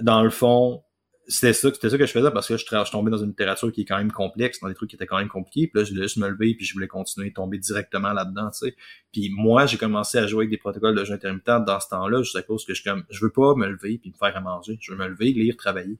dans 0.00 0.22
le 0.22 0.30
fond, 0.30 0.82
c'était 1.26 1.52
ça, 1.52 1.70
c'était 1.72 1.90
ça 1.90 1.98
que 1.98 2.06
je 2.06 2.12
faisais 2.12 2.30
parce 2.30 2.48
que 2.48 2.56
je, 2.56 2.64
je 2.64 2.90
tombais 2.90 3.10
dans 3.10 3.18
une 3.18 3.28
littérature 3.28 3.72
qui 3.72 3.82
est 3.82 3.84
quand 3.84 3.96
même 3.96 4.12
complexe, 4.12 4.60
dans 4.60 4.68
des 4.68 4.74
trucs 4.74 4.90
qui 4.90 4.96
étaient 4.96 5.06
quand 5.06 5.18
même 5.18 5.28
compliqués. 5.28 5.68
Puis 5.68 5.80
là, 5.80 5.84
je 5.84 5.92
voulais 5.92 6.02
juste 6.02 6.18
me 6.18 6.28
lever 6.28 6.54
puis 6.54 6.66
je 6.66 6.74
voulais 6.74 6.88
continuer 6.88 7.30
de 7.30 7.34
tomber 7.34 7.58
directement 7.58 8.12
là-dedans, 8.12 8.50
tu 8.50 8.66
sais. 8.66 8.76
Puis 9.12 9.30
moi, 9.30 9.66
j'ai 9.66 9.78
commencé 9.78 10.18
à 10.18 10.26
jouer 10.26 10.40
avec 10.40 10.50
des 10.50 10.58
protocoles 10.58 10.94
de 10.94 11.04
jeu 11.04 11.14
intermittent 11.14 11.64
dans 11.66 11.80
ce 11.80 11.88
temps-là, 11.88 12.22
juste 12.22 12.36
à 12.36 12.42
cause 12.42 12.64
que 12.64 12.74
je 12.74 12.82
comme, 12.82 13.04
je 13.10 13.24
veux 13.24 13.30
pas 13.30 13.54
me 13.54 13.68
lever 13.68 13.98
puis 13.98 14.10
me 14.10 14.16
faire 14.16 14.36
à 14.36 14.40
manger. 14.40 14.78
Je 14.80 14.92
veux 14.92 14.98
me 14.98 15.08
lever, 15.08 15.32
lire, 15.32 15.56
travailler. 15.56 15.98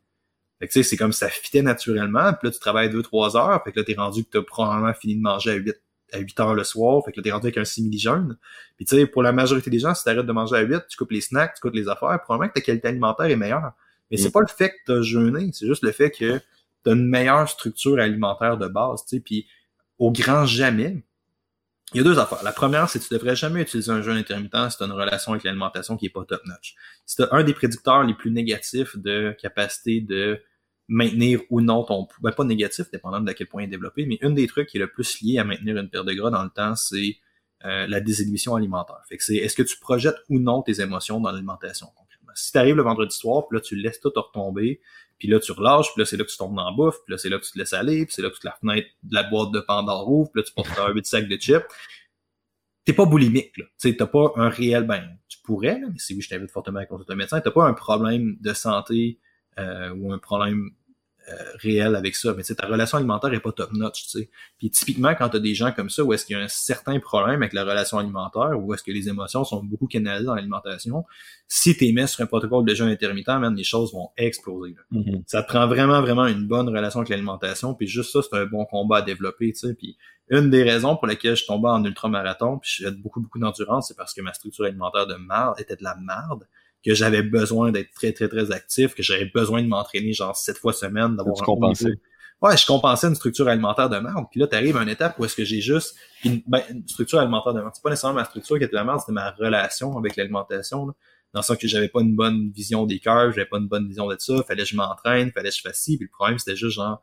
Fait 0.59 0.69
que 0.69 0.73
tu 0.73 0.83
sais, 0.83 0.89
c'est 0.89 0.97
comme 0.97 1.13
ça 1.13 1.29
fitait 1.29 1.63
naturellement. 1.63 2.33
Puis 2.35 2.49
là, 2.49 2.51
tu 2.51 2.59
travailles 2.59 2.91
2-3 2.91 3.37
heures. 3.37 3.63
Fait 3.65 3.73
que 3.73 3.81
là, 3.81 3.85
t'es 3.85 3.95
rendu 3.95 4.25
que 4.25 4.31
t'as 4.31 4.43
probablement 4.43 4.95
fini 4.95 5.17
de 5.17 5.23
manger 5.23 5.51
à 5.53 5.55
8 5.55 5.75
à 6.13 6.19
8 6.19 6.41
heures 6.41 6.55
le 6.55 6.65
soir. 6.65 7.03
Fait 7.05 7.13
que 7.13 7.19
là, 7.19 7.23
t'es 7.25 7.33
rendu 7.33 7.47
avec 7.47 7.59
un 7.59 7.65
simili-jeûne. 7.65 8.37
Puis 8.77 8.87
tu 8.87 8.97
sais, 8.97 9.07
pour 9.07 9.23
la 9.23 9.33
majorité 9.33 9.71
des 9.71 9.79
gens, 9.79 9.95
si 9.95 10.05
t'arrêtes 10.05 10.27
de 10.27 10.33
manger 10.33 10.57
à 10.57 10.61
8, 10.61 10.85
tu 10.89 10.97
coupes 10.97 11.11
les 11.11 11.21
snacks, 11.21 11.55
tu 11.55 11.61
coupes 11.61 11.75
les 11.75 11.89
affaires, 11.89 12.21
probablement 12.23 12.51
que 12.51 12.55
ta 12.55 12.61
qualité 12.61 12.89
alimentaire 12.89 13.27
est 13.27 13.37
meilleure. 13.37 13.73
Mais 14.11 14.17
c'est 14.17 14.31
pas 14.31 14.41
le 14.41 14.47
fait 14.47 14.71
que 14.71 14.77
t'as 14.87 15.03
jeûné, 15.03 15.51
c'est 15.53 15.67
juste 15.67 15.83
le 15.83 15.93
fait 15.93 16.11
que 16.11 16.41
t'as 16.85 16.93
une 16.93 17.09
meilleure 17.09 17.49
structure 17.49 17.99
alimentaire 17.99 18.59
de 18.59 18.69
base, 18.69 19.03
tu 19.03 19.17
sais. 19.17 19.21
Puis 19.21 19.47
au 19.99 20.13
grand 20.13 20.47
jamais, 20.47 21.03
il 21.93 21.99
y 21.99 22.01
a 22.01 22.05
deux 22.05 22.19
affaires. 22.19 22.43
La 22.43 22.53
première, 22.53 22.89
c'est 22.89 22.99
que 22.99 23.05
tu 23.05 23.15
devrais 23.15 23.37
jamais 23.37 23.63
utiliser 23.63 23.91
un 23.91 24.03
jeûne 24.03 24.17
intermittent 24.17 24.71
si 24.71 24.77
tu 24.77 24.83
as 24.83 24.87
une 24.87 24.93
relation 24.93 25.33
avec 25.33 25.45
l'alimentation 25.45 25.97
qui 25.97 26.07
est 26.07 26.11
pas 26.11 26.25
top-notch. 26.25 26.75
Si 27.07 27.17
tu 27.17 27.23
un 27.31 27.45
des 27.45 27.55
prédicteurs 27.55 28.03
les 28.03 28.15
plus 28.15 28.31
négatifs 28.31 28.97
de 28.97 29.35
capacité 29.41 30.01
de 30.01 30.41
maintenir 30.89 31.41
ou 31.51 31.61
non 31.61 31.85
ton 31.85 32.07
poids, 32.07 32.19
ben, 32.21 32.33
pas 32.33 32.45
négatif, 32.45 32.91
dépendant 32.91 33.21
de 33.21 33.31
à 33.31 33.35
quel 33.35 33.47
point 33.47 33.63
il 33.63 33.67
est 33.67 33.69
développé, 33.69 34.07
mais 34.07 34.19
une 34.23 34.35
des 34.35 34.47
trucs 34.47 34.69
qui 34.69 34.77
est 34.77 34.81
le 34.81 34.91
plus 34.91 35.21
lié 35.21 35.39
à 35.39 35.45
maintenir 35.45 35.77
une 35.77 35.89
perte 35.89 36.07
de 36.07 36.13
gras 36.13 36.31
dans 36.31 36.43
le 36.43 36.51
temps, 36.51 36.75
c'est 36.77 37.17
euh, 37.65 37.87
la 37.87 38.01
désinhibition 38.01 38.57
alimentaire. 38.57 39.01
Fait 39.09 39.17
que 39.17 39.25
c'est 39.25 39.37
est-ce 39.37 39.57
que 39.57 39.63
tu 39.63 39.79
projettes 39.79 40.19
ou 40.29 40.39
non 40.39 40.63
tes 40.63 40.81
émotions 40.81 41.21
dans 41.21 41.31
l'alimentation? 41.31 41.89
Si 42.35 42.53
tu 42.53 42.59
arrives 42.59 42.77
le 42.77 42.83
vendredi 42.83 43.15
soir, 43.15 43.47
puis 43.49 43.59
là 43.59 43.61
tu 43.61 43.77
laisses 43.77 44.01
tout 44.01 44.13
retomber, 44.15 44.81
puis 45.19 45.29
là 45.29 45.39
tu 45.41 45.53
relâches, 45.53 45.87
puis 45.93 46.03
là 46.03 46.07
c'est 46.07 46.17
là 46.17 46.25
que 46.25 46.31
tu 46.31 46.37
tombes 46.37 46.55
dans 46.55 46.69
la 46.69 46.77
bouffe, 46.77 46.97
puis 47.05 47.13
là 47.13 47.19
c'est 47.19 47.29
là 47.29 47.39
que 47.39 47.45
tu 47.45 47.53
te 47.53 47.59
laisses 47.59 47.73
aller, 47.73 48.05
puis 48.05 48.15
c'est 48.15 48.23
là 48.23 48.31
que 48.31 48.37
tu 48.37 48.47
la 48.47 48.57
fenêtre 48.61 48.89
de 49.03 49.15
la 49.15 49.23
boîte 49.25 49.53
de 49.53 49.61
Pandore 49.61 50.11
ouvre, 50.11 50.31
puis 50.33 50.43
là 50.43 50.47
tu 50.47 50.53
portes 50.55 50.79
un 50.79 50.93
8 50.93 51.07
sacs 51.07 51.29
de 51.29 51.37
chips. 51.37 51.65
T'es 52.85 52.93
pas 52.93 53.07
boulimique, 53.07 53.57
là. 53.57 53.65
Tu 53.81 53.97
t'as 53.97 54.07
pas 54.07 54.33
un 54.37 54.51
réel, 54.51 54.85
ben, 54.85 55.17
tu 55.29 55.39
pourrais, 55.43 55.79
là, 55.81 55.87
mais 55.91 55.99
si 55.99 56.15
oui, 56.15 56.21
je 56.21 56.29
t'invite 56.29 56.51
fortement 56.51 56.81
à 56.81 56.87
consulter 56.87 57.15
un 57.15 57.17
médecin, 57.17 57.41
t'as 57.41 57.51
pas 57.51 57.65
un 57.65 57.73
problème 57.73 58.37
de 58.41 58.53
santé 58.53 59.19
euh, 59.59 59.91
ou 59.95 60.13
un 60.13 60.19
problème 60.19 60.71
réel 61.57 61.97
avec 61.97 62.17
ça. 62.17 62.35
Mais 62.37 62.43
ta 62.43 62.67
relation 62.67 62.99
alimentaire 62.99 63.33
est 63.33 63.41
pas 63.41 63.53
top 63.53 63.73
notch, 63.73 64.05
tu 64.05 64.09
sais. 64.19 64.31
Puis 64.59 64.71
typiquement, 64.71 65.15
quand 65.15 65.29
tu 65.31 65.37
as 65.37 65.41
des 65.41 65.55
gens 65.55 65.73
comme 65.73 65.91
ça, 65.91 66.05
où 66.05 66.13
est-ce 66.13 66.27
qu'il 66.27 66.37
y 66.37 66.41
a 66.41 66.43
un 66.43 66.49
certain 66.49 66.99
problème 67.01 67.43
avec 67.43 67.53
la 67.53 67.65
relation 67.65 67.99
alimentaire, 67.99 68.53
où 68.59 68.75
est-ce 68.75 68.83
que 68.83 68.93
les 68.93 69.09
émotions 69.09 69.45
sont 69.45 69.63
beaucoup 69.63 69.87
canalisées 69.87 70.27
dans 70.27 70.35
l'alimentation, 70.35 71.05
si 71.49 71.77
tu 71.77 71.93
mis 71.93 72.09
sur 72.09 72.23
un 72.23 72.27
protocole 72.27 72.65
de 72.65 72.75
jeûne 72.75 72.89
intermittent, 72.89 73.29
même 73.29 73.55
les 73.55 73.65
choses 73.65 73.93
vont 73.93 74.11
exploser. 74.17 74.75
Mm-hmm. 74.93 75.23
Ça 75.27 75.43
te 75.43 75.49
prend 75.49 75.67
vraiment, 75.67 76.01
vraiment 76.01 76.27
une 76.27 76.47
bonne 76.47 76.69
relation 76.69 77.01
avec 77.01 77.09
l'alimentation. 77.09 77.75
Puis 77.75 77.87
juste 77.87 78.13
ça, 78.13 78.21
c'est 78.23 78.37
un 78.37 78.47
bon 78.47 78.65
combat 78.65 78.99
à 78.99 79.03
développer, 79.03 79.53
tu 79.53 79.69
sais. 79.69 79.75
Puis 79.75 79.97
une 80.29 80.51
des 80.51 80.63
raisons 80.63 80.97
pour 80.97 81.07
lesquelles 81.07 81.37
je 81.37 81.45
tombais 81.45 81.69
en 81.69 81.85
ultramarathon, 81.85 82.59
puis 82.59 82.71
j'ai 82.79 82.91
beaucoup, 82.91 83.21
beaucoup 83.21 83.39
d'endurance, 83.39 83.89
c'est 83.89 83.97
parce 83.97 84.15
que 84.15 84.23
ma 84.23 84.33
structure 84.33 84.65
alimentaire 84.65 85.07
de 85.07 85.15
merde 85.15 85.55
était 85.59 85.77
de 85.77 85.85
la 85.85 85.97
merde 85.97 86.47
que 86.85 86.95
j'avais 86.95 87.23
besoin 87.23 87.73
d'être 87.73 87.93
très, 87.93 88.13
très, 88.13 88.29
très 88.29 88.51
actif, 88.53 88.95
que 88.95 89.03
j'avais 89.03 89.31
besoin 89.35 89.63
de 89.63 89.69
m'entraîner 89.69 90.13
genre 90.13 90.37
sept 90.37 90.59
fois 90.59 90.73
semaine, 90.73 91.17
d'avoir 91.17 91.37
un 91.43 91.75
Ouais, 92.43 92.57
je 92.59 92.67
compensais 92.67 93.07
une 93.07 93.15
structure 93.15 93.49
alimentaire 93.49 93.89
de 93.89 93.97
merde. 93.97 94.27
Puis 94.31 94.39
là, 94.39 94.47
tu 94.47 94.55
arrives 94.55 94.77
à 94.77 94.83
une 94.83 94.89
étape 94.89 95.19
où 95.19 95.25
est-ce 95.25 95.35
que 95.35 95.45
j'ai 95.45 95.63
juste 95.63 95.95
une, 96.25 96.43
ben, 96.47 96.63
une 96.69 96.87
structure 96.87 97.19
alimentaire 97.19 97.55
de 97.55 97.61
merde. 97.61 97.73
C'est 97.75 97.83
pas 97.83 97.89
nécessairement 97.89 98.21
ma 98.21 98.27
structure 98.27 98.59
qui 98.59 98.65
était 98.65 98.73
de 98.73 98.77
la 98.77 98.85
merde, 98.85 99.01
c'était 99.01 99.13
ma 99.13 99.31
relation 99.31 99.97
avec 99.97 100.17
l'alimentation. 100.17 100.87
Dans 101.33 101.41
le 101.41 101.43
sens 101.43 101.57
que 101.57 101.67
j'avais 101.67 101.89
pas 101.89 102.03
une 102.03 102.15
bonne 102.15 102.51
vision 102.51 102.85
des 102.85 102.99
cœurs, 102.99 103.33
j'avais 103.33 103.47
pas 103.47 103.59
une 103.59 103.67
bonne 103.67 103.89
vision 103.89 104.07
de 104.09 104.17
ça, 104.19 104.43
fallait 104.47 104.65
que 104.65 104.69
je 104.69 104.77
m'entraîne, 104.77 105.33
fallait 105.33 105.49
que 105.49 105.57
je 105.57 105.63
fasse 105.63 105.79
ci. 105.79 105.97
Puis 105.97 106.05
le 106.05 106.11
problème, 106.11 106.39
c'était 106.39 106.57
juste 106.57 106.77
genre, 106.77 107.01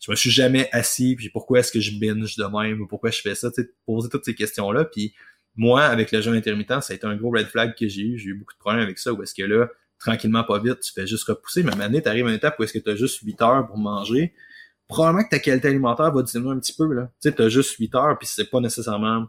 je 0.00 0.10
me 0.10 0.16
suis 0.16 0.30
jamais 0.30 0.68
assis, 0.70 1.16
puis 1.16 1.28
pourquoi 1.28 1.58
est-ce 1.58 1.72
que 1.72 1.80
je 1.80 1.98
binge 1.98 2.36
de 2.36 2.44
même, 2.44 2.80
ou 2.80 2.86
pourquoi 2.86 3.10
je 3.10 3.20
fais 3.20 3.34
ça, 3.34 3.50
tu 3.50 3.62
sais, 3.62 3.70
poser 3.86 4.08
toutes 4.08 4.24
ces 4.24 4.34
questions-là. 4.34 4.84
Puis 4.84 5.12
moi, 5.56 5.84
avec 5.84 6.12
le 6.12 6.20
jeûne 6.20 6.34
intermittent, 6.34 6.82
ça 6.82 6.92
a 6.92 6.96
été 6.96 7.06
un 7.06 7.16
gros 7.16 7.30
red 7.30 7.46
flag 7.46 7.74
que 7.78 7.86
j'ai 7.86 8.02
eu. 8.02 8.18
J'ai 8.18 8.30
eu 8.30 8.34
beaucoup 8.34 8.54
de 8.54 8.58
problèmes 8.58 8.82
avec 8.82 8.98
ça, 8.98 9.12
où 9.12 9.22
est-ce 9.22 9.34
que 9.34 9.42
là, 9.42 9.68
tranquillement, 9.98 10.44
pas 10.44 10.58
vite, 10.58 10.80
tu 10.80 10.92
fais 10.92 11.06
juste 11.06 11.24
repousser. 11.24 11.62
Mais 11.62 11.74
maintenant, 11.76 12.00
tu 12.00 12.08
arrives 12.08 12.26
à 12.26 12.30
une 12.30 12.36
étape 12.36 12.58
où 12.58 12.64
est-ce 12.64 12.72
que 12.72 12.78
tu 12.78 12.90
as 12.90 12.96
juste 12.96 13.20
8 13.22 13.42
heures 13.42 13.66
pour 13.66 13.78
manger. 13.78 14.34
Probablement 14.88 15.24
que 15.24 15.30
ta 15.30 15.38
qualité 15.38 15.68
alimentaire 15.68 16.12
va 16.12 16.22
diminuer 16.22 16.52
un 16.52 16.58
petit 16.58 16.74
peu. 16.74 16.88
Tu 17.20 17.30
sais, 17.30 17.40
as 17.40 17.48
juste 17.48 17.76
8 17.76 17.94
heures, 17.94 18.18
puis 18.18 18.26
c'est 18.26 18.50
pas 18.50 18.60
nécessairement 18.60 19.26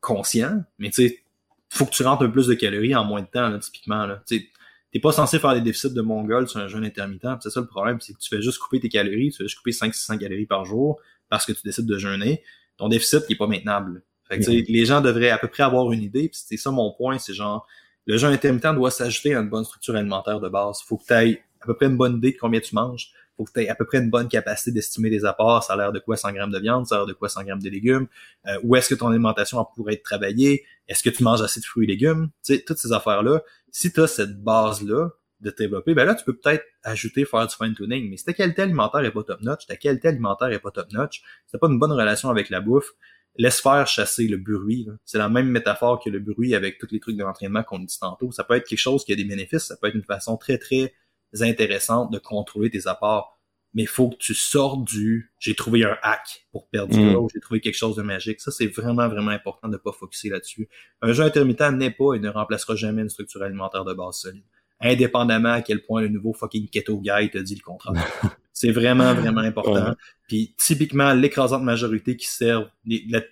conscient, 0.00 0.62
mais 0.78 0.90
tu 0.90 1.08
sais, 1.08 1.24
faut 1.70 1.86
que 1.86 1.90
tu 1.90 2.02
rentres 2.02 2.22
un 2.22 2.26
peu 2.26 2.32
plus 2.32 2.46
de 2.46 2.54
calories 2.54 2.94
en 2.94 3.04
moins 3.04 3.22
de 3.22 3.26
temps, 3.26 3.58
typiquement. 3.58 4.06
Là. 4.06 4.22
Tu 4.26 4.50
t'es 4.92 5.00
pas 5.00 5.12
censé 5.12 5.38
faire 5.38 5.54
des 5.54 5.60
déficits 5.60 5.92
de 5.92 6.02
mongol 6.02 6.48
sur 6.48 6.60
un 6.60 6.68
jeûne 6.68 6.84
intermittent. 6.84 7.42
C'est 7.42 7.50
ça 7.50 7.60
le 7.60 7.66
problème, 7.66 8.00
c'est 8.00 8.12
que 8.12 8.18
tu 8.18 8.28
fais 8.28 8.42
juste 8.42 8.58
couper 8.58 8.78
tes 8.78 8.88
calories, 8.88 9.30
tu 9.30 9.38
fais 9.38 9.44
juste 9.44 9.56
couper 9.56 9.72
500-600 9.72 10.18
calories 10.18 10.46
par 10.46 10.64
jour 10.64 11.00
parce 11.28 11.46
que 11.46 11.52
tu 11.52 11.62
décides 11.64 11.86
de 11.86 11.98
jeûner. 11.98 12.44
Ton 12.76 12.88
déficit, 12.88 13.24
il 13.28 13.32
est 13.32 13.36
pas 13.36 13.46
maintenable. 13.46 14.02
Fait 14.28 14.38
que, 14.38 14.50
les 14.50 14.84
gens 14.86 15.00
devraient 15.00 15.30
à 15.30 15.38
peu 15.38 15.48
près 15.48 15.62
avoir 15.62 15.92
une 15.92 16.02
idée, 16.02 16.28
puis 16.28 16.40
c'est 16.42 16.56
ça 16.56 16.70
mon 16.70 16.92
point, 16.92 17.18
c'est 17.18 17.34
genre, 17.34 17.66
le 18.06 18.16
jeûne 18.16 18.32
intermittent 18.32 18.74
doit 18.74 18.90
s'ajouter 18.90 19.34
à 19.34 19.40
une 19.40 19.48
bonne 19.48 19.64
structure 19.64 19.96
alimentaire 19.96 20.40
de 20.40 20.48
base. 20.48 20.80
Faut 20.86 20.96
que 20.96 21.04
tu 21.06 21.12
aies 21.14 21.42
à 21.60 21.66
peu 21.66 21.74
près 21.74 21.86
une 21.86 21.96
bonne 21.96 22.16
idée 22.16 22.32
de 22.32 22.36
combien 22.38 22.60
tu 22.60 22.74
manges. 22.74 23.12
Faut 23.36 23.44
que 23.44 23.52
tu 23.52 23.60
aies 23.60 23.68
à 23.68 23.74
peu 23.74 23.84
près 23.84 23.98
une 23.98 24.10
bonne 24.10 24.28
capacité 24.28 24.70
d'estimer 24.70 25.10
des 25.10 25.24
apports. 25.24 25.64
Ça 25.64 25.72
a 25.72 25.76
l'air 25.76 25.92
de 25.92 25.98
quoi 25.98 26.16
100 26.16 26.32
grammes 26.32 26.52
de 26.52 26.58
viande, 26.58 26.86
ça 26.86 26.96
a 26.96 26.98
l'air 26.98 27.06
de 27.06 27.12
quoi 27.14 27.28
100 27.28 27.44
grammes 27.44 27.62
de 27.62 27.70
légumes? 27.70 28.06
Euh, 28.46 28.58
où 28.62 28.76
est-ce 28.76 28.94
que 28.94 28.94
ton 28.94 29.08
alimentation 29.08 29.64
pourrait 29.74 29.94
être 29.94 30.02
travaillée? 30.02 30.64
Est-ce 30.86 31.02
que 31.02 31.10
tu 31.10 31.22
manges 31.22 31.42
assez 31.42 31.60
de 31.60 31.64
fruits 31.64 31.84
et 31.84 31.88
légumes? 31.88 32.28
Tu 32.44 32.54
sais, 32.54 32.62
toutes 32.62 32.78
ces 32.78 32.92
affaires-là. 32.92 33.42
Si 33.70 33.92
tu 33.92 34.00
as 34.00 34.06
cette 34.06 34.42
base-là 34.42 35.10
de 35.40 35.50
développer, 35.50 35.94
ben 35.94 36.04
là, 36.04 36.14
tu 36.14 36.24
peux 36.24 36.36
peut-être 36.36 36.64
ajouter, 36.84 37.24
faire 37.24 37.46
du 37.46 37.54
fine-tuning. 37.54 38.08
Mais 38.08 38.16
si 38.16 38.24
ta 38.24 38.32
qualité 38.32 38.62
alimentaire 38.62 39.04
est 39.04 39.10
pas 39.10 39.22
top-notch, 39.24 39.66
ta 39.66 39.76
qualité 39.76 40.08
alimentaire 40.08 40.48
est 40.48 40.60
pas 40.60 40.70
top-notch, 40.70 41.18
si 41.18 41.52
t'as 41.52 41.58
pas 41.58 41.66
une 41.66 41.78
bonne 41.78 41.92
relation 41.92 42.30
avec 42.30 42.50
la 42.50 42.60
bouffe, 42.60 42.92
laisse 43.36 43.60
faire 43.60 43.86
chasser 43.86 44.28
le 44.28 44.36
bruit. 44.36 44.86
C'est 45.04 45.18
la 45.18 45.28
même 45.28 45.48
métaphore 45.48 46.02
que 46.02 46.10
le 46.10 46.20
bruit 46.20 46.54
avec 46.54 46.78
tous 46.78 46.88
les 46.90 47.00
trucs 47.00 47.16
de 47.16 47.22
l'entraînement 47.22 47.62
qu'on 47.62 47.80
dit 47.80 47.98
tantôt. 47.98 48.30
Ça 48.32 48.44
peut 48.44 48.54
être 48.54 48.66
quelque 48.66 48.78
chose 48.78 49.04
qui 49.04 49.12
a 49.12 49.16
des 49.16 49.24
bénéfices, 49.24 49.64
ça 49.64 49.76
peut 49.76 49.88
être 49.88 49.94
une 49.94 50.04
façon 50.04 50.36
très, 50.36 50.58
très 50.58 50.94
intéressante 51.40 52.12
de 52.12 52.18
contrôler 52.18 52.70
tes 52.70 52.86
apports. 52.86 53.38
Mais 53.76 53.82
il 53.82 53.88
faut 53.88 54.08
que 54.08 54.16
tu 54.16 54.34
sortes 54.34 54.84
du 54.84 55.32
j'ai 55.40 55.56
trouvé 55.56 55.84
un 55.84 55.96
hack 56.02 56.46
pour 56.52 56.68
perdre 56.68 56.94
du 56.94 57.00
mm. 57.00 57.16
ou 57.16 57.28
j'ai 57.34 57.40
trouvé 57.40 57.60
quelque 57.60 57.76
chose 57.76 57.96
de 57.96 58.02
magique. 58.02 58.40
Ça, 58.40 58.52
c'est 58.52 58.68
vraiment, 58.68 59.08
vraiment 59.08 59.32
important 59.32 59.66
de 59.66 59.72
ne 59.72 59.78
pas 59.78 59.90
focuser 59.90 60.28
là-dessus. 60.28 60.68
Un 61.02 61.12
jeu 61.12 61.24
intermittent 61.24 61.72
n'est 61.72 61.90
pas 61.90 62.14
et 62.14 62.20
ne 62.20 62.28
remplacera 62.28 62.76
jamais 62.76 63.02
une 63.02 63.08
structure 63.08 63.42
alimentaire 63.42 63.84
de 63.84 63.92
base 63.92 64.18
solide. 64.18 64.44
indépendamment 64.78 65.54
à 65.54 65.62
quel 65.62 65.82
point 65.82 66.02
le 66.02 66.08
nouveau 66.08 66.32
fucking 66.32 66.68
keto 66.68 67.00
guy 67.00 67.30
te 67.30 67.38
dit 67.38 67.56
le 67.56 67.62
contraire. 67.62 67.94
c'est 68.54 68.70
vraiment, 68.70 69.12
vraiment 69.14 69.40
important. 69.40 69.94
Puis 70.28 70.54
typiquement, 70.56 71.12
l'écrasante 71.12 71.64
majorité 71.64 72.16
qui 72.16 72.28
servent, 72.28 72.68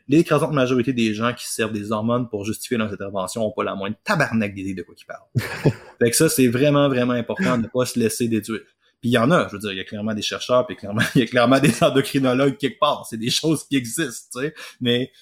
l'écrasante 0.09 0.53
majorité 0.53 0.93
des 0.93 1.14
gens 1.14 1.33
qui 1.33 1.47
servent 1.47 1.73
des 1.73 1.93
hormones 1.93 2.29
pour 2.29 2.45
justifier 2.45 2.77
leurs 2.77 2.93
interventions 2.93 3.47
ont 3.47 3.53
pas 3.53 3.62
la 3.62 3.77
moindre 3.77 3.97
tabarnak 4.03 4.53
d'idée 4.53 4.75
de 4.75 4.83
quoi 4.83 4.97
qu'ils 4.97 5.07
parlent. 5.07 5.73
fait 6.01 6.11
que 6.11 6.16
ça, 6.16 6.29
c'est 6.29 6.49
vraiment, 6.49 6.89
vraiment 6.89 7.12
important 7.12 7.57
de 7.57 7.62
ne 7.62 7.68
pas 7.68 7.87
se 7.87 8.01
laisser 8.01 8.27
déduire. 8.27 8.62
Puis 9.01 9.11
il 9.11 9.12
y 9.12 9.18
en 9.18 9.31
a, 9.31 9.47
je 9.47 9.53
veux 9.53 9.59
dire, 9.61 9.70
il 9.70 9.79
y 9.79 9.81
a 9.81 9.85
clairement 9.85 10.12
des 10.12 10.23
chercheurs, 10.23 10.66
puis 10.66 10.75
clairement, 10.75 11.03
il 11.14 11.20
y 11.20 11.25
a 11.25 11.27
clairement 11.27 11.61
des 11.61 11.83
endocrinologues 11.85 12.57
quelque 12.57 12.81
part. 12.81 13.07
C'est 13.09 13.16
des 13.16 13.31
choses 13.31 13.62
qui 13.64 13.77
existent, 13.77 14.41
tu 14.41 14.47
sais. 14.47 14.55
Mais 14.81 15.12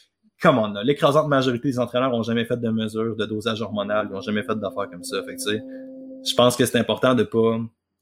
come 0.40 0.58
on, 0.58 0.72
l'écrasante 0.82 1.28
majorité 1.28 1.68
des 1.68 1.78
entraîneurs 1.78 2.14
ont 2.14 2.22
jamais 2.22 2.46
fait 2.46 2.56
de 2.56 2.70
mesures 2.70 3.16
de 3.16 3.26
dosage 3.26 3.60
hormonal, 3.60 4.08
ils 4.10 4.16
ont 4.16 4.22
jamais 4.22 4.44
fait 4.44 4.58
d'affaires 4.58 4.88
comme 4.90 5.04
ça. 5.04 5.22
Fait 5.24 5.36
que, 5.36 5.42
tu 5.42 5.50
sais, 5.50 5.62
je 6.26 6.34
pense 6.34 6.56
que 6.56 6.64
c'est 6.64 6.78
important 6.78 7.14
de 7.14 7.22
pas 7.22 7.58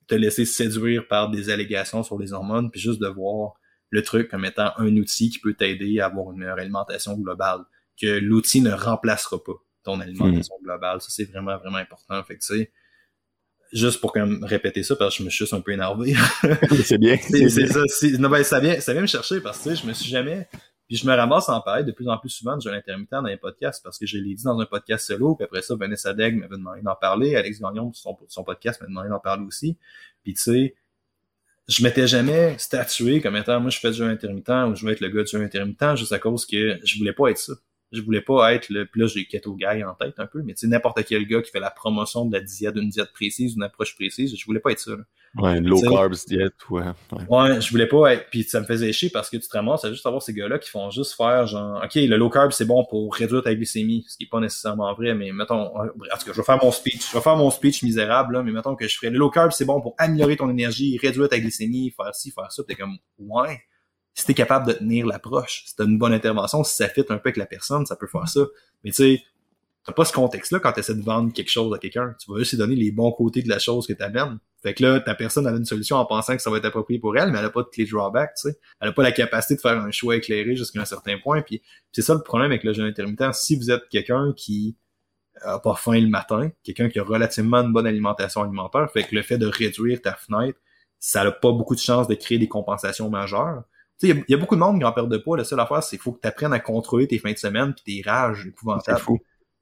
te 0.08 0.14
laisser 0.14 0.44
séduire 0.44 1.06
par 1.06 1.30
des 1.30 1.50
allégations 1.50 2.02
sur 2.02 2.18
les 2.18 2.32
hormones, 2.32 2.70
puis 2.70 2.80
juste 2.80 3.00
de 3.00 3.08
voir 3.08 3.54
le 3.90 4.02
truc 4.02 4.30
comme 4.30 4.44
étant 4.44 4.72
un 4.76 4.96
outil 4.96 5.30
qui 5.30 5.38
peut 5.38 5.54
t'aider 5.54 6.00
à 6.00 6.06
avoir 6.06 6.32
une 6.32 6.38
meilleure 6.38 6.58
alimentation 6.58 7.16
globale. 7.16 7.60
Que 8.00 8.18
l'outil 8.18 8.60
ne 8.60 8.70
remplacera 8.70 9.42
pas 9.42 9.54
ton 9.82 10.00
alimentation 10.00 10.54
hmm. 10.60 10.64
globale. 10.64 11.00
Ça, 11.00 11.08
c'est 11.10 11.24
vraiment, 11.24 11.56
vraiment 11.58 11.78
important. 11.78 12.22
Fait 12.22 12.36
que, 12.36 12.40
tu 12.40 12.58
sais, 12.58 12.72
juste 13.72 14.00
pour 14.00 14.14
répéter 14.42 14.82
ça, 14.82 14.96
parce 14.96 15.14
que 15.14 15.22
je 15.22 15.24
me 15.24 15.30
suis 15.30 15.38
juste 15.44 15.54
un 15.54 15.60
peu 15.60 15.72
énervé. 15.72 16.14
c'est 16.84 16.98
bien. 16.98 17.16
c'est 17.20 17.66
ça. 17.66 17.80
Non, 18.18 18.28
ben, 18.28 18.42
ça 18.44 18.60
vient, 18.60 18.80
ça 18.80 18.92
vient 18.92 19.02
me 19.02 19.06
chercher 19.06 19.40
parce 19.40 19.58
que, 19.58 19.70
tu 19.70 19.76
sais, 19.76 19.82
je 19.82 19.86
me 19.86 19.92
suis 19.92 20.10
jamais, 20.10 20.48
puis 20.88 20.96
je 20.96 21.06
me 21.06 21.14
ramasse 21.14 21.50
en 21.50 21.60
parler 21.60 21.84
de 21.84 21.92
plus 21.92 22.08
en 22.08 22.16
plus 22.16 22.30
souvent 22.30 22.56
de 22.56 22.62
jeûne 22.62 22.74
intermittent 22.74 23.12
dans 23.12 23.22
les 23.22 23.36
podcasts 23.36 23.84
parce 23.84 23.98
que 23.98 24.06
je 24.06 24.16
l'ai 24.16 24.34
dit 24.34 24.44
dans 24.44 24.58
un 24.58 24.64
podcast 24.64 25.06
solo, 25.06 25.34
puis 25.34 25.44
après 25.44 25.60
ça, 25.60 25.76
Vanessa 25.76 26.14
Degg 26.14 26.34
m'avait 26.34 26.56
demandé 26.56 26.80
d'en 26.80 26.94
parler, 26.94 27.36
Alex 27.36 27.60
Gagnon, 27.60 27.92
son, 27.92 28.16
son 28.26 28.42
podcast 28.42 28.80
m'a 28.80 28.86
demandé 28.86 29.10
d'en 29.10 29.20
parler 29.20 29.44
aussi. 29.44 29.76
Puis 30.24 30.32
tu 30.32 30.40
sais, 30.40 30.74
je 31.68 31.82
m'étais 31.82 32.06
jamais 32.06 32.56
statué 32.56 33.20
comme 33.20 33.36
étant 33.36 33.60
moi 33.60 33.70
je 33.70 33.78
fais 33.78 33.90
du 33.90 33.98
jeûne 33.98 34.08
intermittent 34.08 34.48
ou 34.48 34.74
je 34.74 34.86
veux 34.86 34.92
être 34.92 35.00
le 35.00 35.10
gars 35.10 35.22
du 35.22 35.30
jeûne 35.30 35.42
intermittent 35.42 35.96
juste 35.96 36.12
à 36.12 36.18
cause 36.18 36.46
que 36.46 36.78
je 36.82 36.98
voulais 36.98 37.12
pas 37.12 37.28
être 37.28 37.38
ça 37.38 37.52
je 37.92 38.00
voulais 38.00 38.22
pas 38.22 38.54
être 38.54 38.70
le 38.70 38.86
puis 38.86 39.02
là 39.02 39.06
j'ai 39.06 39.26
keto 39.26 39.54
guy 39.54 39.84
en 39.84 39.94
tête 39.94 40.18
un 40.18 40.26
peu 40.26 40.42
mais 40.42 40.54
tu 40.54 40.60
sais 40.60 40.66
n'importe 40.66 41.04
quel 41.04 41.26
gars 41.26 41.42
qui 41.42 41.50
fait 41.50 41.60
la 41.60 41.70
promotion 41.70 42.24
de 42.24 42.32
la 42.32 42.40
diète 42.40 42.74
d'une 42.74 42.88
diète 42.88 43.12
précise 43.12 43.52
d'une 43.52 43.62
approche 43.62 43.94
précise 43.94 44.34
je 44.34 44.44
voulais 44.46 44.60
pas 44.60 44.72
être 44.72 44.80
ça 44.80 44.92
là. 44.92 45.04
Ouais 45.38 45.60
low 45.60 45.80
carbs 45.80 46.14
diète 46.26 46.54
ouais, 46.70 46.82
ouais 47.12 47.24
ouais 47.28 47.60
je 47.60 47.70
voulais 47.70 47.86
pas 47.86 48.12
être 48.12 48.26
puis 48.30 48.42
ça 48.42 48.60
me 48.60 48.66
faisait 48.66 48.92
chier 48.92 49.10
parce 49.10 49.30
que 49.30 49.36
tu 49.36 49.48
te 49.48 49.56
ramasses 49.56 49.84
à 49.84 49.90
juste 49.90 50.06
avoir 50.06 50.22
ces 50.22 50.32
gars 50.32 50.48
là 50.48 50.58
qui 50.58 50.70
font 50.70 50.90
juste 50.90 51.14
faire 51.14 51.46
genre 51.46 51.80
ok 51.82 51.94
le 51.94 52.16
low 52.16 52.30
carb 52.30 52.52
c'est 52.52 52.64
bon 52.64 52.84
pour 52.84 53.14
réduire 53.14 53.42
ta 53.42 53.54
glycémie 53.54 54.04
ce 54.08 54.16
qui 54.16 54.24
est 54.24 54.28
pas 54.28 54.40
nécessairement 54.40 54.92
vrai 54.94 55.14
mais 55.14 55.32
mettons 55.32 55.76
en 55.76 55.86
tout 55.86 56.26
cas 56.26 56.32
je 56.32 56.32
vais 56.32 56.42
faire 56.42 56.62
mon 56.62 56.72
speech 56.72 57.10
je 57.10 57.16
vais 57.16 57.22
faire 57.22 57.36
mon 57.36 57.50
speech 57.50 57.82
misérable 57.82 58.34
là 58.34 58.42
mais 58.42 58.52
mettons 58.52 58.74
que 58.74 58.86
je 58.86 58.96
ferais 58.96 59.10
le 59.10 59.18
low 59.18 59.30
carb 59.30 59.52
c'est 59.52 59.64
bon 59.64 59.80
pour 59.80 59.94
améliorer 59.98 60.36
ton 60.36 60.50
énergie 60.50 60.98
réduire 60.98 61.28
ta 61.28 61.38
glycémie 61.38 61.92
faire 61.96 62.14
ci 62.14 62.30
faire 62.30 62.50
ça 62.52 62.62
t'es 62.66 62.74
comme 62.74 62.98
ouais 63.18 63.60
si 64.18 64.26
t'es 64.26 64.34
capable 64.34 64.66
de 64.66 64.72
tenir 64.72 65.06
l'approche, 65.06 65.62
si 65.64 65.76
t'as 65.76 65.84
une 65.84 65.96
bonne 65.96 66.12
intervention, 66.12 66.64
si 66.64 66.74
ça 66.74 66.88
fit 66.88 67.02
un 67.02 67.18
peu 67.18 67.28
avec 67.28 67.36
la 67.36 67.46
personne, 67.46 67.86
ça 67.86 67.94
peut 67.94 68.08
faire 68.08 68.28
ça. 68.28 68.40
Mais 68.82 68.90
tu 68.90 68.96
sais, 68.96 69.22
t'as 69.84 69.92
pas 69.92 70.04
ce 70.04 70.12
contexte-là 70.12 70.58
quand 70.58 70.72
t'essaies 70.72 70.96
de 70.96 71.02
vendre 71.02 71.32
quelque 71.32 71.50
chose 71.50 71.72
à 71.72 71.78
quelqu'un. 71.78 72.16
Tu 72.18 72.28
vas 72.32 72.38
juste 72.40 72.50
lui 72.50 72.58
donner 72.58 72.74
les 72.74 72.90
bons 72.90 73.12
côtés 73.12 73.42
de 73.42 73.48
la 73.48 73.60
chose 73.60 73.86
que 73.86 73.92
t'amènes. 73.92 74.40
Fait 74.62 74.74
que 74.74 74.82
là, 74.82 75.00
ta 75.00 75.14
personne 75.14 75.46
a 75.46 75.50
une 75.50 75.64
solution 75.64 75.96
en 75.96 76.04
pensant 76.04 76.34
que 76.34 76.42
ça 76.42 76.50
va 76.50 76.56
être 76.56 76.64
approprié 76.64 76.98
pour 76.98 77.16
elle, 77.16 77.30
mais 77.30 77.38
elle 77.38 77.44
a 77.44 77.50
pas 77.50 77.62
de 77.62 77.68
clé 77.68 77.84
drawback, 77.84 78.34
tu 78.34 78.48
sais. 78.48 78.58
Elle 78.80 78.88
a 78.88 78.92
pas 78.92 79.02
la 79.02 79.12
capacité 79.12 79.54
de 79.54 79.60
faire 79.60 79.78
un 79.78 79.90
choix 79.90 80.16
éclairé 80.16 80.56
jusqu'à 80.56 80.80
un 80.80 80.84
certain 80.84 81.16
point. 81.18 81.42
Puis 81.42 81.62
c'est 81.92 82.02
ça 82.02 82.14
le 82.14 82.22
problème 82.22 82.50
avec 82.50 82.64
le 82.64 82.72
jeûne 82.72 82.86
intermittent. 82.86 83.34
Si 83.34 83.56
vous 83.56 83.70
êtes 83.70 83.88
quelqu'un 83.88 84.32
qui 84.36 84.76
a 85.42 85.60
pas 85.60 85.74
faim 85.76 86.00
le 86.00 86.08
matin, 86.08 86.50
quelqu'un 86.64 86.88
qui 86.88 86.98
a 86.98 87.04
relativement 87.04 87.58
une 87.58 87.72
bonne 87.72 87.86
alimentation 87.86 88.42
alimentaire, 88.42 88.90
fait 88.90 89.04
que 89.04 89.14
le 89.14 89.22
fait 89.22 89.38
de 89.38 89.46
réduire 89.46 90.02
ta 90.02 90.14
fenêtre, 90.14 90.58
ça 90.98 91.22
n'a 91.22 91.30
pas 91.30 91.52
beaucoup 91.52 91.76
de 91.76 91.80
chances 91.80 92.08
de 92.08 92.14
créer 92.16 92.38
des 92.38 92.48
compensations 92.48 93.08
majeures 93.08 93.62
il 94.02 94.24
y, 94.28 94.34
a 94.34 94.36
beaucoup 94.36 94.54
de 94.54 94.60
monde 94.60 94.78
qui 94.78 94.84
en 94.84 94.92
perd 94.92 95.10
de 95.10 95.18
poids. 95.18 95.36
La 95.36 95.44
seule 95.44 95.58
affaire, 95.58 95.82
c'est 95.82 95.96
qu'il 95.96 96.02
faut 96.02 96.12
que 96.12 96.20
tu 96.20 96.28
apprennes 96.28 96.52
à 96.52 96.60
contrôler 96.60 97.08
tes 97.08 97.18
fins 97.18 97.32
de 97.32 97.38
semaine 97.38 97.74
puis 97.74 98.02
tes 98.02 98.08
rages 98.08 98.46
épouvantables. 98.46 98.98
C'est 98.98 99.04
fou. 99.04 99.18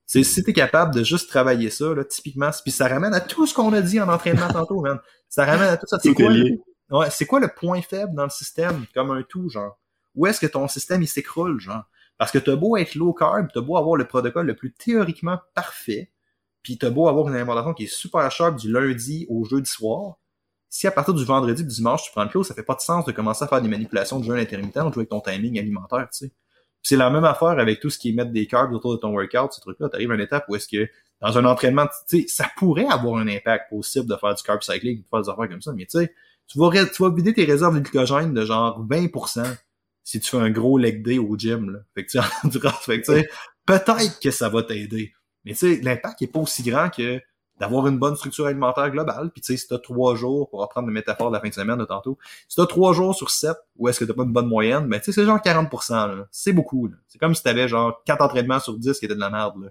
C'est 0.07 0.23
si 0.23 0.43
t'es 0.45 0.53
capable 0.53 0.95
de 0.95 1.03
juste 1.03 1.29
travailler 1.29 1.69
ça, 1.69 1.93
là, 1.93 2.05
typiquement, 2.05 2.51
puis 2.63 2.71
ça 2.71 2.87
ramène 2.87 3.13
à 3.13 3.21
tout 3.21 3.47
ce 3.47 3.53
qu'on 3.53 3.73
a 3.73 3.81
dit 3.81 4.01
en 4.01 4.09
entraînement 4.09 4.49
tantôt, 4.49 4.81
man. 4.81 5.01
Ça 5.29 5.45
ramène 5.45 5.69
à 5.69 5.77
tout 5.77 5.87
ça. 5.87 5.99
C'est 6.01 6.15
quoi, 6.15 6.31
le... 6.31 6.59
ouais, 6.91 7.11
c'est 7.11 7.27
quoi 7.27 7.41
le 7.41 7.49
point 7.49 7.83
faible 7.83 8.15
dans 8.15 8.25
le 8.25 8.31
système, 8.31 8.87
comme 8.95 9.11
un 9.11 9.23
tout, 9.23 9.49
genre? 9.49 9.79
Où 10.15 10.27
est-ce 10.27 10.41
que 10.41 10.47
ton 10.47 10.69
système, 10.69 11.03
il 11.03 11.09
s'écroule, 11.09 11.59
genre? 11.59 11.85
Parce 12.19 12.31
que 12.31 12.39
t'as 12.39 12.55
beau 12.57 12.77
être 12.77 12.95
low 12.95 13.13
carb, 13.13 13.49
t'as 13.53 13.61
beau 13.61 13.77
avoir 13.77 13.97
le 13.97 14.07
protocole 14.07 14.47
le 14.47 14.55
plus 14.55 14.73
théoriquement 14.73 15.39
parfait, 15.55 16.13
puis 16.63 16.79
t'as 16.79 16.91
beau 16.91 17.09
avoir 17.09 17.29
une 17.29 17.35
alimentation 17.35 17.75
qui 17.75 17.85
est 17.85 17.93
super 17.93 18.31
sharp 18.31 18.57
du 18.57 18.73
lundi 18.73 19.27
au 19.29 19.45
jeudi 19.45 19.69
soir, 19.69 20.19
si 20.69 20.87
à 20.87 20.91
partir 20.91 21.15
du 21.15 21.25
vendredi 21.25 21.63
du 21.65 21.75
dimanche, 21.75 22.05
tu 22.05 22.11
prends 22.13 22.25
le 22.25 22.29
clos, 22.29 22.45
ça 22.45 22.55
fait 22.55 22.63
pas 22.63 22.75
de 22.75 22.81
sens 22.81 23.05
de 23.05 23.13
commencer 23.13 23.45
à 23.45 23.49
faire 23.49 23.61
des 23.61 23.69
manipulations 23.69 24.21
de 24.21 24.25
jeûne 24.25 24.39
intermittent 24.39 24.77
ou 24.77 24.93
jouer 24.93 25.01
avec 25.01 25.09
ton 25.09 25.21
timing 25.21 25.59
alimentaire, 25.59 26.09
tu 26.13 26.27
sais. 26.27 26.33
C'est 26.89 26.95
la 26.95 27.11
même 27.11 27.25
affaire 27.25 27.59
avec 27.59 27.81
tout 27.81 27.91
ce 27.91 27.99
qui 27.99 28.11
est 28.11 28.13
mettre 28.13 28.31
des 28.31 28.47
carbs 28.47 28.73
autour 28.73 28.93
de 28.93 28.99
ton 28.99 29.11
workout, 29.11 29.53
ce 29.53 29.61
truc-là. 29.61 29.89
T'arrives 29.89 30.13
à 30.13 30.15
une 30.15 30.21
étape 30.21 30.45
où 30.49 30.55
est-ce 30.55 30.69
que, 30.69 30.89
dans 31.21 31.37
un 31.37 31.45
entraînement, 31.45 31.87
tu 32.09 32.21
sais, 32.21 32.29
ça 32.29 32.49
pourrait 32.57 32.87
avoir 32.89 33.19
un 33.19 33.27
impact 33.27 33.71
possible 33.71 34.07
de 34.07 34.15
faire 34.15 34.33
du 34.37 34.43
carb 34.45 34.63
cycling, 34.63 35.03
de 35.03 35.05
faire 35.11 35.21
des 35.21 35.29
affaires 35.29 35.49
comme 35.49 35.61
ça, 35.61 35.73
mais 35.73 35.87
tu 35.87 35.99
sais, 35.99 36.15
tu 36.47 36.61
vas, 36.61 36.71
tu 36.87 37.03
vas 37.03 37.11
vider 37.11 37.35
tes 37.35 37.45
réserves 37.45 37.75
de 37.75 37.81
glycogène 37.81 38.33
de 38.33 38.45
genre 38.45 38.87
20% 38.87 39.57
si 40.05 40.21
tu 40.21 40.31
fais 40.31 40.37
un 40.37 40.51
gros 40.51 40.79
leg 40.79 41.03
day 41.03 41.19
au 41.19 41.37
gym, 41.37 41.73
là. 41.73 41.81
Fait 41.97 42.07
que 42.07 42.11
tu 42.13 42.19
fait 42.85 43.01
que 43.01 43.05
tu 43.05 43.13
sais, 43.13 43.29
peut-être 43.67 44.21
que 44.21 44.31
ça 44.31 44.49
va 44.49 44.63
t'aider. 44.63 45.13
Mais 45.45 45.55
tu 45.55 45.59
sais, 45.59 45.81
l'impact 45.83 46.23
est 46.23 46.29
pas 46.29 46.39
aussi 46.39 46.63
grand 46.63 46.89
que 46.89 47.21
d'avoir 47.59 47.87
une 47.87 47.99
bonne 47.99 48.17
structure 48.17 48.47
alimentaire 48.47 48.91
globale. 48.91 49.31
Puis 49.31 49.41
tu 49.41 49.53
sais, 49.53 49.57
si 49.57 49.69
t'as 49.69 49.79
trois 49.79 50.15
jours, 50.15 50.49
pour 50.51 50.61
reprendre 50.61 50.89
le 50.89 50.93
métaphore 50.93 51.31
de 51.31 51.35
la 51.35 51.41
fin 51.41 51.49
de 51.49 51.55
semaine 51.55 51.79
de 51.79 51.85
tantôt, 51.85 52.19
si 52.49 52.57
t'as 52.57 52.67
trois 52.67 52.93
jours 52.93 53.15
sur 53.15 53.31
sept, 53.31 53.57
où 53.77 53.89
est-ce 53.89 54.01
que 54.01 54.05
t'as 54.05 54.15
pas 54.15 54.25
une 54.25 54.33
bonne 54.33 54.49
moyenne, 54.49 54.87
ben 54.89 54.99
tu 54.99 55.07
sais, 55.07 55.13
c'est 55.13 55.25
genre 55.25 55.39
40%, 55.39 56.25
C'est 56.31 56.53
beaucoup, 56.53 56.91
C'est 57.09 57.19
comme 57.19 57.35
si 57.35 57.43
t'avais 57.43 57.69
genre 57.69 58.03
quatre 58.05 58.23
entraînements 58.23 58.61
sur 58.61 58.79
10 58.79 58.99
qui 58.99 59.05
étaient 59.05 59.15
de 59.15 59.21
la 59.21 59.31
merde, 59.31 59.55
là. 59.63 59.69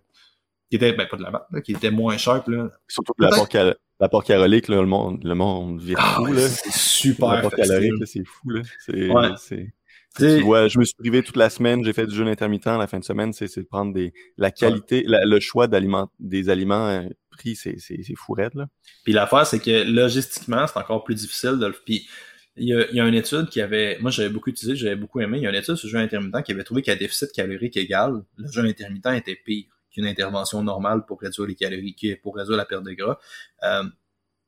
Qui 0.69 0.77
étaient, 0.77 0.93
ben 0.93 1.07
pas 1.07 1.17
de 1.17 1.23
la 1.23 1.31
merde, 1.31 1.61
qui 1.63 1.73
étaient 1.73 1.91
moins 1.91 2.17
sharp, 2.17 2.47
là. 2.47 2.69
Surtout 2.87 3.13
l'apport 3.19 3.47
cal 3.47 3.75
l'apport 3.99 4.23
calorique, 4.23 4.67
là, 4.67 4.81
le 4.81 4.87
monde, 4.87 5.23
le 5.23 5.35
monde 5.35 5.79
vire 5.79 5.97
ah, 6.01 6.15
fou, 6.15 6.25
là. 6.25 6.47
C'est 6.47 6.73
super 6.73 7.29
L'apport 7.29 7.51
calorique, 7.51 7.93
c'est 8.05 8.25
fou, 8.25 8.49
là. 8.49 8.61
C'est, 8.79 9.09
ouais. 9.09 9.29
Tu 10.17 10.41
vois, 10.41 10.67
je 10.67 10.79
me 10.79 10.85
suis 10.85 10.95
privé 10.95 11.23
toute 11.23 11.35
la 11.35 11.49
semaine, 11.49 11.83
j'ai 11.83 11.93
fait 11.93 12.07
du 12.07 12.15
jeûne 12.15 12.27
intermittent 12.27 12.65
la 12.65 12.87
fin 12.87 12.99
de 12.99 13.03
semaine, 13.03 13.33
c'est 13.33 13.53
de 13.55 13.61
prendre 13.63 13.93
des 13.93 14.13
la 14.37 14.51
qualité, 14.51 15.03
le 15.07 15.39
choix 15.39 15.67
d'aliments 15.67 16.09
des 16.19 16.49
aliments 16.49 16.87
euh, 16.87 17.03
pris, 17.31 17.55
c'est 17.55 17.75
fou 18.15 18.33
raide, 18.33 18.53
là. 18.55 18.67
Puis 19.03 19.13
l'affaire, 19.13 19.45
c'est 19.45 19.59
que 19.59 19.83
logistiquement, 19.83 20.65
c'est 20.67 20.77
encore 20.77 21.03
plus 21.03 21.15
difficile 21.15 21.59
de 21.59 21.67
le. 21.67 21.73
Puis 21.73 22.07
il 22.57 22.69
y 22.69 22.73
a, 22.73 22.85
il 22.89 22.95
y 22.95 22.99
a 22.99 23.07
une 23.07 23.15
étude 23.15 23.49
qui 23.49 23.61
avait. 23.61 23.97
Moi, 23.99 24.11
j'avais 24.11 24.29
beaucoup 24.29 24.49
utilisé, 24.49 24.75
j'avais 24.75 24.95
beaucoup 24.95 25.19
aimé. 25.19 25.37
Il 25.37 25.43
y 25.43 25.47
a 25.47 25.49
une 25.49 25.55
étude 25.55 25.75
sur 25.75 25.87
le 25.87 25.91
jeûne 25.91 26.01
intermittent 26.01 26.43
qui 26.43 26.51
avait 26.51 26.63
trouvé 26.63 26.81
qu'à 26.81 26.95
déficit 26.95 27.31
calorique 27.33 27.77
égal, 27.77 28.23
le 28.37 28.51
jeûne 28.51 28.67
intermittent 28.67 29.07
était 29.07 29.35
pire 29.35 29.65
qu'une 29.91 30.05
intervention 30.05 30.63
normale 30.63 31.05
pour 31.05 31.19
réduire 31.21 31.47
les 31.47 31.55
calories, 31.55 31.95
pour 32.21 32.35
réduire 32.35 32.57
la 32.57 32.65
perte 32.65 32.83
de 32.83 32.91
gras. 32.91 33.17
Euh, 33.63 33.83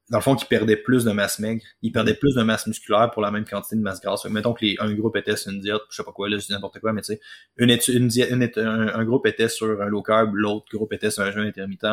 dans 0.09 0.19
le 0.19 0.23
fond, 0.23 0.35
qui 0.35 0.45
perdait 0.45 0.77
plus 0.77 1.03
de 1.03 1.11
masse 1.11 1.39
maigre, 1.39 1.61
il 1.81 1.91
perdait 1.91 2.13
plus 2.13 2.35
de 2.35 2.41
masse 2.41 2.65
musculaire 2.65 3.11
pour 3.11 3.21
la 3.21 3.29
même 3.29 3.45
quantité 3.45 3.75
de 3.75 3.81
masse 3.81 3.99
grasse. 3.99 4.25
mettons 4.25 4.53
que 4.53 4.63
les, 4.63 4.77
un 4.79 4.93
groupe 4.93 5.17
était 5.17 5.35
sur 5.35 5.51
une 5.51 5.59
diète, 5.59 5.81
je 5.89 5.97
sais 5.97 6.03
pas 6.03 6.13
quoi, 6.13 6.29
là, 6.29 6.37
je 6.37 6.45
dis 6.45 6.53
n'importe 6.53 6.79
quoi, 6.79 6.93
mais 6.93 7.01
tu 7.01 7.13
sais, 7.13 7.19
une, 7.57 7.77
une, 7.89 8.07
diète, 8.07 8.57
un, 8.57 9.03
groupe 9.03 9.25
était 9.27 9.49
sur 9.49 9.81
un 9.81 9.87
low 9.87 10.01
carb, 10.01 10.33
l'autre 10.33 10.65
groupe 10.71 10.93
était 10.93 11.11
sur 11.11 11.23
un 11.23 11.31
jeûne 11.31 11.45
intermittent. 11.47 11.85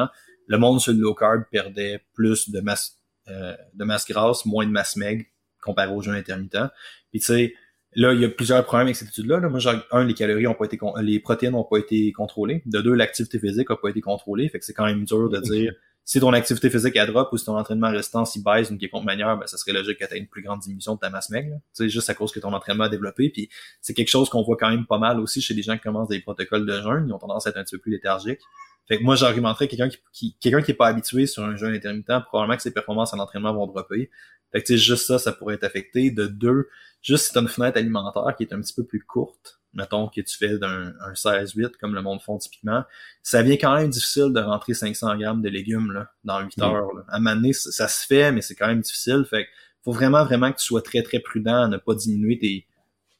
Le 0.46 0.58
monde 0.58 0.80
sur 0.80 0.92
le 0.92 1.00
low 1.00 1.14
carb 1.14 1.42
perdait 1.50 2.02
plus 2.14 2.50
de 2.50 2.60
masse, 2.60 3.00
euh, 3.28 3.56
de 3.74 3.84
masse 3.84 4.06
grasse, 4.06 4.44
moins 4.46 4.66
de 4.66 4.70
masse 4.70 4.96
maigre 4.96 5.24
comparé 5.60 5.90
au 5.90 6.00
jeûne 6.00 6.14
intermittent. 6.14 6.70
Puis 7.10 7.20
tu 7.20 7.26
sais, 7.26 7.54
là, 7.96 8.12
il 8.12 8.20
y 8.20 8.24
a 8.24 8.28
plusieurs 8.28 8.64
problèmes 8.64 8.86
avec 8.86 8.96
cette 8.96 9.08
étude-là. 9.08 9.40
Là. 9.40 9.48
Moi, 9.48 9.58
genre, 9.58 9.74
un, 9.90 10.04
les 10.04 10.14
calories 10.14 10.46
ont 10.46 10.54
pas 10.54 10.66
été, 10.66 10.78
les 11.02 11.18
protéines 11.18 11.52
n'ont 11.52 11.64
pas 11.64 11.78
été 11.78 12.12
contrôlées. 12.12 12.62
De 12.66 12.80
deux, 12.80 12.94
l'activité 12.94 13.38
physique 13.38 13.70
a 13.70 13.76
pas 13.76 13.88
été 13.88 14.00
contrôlée. 14.00 14.48
Fait 14.48 14.58
que 14.58 14.64
c'est 14.64 14.74
quand 14.74 14.84
même 14.84 15.04
dur 15.04 15.28
de 15.28 15.40
dire 15.40 15.72
si 16.04 16.20
ton 16.20 16.32
activité 16.34 16.68
physique 16.68 16.96
a 16.98 17.06
drop 17.06 17.32
ou 17.32 17.38
si 17.38 17.46
ton 17.46 17.56
entraînement 17.56 17.90
restant 17.90 18.26
s'y 18.26 18.42
baisse 18.42 18.68
d'une 18.68 18.78
quelconque 18.78 19.04
manière, 19.04 19.38
ben, 19.38 19.46
ça 19.46 19.56
serait 19.56 19.72
logique 19.72 19.98
que 19.98 20.04
tu 20.04 20.14
aies 20.14 20.18
une 20.18 20.28
plus 20.28 20.42
grande 20.42 20.60
diminution 20.60 20.94
de 20.94 21.00
ta 21.00 21.08
masse 21.08 21.30
maigre. 21.30 21.58
Sais, 21.72 21.88
juste 21.88 22.10
à 22.10 22.14
cause 22.14 22.30
que 22.30 22.40
ton 22.40 22.52
entraînement 22.52 22.84
a 22.84 22.88
développé. 22.90 23.30
Puis 23.30 23.48
c'est 23.80 23.94
quelque 23.94 24.10
chose 24.10 24.28
qu'on 24.28 24.42
voit 24.42 24.56
quand 24.58 24.68
même 24.68 24.86
pas 24.86 24.98
mal 24.98 25.18
aussi 25.18 25.40
chez 25.40 25.54
des 25.54 25.62
gens 25.62 25.76
qui 25.76 25.82
commencent 25.82 26.08
des 26.08 26.20
protocoles 26.20 26.66
de 26.66 26.82
jeûne. 26.82 27.06
Ils 27.08 27.12
ont 27.12 27.18
tendance 27.18 27.46
à 27.46 27.50
être 27.50 27.56
un 27.56 27.64
petit 27.64 27.76
peu 27.76 27.80
plus 27.80 27.92
léthargiques. 27.92 28.42
Fait 28.86 28.98
que 28.98 29.02
moi, 29.02 29.16
j'argumenterais 29.16 29.66
quelqu'un 29.66 29.88
qui, 29.88 29.98
qui 30.12 30.36
quelqu'un 30.38 30.60
qui 30.60 30.72
est 30.72 30.74
pas 30.74 30.88
habitué 30.88 31.26
sur 31.26 31.42
un 31.42 31.56
jeûne 31.56 31.74
intermittent, 31.74 32.24
probablement 32.26 32.56
que 32.56 32.62
ses 32.62 32.72
performances 32.72 33.14
en 33.14 33.18
entraînement 33.18 33.54
vont 33.54 33.66
dropper. 33.66 34.10
Fait 34.52 34.62
que 34.62 34.76
juste 34.76 35.06
ça, 35.06 35.18
ça 35.18 35.32
pourrait 35.32 35.54
être 35.54 35.64
affecté. 35.64 36.10
De 36.10 36.26
deux, 36.26 36.68
juste 37.00 37.26
si 37.26 37.32
tu 37.32 37.38
une 37.38 37.48
fenêtre 37.48 37.78
alimentaire 37.78 38.36
qui 38.36 38.42
est 38.42 38.52
un 38.52 38.60
petit 38.60 38.74
peu 38.74 38.84
plus 38.84 39.02
courte, 39.02 39.58
mettons 39.74 40.08
que 40.08 40.20
tu 40.20 40.36
fais 40.36 40.58
d'un 40.58 40.92
16-8 41.14 41.72
comme 41.80 41.94
le 41.94 42.02
monde 42.02 42.20
font 42.22 42.38
typiquement, 42.38 42.84
ça 43.22 43.42
vient 43.42 43.56
quand 43.56 43.74
même 43.74 43.90
difficile 43.90 44.32
de 44.32 44.40
rentrer 44.40 44.74
500 44.74 45.16
grammes 45.18 45.42
de 45.42 45.48
légumes 45.48 45.92
là, 45.92 46.10
dans 46.24 46.40
8 46.40 46.62
heures. 46.62 46.94
Là. 46.94 47.02
À 47.08 47.16
un 47.16 47.18
moment 47.18 47.36
donné, 47.36 47.52
ça, 47.52 47.88
se 47.88 48.06
fait, 48.06 48.32
mais 48.32 48.40
c'est 48.40 48.54
quand 48.54 48.66
même 48.66 48.80
difficile. 48.80 49.24
Fait 49.28 49.46
faut 49.84 49.92
vraiment, 49.92 50.24
vraiment 50.24 50.50
que 50.50 50.58
tu 50.58 50.64
sois 50.64 50.82
très, 50.82 51.02
très 51.02 51.18
prudent 51.18 51.64
à 51.64 51.68
ne 51.68 51.76
pas 51.76 51.94
diminuer 51.94 52.38
tes, 52.38 52.66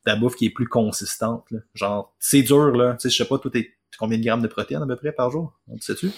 ta 0.05 0.17
bouffe 0.17 0.37
qui 0.37 0.47
est 0.47 0.51
plus 0.51 0.69
consistante. 0.69 1.45
Là. 1.51 1.59
Genre, 1.75 2.15
c'est 2.19 2.43
dur, 2.43 2.71
là. 2.71 2.95
Tu 2.95 3.03
sais, 3.03 3.11
je 3.11 3.17
sais 3.23 3.29
pas, 3.29 3.39
toi, 3.39 3.51
t'es 3.51 3.75
combien 3.99 4.19
de 4.19 4.25
grammes 4.25 4.43
de 4.43 4.49
protéines 4.49 4.83
à 4.83 4.87
peu 4.87 4.97
près 4.97 5.13
par 5.13 5.31
jour? 5.31 5.53
On 5.69 5.79
sais-tu? 5.79 6.11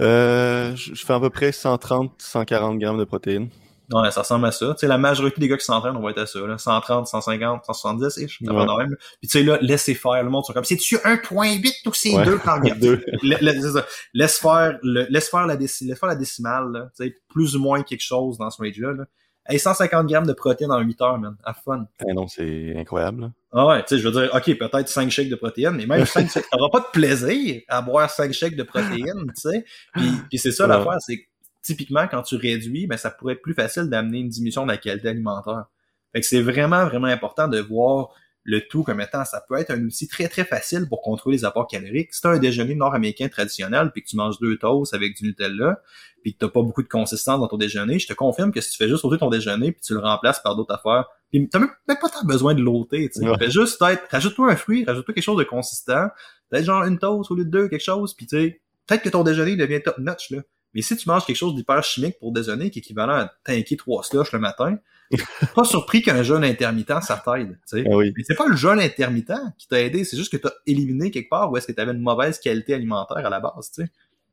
Euh, 0.00 0.74
je 0.76 0.94
je 0.94 1.04
fais 1.04 1.12
à 1.12 1.20
peu 1.20 1.30
près 1.30 1.50
130-140 1.50 2.78
grammes 2.78 2.98
de 2.98 3.04
protéines. 3.04 3.48
Ouais, 3.92 4.10
ça 4.10 4.22
ressemble 4.22 4.46
à 4.46 4.52
ça. 4.52 4.68
Tu 4.74 4.80
sais, 4.80 4.86
la 4.86 4.96
majorité 4.98 5.40
des 5.40 5.48
gars 5.48 5.56
qui 5.58 5.64
s'entraînent, 5.64 5.96
on 5.96 6.00
va 6.02 6.10
être 6.10 6.18
à 6.18 6.26
ça, 6.26 6.38
là. 6.40 6.56
130, 6.56 7.06
150, 7.06 7.64
170, 7.66 8.16
ish. 8.18 8.38
ça 8.44 8.52
Ouais. 8.52 8.66
même. 8.78 8.96
Puis 9.20 9.28
tu 9.28 9.38
sais, 9.38 9.42
là, 9.42 9.58
laissez 9.60 9.94
faire. 9.94 10.22
Le 10.22 10.30
monde 10.30 10.44
sont 10.44 10.52
comme, 10.54 10.64
c'est-tu 10.64 10.96
1.8 11.04 11.86
ou 11.86 11.92
c'est 11.92 12.14
Ouais. 12.14 12.24
2 12.24 12.38
par 12.38 12.60
gramme? 12.60 12.78
Deux. 12.80 13.04
La- 13.22 13.38
la- 13.40 13.52
c'est 13.52 13.72
ça. 13.72 13.86
Laisse 14.14 14.38
faire 14.38 14.78
le, 14.82 15.06
laisse 15.10 15.28
faire 15.28 15.46
la 15.46 15.56
laisse 15.56 15.82
faire 15.98 16.08
la 16.08 16.16
décimale, 16.16 16.72
là. 16.72 16.88
Tu 16.96 17.04
sais, 17.04 17.14
plus 17.28 17.56
ou 17.56 17.60
moins 17.60 17.82
quelque 17.82 18.02
chose 18.02 18.38
dans 18.38 18.50
ce 18.50 18.62
range-là, 18.62 18.92
là. 18.92 19.04
Hey, 19.46 19.58
150 19.58 20.06
grammes 20.06 20.26
de 20.26 20.32
protéines 20.32 20.72
en 20.72 20.80
8 20.80 21.02
heures, 21.02 21.18
man. 21.18 21.36
Have 21.44 21.56
fun. 21.62 21.84
Eh 22.08 22.14
non, 22.14 22.26
c'est 22.26 22.74
incroyable. 22.78 23.30
Ah 23.52 23.66
ouais, 23.66 23.82
tu 23.82 23.88
sais, 23.88 23.98
je 23.98 24.08
veux 24.08 24.18
dire, 24.18 24.30
ok, 24.34 24.56
peut-être 24.58 24.88
5 24.88 25.10
shakes 25.10 25.28
de 25.28 25.36
protéines, 25.36 25.72
mais 25.76 25.84
même 25.84 26.06
5 26.06 26.30
shakes, 26.30 26.46
t'auras 26.50 26.70
pas 26.70 26.80
de 26.80 26.86
plaisir 26.90 27.60
à 27.68 27.82
boire 27.82 28.08
5 28.08 28.32
shakes 28.32 28.56
de 28.56 28.62
protéines, 28.62 29.26
tu 29.36 29.42
sais. 29.50 29.64
Puis, 29.92 30.10
puis 30.30 30.38
c'est 30.38 30.50
ça 30.50 30.66
l'affaire, 30.66 30.96
c'est 31.00 31.18
que 31.18 31.22
typiquement, 31.64 32.06
quand 32.06 32.22
tu 32.22 32.36
réduis, 32.36 32.86
ben, 32.86 32.96
ça 32.96 33.10
pourrait 33.10 33.34
être 33.34 33.42
plus 33.42 33.54
facile 33.54 33.84
d'amener 33.84 34.18
une 34.18 34.28
diminution 34.28 34.64
de 34.64 34.70
la 34.70 34.76
qualité 34.76 35.08
alimentaire. 35.08 35.64
Fait 36.12 36.20
que 36.20 36.26
c'est 36.26 36.42
vraiment, 36.42 36.84
vraiment 36.84 37.08
important 37.08 37.48
de 37.48 37.58
voir 37.58 38.10
le 38.44 38.60
tout 38.60 38.82
comme 38.82 39.00
étant, 39.00 39.24
ça 39.24 39.42
peut 39.48 39.56
être 39.56 39.70
un 39.70 39.82
outil 39.82 40.06
très, 40.06 40.28
très 40.28 40.44
facile 40.44 40.86
pour 40.86 41.00
contrôler 41.00 41.38
les 41.38 41.44
apports 41.46 41.66
caloriques. 41.66 42.12
Si 42.12 42.20
t'as 42.20 42.30
un 42.30 42.38
déjeuner 42.38 42.74
nord-américain 42.74 43.28
traditionnel, 43.28 43.90
puis 43.90 44.02
que 44.02 44.08
tu 44.08 44.16
manges 44.16 44.38
deux 44.38 44.58
toasts 44.58 44.92
avec 44.92 45.16
du 45.16 45.24
Nutella, 45.24 45.80
puis 46.22 46.34
que 46.34 46.38
t'as 46.38 46.48
pas 46.48 46.62
beaucoup 46.62 46.82
de 46.82 46.88
consistance 46.88 47.40
dans 47.40 47.48
ton 47.48 47.56
déjeuner, 47.56 47.98
je 47.98 48.06
te 48.06 48.12
confirme 48.12 48.52
que 48.52 48.60
si 48.60 48.70
tu 48.70 48.76
fais 48.76 48.88
juste 48.88 49.00
sauter 49.00 49.16
ton 49.16 49.30
déjeuner, 49.30 49.72
puis 49.72 49.80
tu 49.80 49.94
le 49.94 50.00
remplaces 50.00 50.40
par 50.40 50.56
d'autres 50.56 50.74
affaires, 50.74 51.06
puis 51.30 51.48
t'as 51.48 51.58
même, 51.58 51.70
même 51.88 51.96
pas 51.98 52.10
tant 52.10 52.24
besoin 52.26 52.54
de 52.54 52.60
l'ôter, 52.60 53.08
tu 53.08 53.20
sais. 53.20 53.28
Ouais. 53.28 53.38
Fais 53.38 53.50
juste 53.50 53.78
peut-être, 53.78 54.02
rajoute-toi 54.10 54.52
un 54.52 54.56
fruit, 54.56 54.84
rajoute-toi 54.84 55.14
quelque 55.14 55.24
chose 55.24 55.38
de 55.38 55.44
consistant, 55.44 56.08
peut-être 56.50 56.64
genre 56.64 56.84
une 56.84 56.98
toast 56.98 57.30
au 57.30 57.34
lieu 57.34 57.46
de 57.46 57.50
deux, 57.50 57.68
quelque 57.68 57.82
chose, 57.82 58.14
puis 58.14 58.26
tu 58.26 58.36
sais, 58.36 58.60
peut-être 58.86 59.02
que 59.02 59.08
ton 59.08 59.22
déjeuner 59.22 59.56
devient 59.56 59.80
top 59.82 59.96
notch, 59.98 60.30
là. 60.30 60.42
Mais 60.74 60.82
si 60.82 60.96
tu 60.96 61.08
manges 61.08 61.24
quelque 61.24 61.36
chose 61.36 61.54
d'hyper 61.54 61.82
chimique 61.82 62.18
pour 62.18 62.32
déjeuner, 62.32 62.70
qui 62.70 62.78
est 62.78 62.82
équivalent 62.82 63.14
à 63.14 63.32
tanker 63.44 63.76
trois 63.76 64.02
slushs 64.02 64.32
le 64.32 64.38
matin, 64.38 64.78
pas 65.54 65.64
surpris 65.64 66.02
qu'un 66.02 66.22
jeûne 66.22 66.44
intermittent, 66.44 67.02
ça 67.02 67.22
t'aide. 67.24 67.58
Ah 67.72 67.96
oui. 67.96 68.12
Mais 68.16 68.24
c'est 68.26 68.34
pas 68.34 68.46
le 68.46 68.56
jeûne 68.56 68.80
intermittent 68.80 69.32
qui 69.58 69.68
t'a 69.68 69.80
aidé, 69.80 70.04
c'est 70.04 70.16
juste 70.16 70.32
que 70.32 70.36
t'as 70.36 70.52
éliminé 70.66 71.10
quelque 71.10 71.28
part 71.28 71.50
ou 71.52 71.56
est-ce 71.56 71.66
que 71.66 71.72
t'avais 71.72 71.92
une 71.92 72.00
mauvaise 72.00 72.38
qualité 72.38 72.74
alimentaire 72.74 73.24
à 73.24 73.30
la 73.30 73.40
base, 73.40 73.70
tu 73.74 73.84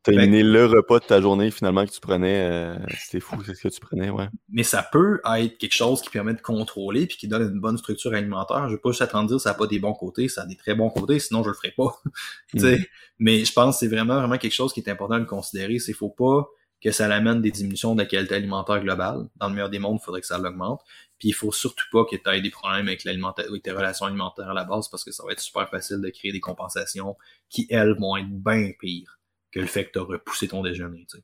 T'as 0.04 0.14
éliminé 0.14 0.42
le 0.42 0.66
repas 0.66 1.00
de 1.00 1.06
ta 1.06 1.22
journée 1.22 1.52
finalement 1.52 1.86
que 1.86 1.92
tu 1.92 2.00
prenais. 2.00 2.50
euh, 2.50 2.76
C'était 2.98 3.20
fou, 3.20 3.38
c'est 3.46 3.54
ce 3.54 3.62
que 3.62 3.68
tu 3.68 3.80
prenais, 3.80 4.10
ouais. 4.10 4.28
mais 4.50 4.64
ça 4.64 4.82
peut 4.82 5.22
être 5.38 5.58
quelque 5.58 5.76
chose 5.76 6.02
qui 6.02 6.10
permet 6.10 6.34
de 6.34 6.42
contrôler 6.42 7.06
puis 7.06 7.18
qui 7.18 7.28
donne 7.28 7.54
une 7.54 7.60
bonne 7.60 7.78
structure 7.78 8.14
alimentaire. 8.14 8.68
Je 8.68 8.74
veux 8.74 8.80
pas 8.80 8.90
juste 8.90 9.02
attendre 9.04 9.30
de 9.30 9.34
dire 9.36 9.42
ça 9.42 9.52
a 9.52 9.54
pas 9.54 9.68
des 9.68 9.80
bons 9.80 9.94
côtés, 9.94 10.28
ça 10.28 10.42
a 10.42 10.46
des 10.46 10.56
très 10.56 10.74
bons 10.74 10.90
côtés, 10.90 11.20
sinon 11.20 11.44
je 11.44 11.50
le 11.50 11.56
ferais 11.56 11.74
pas. 11.78 11.94
Sais. 12.58 12.90
Mais 13.20 13.46
je 13.46 13.54
pense 13.54 13.76
que 13.76 13.80
c'est 13.82 13.96
vraiment 13.96 14.18
vraiment 14.18 14.38
quelque 14.38 14.56
chose 14.56 14.74
qui 14.74 14.80
est 14.80 14.90
important 14.90 15.20
de 15.20 15.26
considérer. 15.26 15.78
C'est 15.78 15.94
faut 15.94 16.10
pas 16.10 16.48
que 16.84 16.92
ça 16.92 17.08
l'amène 17.08 17.42
des 17.42 17.52
diminutions 17.52 17.94
de 17.94 18.02
la 18.02 18.08
qualité 18.08 18.34
alimentaire 18.36 18.82
globale. 18.82 19.28
Dans 19.36 19.48
le 19.48 19.54
meilleur 19.54 19.70
des 19.70 19.78
mondes, 19.78 20.00
il 20.02 20.04
faudrait 20.04 20.22
que 20.22 20.28
ça 20.28 20.40
l'augmente. 20.40 20.82
Puis 21.20 21.30
il 21.30 21.34
faut 21.34 21.52
surtout 21.52 21.86
pas 21.92 22.06
que 22.06 22.16
tu 22.16 22.30
aies 22.30 22.42
des 22.42 22.50
problèmes 22.50 22.88
avec 22.88 23.06
avec 23.06 23.62
tes 23.62 23.72
relations 23.72 24.08
alimentaires 24.08 24.50
à 24.50 24.56
la 24.56 24.64
base, 24.64 24.88
parce 24.90 25.04
que 25.04 25.12
ça 25.12 25.24
va 25.24 25.34
être 25.34 25.40
super 25.40 25.70
facile 25.70 26.02
de 26.02 26.10
créer 26.10 26.32
des 26.32 26.40
compensations 26.40 27.16
qui, 27.50 27.68
elles, 27.70 27.96
vont 28.00 28.18
être 28.18 28.30
bien 28.30 28.72
pires 28.80 29.21
que 29.52 29.60
le 29.60 29.68
fait 29.68 29.86
que 29.86 29.92
tu 29.92 30.00
as 30.00 30.04
repoussé 30.04 30.48
ton 30.48 30.62
déjeuner. 30.64 31.06
Tu 31.10 31.18
sais. 31.18 31.24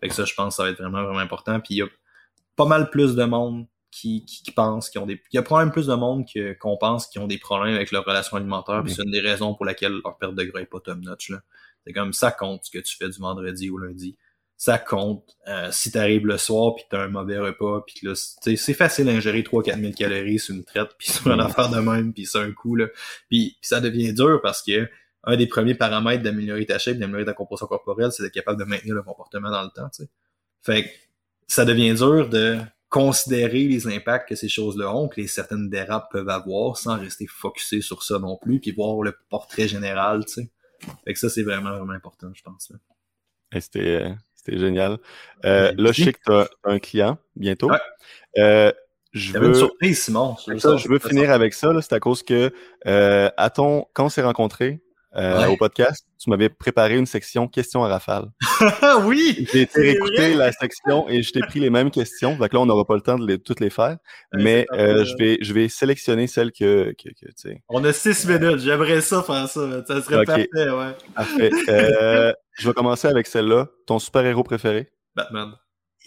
Fait 0.00 0.08
que 0.08 0.14
ça, 0.14 0.24
je 0.24 0.34
pense 0.34 0.54
que 0.54 0.56
ça 0.56 0.62
va 0.64 0.70
être 0.70 0.78
vraiment, 0.78 1.02
vraiment 1.04 1.18
important. 1.20 1.58
Puis 1.60 1.74
il 1.74 1.78
y 1.78 1.82
a 1.82 1.86
pas 2.56 2.66
mal 2.66 2.90
plus 2.90 3.14
de 3.16 3.24
monde 3.24 3.66
qui, 3.90 4.24
qui, 4.26 4.42
qui 4.42 4.50
pense 4.50 4.90
qu'ils 4.90 5.00
ont 5.00 5.06
des. 5.06 5.20
Il 5.32 5.36
y 5.36 5.38
a 5.38 5.42
probablement 5.42 5.72
plus 5.72 5.86
de 5.86 5.94
monde 5.94 6.26
que, 6.32 6.52
qu'on 6.54 6.76
pense 6.76 7.06
qui 7.06 7.18
ont 7.18 7.26
des 7.26 7.38
problèmes 7.38 7.74
avec 7.74 7.92
leur 7.92 8.04
relation 8.04 8.36
alimentaire. 8.36 8.82
Puis 8.84 8.92
c'est 8.94 9.02
une 9.02 9.10
des 9.10 9.20
raisons 9.20 9.54
pour 9.54 9.64
laquelle 9.64 10.00
leur 10.04 10.18
perte 10.18 10.34
de 10.34 10.44
gras 10.44 10.60
est 10.60 10.66
pas 10.66 10.80
top 10.80 10.98
notch. 10.98 11.30
Là. 11.30 11.42
C'est 11.86 11.92
comme 11.92 12.12
ça 12.12 12.30
compte 12.30 12.64
ce 12.64 12.70
que 12.70 12.78
tu 12.82 12.96
fais 12.96 13.08
du 13.08 13.18
vendredi 13.18 13.70
au 13.70 13.78
lundi. 13.78 14.16
Ça 14.58 14.78
compte 14.78 15.36
euh, 15.48 15.68
si 15.70 15.92
t'arrives 15.92 16.26
le 16.26 16.38
soir 16.38 16.74
puis 16.74 16.84
t'as 16.90 17.02
un 17.04 17.08
mauvais 17.08 17.38
repas 17.38 17.82
puis 17.86 18.00
que 18.00 18.08
là, 18.08 18.14
c'est- 18.14 18.56
tu 18.56 18.74
facile 18.74 19.04
d'ingérer 19.04 19.42
3-4 19.42 19.78
000 19.78 19.92
calories 19.92 20.38
sur 20.38 20.54
une 20.54 20.64
traite 20.64 20.92
puis 20.98 21.10
sur 21.10 21.30
une 21.30 21.40
affaire 21.40 21.68
de 21.68 21.78
même 21.78 22.14
puis 22.14 22.24
c'est 22.24 22.38
un 22.38 22.52
coup 22.52 22.74
là. 22.74 22.86
Puis 23.28 23.58
ça 23.60 23.80
devient 23.80 24.14
dur 24.14 24.40
parce 24.42 24.62
que 24.62 24.88
un 25.26 25.36
des 25.36 25.46
premiers 25.46 25.74
paramètres 25.74 26.22
d'améliorer 26.22 26.66
ta 26.66 26.78
shape, 26.78 26.98
d'améliorer 26.98 27.24
ta 27.24 27.34
composition 27.34 27.66
corporelle, 27.66 28.12
c'est 28.12 28.22
d'être 28.22 28.32
capable 28.32 28.58
de 28.58 28.64
maintenir 28.64 28.94
le 28.94 29.02
comportement 29.02 29.50
dans 29.50 29.62
le 29.62 29.70
temps, 29.70 29.88
tu 29.88 30.04
sais. 30.04 30.10
Fait 30.62 30.84
que 30.84 30.88
ça 31.46 31.64
devient 31.64 31.94
dur 31.94 32.28
de 32.28 32.58
considérer 32.88 33.66
les 33.66 33.86
impacts 33.88 34.28
que 34.28 34.34
ces 34.34 34.48
choses-là 34.48 34.94
ont, 34.94 35.08
que 35.08 35.20
les 35.20 35.26
certaines 35.26 35.68
dérapes 35.68 36.10
peuvent 36.10 36.28
avoir, 36.28 36.76
sans 36.76 36.98
rester 36.98 37.26
focusé 37.26 37.80
sur 37.80 38.02
ça 38.02 38.18
non 38.18 38.36
plus, 38.36 38.60
puis 38.60 38.72
voir 38.72 39.02
le 39.02 39.14
portrait 39.28 39.68
général, 39.68 40.24
tu 40.24 40.34
sais. 40.34 40.50
Fait 41.04 41.12
que 41.12 41.18
ça, 41.18 41.28
c'est 41.28 41.42
vraiment, 41.42 41.76
vraiment 41.76 41.92
important, 41.92 42.30
je 42.34 42.42
pense. 42.42 42.72
C'était 43.52 44.02
euh, 44.02 44.10
c'était 44.46 44.58
génial. 44.58 44.98
Euh, 45.44 45.72
là, 45.76 45.92
je 45.92 46.04
sais 46.04 46.12
que 46.12 46.18
tu 46.24 46.32
as 46.32 46.48
un 46.64 46.78
client 46.78 47.18
bientôt. 47.34 47.70
Ouais. 47.70 47.78
Euh, 48.38 48.72
je 49.12 49.36
une 49.38 49.54
surprise, 49.54 50.02
Simon. 50.02 50.36
ça, 50.58 50.76
je 50.76 50.88
veux 50.88 50.98
finir 50.98 51.30
avec 51.30 51.54
ça. 51.54 51.72
C'est 51.80 51.94
à 51.94 52.00
cause 52.00 52.22
que 52.22 52.52
euh, 52.86 53.30
à 53.36 53.50
ton, 53.50 53.86
quand 53.94 54.06
on 54.06 54.08
s'est 54.08 54.22
rencontrés 54.22 54.82
euh, 55.16 55.40
Ouais. 55.42 55.46
au 55.46 55.56
podcast, 55.56 56.06
tu 56.18 56.28
m'avais 56.30 56.48
préparé 56.48 56.96
une 56.96 57.06
section 57.06 57.48
questions 57.48 57.84
à 57.84 57.88
rafale. 57.88 58.26
Ah 58.82 58.98
oui! 59.04 59.46
J'ai 59.52 59.66
vrai? 59.98 60.34
la 60.34 60.52
section 60.52 61.08
et 61.08 61.22
je 61.22 61.32
t'ai 61.32 61.40
pris 61.40 61.60
les 61.60 61.70
mêmes 61.70 61.90
questions. 61.90 62.36
Donc 62.36 62.52
là, 62.52 62.60
on 62.60 62.66
n'aura 62.66 62.84
pas 62.84 62.94
le 62.94 63.00
temps 63.00 63.18
de 63.18 63.26
les- 63.26 63.38
toutes 63.38 63.60
les 63.60 63.70
faire. 63.70 63.96
Ouais, 64.34 64.42
mais 64.42 64.66
euh, 64.72 65.04
je 65.04 65.14
vais 65.16 65.38
je 65.40 65.52
vais 65.54 65.68
sélectionner 65.68 66.26
celles 66.26 66.52
que, 66.52 66.92
que, 67.02 67.08
que 67.08 67.26
tu 67.26 67.32
sais. 67.36 67.62
On 67.68 67.82
a 67.84 67.92
six 67.92 68.26
minutes, 68.26 68.58
j'aimerais 68.58 69.00
ça 69.00 69.22
faire 69.22 69.48
ça. 69.48 69.84
Ça 69.86 70.02
serait 70.02 70.24
parfait, 70.24 70.46
ouais. 70.54 70.96
Parfait. 71.14 71.50
Euh, 71.68 72.32
je 72.58 72.68
vais 72.68 72.74
commencer 72.74 73.08
avec 73.08 73.26
celle-là. 73.26 73.66
Ton 73.86 73.98
super-héros 73.98 74.42
préféré? 74.42 74.90
Batman. 75.14 75.52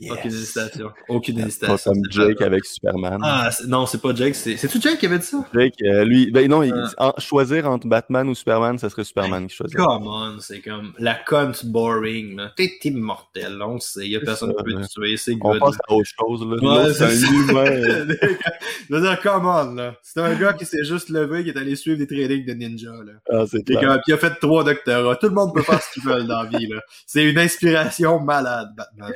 Aucune 0.10 0.32
hésitation. 0.32 0.92
Aucune 1.08 1.36
Pas 1.40 1.48
hésitation. 1.48 1.92
comme 1.92 2.02
c'est 2.12 2.22
Jake 2.22 2.42
avec 2.42 2.66
Superman. 2.66 3.20
Ah, 3.24 3.50
non, 3.68 3.86
c'est 3.86 4.02
pas 4.02 4.14
Jake, 4.16 4.36
c'est. 4.36 4.56
C'est-tu 4.58 4.80
Jake 4.80 5.00
qui 5.00 5.06
avait 5.08 5.20
dit 5.20 5.26
ça? 5.26 5.46
Jake, 5.54 5.74
euh, 5.84 6.06
lui, 6.06 6.32
ben 6.32 6.48
non, 6.50 6.64
il- 6.64 6.74
Ah. 6.98 7.14
en- 7.16 7.20
choisir 7.20 7.70
entre 7.70 7.88
Batman 7.88 8.30
ou 8.30 8.36
Superman, 8.36 8.78
ça 8.78 8.90
serait 8.90 9.04
Superman 9.04 9.48
qui 9.48 9.56
choisit. 9.56 9.76
Come 9.78 10.08
on, 10.08 10.40
c'est 10.40 10.62
comme 10.62 10.94
la 11.00 11.16
conne 11.16 11.54
boring, 11.66 12.38
là. 12.38 12.52
T'es 12.56 12.72
immortel, 12.86 13.62
on 13.62 13.74
le 13.76 13.80
sait. 13.80 14.08
Y 14.08 14.16
a 14.16 14.20
C'est 14.20 14.26
personne 14.26 14.56
qui 14.56 14.64
peut 14.64 14.72
là. 14.80 14.88
te 14.88 14.92
tuer, 14.92 15.18
c'est 15.18 15.34
On 15.42 15.50
good. 15.52 15.60
passe 15.60 15.76
à 15.88 15.94
autre 15.94 16.10
chose, 16.20 16.48
là. 16.48 16.84
Ouais, 16.86 16.94
c'est 16.94 17.10
c'est 17.10 17.28
un 17.28 17.32
humain. 17.32 17.66
Je 18.90 18.96
veux 18.96 19.02
dire, 19.02 19.20
come 19.22 19.46
on, 19.46 19.76
là. 19.76 19.96
C'est 20.02 20.20
un 20.22 20.34
gars 20.36 20.54
qui 20.54 20.66
s'est 20.66 20.84
juste 20.84 21.10
levé, 21.10 21.44
qui 21.44 21.50
est 21.50 21.58
allé 21.58 21.76
suivre 21.76 21.98
des 21.98 22.08
trainings 22.08 22.46
de 22.46 22.54
ninja, 22.54 22.92
là. 22.92 23.14
Ah, 23.32 23.44
c'est 23.50 23.64
Puis 23.66 23.76
clair. 23.78 24.00
qui 24.04 24.14
a 24.14 24.18
fait 24.18 24.34
trois 24.40 24.64
doctorats. 24.64 25.16
Tout 25.18 25.28
le 25.28 25.34
monde 25.34 25.54
peut 25.54 25.62
faire 25.62 25.82
ce 25.82 25.92
qu'il 25.94 26.04
veut 26.04 26.24
dans 26.24 26.44
la 26.44 26.50
vie, 26.58 26.68
là. 26.68 26.82
C'est 27.06 27.24
une 27.30 27.38
inspiration 27.38 28.20
malade, 28.20 28.70
Batman. 28.76 29.14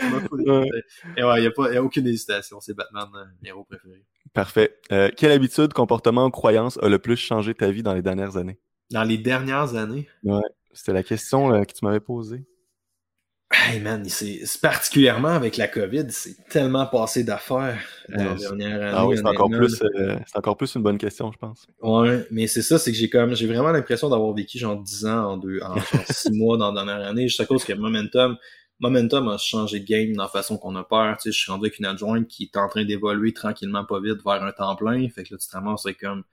De- 0.77 0.83
Ouais. 1.05 1.13
Et 1.17 1.23
ouais, 1.23 1.43
y 1.43 1.47
a 1.75 1.79
a 1.79 1.81
aucune 1.81 2.07
hésitation. 2.07 2.59
C'est 2.59 2.75
Batman, 2.75 3.07
euh, 3.15 3.23
mon 3.41 3.47
héros 3.49 3.63
préféré. 3.63 4.03
Parfait. 4.33 4.77
Euh, 4.91 5.09
quelle 5.15 5.31
habitude, 5.31 5.73
comportement 5.73 6.25
ou 6.25 6.31
croyance 6.31 6.77
a 6.81 6.89
le 6.89 6.99
plus 6.99 7.17
changé 7.17 7.53
ta 7.53 7.69
vie 7.71 7.83
dans 7.83 7.93
les 7.93 8.01
dernières 8.01 8.37
années? 8.37 8.59
Dans 8.91 9.03
les 9.03 9.17
dernières 9.17 9.75
années, 9.75 10.07
C'était 10.73 10.93
la 10.93 11.03
question 11.03 11.49
là, 11.49 11.65
que 11.65 11.73
tu 11.73 11.85
m'avais 11.85 11.99
posée. 11.99 12.45
Hey 13.69 13.79
man, 13.79 14.03
c'est 14.09 14.41
particulièrement 14.63 15.27
avec 15.29 15.57
la 15.57 15.67
COVID, 15.67 16.07
c'est 16.09 16.35
tellement 16.49 16.87
passé 16.87 17.23
d'affaires 17.23 17.79
dans 18.09 18.19
Euh, 18.19 18.29
la 18.29 18.33
dernière 18.35 18.81
année. 18.81 18.91
Ah 18.95 19.05
oui, 19.05 19.15
c'est 19.15 19.27
encore 19.27 19.45
honnêtement, 19.45 19.67
plus, 19.67 19.83
euh, 19.83 20.17
c'est 20.25 20.37
encore 20.37 20.57
plus 20.57 20.73
une 20.73 20.81
bonne 20.81 20.97
question, 20.97 21.31
je 21.31 21.37
pense. 21.37 21.67
Ouais, 21.79 22.25
mais 22.31 22.47
c'est 22.47 22.63
ça, 22.63 22.79
c'est 22.79 22.91
que 22.91 22.97
j'ai 22.97 23.09
comme 23.11 23.35
j'ai 23.35 23.45
vraiment 23.45 23.71
l'impression 23.71 24.09
d'avoir 24.09 24.33
vécu 24.33 24.57
genre 24.57 24.81
10 24.81 25.05
ans 25.05 25.33
en 25.33 25.37
deux 25.37 25.59
en 25.61 25.75
genre 25.75 26.03
6 26.09 26.31
mois 26.33 26.57
dans 26.57 26.71
la 26.71 26.83
dernière 26.83 27.07
année, 27.07 27.27
juste 27.27 27.41
à 27.41 27.45
cause 27.45 27.63
que 27.63 27.73
Momentum 27.73 28.37
Momentum 28.83 29.29
a 29.29 29.37
changé 29.37 29.79
de 29.79 29.85
game 29.85 30.13
dans 30.13 30.23
la 30.23 30.29
façon 30.29 30.57
qu'on 30.57 30.75
a 30.75 30.83
peur, 30.83 31.15
tu 31.17 31.23
sais, 31.23 31.31
je 31.31 31.39
suis 31.41 31.51
rendu 31.51 31.65
avec 31.67 31.79
une 31.79 31.85
adjointe 31.85 32.27
qui 32.27 32.43
est 32.43 32.57
en 32.57 32.67
train 32.67 32.83
d'évoluer 32.85 33.33
tranquillement 33.33 33.85
pas 33.85 33.99
vite 33.99 34.19
vers 34.25 34.43
un 34.43 34.51
temps 34.51 34.75
plein, 34.75 35.07
fait 35.09 35.23
que 35.23 35.33
là 35.33 35.37
tu 35.41 35.47
te 35.47 35.53
ramasses 35.55 35.87
comme 35.99 36.23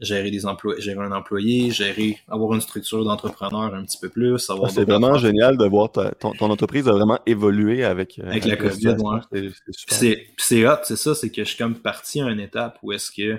gérer 0.00 0.32
des 0.32 0.44
emplois 0.44 0.74
gérer 0.80 0.98
un 1.04 1.12
employé, 1.12 1.70
gérer 1.70 2.18
avoir 2.28 2.52
une 2.54 2.60
structure 2.60 3.04
d'entrepreneur 3.04 3.72
un 3.74 3.84
petit 3.84 3.98
peu 4.00 4.08
plus, 4.08 4.50
Ah, 4.50 4.68
c'est 4.68 4.84
vraiment 4.84 5.06
affaires. 5.14 5.18
génial 5.20 5.56
de 5.56 5.64
voir 5.66 5.92
ta- 5.92 6.10
ton, 6.10 6.32
ton 6.32 6.50
entreprise 6.50 6.88
a 6.88 6.92
vraiment 6.92 7.20
évolué 7.26 7.84
avec, 7.84 8.18
euh, 8.18 8.28
Avec 8.28 8.44
la 8.44 8.56
COVID, 8.56 8.96
ouais. 9.32 9.50
C'est 10.36 10.66
hot, 10.66 10.78
c'est 10.82 10.96
ça, 10.96 11.14
c'est 11.14 11.30
que 11.30 11.44
je 11.44 11.48
suis 11.48 11.58
comme 11.58 11.76
parti 11.76 12.20
à 12.20 12.28
une 12.28 12.40
étape 12.40 12.78
où 12.82 12.92
est-ce 12.92 13.10
que 13.12 13.38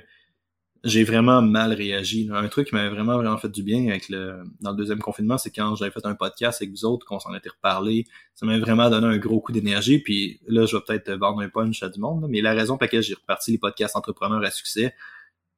j'ai 0.86 1.03
vraiment 1.03 1.41
mal 1.41 1.73
réagi. 1.73 2.29
Un 2.31 2.47
truc 2.47 2.69
qui 2.69 2.75
m'avait 2.75 2.89
vraiment 2.89 3.17
vraiment 3.17 3.38
fait 3.38 3.49
du 3.49 3.63
bien 3.63 3.89
avec 3.89 4.07
le 4.07 4.43
dans 4.61 4.71
le 4.71 4.77
deuxième 4.77 4.99
confinement, 4.99 5.38
c'est 5.38 5.49
quand 5.49 5.75
j'avais 5.75 5.91
fait 5.91 6.05
un 6.05 6.13
podcast 6.13 6.61
avec 6.61 6.71
vous 6.71 6.86
autres, 6.86 7.05
qu'on 7.05 7.19
s'en 7.19 7.33
était 7.36 7.49
reparlé. 7.49 8.05
Ça 8.36 8.45
m'a 8.45 8.57
vraiment 8.59 8.89
donné 8.89 9.07
un 9.07 9.17
gros 9.17 9.41
coup 9.41 9.51
d'énergie. 9.51 9.99
Puis 9.99 10.39
là, 10.47 10.65
je 10.65 10.77
vais 10.77 10.83
peut-être 10.88 11.11
vendre 11.13 11.41
un 11.41 11.49
punch 11.49 11.81
à 11.81 11.89
du 11.89 11.99
monde, 11.99 12.21
là, 12.21 12.27
mais 12.29 12.41
la 12.41 12.53
raison 12.53 12.75
pour 12.75 12.83
laquelle 12.83 13.01
j'ai 13.01 13.15
reparti 13.15 13.51
les 13.51 13.57
podcasts 13.57 13.95
entrepreneurs 13.95 14.43
à 14.43 14.51
succès, 14.51 14.93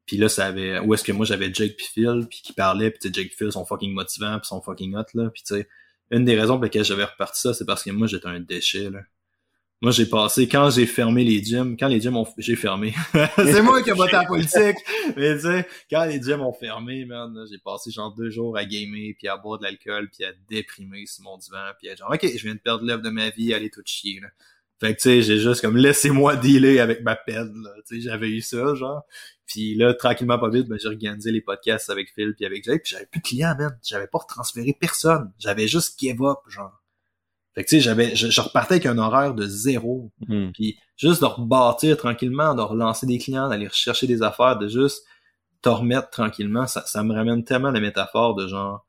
puis 0.05 0.17
là, 0.17 0.29
ça 0.29 0.45
avait 0.47 0.79
où 0.79 0.93
est-ce 0.93 1.03
que 1.03 1.11
moi 1.11 1.25
j'avais 1.25 1.53
Jake 1.53 1.75
puis 1.77 1.87
Phil, 1.93 2.27
puis 2.29 2.41
qui 2.41 2.53
parlaient, 2.53 2.91
puis 2.91 3.13
Jake 3.13 3.33
Phil 3.37 3.51
fucking 3.51 3.93
motivants, 3.93 4.39
puis 4.39 4.47
sont 4.47 4.61
fucking 4.61 4.95
hot 4.95 5.03
là, 5.13 5.29
puis 5.29 5.43
tu 5.45 5.55
sais, 5.55 5.67
une 6.09 6.23
des 6.23 6.39
raisons 6.39 6.55
pour 6.55 6.63
lesquelles 6.63 6.85
j'avais 6.85 7.03
reparti 7.03 7.41
ça, 7.41 7.53
c'est 7.53 7.65
parce 7.65 7.83
que 7.83 7.91
moi 7.91 8.07
j'étais 8.07 8.27
un 8.27 8.39
déchet 8.39 8.89
là. 8.89 9.01
Moi, 9.79 9.91
j'ai 9.91 10.07
passé, 10.07 10.47
quand 10.47 10.71
j'ai 10.71 10.87
fermé 10.87 11.23
les 11.23 11.43
gyms, 11.43 11.77
quand 11.77 11.87
les 11.87 12.01
gyms 12.01 12.17
ont, 12.17 12.25
j'ai 12.39 12.55
fermé. 12.55 12.95
c'est 13.35 13.61
moi 13.61 13.83
qui 13.83 13.91
ai 13.91 13.93
voté 13.93 14.17
en 14.17 14.25
politique. 14.25 14.77
Mais 15.15 15.35
tu 15.35 15.41
sais, 15.41 15.67
quand 15.91 16.05
les 16.05 16.19
gyms 16.19 16.41
ont 16.41 16.53
fermé, 16.53 17.05
man, 17.05 17.45
j'ai 17.51 17.59
passé 17.59 17.91
genre 17.91 18.11
deux 18.15 18.31
jours 18.31 18.57
à 18.57 18.65
gamer, 18.65 19.13
puis 19.19 19.27
à 19.27 19.37
boire 19.37 19.59
de 19.59 19.65
l'alcool, 19.65 20.09
puis 20.09 20.25
à 20.25 20.31
déprimer 20.49 21.05
sur 21.05 21.25
mon 21.25 21.37
divan, 21.37 21.73
puis 21.77 21.89
à 21.89 21.95
genre, 21.95 22.09
ok, 22.11 22.23
je 22.23 22.43
viens 22.43 22.55
de 22.55 22.59
perdre 22.59 22.85
l'œuvre 22.85 23.03
de 23.03 23.11
ma 23.11 23.29
vie, 23.29 23.53
aller 23.53 23.69
tout 23.69 23.83
chier, 23.85 24.19
là. 24.19 24.29
Fait 24.79 24.93
que 24.93 25.01
tu 25.01 25.09
sais, 25.09 25.21
j'ai 25.21 25.39
juste 25.39 25.61
comme 25.61 25.77
laissez-moi 25.77 26.35
dealer 26.35 26.79
avec 26.79 27.03
ma 27.03 27.15
peine, 27.15 27.53
là. 27.63 27.69
Tu 27.87 27.95
sais, 27.95 28.01
j'avais 28.01 28.29
eu 28.29 28.41
ça, 28.41 28.73
genre. 28.73 29.03
Puis 29.45 29.75
là, 29.75 29.93
tranquillement, 29.93 30.39
pas 30.39 30.49
vite, 30.49 30.67
ben, 30.67 30.79
j'ai 30.79 30.87
organisé 30.87 31.31
les 31.31 31.41
podcasts 31.41 31.89
avec 31.91 32.11
Phil 32.13 32.33
puis 32.35 32.45
avec 32.45 32.63
Jake, 32.63 32.81
puis 32.83 32.91
j'avais 32.93 33.05
plus 33.05 33.19
de 33.19 33.27
clients, 33.27 33.55
man. 33.57 33.77
J'avais 33.83 34.07
pas 34.07 34.19
transféré 34.27 34.75
personne. 34.79 35.31
J'avais 35.37 35.67
juste 35.67 35.99
give 35.99 36.21
up, 36.23 36.39
genre. 36.47 36.81
Fait 37.57 37.63
que 37.63 37.69
tu 37.69 37.77
sais, 37.77 37.81
j'avais, 37.81 38.15
je, 38.15 38.39
repartais 38.39 38.75
avec 38.75 38.85
un 38.85 38.99
horaire 38.99 39.33
de 39.33 39.47
zéro. 39.47 40.11
Hmm. 40.27 40.51
Puis 40.51 40.77
juste 40.95 41.21
de 41.21 41.25
rebâtir 41.25 41.97
tranquillement, 41.97 42.53
de 42.53 42.61
relancer 42.61 43.07
des 43.07 43.17
clients, 43.17 43.49
d'aller 43.49 43.67
rechercher 43.67 44.05
des 44.05 44.21
affaires, 44.21 44.59
de 44.59 44.67
juste 44.67 45.03
te 45.63 45.69
remettre 45.69 46.11
tranquillement, 46.11 46.67
ça, 46.67 46.85
ça 46.85 47.01
me 47.01 47.15
ramène 47.15 47.43
tellement 47.43 47.71
la 47.71 47.79
métaphore 47.79 48.35
de 48.35 48.47
genre. 48.47 48.85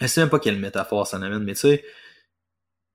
Je 0.00 0.06
sais 0.06 0.20
même 0.20 0.30
pas 0.30 0.38
quelle 0.38 0.60
métaphore 0.60 1.08
ça 1.08 1.18
m'amène, 1.18 1.42
mais 1.42 1.54
tu 1.54 1.62
sais, 1.62 1.84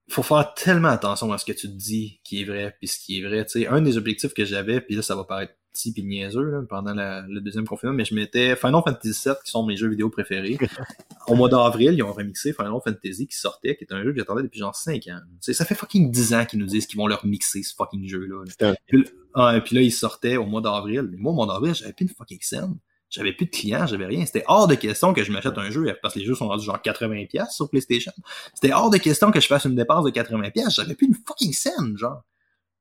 faut 0.09 0.23
faire 0.23 0.53
tellement 0.53 0.87
attention 0.87 1.33
à 1.33 1.37
ce 1.37 1.43
que 1.43 1.51
tu 1.51 1.67
te 1.67 1.75
dis 1.75 2.21
qui 2.23 2.43
est 2.43 2.45
vrai 2.45 2.77
puis 2.79 2.87
ce 2.87 2.97
qui 2.97 3.19
est 3.19 3.27
vrai. 3.27 3.43
Tu 3.43 3.59
sais, 3.63 3.67
un 3.67 3.81
des 3.81 3.97
objectifs 3.97 4.33
que 4.33 4.45
j'avais, 4.45 4.79
puis 4.79 4.95
là 4.95 5.01
ça 5.01 5.17
va 5.17 5.25
paraître 5.25 5.55
petit 5.73 5.91
puis 5.91 6.03
niaiseux 6.03 6.43
là, 6.43 6.61
pendant 6.67 6.93
le 6.95 7.39
deuxième 7.39 7.67
confinement, 7.67 7.93
mais 7.93 8.05
je 8.05 8.15
mettais 8.15 8.55
Final 8.55 8.81
Fantasy 8.83 9.21
VII 9.25 9.35
qui 9.43 9.51
sont 9.51 9.65
mes 9.65 9.77
jeux 9.77 9.89
vidéo 9.89 10.09
préférés. 10.09 10.57
Au 11.27 11.35
mois 11.35 11.49
d'avril, 11.49 11.93
ils 11.93 12.03
ont 12.03 12.13
remixé 12.13 12.53
Final 12.53 12.79
Fantasy 12.83 13.27
qui 13.27 13.37
sortait, 13.37 13.75
qui 13.75 13.83
est 13.83 13.93
un 13.93 14.03
jeu 14.03 14.11
que 14.11 14.19
j'attendais 14.19 14.43
depuis 14.43 14.59
genre 14.59 14.75
5 14.75 15.07
ans. 15.07 15.19
Ça 15.41 15.65
fait 15.65 15.75
fucking 15.75 16.11
10 16.11 16.33
ans 16.33 16.45
qu'ils 16.45 16.59
nous 16.59 16.65
disent 16.65 16.87
qu'ils 16.87 16.97
vont 16.97 17.07
leur 17.07 17.25
mixer 17.25 17.63
ce 17.63 17.73
fucking 17.75 18.07
jeu 18.07 18.25
là. 18.25 18.73
Puis, 18.87 19.05
ah, 19.33 19.59
puis 19.63 19.75
là, 19.75 19.81
il 19.81 19.91
sortait 19.91 20.37
au 20.37 20.45
mois 20.45 20.61
d'avril. 20.61 21.07
Mais 21.11 21.17
moi, 21.17 21.31
au 21.31 21.35
mois 21.35 21.47
d'avril, 21.47 21.75
j'avais 21.75 21.93
plus 21.93 22.05
une 22.05 22.13
fucking 22.13 22.39
scène. 22.41 22.77
J'avais 23.09 23.31
plus 23.31 23.45
de 23.45 23.51
clients, 23.51 23.87
j'avais 23.87 24.05
rien. 24.05 24.25
C'était 24.25 24.43
hors 24.47 24.67
de 24.67 24.75
question 24.75 25.13
que 25.13 25.23
je 25.23 25.31
m'achète 25.31 25.57
un 25.57 25.69
jeu 25.71 25.95
parce 26.01 26.13
que 26.13 26.19
les 26.19 26.25
jeux 26.25 26.35
sont 26.35 26.47
rendus 26.47 26.65
genre 26.65 26.79
80$ 26.83 27.51
sur 27.51 27.69
PlayStation. 27.69 28.11
C'était 28.53 28.73
hors 28.73 28.89
de 28.89 28.97
question 28.97 29.31
que 29.31 29.39
je 29.39 29.47
fasse 29.47 29.65
une 29.65 29.75
dépense 29.75 30.03
de 30.03 30.09
80$. 30.09 30.75
J'avais 30.75 30.95
plus 30.95 31.07
une 31.07 31.15
fucking 31.15 31.53
scène, 31.53 31.97
genre. 31.97 32.23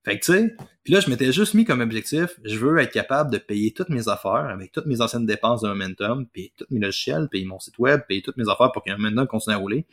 Fait 0.06 0.20
que 0.20 0.24
tu 0.24 0.32
sais, 0.32 0.56
puis 0.84 0.92
là 0.92 1.00
je 1.00 1.10
m'étais 1.10 1.32
juste 1.32 1.54
mis 1.54 1.64
comme 1.64 1.80
objectif, 1.80 2.38
je 2.44 2.56
veux 2.56 2.78
être 2.78 2.92
capable 2.92 3.28
de 3.32 3.38
payer 3.38 3.72
toutes 3.72 3.88
mes 3.88 4.08
affaires 4.08 4.46
avec 4.48 4.70
toutes 4.70 4.86
mes 4.86 5.00
anciennes 5.00 5.26
dépenses 5.26 5.62
de 5.62 5.68
Momentum, 5.68 6.26
payer 6.28 6.52
tous 6.56 6.66
mes 6.70 6.78
logiciels, 6.78 7.26
payer 7.28 7.44
mon 7.44 7.58
site 7.58 7.76
web, 7.80 8.02
payer 8.06 8.22
toutes 8.22 8.36
mes 8.36 8.48
affaires 8.48 8.70
pour 8.70 8.84
que 8.84 8.92
Momentum 8.92 9.26
continue 9.26 9.56
à 9.56 9.58
rouler. 9.58 9.84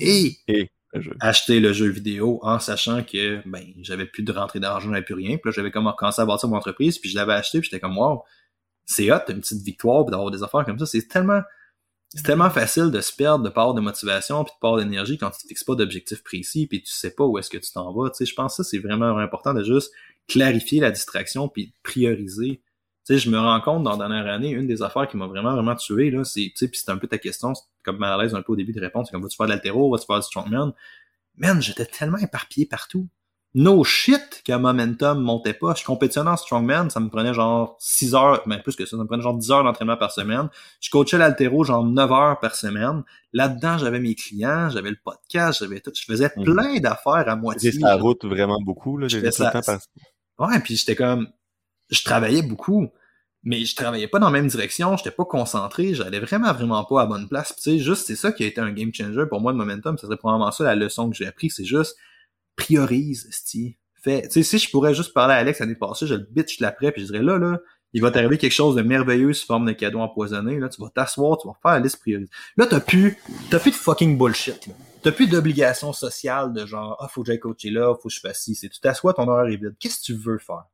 Et, 0.00 0.38
acheter 1.20 1.60
le 1.60 1.72
jeu 1.72 1.88
vidéo 1.88 2.40
en 2.42 2.58
sachant 2.58 3.04
que 3.04 3.40
ben 3.48 3.64
j'avais 3.82 4.06
plus 4.06 4.24
de 4.24 4.32
rentrée 4.32 4.58
d'argent, 4.58 4.88
j'avais 4.90 5.02
plus 5.02 5.14
rien, 5.14 5.36
puis 5.36 5.50
là 5.50 5.52
j'avais 5.52 5.70
commencé 5.70 6.20
à 6.20 6.26
bâtir 6.26 6.48
mon 6.48 6.56
entreprise, 6.56 6.98
puis 6.98 7.10
je 7.10 7.16
l'avais 7.16 7.34
acheté, 7.34 7.60
puis 7.60 7.68
j'étais 7.70 7.80
comme 7.80 7.96
wow, 7.96 8.24
c'est 8.84 9.12
hot, 9.12 9.20
une 9.28 9.40
petite 9.40 9.62
victoire, 9.62 10.04
d'avoir 10.04 10.32
des 10.32 10.42
affaires 10.42 10.64
comme 10.64 10.80
ça. 10.80 10.86
C'est 10.86 11.06
tellement, 11.08 11.42
c'est 12.14 12.22
tellement 12.22 12.50
facile 12.50 12.90
de 12.90 13.00
se 13.00 13.12
perdre 13.12 13.44
de 13.44 13.50
part 13.50 13.74
de 13.74 13.80
motivation 13.80 14.44
puis 14.44 14.52
de 14.54 14.60
part 14.60 14.76
d'énergie 14.76 15.18
quand 15.18 15.30
tu 15.30 15.42
te 15.42 15.48
fixes 15.48 15.64
pas 15.64 15.74
d'objectif 15.74 16.22
précis 16.22 16.66
puis 16.66 16.82
tu 16.82 16.92
sais 16.92 17.14
pas 17.14 17.24
où 17.24 17.38
est-ce 17.38 17.50
que 17.50 17.58
tu 17.58 17.72
t'en 17.72 17.92
vas. 17.92 18.10
Tu 18.10 18.18
sais, 18.18 18.26
je 18.26 18.34
pense 18.34 18.56
que 18.56 18.62
ça, 18.62 18.70
c'est 18.70 18.78
vraiment 18.78 19.18
important 19.18 19.52
de 19.52 19.64
juste 19.64 19.92
clarifier 20.28 20.80
la 20.80 20.90
distraction 20.90 21.48
puis 21.48 21.74
prioriser. 21.82 22.62
Tu 23.06 23.14
sais, 23.14 23.18
je 23.18 23.28
me 23.28 23.38
rends 23.38 23.60
compte 23.60 23.82
dans 23.82 23.98
la 23.98 24.08
dernière 24.08 24.32
année, 24.32 24.50
une 24.50 24.66
des 24.66 24.80
affaires 24.82 25.08
qui 25.08 25.16
m'a 25.16 25.26
vraiment, 25.26 25.52
vraiment 25.52 25.74
tué, 25.74 26.10
là, 26.10 26.24
c'est, 26.24 26.40
tu 26.40 26.52
sais, 26.54 26.68
puis 26.68 26.80
c'est 26.82 26.90
un 26.90 26.96
peu 26.96 27.06
ta 27.06 27.18
question, 27.18 27.52
comme 27.82 27.98
mal 27.98 28.18
à 28.18 28.22
l'aise 28.22 28.34
un 28.34 28.40
peu 28.40 28.52
au 28.52 28.56
début 28.56 28.72
de 28.72 28.80
répondre, 28.80 29.06
c'est 29.06 29.12
comme, 29.12 29.22
vas-tu 29.22 29.36
faire 29.36 29.46
de 29.46 29.52
l'altéro, 29.52 29.90
vas-tu 29.90 30.06
faire 30.06 30.20
du 30.20 30.22
strongman? 30.22 30.72
Man, 31.36 31.60
j'étais 31.60 31.84
tellement 31.84 32.16
éparpillé 32.16 32.64
partout 32.64 33.08
no 33.54 33.84
shit 33.84 34.42
que 34.44 34.52
Momentum 34.52 35.20
montait 35.20 35.54
pas. 35.54 35.74
Je 35.74 35.84
compétitionnais 35.84 36.30
en 36.30 36.36
Strongman, 36.36 36.90
ça 36.90 37.00
me 37.00 37.08
prenait 37.08 37.32
genre 37.32 37.76
6 37.78 38.14
heures, 38.14 38.42
mais 38.46 38.60
plus 38.60 38.74
que 38.74 38.84
ça, 38.84 38.96
ça 38.96 39.02
me 39.02 39.06
prenait 39.06 39.22
genre 39.22 39.36
10 39.36 39.50
heures 39.52 39.64
d'entraînement 39.64 39.96
par 39.96 40.10
semaine. 40.10 40.48
Je 40.80 40.90
coachais 40.90 41.18
l'altéro 41.18 41.64
genre 41.64 41.84
9 41.84 42.12
heures 42.12 42.40
par 42.40 42.56
semaine. 42.56 43.04
Là-dedans, 43.32 43.78
j'avais 43.78 44.00
mes 44.00 44.14
clients, 44.14 44.70
j'avais 44.70 44.90
le 44.90 44.98
podcast, 45.02 45.60
j'avais 45.60 45.80
tout. 45.80 45.92
Je 45.94 46.04
faisais 46.04 46.30
mhm. 46.36 46.44
plein 46.44 46.80
d'affaires 46.80 47.28
à 47.28 47.36
moitié. 47.36 47.72
C'était 47.72 47.84
la 47.84 47.96
route 47.96 48.24
vraiment 48.24 48.60
beaucoup, 48.60 48.98
là. 48.98 49.08
J'ai 49.08 49.30
ça. 49.30 49.52
Ouais, 50.38 50.58
puis 50.64 50.76
j'étais 50.76 50.96
comme, 50.96 51.28
je 51.90 52.02
travaillais 52.02 52.42
beaucoup. 52.42 52.88
Mais 53.46 53.66
je 53.66 53.76
travaillais 53.76 54.08
pas 54.08 54.18
dans 54.18 54.30
la 54.30 54.32
même 54.32 54.46
direction, 54.46 54.96
j'étais 54.96 55.10
pas 55.10 55.26
concentré, 55.26 55.92
j'allais 55.92 56.18
vraiment, 56.18 56.50
vraiment 56.54 56.82
pas 56.84 57.02
à 57.02 57.06
bonne 57.06 57.28
place. 57.28 57.54
Tu 57.56 57.62
sais, 57.62 57.78
juste, 57.78 58.06
c'est 58.06 58.16
ça 58.16 58.32
qui 58.32 58.42
a 58.42 58.46
été 58.46 58.58
un 58.58 58.72
game 58.72 58.90
changer 58.94 59.26
pour 59.28 59.42
moi 59.42 59.52
de 59.52 59.58
Momentum. 59.58 59.98
Ça 59.98 60.06
serait 60.06 60.16
probablement 60.16 60.50
ça 60.50 60.64
la 60.64 60.74
leçon 60.74 61.10
que 61.10 61.16
j'ai 61.16 61.26
appris, 61.26 61.50
c'est 61.50 61.66
juste, 61.66 61.98
priorise, 62.56 63.28
sti. 63.30 63.76
Fait, 64.02 64.22
tu 64.22 64.30
sais, 64.30 64.42
si 64.42 64.58
je 64.58 64.70
pourrais 64.70 64.94
juste 64.94 65.14
parler 65.14 65.34
à 65.34 65.38
Alex 65.38 65.60
l'année 65.60 65.74
passée, 65.74 66.06
je 66.06 66.14
le 66.14 66.26
bitch 66.30 66.60
l'après, 66.60 66.92
puis 66.92 67.02
je 67.02 67.06
dirais 67.06 67.22
là, 67.22 67.38
là, 67.38 67.58
il 67.94 68.02
va 68.02 68.10
t'arriver 68.10 68.38
quelque 68.38 68.52
chose 68.52 68.74
de 68.74 68.82
merveilleux 68.82 69.32
sous 69.32 69.46
forme 69.46 69.66
de 69.66 69.72
cadeau 69.72 70.00
empoisonné, 70.00 70.58
là, 70.58 70.68
tu 70.68 70.82
vas 70.82 70.90
t'asseoir, 70.90 71.38
tu 71.38 71.48
vas 71.48 71.54
faire 71.62 71.72
la 71.72 71.80
liste 71.80 72.00
priorise. 72.00 72.28
Là, 72.56 72.66
t'as 72.66 72.80
plus, 72.80 73.16
t'as 73.50 73.60
plus 73.60 73.70
de 73.70 73.76
fucking 73.76 74.18
bullshit, 74.18 74.66
là. 74.66 74.74
T'as 75.02 75.12
plus 75.12 75.26
d'obligation 75.26 75.92
sociale 75.92 76.52
de 76.54 76.64
genre, 76.64 76.96
ah, 76.98 77.08
faut 77.08 77.22
que 77.22 77.26
j'aille 77.26 77.38
coacher 77.38 77.70
là, 77.70 77.94
faut 77.94 78.08
que 78.08 78.14
je 78.14 78.20
fasse 78.20 78.40
ci, 78.40 78.54
c'est 78.54 78.70
tu 78.70 78.80
t'assois, 78.80 79.12
ton 79.12 79.28
horaire 79.28 79.52
est 79.52 79.56
vide. 79.56 79.76
Qu'est-ce 79.78 80.00
que 80.00 80.04
tu 80.04 80.14
veux 80.14 80.38
faire? 80.38 80.64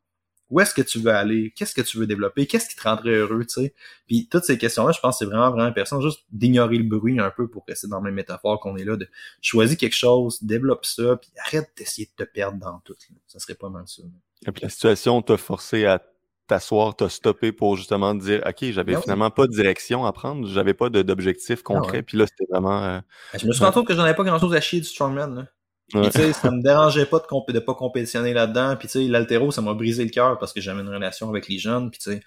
Où 0.50 0.60
est-ce 0.60 0.74
que 0.74 0.82
tu 0.82 0.98
veux 0.98 1.12
aller, 1.12 1.52
qu'est-ce 1.56 1.74
que 1.74 1.80
tu 1.80 1.98
veux 1.98 2.06
développer, 2.06 2.46
qu'est-ce 2.46 2.68
qui 2.68 2.76
te 2.76 2.82
rendrait 2.82 3.14
heureux, 3.14 3.44
tu 3.44 3.62
sais? 3.62 3.74
Puis 4.06 4.28
toutes 4.28 4.44
ces 4.44 4.58
questions-là, 4.58 4.92
je 4.92 5.00
pense 5.00 5.16
que 5.16 5.24
c'est 5.24 5.30
vraiment, 5.30 5.50
vraiment 5.50 5.68
intéressant, 5.68 6.00
juste 6.00 6.24
d'ignorer 6.32 6.76
le 6.78 6.84
bruit 6.84 7.20
un 7.20 7.30
peu 7.30 7.48
pour 7.48 7.64
rester 7.66 7.86
dans 7.86 7.96
la 7.96 8.02
même 8.02 8.14
métaphore 8.14 8.58
qu'on 8.60 8.76
est 8.76 8.84
là, 8.84 8.96
de 8.96 9.08
choisir 9.40 9.76
quelque 9.78 9.96
chose, 9.96 10.42
développe 10.42 10.84
ça, 10.84 11.16
puis 11.16 11.30
arrête 11.46 11.70
d'essayer 11.76 12.08
de 12.18 12.24
te 12.24 12.28
perdre 12.28 12.58
dans 12.58 12.80
tout. 12.84 12.96
Ça 13.26 13.38
serait 13.38 13.54
pas 13.54 13.68
mal 13.68 13.84
ça. 13.86 14.02
Et 14.46 14.52
puis 14.52 14.62
la 14.62 14.68
situation 14.68 15.22
t'a 15.22 15.36
forcé 15.36 15.84
à 15.84 16.02
t'asseoir, 16.46 16.96
t'a 16.96 17.08
stoppé 17.08 17.52
pour 17.52 17.76
justement 17.76 18.14
dire 18.14 18.42
OK, 18.44 18.70
j'avais 18.70 18.94
ben 18.94 19.02
finalement 19.02 19.30
pas 19.30 19.46
de 19.46 19.52
direction 19.52 20.04
à 20.04 20.12
prendre, 20.12 20.48
j'avais 20.48 20.74
pas 20.74 20.88
d'objectif 20.88 21.62
concret, 21.62 22.02
puis 22.02 22.18
là 22.18 22.26
c'était 22.26 22.50
vraiment. 22.50 22.82
Euh, 22.82 23.00
ben, 23.32 23.38
je 23.38 23.46
me 23.46 23.52
suis 23.52 23.62
rendu 23.62 23.74
compte 23.74 23.86
que 23.86 23.94
j'en 23.94 24.02
avais 24.02 24.14
pas 24.14 24.24
grand 24.24 24.40
chose 24.40 24.54
à 24.54 24.60
chier 24.60 24.80
du 24.80 24.86
strongman. 24.86 25.34
Là. 25.34 25.46
Ouais. 25.94 26.10
tu 26.10 26.18
sais, 26.18 26.32
ça 26.32 26.50
me 26.50 26.62
dérangeait 26.62 27.06
pas 27.06 27.18
de, 27.18 27.52
de 27.52 27.58
pas 27.58 27.74
compétitionner 27.74 28.32
là-dedans. 28.32 28.76
Puis 28.76 28.88
tu 28.88 28.92
sais, 28.92 29.08
l'altéro, 29.08 29.50
ça 29.50 29.62
m'a 29.62 29.74
brisé 29.74 30.04
le 30.04 30.10
cœur 30.10 30.38
parce 30.38 30.52
que 30.52 30.60
j'avais 30.60 30.80
une 30.80 30.88
relation 30.88 31.28
avec 31.28 31.48
les 31.48 31.58
jeunes. 31.58 31.90
Puis 31.90 32.00
tu 32.00 32.12
sais, 32.12 32.22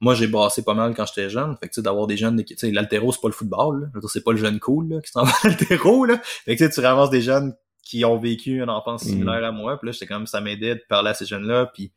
moi 0.00 0.14
j'ai 0.14 0.26
bassé 0.26 0.62
pas 0.62 0.74
mal 0.74 0.94
quand 0.94 1.06
j'étais 1.06 1.30
jeune. 1.30 1.56
Fait 1.60 1.68
que 1.68 1.74
tu 1.74 1.76
sais, 1.76 1.82
d'avoir 1.82 2.06
des 2.06 2.16
jeunes, 2.16 2.42
tu 2.44 2.56
sais, 2.56 2.70
l'altéro 2.70 3.12
c'est 3.12 3.20
pas 3.20 3.28
le 3.28 3.34
football. 3.34 3.90
C'est 4.08 4.24
pas 4.24 4.32
le 4.32 4.38
jeune 4.38 4.58
cool 4.60 4.88
là, 4.88 5.00
qui 5.00 5.10
s'en 5.10 5.24
va 5.24 5.32
à 5.42 5.48
l'altéro. 5.48 6.04
Là. 6.04 6.20
Fait 6.22 6.56
que 6.56 6.64
tu 6.64 6.70
sais, 6.70 6.70
tu 6.70 6.80
ramasses 6.86 7.10
des 7.10 7.22
jeunes 7.22 7.54
qui 7.82 8.04
ont 8.04 8.18
vécu 8.18 8.62
une 8.62 8.70
enfance 8.70 9.04
mm. 9.04 9.08
similaire 9.08 9.44
à 9.44 9.52
moi. 9.52 9.78
Puis 9.78 9.86
là, 9.86 9.92
j'étais 9.92 10.06
comme 10.06 10.26
ça 10.26 10.40
m'aidait 10.40 10.74
de 10.74 10.82
parler 10.88 11.10
à 11.10 11.14
ces 11.14 11.24
jeunes-là. 11.26 11.70
Puis 11.72 11.92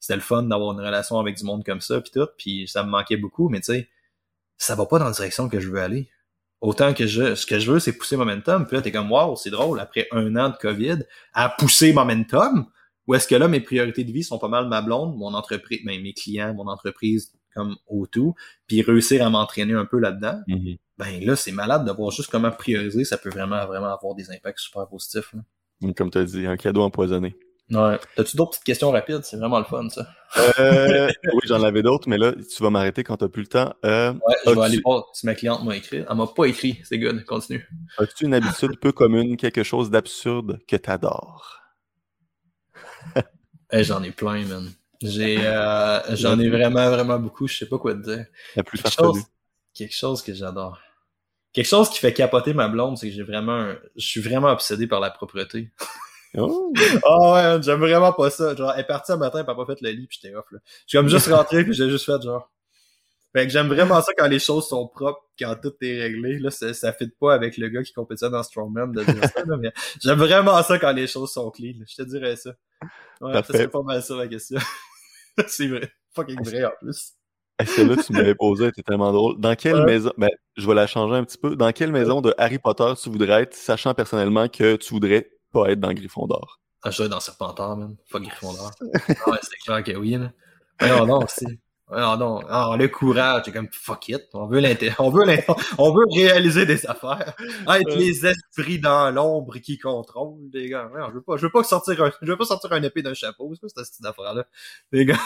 c'était 0.00 0.16
le 0.16 0.22
fun 0.22 0.42
d'avoir 0.44 0.72
une 0.72 0.80
relation 0.80 1.18
avec 1.18 1.36
du 1.36 1.44
monde 1.44 1.64
comme 1.64 1.80
ça. 1.80 2.00
Puis 2.00 2.10
tout. 2.12 2.28
Puis 2.38 2.68
ça 2.68 2.82
me 2.82 2.90
manquait 2.90 3.16
beaucoup. 3.16 3.48
Mais 3.48 3.60
tu 3.60 3.72
sais, 3.72 3.88
ça 4.56 4.74
va 4.74 4.86
pas 4.86 4.98
dans 4.98 5.06
la 5.06 5.10
direction 5.10 5.48
que 5.48 5.60
je 5.60 5.68
veux 5.68 5.80
aller. 5.80 6.08
Autant 6.60 6.94
que 6.94 7.06
je, 7.06 7.34
ce 7.34 7.46
que 7.46 7.58
je 7.58 7.70
veux, 7.70 7.78
c'est 7.78 7.92
pousser 7.92 8.16
Momentum. 8.16 8.66
Puis 8.66 8.76
là, 8.76 8.82
t'es 8.82 8.92
comme, 8.92 9.10
wow, 9.10 9.36
c'est 9.36 9.50
drôle, 9.50 9.80
après 9.80 10.08
un 10.12 10.34
an 10.36 10.48
de 10.48 10.56
COVID, 10.56 10.98
à 11.32 11.48
pousser 11.48 11.92
Momentum. 11.92 12.66
Ou 13.06 13.14
est-ce 13.14 13.28
que 13.28 13.34
là, 13.34 13.48
mes 13.48 13.60
priorités 13.60 14.04
de 14.04 14.12
vie 14.12 14.24
sont 14.24 14.38
pas 14.38 14.48
mal 14.48 14.66
ma 14.68 14.80
blonde, 14.80 15.16
mon 15.16 15.34
entreprise, 15.34 15.80
ben, 15.84 16.00
mes 16.02 16.14
clients, 16.14 16.54
mon 16.54 16.68
entreprise 16.68 17.32
comme 17.54 17.76
au 17.86 18.06
tout, 18.06 18.34
puis 18.66 18.82
réussir 18.82 19.24
à 19.24 19.30
m'entraîner 19.30 19.74
un 19.74 19.84
peu 19.84 19.98
là-dedans. 19.98 20.40
Mm-hmm. 20.48 20.78
Ben 20.98 21.24
là, 21.24 21.36
c'est 21.36 21.52
malade 21.52 21.86
de 21.86 21.92
voir 21.92 22.10
juste 22.10 22.30
comment 22.30 22.50
prioriser, 22.50 23.04
ça 23.04 23.18
peut 23.18 23.30
vraiment, 23.30 23.64
vraiment 23.66 23.92
avoir 23.92 24.14
des 24.14 24.30
impacts 24.30 24.58
super 24.58 24.88
positifs. 24.88 25.34
Comme 25.96 26.10
tu 26.10 26.18
as 26.18 26.24
dit, 26.24 26.46
un 26.46 26.56
cadeau 26.56 26.82
empoisonné. 26.82 27.36
Ouais. 27.70 27.98
As-tu 28.18 28.36
d'autres 28.36 28.50
petites 28.52 28.64
questions 28.64 28.90
rapides? 28.90 29.22
C'est 29.24 29.36
vraiment 29.38 29.58
le 29.58 29.64
fun, 29.64 29.88
ça. 29.88 30.06
Euh, 30.58 31.10
oui, 31.32 31.40
j'en 31.46 31.62
avais 31.62 31.82
d'autres, 31.82 32.08
mais 32.08 32.18
là, 32.18 32.32
tu 32.32 32.62
vas 32.62 32.70
m'arrêter 32.70 33.04
quand 33.04 33.16
t'as 33.16 33.28
plus 33.28 33.42
le 33.42 33.48
temps. 33.48 33.74
Euh, 33.84 34.12
ouais, 34.12 34.36
je 34.44 34.50
vais 34.50 34.60
aller 34.60 34.80
voir 34.84 35.06
si 35.14 35.24
ma 35.24 35.34
cliente 35.34 35.64
m'a 35.64 35.76
écrit. 35.76 36.04
Elle 36.08 36.16
m'a 36.16 36.26
pas 36.26 36.44
écrit. 36.44 36.80
C'est 36.84 36.98
good. 36.98 37.24
Continue. 37.24 37.66
As-tu 37.98 38.26
une 38.26 38.34
habitude 38.34 38.78
peu 38.80 38.92
commune, 38.92 39.36
quelque 39.36 39.62
chose 39.62 39.90
d'absurde 39.90 40.60
que 40.68 40.76
t'adores? 40.76 41.62
hey, 43.70 43.84
j'en 43.84 44.02
ai 44.02 44.10
plein, 44.10 44.44
man. 44.44 44.70
J'ai, 45.00 45.38
euh, 45.40 46.16
j'en 46.16 46.38
ai 46.38 46.48
vraiment, 46.48 46.90
vraiment 46.90 47.18
beaucoup. 47.18 47.48
Je 47.48 47.56
sais 47.56 47.68
pas 47.68 47.78
quoi 47.78 47.94
te 47.94 48.00
dire. 48.00 48.26
La 48.56 48.62
plus 48.62 48.82
quelque 48.82 48.94
chose, 48.94 49.22
quelque 49.72 49.94
chose 49.94 50.22
que 50.22 50.34
j'adore. 50.34 50.80
Quelque 51.52 51.68
chose 51.68 51.88
qui 51.88 51.98
fait 51.98 52.12
capoter 52.12 52.52
ma 52.52 52.68
blonde, 52.68 52.98
c'est 52.98 53.08
que 53.08 53.14
j'ai 53.14 53.22
vraiment, 53.22 53.72
je 53.96 54.04
suis 54.04 54.20
vraiment 54.20 54.48
obsédé 54.48 54.86
par 54.86 55.00
la 55.00 55.10
propreté. 55.10 55.70
Oh. 56.36 56.72
oh 57.04 57.32
ouais, 57.34 57.62
j'aime 57.62 57.80
vraiment 57.80 58.12
pas 58.12 58.30
ça. 58.30 58.54
Genre, 58.56 58.72
elle 58.74 58.80
est 58.80 58.86
partie 58.86 59.12
un 59.12 59.16
matin, 59.16 59.44
elle 59.44 59.50
a 59.50 59.54
pas 59.54 59.66
fait 59.66 59.80
le 59.80 59.90
lit, 59.90 60.06
puis 60.06 60.18
j'étais 60.20 60.34
off, 60.34 60.46
là. 60.50 60.58
J'ai 60.86 60.98
comme 60.98 61.08
juste 61.08 61.26
rentré, 61.32 61.64
puis 61.64 61.72
j'ai 61.74 61.88
juste 61.90 62.06
fait 62.06 62.20
genre. 62.22 62.50
Fait 63.32 63.46
que 63.46 63.52
j'aime 63.52 63.66
vraiment 63.66 64.00
ça 64.00 64.12
quand 64.16 64.28
les 64.28 64.38
choses 64.38 64.68
sont 64.68 64.86
propres, 64.86 65.24
quand 65.38 65.56
tout 65.60 65.72
est 65.80 66.02
réglé. 66.02 66.38
Là, 66.38 66.50
ça, 66.52 66.72
ça 66.72 66.92
fit 66.92 67.08
pas 67.20 67.34
avec 67.34 67.56
le 67.56 67.68
gars 67.68 67.82
qui 67.82 67.92
compétit 67.92 68.28
dans 68.30 68.42
Strongman 68.44 68.92
de 68.92 69.02
dire 69.02 69.24
ça, 69.24 69.44
là, 69.44 69.56
mais 69.56 69.72
j'aime 70.02 70.18
vraiment 70.18 70.62
ça 70.62 70.78
quand 70.78 70.92
les 70.92 71.08
choses 71.08 71.32
sont 71.32 71.50
clean. 71.50 71.74
Je 71.88 71.96
te 71.96 72.02
dirais 72.02 72.36
ça. 72.36 72.52
Ouais, 73.20 73.32
ça 73.34 73.44
c'est 73.50 73.68
pas 73.68 73.82
mal 73.82 74.02
ça 74.02 74.14
la 74.16 74.28
question. 74.28 74.60
c'est 75.48 75.66
vrai. 75.66 75.90
Fucking 76.14 76.44
vrai 76.44 76.64
en 76.64 76.72
plus. 76.80 77.14
Celle-là, 77.64 77.96
tu 78.04 78.12
m'avais 78.12 78.34
posé, 78.34 78.66
était 78.66 78.82
tellement 78.82 79.12
drôle. 79.12 79.40
Dans 79.40 79.54
quelle 79.54 79.76
Ouais. 79.76 79.84
maison, 79.84 80.12
ben, 80.16 80.28
je 80.56 80.66
vais 80.66 80.74
la 80.74 80.86
changer 80.86 81.14
un 81.14 81.24
petit 81.24 81.38
peu. 81.38 81.54
Dans 81.56 81.70
quelle 81.72 81.92
maison 81.92 82.20
de 82.20 82.34
Harry 82.38 82.58
Potter 82.58 82.92
tu 83.00 83.10
voudrais 83.10 83.42
être, 83.42 83.54
sachant 83.54 83.94
personnellement 83.94 84.48
que 84.48 84.76
tu 84.76 84.94
voudrais 84.94 85.30
pas 85.54 85.70
être 85.70 85.80
dans 85.80 85.92
Gryffondor? 85.92 86.60
Ah, 86.82 86.90
je 86.90 86.98
dois 86.98 87.06
être 87.06 87.12
dans 87.12 87.20
Serpentard, 87.20 87.76
man. 87.76 87.96
Fuck 88.10 88.22
Gryffondor. 88.22 88.70
ah 88.82 89.30
ouais, 89.30 89.38
c'est 89.42 89.58
clair 89.64 89.82
que 89.82 89.96
oui, 89.96 90.18
là. 90.18 90.32
Non, 90.86 91.06
non, 91.06 91.20
c'est... 91.28 91.46
Non, 91.90 92.16
non, 92.16 92.40
ah, 92.48 92.74
le 92.78 92.88
courage, 92.88 93.42
c'est 93.44 93.52
comme 93.52 93.68
fuck 93.70 94.08
it. 94.08 94.22
On 94.32 94.46
veut 94.46 94.60
on 94.98 95.10
veut 95.10 95.36
on 95.76 95.92
veut 95.94 96.04
réaliser 96.12 96.64
des 96.64 96.86
affaires. 96.86 97.34
Être 97.38 97.68
Ouais. 97.68 97.96
les 97.96 98.26
esprits 98.26 98.78
dans 98.80 99.10
l'ombre 99.14 99.58
qui 99.58 99.78
contrôlent, 99.78 100.48
les 100.52 100.70
gars. 100.70 100.90
Ouais, 100.94 101.02
je 101.08 101.14
veux 101.14 101.20
pas, 101.20 101.36
je 101.36 101.42
veux 101.42 101.52
pas 101.52 101.62
sortir 101.62 102.02
un, 102.02 102.10
je 102.22 102.26
veux 102.26 102.38
pas 102.38 102.46
sortir 102.46 102.72
un 102.72 102.82
épée 102.82 103.02
d'un 103.02 103.12
chapeau, 103.12 103.52
c'est 103.60 103.68
cette 103.68 103.90
petite 103.90 104.06
affaire-là? 104.06 104.46
Les 104.92 105.04
gars, 105.04 105.18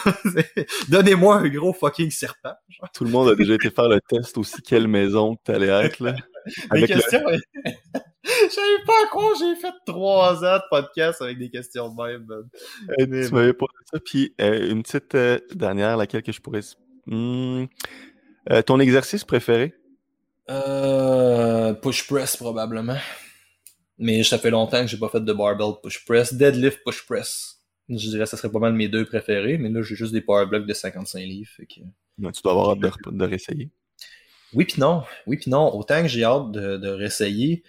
donnez-moi 0.89 1.37
un 1.37 1.47
gros 1.47 1.71
fucking 1.73 2.11
serpent. 2.11 2.53
genre. 2.67 2.89
Tout 2.93 3.05
le 3.05 3.11
monde 3.11 3.29
a 3.29 3.35
déjà 3.35 3.53
été 3.53 3.71
faire 3.71 3.87
le 3.87 4.01
test 4.01 4.37
aussi 4.37 4.61
quelle 4.61 4.89
maison 4.89 5.37
que 5.37 5.41
t'allais 5.45 5.67
être, 5.67 6.01
là. 6.01 6.13
Le- 6.71 6.87
questions, 6.87 7.21
j'avais 7.23 8.83
pas 8.85 8.93
à 9.03 9.07
croire, 9.07 9.33
j'ai 9.39 9.55
fait 9.55 9.73
trois 9.85 10.43
ans 10.43 10.57
de 10.57 10.63
podcast 10.69 11.21
avec 11.21 11.37
des 11.37 11.49
questions 11.49 11.93
de 11.93 12.01
même. 12.01 12.27
Euh, 12.31 13.05
Mais 13.07 13.27
tu 13.27 13.33
m'avais 13.33 13.53
posé 13.53 13.73
ça, 13.91 13.99
puis 13.99 14.33
euh, 14.41 14.71
une 14.71 14.83
petite 14.83 15.15
euh, 15.15 15.39
dernière, 15.53 15.97
laquelle 15.97 16.23
que 16.23 16.31
je 16.31 16.41
pourrais... 16.41 16.61
Hmm. 17.05 17.65
Euh, 18.51 18.61
ton 18.61 18.79
exercice 18.79 19.23
préféré? 19.23 19.73
Euh, 20.49 21.73
push 21.73 22.07
press 22.07 22.35
probablement. 22.35 22.97
Mais 23.97 24.23
ça 24.23 24.39
fait 24.39 24.49
longtemps 24.49 24.81
que 24.81 24.87
j'ai 24.87 24.97
pas 24.97 25.09
fait 25.09 25.19
de 25.23 25.33
barbell 25.33 25.73
push 25.83 26.05
press. 26.05 26.33
Deadlift 26.33 26.79
push 26.83 27.05
press. 27.05 27.57
Je 27.89 27.95
dirais 28.09 28.23
que 28.23 28.29
ça 28.29 28.37
serait 28.37 28.51
pas 28.51 28.59
mal 28.59 28.73
mes 28.73 28.87
deux 28.87 29.05
préférés, 29.05 29.57
mais 29.57 29.69
là 29.69 29.81
j'ai 29.81 29.95
juste 29.95 30.13
des 30.13 30.21
power 30.21 30.45
blocks 30.45 30.65
de 30.65 30.73
55 30.73 31.19
livres. 31.19 31.49
Fait 31.55 31.65
que... 31.65 31.81
Tu 32.31 32.41
dois 32.43 32.51
avoir 32.51 32.71
hâte 32.71 32.79
de, 32.79 32.91
de 33.11 33.25
réessayer. 33.25 33.69
Oui 34.53 34.65
puis 34.65 34.79
non, 34.79 35.03
oui 35.27 35.37
puis 35.37 35.49
non. 35.49 35.75
Autant 35.75 36.01
que 36.01 36.07
j'ai 36.07 36.23
hâte 36.23 36.51
de, 36.51 36.77
de 36.77 36.89
réessayer, 36.89 37.63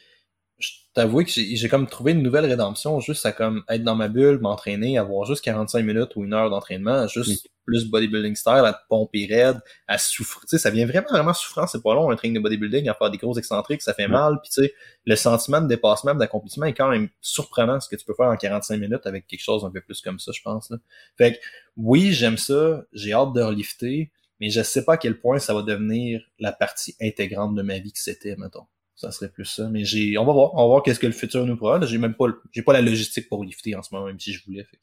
je 0.58 0.70
t'avoue 0.94 1.24
que 1.24 1.30
j'ai 1.30 1.68
comme 1.68 1.86
trouvé 1.86 2.12
une 2.12 2.22
nouvelle 2.22 2.46
rédemption 2.46 3.00
juste 3.00 3.24
à 3.24 3.32
comme 3.32 3.62
être 3.68 3.82
dans 3.82 3.96
ma 3.96 4.08
bulle, 4.08 4.38
m'entraîner, 4.40 4.98
avoir 4.98 5.24
juste 5.24 5.42
45 5.42 5.82
minutes 5.84 6.16
ou 6.16 6.24
une 6.24 6.34
heure 6.34 6.50
d'entraînement, 6.50 7.06
juste 7.06 7.48
plus 7.64 7.88
bodybuilding 7.88 8.34
style, 8.34 8.64
à 8.64 8.72
te 8.72 8.80
pomper 8.88 9.26
raide, 9.26 9.60
à 9.86 9.96
souffrir. 9.96 10.42
Tu 10.42 10.48
sais, 10.48 10.58
ça 10.58 10.70
vient 10.70 10.86
vraiment, 10.86 11.08
vraiment 11.08 11.32
souffrant, 11.32 11.66
c'est 11.66 11.82
pas 11.82 11.94
long 11.94 12.10
un 12.10 12.16
training 12.16 12.36
de 12.36 12.42
bodybuilding, 12.42 12.88
à 12.88 12.94
faire 12.94 13.10
des 13.10 13.18
gros 13.18 13.38
excentriques, 13.38 13.82
ça 13.82 13.94
fait 13.94 14.08
mal, 14.08 14.38
puis 14.42 14.50
tu 14.50 14.62
sais, 14.62 14.74
le 15.06 15.16
sentiment 15.16 15.60
de 15.60 15.68
dépassement, 15.68 16.14
d'accomplissement 16.14 16.66
est 16.66 16.74
quand 16.74 16.88
même 16.88 17.08
surprenant 17.20 17.78
ce 17.80 17.88
que 17.88 17.96
tu 17.96 18.04
peux 18.04 18.14
faire 18.14 18.26
en 18.26 18.36
45 18.36 18.76
minutes 18.76 19.06
avec 19.06 19.26
quelque 19.26 19.42
chose 19.42 19.64
un 19.64 19.70
peu 19.70 19.80
plus 19.80 20.00
comme 20.00 20.18
ça, 20.18 20.32
je 20.34 20.42
pense. 20.42 20.70
Là. 20.70 20.78
Fait 21.16 21.34
que 21.34 21.38
oui, 21.76 22.12
j'aime 22.12 22.36
ça, 22.36 22.82
j'ai 22.92 23.12
hâte 23.12 23.32
de 23.32 23.40
relifter, 23.40 24.10
mais 24.40 24.50
je 24.50 24.62
sais 24.62 24.84
pas 24.84 24.94
à 24.94 24.96
quel 24.96 25.20
point 25.20 25.38
ça 25.38 25.54
va 25.54 25.62
devenir 25.62 26.22
la 26.38 26.52
partie 26.52 26.96
intégrante 27.00 27.54
de 27.54 27.62
ma 27.62 27.78
vie 27.78 27.92
que 27.92 27.98
c'était, 27.98 28.36
mettons. 28.36 28.66
Ça 28.96 29.10
serait 29.12 29.30
plus 29.30 29.46
ça. 29.46 29.68
Mais 29.70 29.84
j'ai. 29.84 30.18
On 30.18 30.26
va 30.26 30.32
voir. 30.32 30.54
On 30.54 30.62
va 30.62 30.66
voir 30.66 30.82
qu'est-ce 30.82 31.00
que 31.00 31.06
le 31.06 31.12
futur 31.12 31.46
nous. 31.46 31.58
Là, 31.58 31.86
J'ai 31.86 31.96
même 31.96 32.14
pas 32.14 32.26
j'ai 32.52 32.62
pas 32.62 32.74
la 32.74 32.82
logistique 32.82 33.28
pour 33.28 33.42
lifter 33.44 33.74
en 33.74 33.82
ce 33.82 33.94
moment, 33.94 34.06
même 34.06 34.20
si 34.20 34.32
je 34.32 34.44
voulais. 34.44 34.64
Fait 34.64 34.78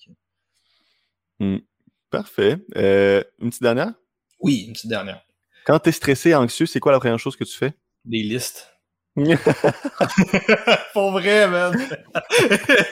que... 1.39 1.61
Parfait. 2.09 2.57
Euh, 2.75 3.23
une 3.39 3.49
petite 3.49 3.61
dernière? 3.61 3.93
Oui, 4.39 4.65
une 4.67 4.73
petite 4.73 4.89
dernière. 4.89 5.23
Quand 5.65 5.77
t'es 5.79 5.91
stressé, 5.91 6.33
anxieux, 6.33 6.65
c'est 6.65 6.79
quoi 6.79 6.91
la 6.91 6.99
première 6.99 7.19
chose 7.19 7.35
que 7.35 7.43
tu 7.43 7.55
fais? 7.55 7.73
Des 8.05 8.23
listes. 8.23 8.76
pour 10.93 11.11
vrai, 11.11 11.47
man. 11.47 11.73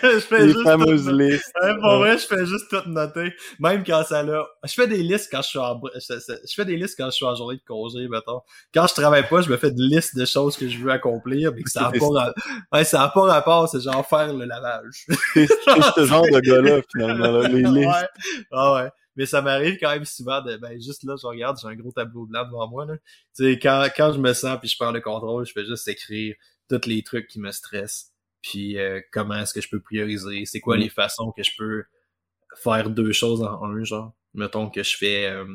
je 0.04 0.20
fais 0.20 0.40
Les 0.40 0.48
juste 0.54 0.64
fameuses 0.64 1.06
tout- 1.06 1.12
listes. 1.18 1.54
Ouais, 1.62 1.76
pour 1.80 1.98
vrai, 1.98 2.18
je 2.18 2.26
fais 2.26 2.46
juste 2.46 2.70
tout 2.70 2.90
noter. 2.90 3.34
Même 3.60 3.84
quand 3.84 4.04
ça 4.04 4.24
l'a. 4.24 4.44
Je 4.64 4.74
fais 4.74 4.88
des 4.88 5.04
listes 5.04 5.30
quand 5.32 5.42
je 5.44 5.48
suis 5.50 5.60
en. 5.60 5.80
Je, 5.94 6.54
fais 6.56 6.66
des 6.66 6.78
listes 6.78 6.96
quand 6.98 7.06
je 7.06 7.12
suis 7.12 7.26
en 7.26 7.36
journée 7.36 7.58
de 7.58 7.62
congé, 7.68 8.08
mettons. 8.08 8.42
Quand 8.74 8.88
je 8.88 8.94
travaille 8.96 9.28
pas, 9.28 9.42
je 9.42 9.50
me 9.50 9.58
fais 9.58 9.72
des 9.72 9.84
listes 9.84 10.18
de 10.18 10.26
choses 10.26 10.58
que 10.58 10.68
je 10.68 10.78
veux 10.80 10.92
accomplir, 10.92 11.52
mais 11.54 11.62
que 11.64 11.70
ça 11.70 11.88
a 11.88 11.92
pas, 11.92 12.34
ouais, 12.74 12.84
ça 12.84 13.04
a 13.04 13.10
pas 13.10 13.22
rapport, 13.22 13.70
c'est 13.70 13.82
genre 13.82 14.06
faire 14.08 14.34
le 14.34 14.46
lavage. 14.46 15.06
T'es 15.36 15.46
ce 15.96 16.06
genre 16.06 16.26
de 16.26 16.40
gars-là, 16.40 16.82
finalement, 16.92 17.32
là, 17.32 17.48
les 17.48 17.62
listes. 17.64 17.88
Ouais. 17.88 18.08
Ah 18.52 18.74
ouais. 18.74 18.90
Mais 19.16 19.26
ça 19.26 19.41
m'arrive 19.41 19.78
quand 19.80 19.91
même 19.91 20.05
souvent 20.05 20.41
de, 20.41 20.57
ben, 20.57 20.80
juste 20.82 21.03
là, 21.03 21.16
je 21.22 21.26
regarde, 21.26 21.57
j'ai 21.61 21.68
un 21.68 21.76
gros 21.76 21.91
tableau 21.91 22.26
blanc 22.26 22.45
devant 22.45 22.68
moi, 22.68 22.86
là. 22.86 22.97
Tu 22.97 23.43
sais, 23.45 23.59
quand, 23.59 23.88
quand 23.95 24.13
je 24.13 24.20
me 24.20 24.34
sens 24.34 24.57
puis 24.59 24.70
je 24.70 24.76
prends 24.78 24.91
le 24.91 25.01
contrôle, 25.01 25.45
je 25.45 25.53
fais 25.53 25.66
juste 25.66 25.88
écrire 25.88 26.36
tous 26.70 26.86
les 26.88 27.03
trucs 27.03 27.28
qui 27.28 27.39
me 27.39 27.51
stressent. 27.51 28.11
Puis, 28.41 28.78
euh, 28.78 28.99
comment 29.11 29.36
est-ce 29.36 29.53
que 29.53 29.61
je 29.61 29.70
peux 29.70 29.80
prioriser? 29.80 30.45
C'est 30.45 30.59
quoi 30.59 30.78
Mm. 30.78 30.82
les 30.82 30.89
façons 30.89 31.32
que 31.32 31.43
je 31.43 31.51
peux 31.57 31.84
faire 32.61 32.89
deux 32.89 33.11
choses 33.11 33.41
en 33.41 33.63
un, 33.63 33.84
genre? 33.84 34.13
Mettons 34.34 34.70
que 34.70 34.84
je 34.84 34.97
fais, 34.97 35.28
euh, 35.28 35.45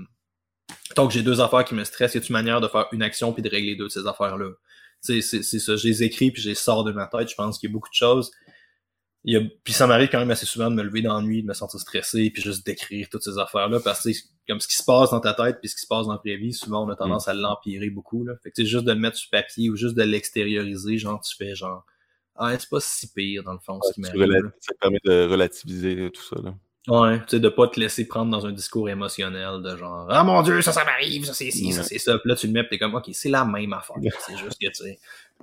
mettons 0.88 1.06
que 1.06 1.12
j'ai 1.14 1.22
deux 1.22 1.40
affaires 1.40 1.64
qui 1.64 1.74
me 1.74 1.84
stressent, 1.84 2.14
y 2.14 2.18
a 2.18 2.20
une 2.20 2.32
manière 2.32 2.60
de 2.60 2.68
faire 2.68 2.86
une 2.92 3.02
action 3.02 3.32
puis 3.32 3.42
de 3.42 3.48
régler 3.48 3.76
deux 3.76 3.84
de 3.84 3.88
ces 3.90 4.06
affaires-là? 4.06 4.50
Tu 5.04 5.20
sais, 5.20 5.20
c'est, 5.20 5.42
c'est 5.42 5.58
ça. 5.58 5.76
Je 5.76 5.86
les 5.86 6.02
écris 6.02 6.30
puis 6.30 6.42
je 6.42 6.48
les 6.50 6.54
sors 6.54 6.84
de 6.84 6.92
ma 6.92 7.06
tête. 7.06 7.28
Je 7.30 7.34
pense 7.34 7.58
qu'il 7.58 7.70
y 7.70 7.72
a 7.72 7.74
beaucoup 7.74 7.88
de 7.88 7.94
choses. 7.94 8.30
Il 9.24 9.34
y 9.34 9.36
a, 9.36 9.42
puis 9.64 9.74
ça 9.74 9.86
m'arrive 9.86 10.08
quand 10.08 10.18
même 10.18 10.30
assez 10.30 10.46
souvent 10.46 10.70
de 10.70 10.76
me 10.76 10.82
lever 10.82 11.02
nuit, 11.22 11.42
de 11.42 11.46
me 11.46 11.52
sentir 11.52 11.78
stressé, 11.78 12.30
puis 12.30 12.42
juste 12.42 12.64
d'écrire 12.64 13.08
toutes 13.10 13.22
ces 13.22 13.36
affaires-là, 13.38 13.78
parce 13.80 14.02
que 14.02 14.10
comme 14.48 14.60
ce 14.60 14.68
qui 14.68 14.76
se 14.76 14.84
passe 14.84 15.10
dans 15.10 15.20
ta 15.20 15.34
tête, 15.34 15.58
puis 15.60 15.68
ce 15.68 15.74
qui 15.74 15.82
se 15.82 15.86
passe 15.86 16.06
dans 16.06 16.12
la 16.12 16.18
vraie 16.18 16.36
vie, 16.36 16.54
souvent 16.54 16.86
on 16.86 16.88
a 16.88 16.96
tendance 16.96 17.28
à 17.28 17.34
l'empirer 17.34 17.90
beaucoup. 17.90 18.24
Là. 18.24 18.34
Fait 18.42 18.50
que 18.50 18.64
juste 18.64 18.84
de 18.84 18.92
le 18.92 18.98
mettre 18.98 19.16
sur 19.16 19.30
papier 19.30 19.68
ou 19.68 19.76
juste 19.76 19.94
de 19.94 20.02
l'extérioriser, 20.02 20.96
genre 20.96 21.20
tu 21.20 21.36
fais 21.36 21.54
genre 21.54 21.84
Ah, 22.34 22.58
c'est 22.58 22.70
pas 22.70 22.80
si 22.80 23.12
pire 23.12 23.44
dans 23.44 23.52
le 23.52 23.58
fond 23.58 23.78
ce 23.82 23.92
qui 23.92 24.00
m'arrive. 24.00 24.50
Ça 24.60 24.72
te 24.72 24.78
permet 24.78 25.00
de 25.04 25.26
relativiser 25.26 26.10
tout 26.10 26.22
ça. 26.22 26.36
Là. 26.42 26.54
Ouais, 26.88 27.18
tu 27.20 27.24
sais, 27.28 27.40
de 27.40 27.48
pas 27.50 27.68
te 27.68 27.78
laisser 27.78 28.06
prendre 28.08 28.30
dans 28.30 28.46
un 28.46 28.52
discours 28.52 28.88
émotionnel 28.88 29.60
de 29.62 29.76
genre 29.76 30.06
Ah 30.10 30.24
mon 30.24 30.40
dieu, 30.42 30.62
ça, 30.62 30.72
ça 30.72 30.82
m'arrive, 30.84 31.26
ça 31.26 31.34
c'est 31.34 31.50
ci, 31.50 31.72
ça 31.72 31.82
c'est 31.82 31.98
ça. 31.98 32.18
Puis 32.18 32.28
là, 32.28 32.34
tu 32.34 32.46
le 32.46 32.54
mets 32.54 32.62
pis 32.62 32.70
t'es 32.70 32.78
comme 32.78 32.94
OK, 32.94 33.10
c'est 33.12 33.28
la 33.28 33.44
même 33.44 33.72
affaire. 33.74 33.96
C'est 34.26 34.36
juste 34.38 34.58
que 34.60 34.66
tu 34.68 34.74
sais. 34.74 34.98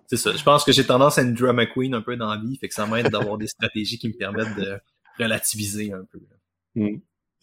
C'est 0.08 0.18
ça. 0.18 0.32
Je 0.36 0.44
pense 0.44 0.64
que 0.64 0.72
j'ai 0.72 0.86
tendance 0.86 1.18
à 1.20 1.22
une 1.22 1.34
drama 1.36 1.66
queen 1.68 1.94
un 1.94 2.02
peu 2.02 2.16
dans 2.16 2.30
la 2.34 2.38
vie, 2.42 2.58
fait 2.58 2.68
que 2.68 2.74
ça 2.74 2.88
m'aide 2.88 3.10
d'avoir 3.10 3.38
des 3.38 3.48
stratégies 3.48 4.00
qui 4.00 4.08
me 4.08 4.14
permettent 4.14 4.56
de 4.56 4.80
relativiser 5.20 5.94
un 5.94 6.04
peu. 6.12 6.20
là. 6.76 6.88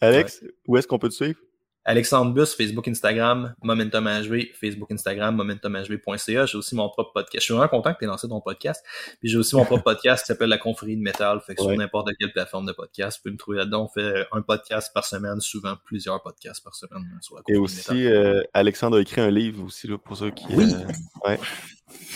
Alex, 0.01 0.43
où 0.67 0.75
est-ce 0.75 0.87
qu'on 0.87 0.99
peut 0.99 1.09
te 1.09 1.13
suivre? 1.13 1.39
Alexandre 1.87 2.33
Bus, 2.33 2.55
Facebook, 2.55 2.87
Instagram, 2.87 3.53
Momentum 3.61 4.05
HV, 4.07 4.51
Facebook, 4.59 4.91
Instagram, 4.91 5.35
momentumhv.ca. 5.35 6.45
J'ai 6.47 6.57
aussi 6.57 6.75
mon 6.75 6.89
propre 6.89 7.11
podcast. 7.13 7.41
Je 7.41 7.45
suis 7.45 7.53
vraiment 7.53 7.67
content 7.69 7.93
que 7.93 7.99
tu 7.99 8.05
aies 8.05 8.07
lancé 8.07 8.27
ton 8.27 8.41
podcast. 8.41 8.83
Puis 9.19 9.29
j'ai 9.29 9.37
aussi 9.37 9.55
mon 9.55 9.65
propre 9.65 9.83
podcast 9.83 10.23
qui 10.23 10.27
s'appelle 10.27 10.49
La 10.49 10.57
Confrérie 10.57 10.97
de 10.97 11.01
Métal. 11.03 11.39
Fait 11.45 11.53
que 11.53 11.61
Ouais. 11.61 11.69
sur 11.69 11.77
n'importe 11.77 12.09
quelle 12.19 12.31
plateforme 12.33 12.65
de 12.65 12.71
podcast, 12.71 13.17
vous 13.17 13.21
pouvez 13.23 13.33
me 13.33 13.37
trouver 13.37 13.57
là-dedans. 13.59 13.83
On 13.83 13.87
fait 13.87 14.25
un 14.31 14.41
podcast 14.41 14.91
par 14.93 15.05
semaine, 15.05 15.39
souvent 15.39 15.75
plusieurs 15.85 16.21
podcasts 16.23 16.63
par 16.63 16.73
semaine 16.73 17.03
sur 17.21 17.35
la 17.35 17.41
Et 17.47 17.53
Confrérie 17.53 17.59
aussi, 17.63 17.93
Métal. 17.93 18.13
euh, 18.13 18.43
Alexandre 18.53 18.97
a 18.97 19.01
écrit 19.01 19.21
un 19.21 19.29
livre 19.31 19.63
aussi, 19.63 19.87
là, 19.87 19.97
pour 19.99 20.17
ceux 20.17 20.31
qui... 20.31 20.45
Oui. 20.49 20.73
euh, 20.73 21.29
ouais. 21.29 21.39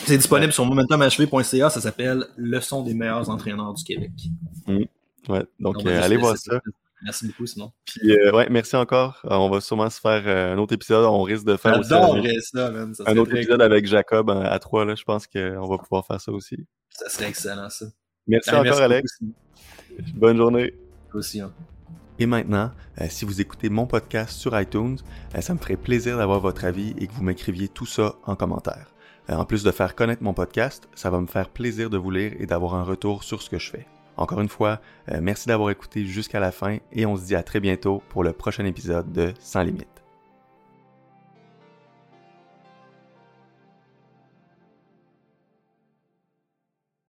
C'est 0.05 0.17
disponible 0.17 0.51
sur 0.51 0.65
momentumhv.ca. 0.65 1.69
Ça 1.69 1.79
s'appelle 1.79 2.25
Leçon 2.37 2.81
des 2.83 2.95
meilleurs 2.95 3.29
entraîneurs 3.29 3.73
du 3.75 3.83
Québec. 3.83 4.11
ouais. 4.67 5.45
Donc, 5.59 5.85
euh, 5.85 6.01
allez 6.01 6.17
voir 6.17 6.35
ça. 6.37 6.59
Merci 7.03 7.27
beaucoup, 7.27 7.45
sinon. 7.45 7.71
Puis, 7.85 8.11
euh, 8.11 8.31
ouais, 8.33 8.47
merci 8.49 8.75
encore. 8.75 9.21
Euh, 9.25 9.35
on 9.35 9.49
va 9.49 9.61
sûrement 9.61 9.89
se 9.89 9.99
faire 10.01 10.23
euh, 10.25 10.53
un 10.53 10.57
autre 10.57 10.73
épisode. 10.73 11.05
On 11.05 11.21
risque 11.23 11.45
de 11.45 11.55
faire 11.55 11.79
aussi 11.79 11.89
ça, 11.89 12.71
man. 12.71 12.93
Ça 12.93 13.03
un 13.07 13.17
autre 13.17 13.33
épisode 13.35 13.61
avec 13.61 13.85
Jacob 13.87 14.29
à 14.29 14.59
trois. 14.59 14.83
Là. 14.85 14.95
Je 14.95 15.03
pense 15.03 15.25
qu'on 15.27 15.67
va 15.67 15.77
pouvoir 15.77 16.05
faire 16.05 16.19
ça 16.19 16.31
aussi. 16.31 16.57
Ça 16.89 17.09
serait 17.09 17.29
excellent, 17.29 17.69
ça. 17.69 17.85
Merci 18.27 18.49
Ah, 18.49 18.55
encore, 18.55 18.63
merci 18.65 18.81
Alex. 18.81 19.11
beaucoup, 19.21 19.33
Bonne 20.15 20.37
journée. 20.37 20.73
Aussi, 21.13 21.41
hein. 21.41 21.51
Et 22.19 22.25
maintenant, 22.25 22.71
euh, 22.99 23.05
si 23.09 23.23
vous 23.23 23.39
écoutez 23.39 23.69
mon 23.69 23.87
podcast 23.87 24.31
sur 24.37 24.59
iTunes, 24.59 24.97
euh, 25.35 25.41
ça 25.41 25.53
me 25.53 25.57
ferait 25.59 25.77
plaisir 25.77 26.17
d'avoir 26.17 26.41
votre 26.41 26.65
avis 26.65 26.93
et 26.99 27.07
que 27.07 27.13
vous 27.13 27.23
m'écriviez 27.23 27.69
tout 27.69 27.85
ça 27.85 28.15
en 28.25 28.35
commentaire. 28.35 28.91
Euh, 29.29 29.35
en 29.35 29.45
plus 29.45 29.63
de 29.63 29.71
faire 29.71 29.95
connaître 29.95 30.21
mon 30.21 30.33
podcast, 30.33 30.89
ça 30.95 31.09
va 31.09 31.21
me 31.21 31.27
faire 31.27 31.49
plaisir 31.49 31.89
de 31.89 31.97
vous 31.97 32.11
lire 32.11 32.33
et 32.37 32.45
d'avoir 32.45 32.75
un 32.75 32.83
retour 32.83 33.23
sur 33.23 33.41
ce 33.41 33.49
que 33.49 33.57
je 33.57 33.69
fais. 33.71 33.87
Encore 34.19 34.41
une 34.41 34.49
fois, 34.49 34.81
euh, 35.09 35.19
merci 35.21 35.47
d'avoir 35.47 35.69
écouté 35.69 36.05
jusqu'à 36.05 36.41
la 36.41 36.51
fin 36.51 36.79
et 36.91 37.05
on 37.05 37.15
se 37.15 37.23
dit 37.23 37.35
à 37.35 37.41
très 37.41 37.61
bientôt 37.61 38.03
pour 38.09 38.21
le 38.21 38.33
prochain 38.33 38.65
épisode 38.65 39.13
de 39.13 39.33
Sans 39.39 39.63
Limite. 39.63 39.98